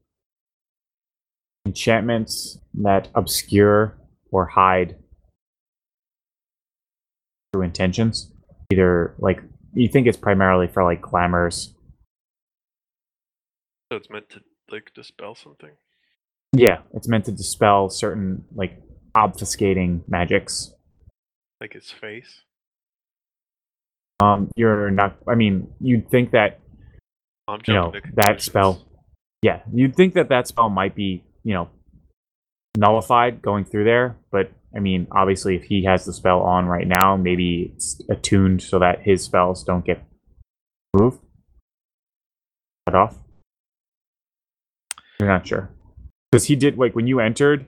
enchantments 1.67 2.59
that 2.75 3.09
obscure 3.15 3.97
or 4.31 4.47
hide 4.47 4.97
true 7.53 7.63
intentions. 7.63 8.31
Either 8.73 9.15
like 9.19 9.43
you 9.75 9.89
think 9.89 10.07
it's 10.07 10.17
primarily 10.17 10.67
for 10.67 10.85
like 10.85 11.01
glamours. 11.01 11.75
So 13.91 13.97
it's 13.97 14.11
meant 14.11 14.29
to 14.31 14.41
like 14.71 14.93
dispel 14.95 15.35
something. 15.35 15.71
Yeah, 16.53 16.79
it's 16.93 17.09
meant 17.09 17.25
to 17.27 17.33
dispel 17.33 17.91
certain 17.91 18.45
like 18.55 18.81
obfuscating 19.15 20.03
magics. 20.09 20.73
Like 21.61 21.73
his 21.73 21.91
face. 21.91 22.43
Um, 24.21 24.51
you're 24.57 24.91
not. 24.91 25.17
I 25.29 25.35
mean, 25.35 25.69
you'd 25.81 26.09
think 26.11 26.31
that 26.33 26.61
I'm 27.47 27.61
you 27.67 27.75
know 27.75 27.93
that 28.15 28.41
spell. 28.41 28.87
Yeah, 29.43 29.61
you'd 29.73 29.95
think 29.95 30.15
that 30.15 30.31
that 30.31 30.49
spell 30.49 30.71
might 30.71 30.95
be 30.95 31.25
you 31.43 31.55
know 31.55 31.69
nullified 32.77 33.43
going 33.43 33.65
through 33.65 33.85
there, 33.85 34.17
but 34.31 34.51
I 34.75 34.81
mean, 34.81 35.07
obviously, 35.13 35.57
if 35.57 35.65
he 35.65 35.85
has 35.85 36.05
the 36.05 36.13
spell 36.13 36.41
on 36.41 36.67
right 36.67 36.87
now, 36.87 37.17
maybe 37.17 37.73
it's 37.75 38.01
attuned 38.11 38.63
so 38.63 38.79
that 38.81 39.03
his 39.03 39.23
spells 39.23 39.63
don't 39.63 39.85
get 39.85 40.03
moved, 40.95 41.21
cut 42.87 42.95
off. 42.95 43.19
You're 45.21 45.29
not 45.29 45.47
sure 45.47 45.71
because 46.35 46.47
he 46.47 46.57
did 46.57 46.77
like 46.77 46.97
when 46.97 47.07
you 47.07 47.21
entered. 47.21 47.67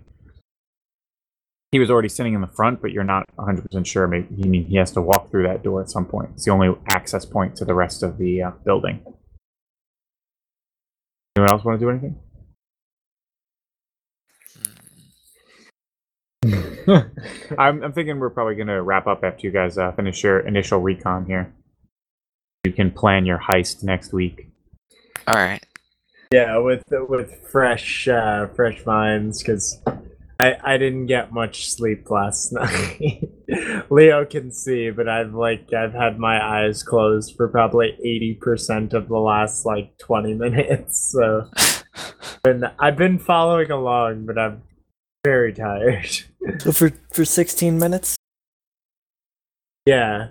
He 1.70 1.78
was 1.78 1.90
already 1.90 2.09
sitting 2.09 2.32
in 2.35 2.40
the 2.40 2.47
front, 2.47 2.81
but 2.81 2.90
you're 2.90 3.05
not 3.05 3.24
100% 3.36 3.85
sure. 3.86 4.07
Maybe 4.07 4.35
he, 4.35 4.48
mean, 4.48 4.65
he 4.66 4.77
has 4.77 4.93
to 4.93 5.03
walk 5.03 5.31
through 5.31 5.43
that 5.43 5.62
door 5.62 5.82
at 5.82 5.90
some 5.90 6.07
point. 6.07 6.31
It's 6.35 6.44
the 6.44 6.53
only 6.53 6.74
access 6.89 7.24
point 7.24 7.57
to 7.57 7.65
the 7.65 7.74
rest 7.74 8.03
of 8.03 8.19
the 8.19 8.43
uh, 8.43 8.51
building. 8.65 9.05
Anyone 11.37 11.53
else 11.53 11.65
want 11.65 11.79
to 11.79 11.85
do 11.85 11.91
anything? 11.91 12.17
Hmm. 16.87 16.99
I'm, 17.59 17.83
I'm 17.83 17.93
thinking 17.93 18.19
we're 18.19 18.31
probably 18.31 18.55
going 18.55 18.69
to 18.69 18.81
wrap 18.81 19.07
up 19.07 19.23
after 19.23 19.47
you 19.47 19.53
guys 19.53 19.77
uh, 19.77 19.93
finish 19.93 20.23
your 20.23 20.41
initial 20.41 20.81
recon 20.81 21.27
here. 21.27 21.53
You 22.65 22.73
can 22.73 22.91
plan 22.91 23.27
your 23.27 23.39
heist 23.39 23.83
next 23.83 24.15
week. 24.15 24.49
All 25.27 25.35
right. 25.35 25.63
Yeah, 26.33 26.59
with 26.59 26.83
with 26.91 27.47
fresh 27.51 28.09
uh, 28.09 28.49
fresh 28.49 28.85
minds 28.85 29.43
because 29.43 29.81
I 30.39 30.57
I 30.63 30.77
didn't 30.79 31.07
get 31.07 31.33
much 31.33 31.71
sleep 31.71 32.11
last 32.11 32.53
night. 32.55 33.29
Leo 33.91 34.25
can 34.25 34.53
see, 34.53 34.91
but 34.91 35.09
I've 35.09 35.33
like 35.35 35.73
I've 35.73 35.93
had 35.95 36.19
my 36.19 36.45
eyes 36.45 36.83
closed 36.83 37.37
for 37.37 37.49
probably 37.49 37.97
eighty 38.05 38.35
percent 38.35 38.93
of 38.93 39.09
the 39.09 39.19
last 39.19 39.65
like 39.65 39.97
twenty 39.99 40.35
minutes. 40.45 41.11
So 41.13 41.49
and 42.45 42.71
I've 42.79 42.97
been 42.97 43.19
following 43.19 43.71
along, 43.71 44.27
but 44.27 44.39
I'm 44.39 44.63
very 45.25 45.53
tired. 45.53 46.09
So 46.61 46.71
for 46.71 46.93
for 47.13 47.25
16 47.25 47.77
minutes. 47.77 48.17
yeah. 49.85 50.29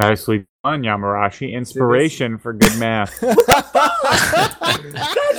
Nicely 0.00 0.46
done, 0.64 0.80
Yamarashi. 0.82 1.52
Inspiration 1.52 2.38
for 2.38 2.54
good 2.54 2.74
math. 2.78 3.20
That's 3.20 3.42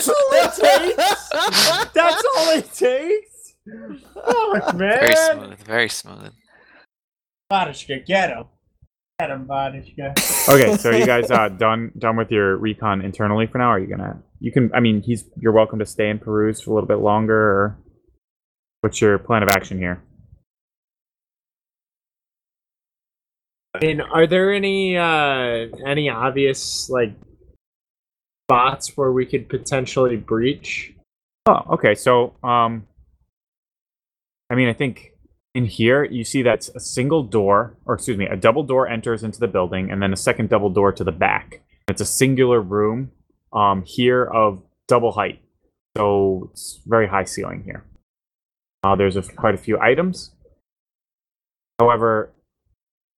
all 0.07 0.29
it 0.31 0.53
takes. 0.53 1.29
That's 1.91 2.23
all 2.37 2.49
it 2.55 2.71
takes. 2.71 3.32
Fuck, 3.65 4.75
man. 4.75 4.77
Very 4.77 5.15
smooth. 5.15 5.59
Very 5.59 5.89
smooth. 5.89 6.33
Vodishka, 7.49 7.99
get 7.99 8.29
him. 8.29 8.45
Get 9.19 9.29
him, 9.29 9.45
Vodishka. 9.45 10.13
Okay, 10.49 10.75
so 10.75 10.89
you 10.91 11.05
guys 11.05 11.31
uh 11.31 11.47
done 11.59 11.91
done 11.97 12.17
with 12.17 12.31
your 12.31 12.57
recon 12.57 13.01
internally 13.01 13.47
for 13.47 13.59
now? 13.59 13.69
Are 13.69 13.79
you 13.79 13.87
gonna? 13.87 14.21
You 14.39 14.51
can. 14.51 14.71
I 14.73 14.79
mean, 14.79 15.01
he's. 15.01 15.25
You're 15.37 15.53
welcome 15.53 15.79
to 15.79 15.85
stay 15.85 16.09
in 16.09 16.19
Peruse 16.19 16.61
for 16.61 16.71
a 16.71 16.73
little 16.73 16.87
bit 16.87 16.99
longer. 16.99 17.35
Or 17.35 17.79
what's 18.81 18.99
your 18.99 19.17
plan 19.17 19.43
of 19.43 19.49
action 19.49 19.77
here? 19.77 20.03
I 23.75 23.79
mean, 23.79 24.01
are 24.01 24.27
there 24.27 24.51
any 24.51 24.97
uh 24.97 25.67
any 25.85 26.09
obvious 26.09 26.89
like 26.89 27.15
spots 28.45 28.91
where 28.95 29.11
we 29.11 29.25
could 29.25 29.47
potentially 29.47 30.17
breach? 30.17 30.93
Oh, 31.45 31.61
okay. 31.71 31.95
So, 31.95 32.35
um, 32.43 32.87
I 34.53 34.55
mean, 34.55 34.69
I 34.69 34.73
think 34.73 35.13
in 35.55 35.65
here 35.65 36.03
you 36.03 36.23
see 36.23 36.43
that's 36.43 36.69
a 36.69 36.79
single 36.79 37.23
door, 37.23 37.75
or 37.85 37.95
excuse 37.95 38.19
me, 38.19 38.27
a 38.27 38.35
double 38.35 38.61
door 38.61 38.87
enters 38.87 39.23
into 39.23 39.39
the 39.39 39.47
building, 39.47 39.89
and 39.89 39.99
then 39.99 40.13
a 40.13 40.15
second 40.15 40.49
double 40.49 40.69
door 40.69 40.91
to 40.91 41.03
the 41.03 41.11
back. 41.11 41.63
It's 41.87 42.01
a 42.01 42.05
singular 42.05 42.61
room, 42.61 43.09
um, 43.51 43.83
here 43.83 44.23
of 44.23 44.61
double 44.87 45.13
height, 45.13 45.41
so 45.97 46.51
it's 46.51 46.79
very 46.85 47.07
high 47.07 47.23
ceiling 47.23 47.63
here. 47.65 47.83
Uh, 48.83 48.95
there's 48.95 49.15
a, 49.15 49.23
quite 49.23 49.55
a 49.55 49.57
few 49.57 49.79
items. 49.79 50.35
However, 51.79 52.31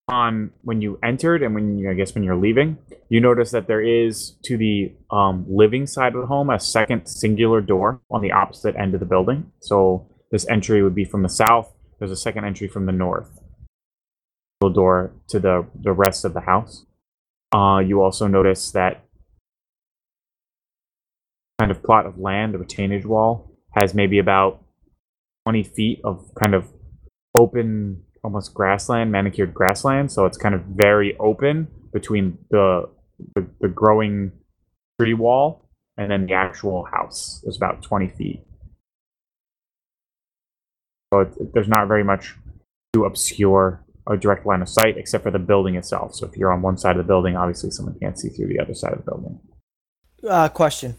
on 0.07 0.51
when 0.61 0.81
you 0.81 0.99
entered 1.01 1.41
and 1.41 1.55
when 1.55 1.79
you, 1.79 1.89
I 1.89 1.95
guess 1.95 2.13
when 2.13 2.23
you're 2.23 2.35
leaving, 2.35 2.77
you 3.09 3.19
notice 3.19 3.49
that 3.51 3.65
there 3.65 3.81
is 3.81 4.37
to 4.43 4.55
the 4.55 4.93
um, 5.09 5.45
living 5.49 5.87
side 5.87 6.13
of 6.13 6.21
the 6.21 6.27
home 6.27 6.51
a 6.51 6.59
second 6.59 7.07
singular 7.07 7.59
door 7.59 8.01
on 8.11 8.21
the 8.21 8.33
opposite 8.33 8.75
end 8.75 8.93
of 8.93 8.99
the 8.99 9.07
building. 9.07 9.51
So 9.61 10.07
this 10.33 10.49
entry 10.49 10.81
would 10.81 10.95
be 10.95 11.05
from 11.05 11.21
the 11.21 11.29
south. 11.29 11.71
There's 11.99 12.11
a 12.11 12.17
second 12.17 12.43
entry 12.43 12.67
from 12.67 12.87
the 12.87 12.91
north. 12.91 13.39
Single 14.61 14.73
door 14.73 15.13
to 15.29 15.39
the 15.39 15.67
the 15.79 15.93
rest 15.93 16.25
of 16.25 16.33
the 16.33 16.41
house. 16.41 16.85
Uh, 17.55 17.79
you 17.85 18.01
also 18.01 18.25
notice 18.25 18.71
that 18.71 19.05
kind 21.59 21.69
of 21.69 21.83
plot 21.83 22.07
of 22.07 22.17
land, 22.17 22.55
the 22.55 22.57
retainage 22.57 23.05
wall, 23.05 23.55
has 23.75 23.93
maybe 23.93 24.17
about 24.17 24.63
20 25.45 25.63
feet 25.63 26.01
of 26.03 26.31
kind 26.33 26.55
of 26.55 26.65
open, 27.37 28.01
almost 28.23 28.55
grassland, 28.55 29.11
manicured 29.11 29.53
grassland. 29.53 30.11
So 30.11 30.25
it's 30.25 30.37
kind 30.37 30.55
of 30.55 30.61
very 30.61 31.15
open 31.19 31.67
between 31.93 32.39
the 32.49 32.89
the, 33.35 33.45
the 33.61 33.67
growing 33.67 34.31
tree 34.99 35.13
wall 35.13 35.69
and 35.95 36.09
then 36.09 36.25
the 36.25 36.33
actual 36.33 36.85
house. 36.91 37.43
It's 37.45 37.55
about 37.55 37.83
20 37.83 38.07
feet. 38.07 38.41
So 41.13 41.19
it, 41.19 41.53
there's 41.53 41.67
not 41.67 41.87
very 41.87 42.03
much 42.03 42.33
to 42.93 43.05
obscure 43.05 43.83
a 44.07 44.17
direct 44.17 44.47
line 44.47 44.63
of 44.63 44.69
sight 44.69 44.97
except 44.97 45.23
for 45.23 45.31
the 45.31 45.37
building 45.39 45.75
itself. 45.75 46.15
So 46.15 46.25
if 46.25 46.35
you're 46.35 46.51
on 46.51 46.63
one 46.63 46.75
side 46.75 46.97
of 46.97 46.97
the 46.97 47.07
building, 47.07 47.35
obviously 47.35 47.69
someone 47.69 47.95
can't 47.99 48.17
see 48.17 48.29
through 48.29 48.47
the 48.47 48.59
other 48.59 48.73
side 48.73 48.93
of 48.93 49.05
the 49.05 49.11
building. 49.11 49.39
Uh, 50.27 50.49
question. 50.49 50.95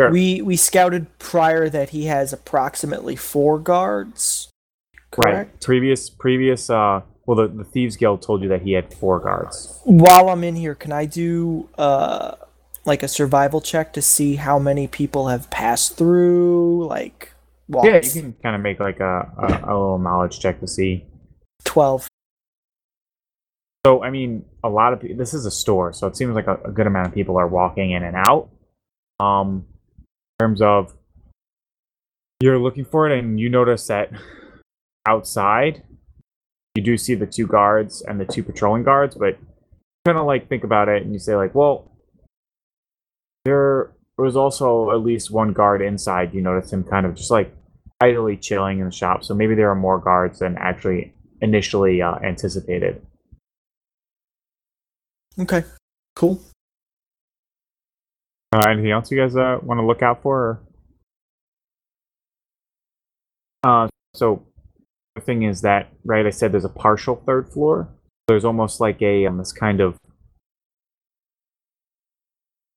Sure. 0.00 0.10
We 0.10 0.42
we 0.42 0.56
scouted 0.56 1.16
prior 1.18 1.68
that 1.68 1.90
he 1.90 2.06
has 2.06 2.32
approximately 2.32 3.14
four 3.14 3.60
guards. 3.60 4.50
Right. 5.16 5.32
Correct. 5.32 5.64
Previous 5.64 6.10
previous 6.10 6.68
uh 6.68 7.02
well 7.24 7.36
the, 7.36 7.46
the 7.46 7.64
Thieves 7.64 7.96
Guild 7.96 8.22
told 8.22 8.42
you 8.42 8.48
that 8.48 8.62
he 8.62 8.72
had 8.72 8.92
four 8.92 9.20
guards. 9.20 9.80
While 9.84 10.28
I'm 10.28 10.42
in 10.42 10.56
here, 10.56 10.74
can 10.74 10.90
I 10.90 11.06
do 11.06 11.68
uh 11.78 12.34
like 12.84 13.04
a 13.04 13.08
survival 13.08 13.60
check 13.60 13.92
to 13.92 14.02
see 14.02 14.36
how 14.36 14.58
many 14.58 14.88
people 14.88 15.28
have 15.28 15.50
passed 15.50 15.96
through? 15.96 16.86
Like, 16.86 17.32
Yeah, 17.68 18.00
you 18.02 18.22
can 18.22 18.32
kind 18.42 18.54
of 18.54 18.62
make 18.62 18.78
like 18.78 19.00
a, 19.00 19.32
a, 19.38 19.46
a 19.64 19.72
little 19.72 19.98
knowledge 19.98 20.38
check 20.38 20.60
to 20.60 20.68
see. 20.68 21.06
twelve. 21.64 22.08
So 23.84 24.02
I 24.02 24.10
mean, 24.10 24.44
a 24.62 24.68
lot 24.68 24.92
of 24.92 25.00
people. 25.00 25.16
This 25.16 25.34
is 25.34 25.46
a 25.46 25.50
store, 25.50 25.92
so 25.92 26.06
it 26.06 26.16
seems 26.16 26.34
like 26.34 26.46
a, 26.46 26.58
a 26.64 26.70
good 26.70 26.86
amount 26.86 27.08
of 27.08 27.14
people 27.14 27.36
are 27.38 27.48
walking 27.48 27.92
in 27.92 28.02
and 28.02 28.16
out. 28.16 28.50
Um, 29.18 29.66
in 30.38 30.44
terms 30.44 30.62
of 30.62 30.94
you're 32.40 32.58
looking 32.58 32.84
for 32.84 33.08
it, 33.08 33.18
and 33.18 33.40
you 33.40 33.48
notice 33.48 33.86
that 33.86 34.10
outside 35.06 35.82
you 36.74 36.82
do 36.82 36.98
see 36.98 37.14
the 37.14 37.26
two 37.26 37.46
guards 37.46 38.02
and 38.02 38.20
the 38.20 38.26
two 38.26 38.42
patrolling 38.42 38.82
guards, 38.82 39.14
but 39.14 39.38
kind 40.04 40.18
of 40.18 40.26
like 40.26 40.48
think 40.48 40.62
about 40.62 40.88
it, 40.88 41.02
and 41.02 41.12
you 41.12 41.18
say 41.18 41.34
like, 41.34 41.54
well, 41.54 41.90
there 44.16 44.24
was 44.24 44.36
also 44.36 44.90
at 44.90 45.02
least 45.02 45.30
one 45.30 45.52
guard 45.52 45.82
inside. 45.82 46.34
You 46.34 46.40
noticed 46.40 46.72
him 46.72 46.84
kind 46.84 47.06
of 47.06 47.14
just 47.14 47.30
like 47.30 47.54
idly 48.00 48.36
chilling 48.36 48.78
in 48.80 48.86
the 48.86 48.92
shop, 48.92 49.24
so 49.24 49.34
maybe 49.34 49.54
there 49.54 49.70
are 49.70 49.76
more 49.76 49.98
guards 49.98 50.38
than 50.38 50.56
actually 50.58 51.14
initially 51.40 52.00
uh, 52.00 52.16
anticipated. 52.24 53.04
Okay. 55.38 55.64
Cool. 56.14 56.40
Uh, 58.52 58.64
anything 58.70 58.90
else 58.90 59.10
you 59.10 59.18
guys 59.18 59.36
uh, 59.36 59.58
want 59.62 59.78
to 59.78 59.86
look 59.86 60.02
out 60.02 60.22
for? 60.22 60.60
Or? 63.64 63.84
Uh, 63.84 63.88
so 64.14 64.46
the 65.14 65.20
thing 65.20 65.42
is 65.42 65.60
that, 65.60 65.92
right? 66.04 66.24
I 66.24 66.30
said 66.30 66.52
there's 66.52 66.64
a 66.64 66.70
partial 66.70 67.16
third 67.26 67.50
floor. 67.50 67.88
There's 68.28 68.44
almost 68.46 68.80
like 68.80 69.02
a 69.02 69.26
um, 69.26 69.36
this 69.36 69.52
kind 69.52 69.80
of 69.80 69.98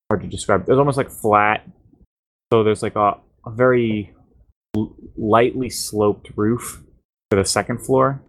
hard 0.10 0.22
to 0.22 0.28
describe. 0.28 0.62
It's 0.62 0.78
almost 0.78 0.98
like 0.98 1.12
flat. 1.12 1.68
So 2.52 2.64
there's 2.64 2.82
like 2.82 2.96
a, 2.96 3.14
a 3.46 3.52
very 3.52 4.14
l- 4.76 4.96
lightly 5.16 5.70
sloped 5.70 6.32
roof 6.36 6.82
to 7.30 7.38
the 7.38 7.46
second 7.46 7.86
floor. 7.86 8.22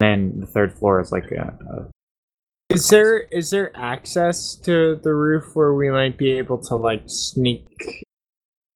and 0.00 0.32
Then 0.32 0.40
the 0.40 0.46
third 0.46 0.72
floor 0.72 1.00
is 1.00 1.10
like 1.10 1.30
a, 1.32 1.58
a 1.70 2.74
Is 2.74 2.88
there 2.88 3.18
is 3.18 3.50
there 3.50 3.76
access 3.76 4.54
to 4.56 4.96
the 5.02 5.12
roof 5.12 5.54
where 5.54 5.74
we 5.74 5.90
might 5.90 6.16
be 6.16 6.32
able 6.32 6.58
to 6.64 6.76
like 6.76 7.02
sneak 7.06 7.66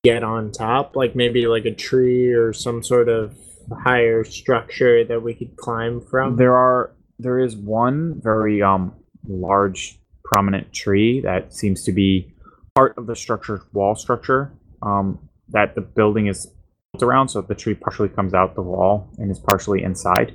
get 0.02 0.24
on 0.24 0.50
top? 0.50 0.96
Like 0.96 1.14
maybe 1.14 1.46
like 1.46 1.64
a 1.64 1.74
tree 1.74 2.32
or 2.32 2.52
some 2.52 2.82
sort 2.82 3.08
of 3.08 3.36
higher 3.84 4.24
structure 4.24 5.04
that 5.04 5.22
we 5.22 5.34
could 5.34 5.56
climb 5.56 6.00
from? 6.00 6.36
There 6.36 6.56
are 6.56 6.92
there 7.20 7.38
is 7.38 7.54
one 7.54 8.20
very 8.20 8.62
um 8.62 8.94
large 9.28 10.00
prominent 10.26 10.72
tree 10.72 11.20
that 11.20 11.54
seems 11.54 11.84
to 11.84 11.92
be 11.92 12.34
part 12.74 12.94
of 12.98 13.06
the 13.06 13.16
structure 13.16 13.62
wall 13.72 13.94
structure 13.94 14.52
um 14.82 15.18
that 15.48 15.74
the 15.74 15.80
building 15.80 16.26
is 16.26 16.48
built 16.92 17.02
around. 17.02 17.28
So 17.28 17.40
the 17.40 17.54
tree 17.54 17.74
partially 17.74 18.08
comes 18.08 18.34
out 18.34 18.54
the 18.54 18.62
wall 18.62 19.08
and 19.18 19.30
is 19.30 19.38
partially 19.38 19.82
inside. 19.82 20.34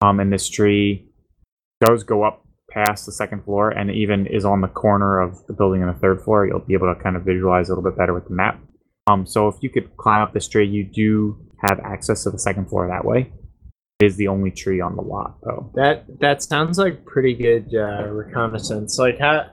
Um 0.00 0.20
and 0.20 0.32
this 0.32 0.48
tree 0.48 1.08
does 1.80 2.02
go 2.02 2.24
up 2.24 2.44
past 2.70 3.06
the 3.06 3.12
second 3.12 3.44
floor 3.44 3.70
and 3.70 3.90
even 3.90 4.26
is 4.26 4.44
on 4.44 4.60
the 4.60 4.68
corner 4.68 5.20
of 5.20 5.46
the 5.46 5.52
building 5.52 5.82
on 5.82 5.92
the 5.92 6.00
third 6.00 6.22
floor. 6.22 6.46
You'll 6.46 6.60
be 6.60 6.74
able 6.74 6.92
to 6.92 7.00
kind 7.00 7.16
of 7.16 7.22
visualize 7.22 7.68
a 7.68 7.72
little 7.72 7.88
bit 7.88 7.98
better 7.98 8.14
with 8.14 8.24
the 8.24 8.34
map. 8.34 8.60
Um 9.06 9.24
so 9.24 9.48
if 9.48 9.56
you 9.60 9.70
could 9.70 9.96
climb 9.96 10.22
up 10.22 10.32
this 10.32 10.48
tree 10.48 10.66
you 10.66 10.84
do 10.84 11.38
have 11.62 11.78
access 11.80 12.24
to 12.24 12.30
the 12.30 12.38
second 12.38 12.68
floor 12.68 12.88
that 12.88 13.04
way 13.04 13.32
is 14.02 14.16
the 14.16 14.28
only 14.28 14.50
tree 14.50 14.80
on 14.80 14.96
the 14.96 15.02
lot 15.02 15.38
though 15.42 15.70
That 15.74 16.04
that 16.20 16.42
sounds 16.42 16.78
like 16.78 17.04
pretty 17.04 17.34
good 17.34 17.74
uh, 17.74 18.08
reconnaissance. 18.08 18.98
Like 18.98 19.18
how, 19.18 19.44
how 19.44 19.50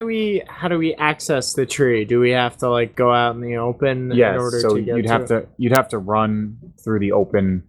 do 0.00 0.06
we 0.06 0.42
how 0.48 0.68
do 0.68 0.78
we 0.78 0.94
access 0.94 1.54
the 1.54 1.66
tree? 1.66 2.04
Do 2.04 2.20
we 2.20 2.30
have 2.30 2.56
to 2.58 2.68
like 2.68 2.96
go 2.96 3.12
out 3.12 3.34
in 3.34 3.40
the 3.40 3.56
open 3.56 4.12
in 4.12 4.38
order 4.38 4.60
so 4.60 4.76
to 4.76 4.82
get 4.82 4.96
you'd 4.96 5.06
have 5.06 5.22
it? 5.22 5.28
to 5.28 5.46
you'd 5.56 5.76
have 5.76 5.88
to 5.90 5.98
run 5.98 6.58
through 6.82 7.00
the 7.00 7.12
open. 7.12 7.64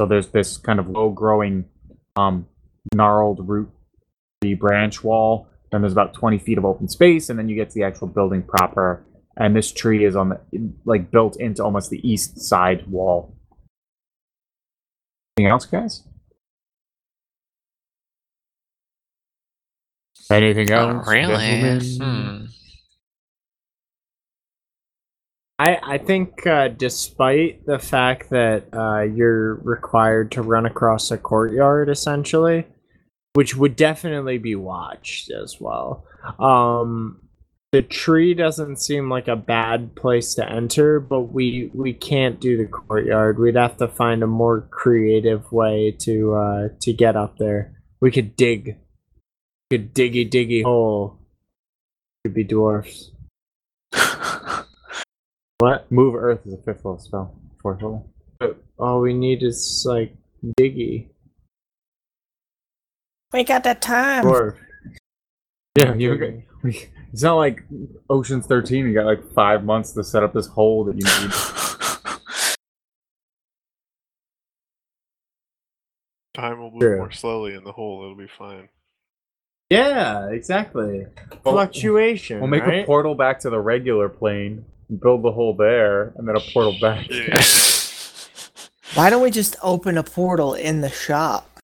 So 0.00 0.06
there's 0.06 0.28
this 0.28 0.56
kind 0.58 0.78
of 0.78 0.88
low 0.88 1.10
growing, 1.10 1.64
um, 2.14 2.46
gnarled 2.94 3.48
root 3.48 3.68
tree 4.42 4.54
branch 4.54 5.02
wall. 5.02 5.48
Then 5.70 5.82
there's 5.82 5.92
about 5.92 6.14
20 6.14 6.38
feet 6.38 6.56
of 6.56 6.64
open 6.64 6.88
space, 6.88 7.28
and 7.28 7.38
then 7.38 7.48
you 7.48 7.54
get 7.54 7.70
to 7.70 7.74
the 7.74 7.84
actual 7.84 8.06
building 8.06 8.42
proper, 8.42 9.04
and 9.36 9.54
this 9.54 9.70
tree 9.70 10.04
is 10.04 10.16
on 10.16 10.30
the 10.30 10.40
like 10.84 11.10
built 11.10 11.36
into 11.40 11.62
almost 11.62 11.90
the 11.90 12.08
east 12.08 12.40
side 12.40 12.86
wall. 12.86 13.37
Anything 15.38 15.52
else, 15.52 15.66
guys? 15.66 16.02
Anything 20.32 20.68
else? 20.70 21.06
Not 21.06 21.12
really. 21.12 21.96
Hmm. 21.96 22.46
I 25.60 25.78
I 25.80 25.98
think 25.98 26.44
uh, 26.44 26.68
despite 26.68 27.64
the 27.66 27.78
fact 27.78 28.30
that 28.30 28.64
uh, 28.72 29.02
you're 29.02 29.54
required 29.62 30.32
to 30.32 30.42
run 30.42 30.66
across 30.66 31.12
a 31.12 31.16
courtyard 31.18 31.88
essentially, 31.88 32.66
which 33.34 33.54
would 33.54 33.76
definitely 33.76 34.38
be 34.38 34.56
watched 34.56 35.30
as 35.30 35.60
well. 35.60 36.04
Um, 36.40 37.27
the 37.72 37.82
tree 37.82 38.34
doesn't 38.34 38.76
seem 38.76 39.10
like 39.10 39.28
a 39.28 39.36
bad 39.36 39.94
place 39.94 40.34
to 40.34 40.50
enter, 40.50 41.00
but 41.00 41.32
we 41.32 41.70
we 41.74 41.92
can't 41.92 42.40
do 42.40 42.56
the 42.56 42.66
courtyard. 42.66 43.38
We'd 43.38 43.56
have 43.56 43.76
to 43.78 43.88
find 43.88 44.22
a 44.22 44.26
more 44.26 44.62
creative 44.70 45.50
way 45.52 45.94
to 46.00 46.34
uh, 46.34 46.68
to 46.80 46.92
get 46.92 47.16
up 47.16 47.36
there. 47.38 47.74
We 48.00 48.10
could 48.10 48.36
dig, 48.36 48.78
could 49.70 49.94
diggy 49.94 50.28
diggy 50.30 50.62
hole. 50.62 51.18
Could 52.24 52.34
be 52.34 52.44
dwarfs. 52.44 53.10
What? 55.58 55.90
Move 55.90 56.14
Earth 56.14 56.46
is 56.46 56.54
a 56.54 56.56
fifth 56.58 56.84
level 56.84 56.98
spell. 56.98 57.34
Fourth 57.60 57.82
level. 57.82 58.08
All 58.78 59.00
we 59.00 59.12
need 59.12 59.42
is 59.42 59.84
like 59.86 60.14
diggy. 60.56 61.08
We 63.32 63.42
got 63.42 63.64
that 63.64 63.82
time. 63.82 64.24
Dwarf. 64.24 64.56
Yeah, 65.76 65.94
you. 65.94 66.44
It's 67.12 67.22
not 67.22 67.36
like 67.36 67.62
Ocean's 68.10 68.46
Thirteen. 68.46 68.86
You 68.86 68.94
got 68.94 69.06
like 69.06 69.32
five 69.32 69.64
months 69.64 69.92
to 69.92 70.04
set 70.04 70.22
up 70.22 70.32
this 70.34 70.46
hole 70.46 70.84
that 70.84 70.96
you 70.96 71.04
need. 71.04 71.32
Time 76.34 76.60
will 76.60 76.70
move 76.70 76.80
True. 76.80 76.98
more 76.98 77.10
slowly 77.10 77.54
in 77.54 77.64
the 77.64 77.72
hole. 77.72 78.02
It'll 78.02 78.14
be 78.14 78.28
fine. 78.28 78.68
Yeah, 79.70 80.28
exactly. 80.30 81.06
Fluctuation. 81.42 82.40
We'll 82.40 82.48
make 82.48 82.62
right? 82.64 82.84
a 82.84 82.86
portal 82.86 83.14
back 83.14 83.40
to 83.40 83.50
the 83.50 83.58
regular 83.58 84.08
plane, 84.08 84.64
build 85.00 85.22
the 85.22 85.32
hole 85.32 85.54
there, 85.54 86.12
and 86.16 86.28
then 86.28 86.36
a 86.36 86.40
portal 86.40 86.76
back. 86.80 87.08
Yeah. 87.18 87.42
Why 88.94 89.10
don't 89.10 89.22
we 89.22 89.30
just 89.30 89.54
open 89.62 89.98
a 89.98 90.02
portal 90.02 90.54
in 90.54 90.80
the 90.80 90.88
shop? 90.88 91.60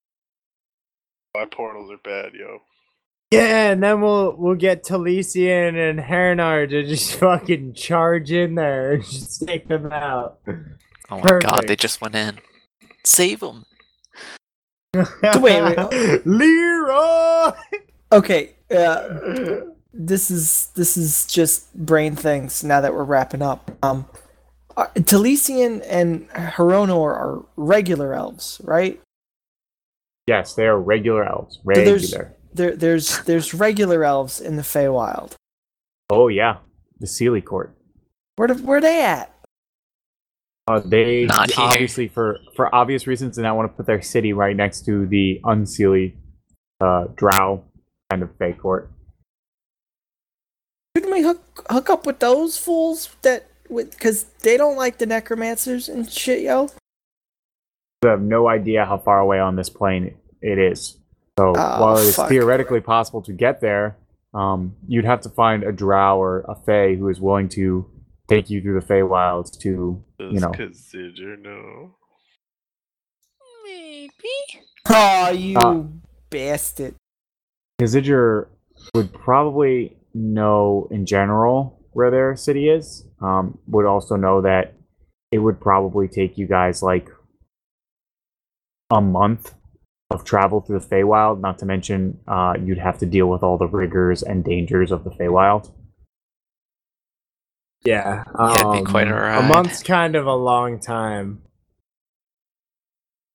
My 1.34 1.46
portals 1.46 1.90
are 1.90 1.96
bad, 1.96 2.34
yo. 2.34 2.60
Yeah, 3.34 3.70
and 3.72 3.82
then 3.82 4.00
we'll 4.00 4.34
we'll 4.36 4.54
get 4.54 4.84
Talisian 4.84 5.74
and 5.90 5.98
Hernar 6.00 6.66
to 6.68 6.82
just 6.84 7.14
fucking 7.18 7.74
charge 7.74 8.30
in 8.32 8.54
there 8.54 8.92
and 8.94 9.04
just 9.04 9.46
take 9.46 9.68
them 9.68 9.92
out. 9.92 10.38
Oh 11.10 11.18
my 11.18 11.38
god, 11.40 11.66
they 11.68 11.76
just 11.76 12.00
went 12.00 12.14
in. 12.14 12.38
Save 13.04 13.40
them. 13.40 13.64
wait, 14.94 15.62
wait. 15.62 16.26
Leroy. 16.26 17.50
Okay, 18.12 18.50
uh, 18.70 19.60
this 19.92 20.30
is 20.30 20.66
this 20.74 20.96
is 20.96 21.26
just 21.26 21.74
brain 21.74 22.14
things. 22.16 22.62
Now 22.64 22.80
that 22.80 22.94
we're 22.94 23.04
wrapping 23.04 23.42
up, 23.42 23.70
um, 23.82 24.06
uh, 24.76 24.86
Talisian 24.94 25.84
and 25.88 26.28
Heronor 26.30 26.96
are 26.96 27.44
regular 27.56 28.14
elves, 28.14 28.60
right? 28.64 29.00
Yes, 30.26 30.54
they 30.54 30.66
are 30.66 30.78
regular 30.80 31.24
elves. 31.24 31.58
there's- 31.64 32.12
Regular. 32.12 32.33
There, 32.54 32.76
there's 32.76 33.20
there's 33.24 33.52
regular 33.52 34.04
elves 34.04 34.40
in 34.40 34.56
the 34.56 34.62
Feywild. 34.62 35.34
Oh 36.08 36.28
yeah, 36.28 36.58
the 37.00 37.06
Seelie 37.06 37.44
Court. 37.44 37.74
Where 38.36 38.48
do, 38.48 38.54
where 38.54 38.80
they 38.80 39.02
at? 39.02 39.34
Uh, 40.66 40.80
they 40.80 41.26
Not 41.26 41.50
here. 41.50 41.64
obviously 41.64 42.08
for 42.08 42.38
for 42.54 42.74
obvious 42.74 43.06
reasons, 43.06 43.38
and 43.38 43.46
I 43.46 43.52
want 43.52 43.70
to 43.70 43.76
put 43.76 43.86
their 43.86 44.00
city 44.00 44.32
right 44.32 44.56
next 44.56 44.86
to 44.86 45.06
the 45.06 45.40
unseelie, 45.44 46.14
uh, 46.80 47.06
Drow 47.16 47.64
kind 48.10 48.22
of 48.22 48.30
Fey 48.38 48.52
Court. 48.52 48.90
Couldn't 50.94 51.12
we 51.12 51.22
hook 51.22 51.66
hook 51.68 51.90
up 51.90 52.06
with 52.06 52.20
those 52.20 52.56
fools 52.56 53.14
that 53.22 53.48
because 53.68 54.24
they 54.40 54.56
don't 54.56 54.76
like 54.76 54.98
the 54.98 55.06
necromancers 55.06 55.88
and 55.88 56.10
shit, 56.10 56.42
yo? 56.42 56.68
You 58.02 58.10
have 58.10 58.22
no 58.22 58.48
idea 58.48 58.84
how 58.84 58.98
far 58.98 59.18
away 59.18 59.40
on 59.40 59.56
this 59.56 59.68
plane 59.68 60.14
it 60.40 60.58
is. 60.58 60.98
So 61.38 61.52
Oh, 61.56 61.80
while 61.80 61.96
it 61.96 62.02
is 62.02 62.16
theoretically 62.16 62.80
possible 62.80 63.22
to 63.22 63.32
get 63.32 63.60
there, 63.60 63.96
um, 64.34 64.76
you'd 64.86 65.04
have 65.04 65.20
to 65.22 65.28
find 65.28 65.64
a 65.64 65.72
Drow 65.72 66.20
or 66.20 66.44
a 66.48 66.54
Fey 66.54 66.96
who 66.96 67.08
is 67.08 67.20
willing 67.20 67.48
to 67.50 67.90
take 68.28 68.50
you 68.50 68.60
through 68.62 68.80
the 68.80 68.86
Feywilds 68.86 69.58
to, 69.60 70.02
you 70.18 70.40
know, 70.40 70.50
Kazidger 70.50 71.38
no. 71.40 71.96
Maybe. 73.64 74.10
Oh, 74.88 75.30
you 75.30 75.58
Uh, 75.58 75.84
bastard! 76.30 76.94
Kazidger 77.80 78.48
would 78.94 79.12
probably 79.12 79.96
know 80.12 80.86
in 80.90 81.06
general 81.06 81.80
where 81.92 82.10
their 82.10 82.36
city 82.36 82.68
is. 82.68 83.06
Um, 83.20 83.58
would 83.66 83.86
also 83.86 84.16
know 84.16 84.42
that 84.42 84.74
it 85.32 85.38
would 85.38 85.60
probably 85.60 86.06
take 86.06 86.38
you 86.38 86.46
guys 86.46 86.82
like 86.82 87.08
a 88.90 89.00
month 89.00 89.54
of 90.10 90.24
travel 90.24 90.60
through 90.60 90.80
the 90.80 90.86
Feywild. 90.86 91.40
Not 91.40 91.58
to 91.58 91.66
mention, 91.66 92.18
uh, 92.26 92.54
you'd 92.62 92.78
have 92.78 92.98
to 92.98 93.06
deal 93.06 93.26
with 93.26 93.42
all 93.42 93.58
the 93.58 93.66
rigors 93.66 94.22
and 94.22 94.44
dangers 94.44 94.90
of 94.90 95.04
the 95.04 95.10
Feywild. 95.10 95.72
Yeah, 97.84 98.24
Yeah, 98.38 98.70
it'd 98.72 98.84
be 98.86 98.90
quite 98.90 99.08
a 99.08 99.38
A 99.38 99.42
month's 99.42 99.82
kind 99.82 100.16
of 100.16 100.26
a 100.26 100.34
long 100.34 100.80
time. 100.80 101.42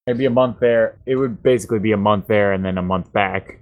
Maybe 0.07 0.25
a 0.25 0.31
month 0.31 0.59
there. 0.59 0.99
It 1.05 1.17
would 1.17 1.43
basically 1.43 1.77
be 1.77 1.91
a 1.91 1.97
month 1.97 2.27
there 2.27 2.51
and 2.51 2.65
then 2.65 2.79
a 2.79 2.81
month 2.81 3.13
back. 3.13 3.61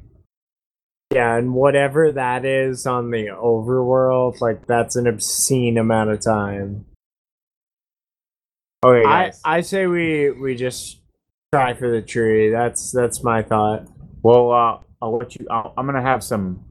Yeah, 1.13 1.35
and 1.35 1.53
whatever 1.53 2.11
that 2.13 2.45
is 2.45 2.85
on 2.85 3.11
the 3.11 3.27
overworld, 3.27 4.39
like 4.39 4.65
that's 4.65 4.95
an 4.95 5.07
obscene 5.07 5.77
amount 5.77 6.09
of 6.09 6.21
time. 6.21 6.85
Okay, 8.85 9.05
I. 9.05 9.31
I 9.43 9.61
say 9.61 9.88
we 9.88 10.31
we 10.31 10.55
just 10.55 10.97
try 11.53 11.74
for 11.74 11.90
the 11.90 12.02
tree. 12.02 12.49
That's 12.49 12.91
that's 12.91 13.24
my 13.24 13.41
thought. 13.41 13.88
Well, 14.22 14.52
uh, 14.52 14.80
I'll 15.02 15.18
let 15.18 15.36
you. 15.36 15.48
I'll, 15.49 15.74
I'm 15.78 15.86
gonna 15.86 16.02
have 16.02 16.24
some 16.24 16.64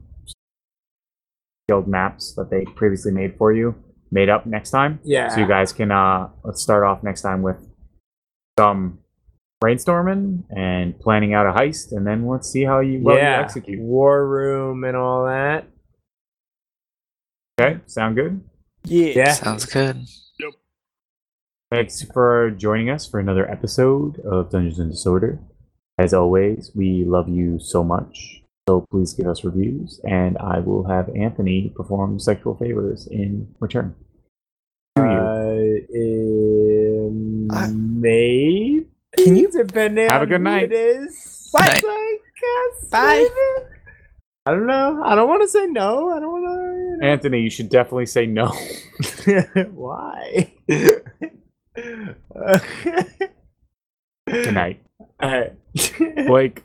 guild 1.67 1.87
maps 1.87 2.33
that 2.35 2.49
they 2.49 2.65
previously 2.75 3.11
made 3.11 3.37
for 3.37 3.51
you 3.53 3.75
made 4.11 4.29
up 4.29 4.45
next 4.45 4.71
time. 4.71 4.99
Yeah. 5.03 5.29
So 5.29 5.41
you 5.41 5.47
guys 5.47 5.73
can. 5.73 5.91
Uh, 5.91 6.29
let's 6.43 6.61
start 6.61 6.83
off 6.83 7.03
next 7.03 7.21
time 7.21 7.41
with 7.41 7.57
some 8.57 8.99
brainstorming 9.63 10.43
and 10.55 10.99
planning 10.99 11.33
out 11.33 11.45
a 11.47 11.51
heist, 11.51 11.91
and 11.91 12.05
then 12.05 12.27
let's 12.27 12.49
see 12.49 12.63
how 12.63 12.79
you 12.79 13.01
well 13.01 13.17
yeah, 13.17 13.37
you 13.37 13.43
execute. 13.43 13.79
war 13.79 14.27
room 14.27 14.83
and 14.83 14.95
all 14.95 15.25
that. 15.25 15.67
Okay, 17.59 17.79
sound 17.87 18.15
good. 18.15 18.41
Yeah. 18.83 19.13
Yeah. 19.15 19.33
Sounds 19.33 19.65
good. 19.65 20.05
Thanks 21.71 22.01
for 22.01 22.51
joining 22.51 22.89
us 22.89 23.05
for 23.05 23.19
another 23.19 23.49
episode 23.51 24.19
of 24.21 24.49
Dungeons 24.51 24.79
and 24.79 24.89
Disorder. 24.91 25.39
As 25.97 26.13
always, 26.13 26.71
we 26.75 27.03
love 27.03 27.27
you 27.27 27.59
so 27.59 27.83
much. 27.83 28.41
So 28.69 28.85
please 28.91 29.13
give 29.13 29.27
us 29.27 29.43
reviews, 29.43 29.99
and 30.07 30.37
I 30.37 30.59
will 30.59 30.87
have 30.87 31.09
Anthony 31.15 31.69
perform 31.75 32.19
sexual 32.19 32.55
favors 32.55 33.07
in 33.07 33.53
return. 33.59 33.95
To 34.95 35.01
you. 35.03 35.09
Uh, 37.07 37.07
um, 37.07 37.47
I- 37.51 37.71
maybe. 37.71 38.87
Can 39.17 39.35
you- 39.35 39.49
depending 39.51 40.09
Have 40.09 40.21
a 40.21 40.25
good 40.25 40.41
night. 40.41 40.71
It 40.71 40.73
is. 40.73 41.49
Bye. 41.53 41.65
It's 41.73 41.83
like, 41.83 42.91
Bye. 42.91 43.17
maybe. 43.17 43.69
I 44.45 44.51
don't 44.51 44.67
know. 44.67 45.01
I 45.03 45.15
don't 45.15 45.27
want 45.27 45.41
to 45.41 45.47
say 45.49 45.65
no. 45.67 46.09
I 46.11 46.19
don't 46.19 46.31
want 46.41 46.45
to. 47.01 47.05
Anthony, 47.05 47.41
you 47.41 47.49
should 47.49 47.69
definitely 47.69 48.05
say 48.05 48.25
no. 48.25 48.47
Why? 49.71 50.53
Good 54.27 54.53
night. 54.53 54.81
Alright. 55.21 55.53
Blake, 56.27 56.63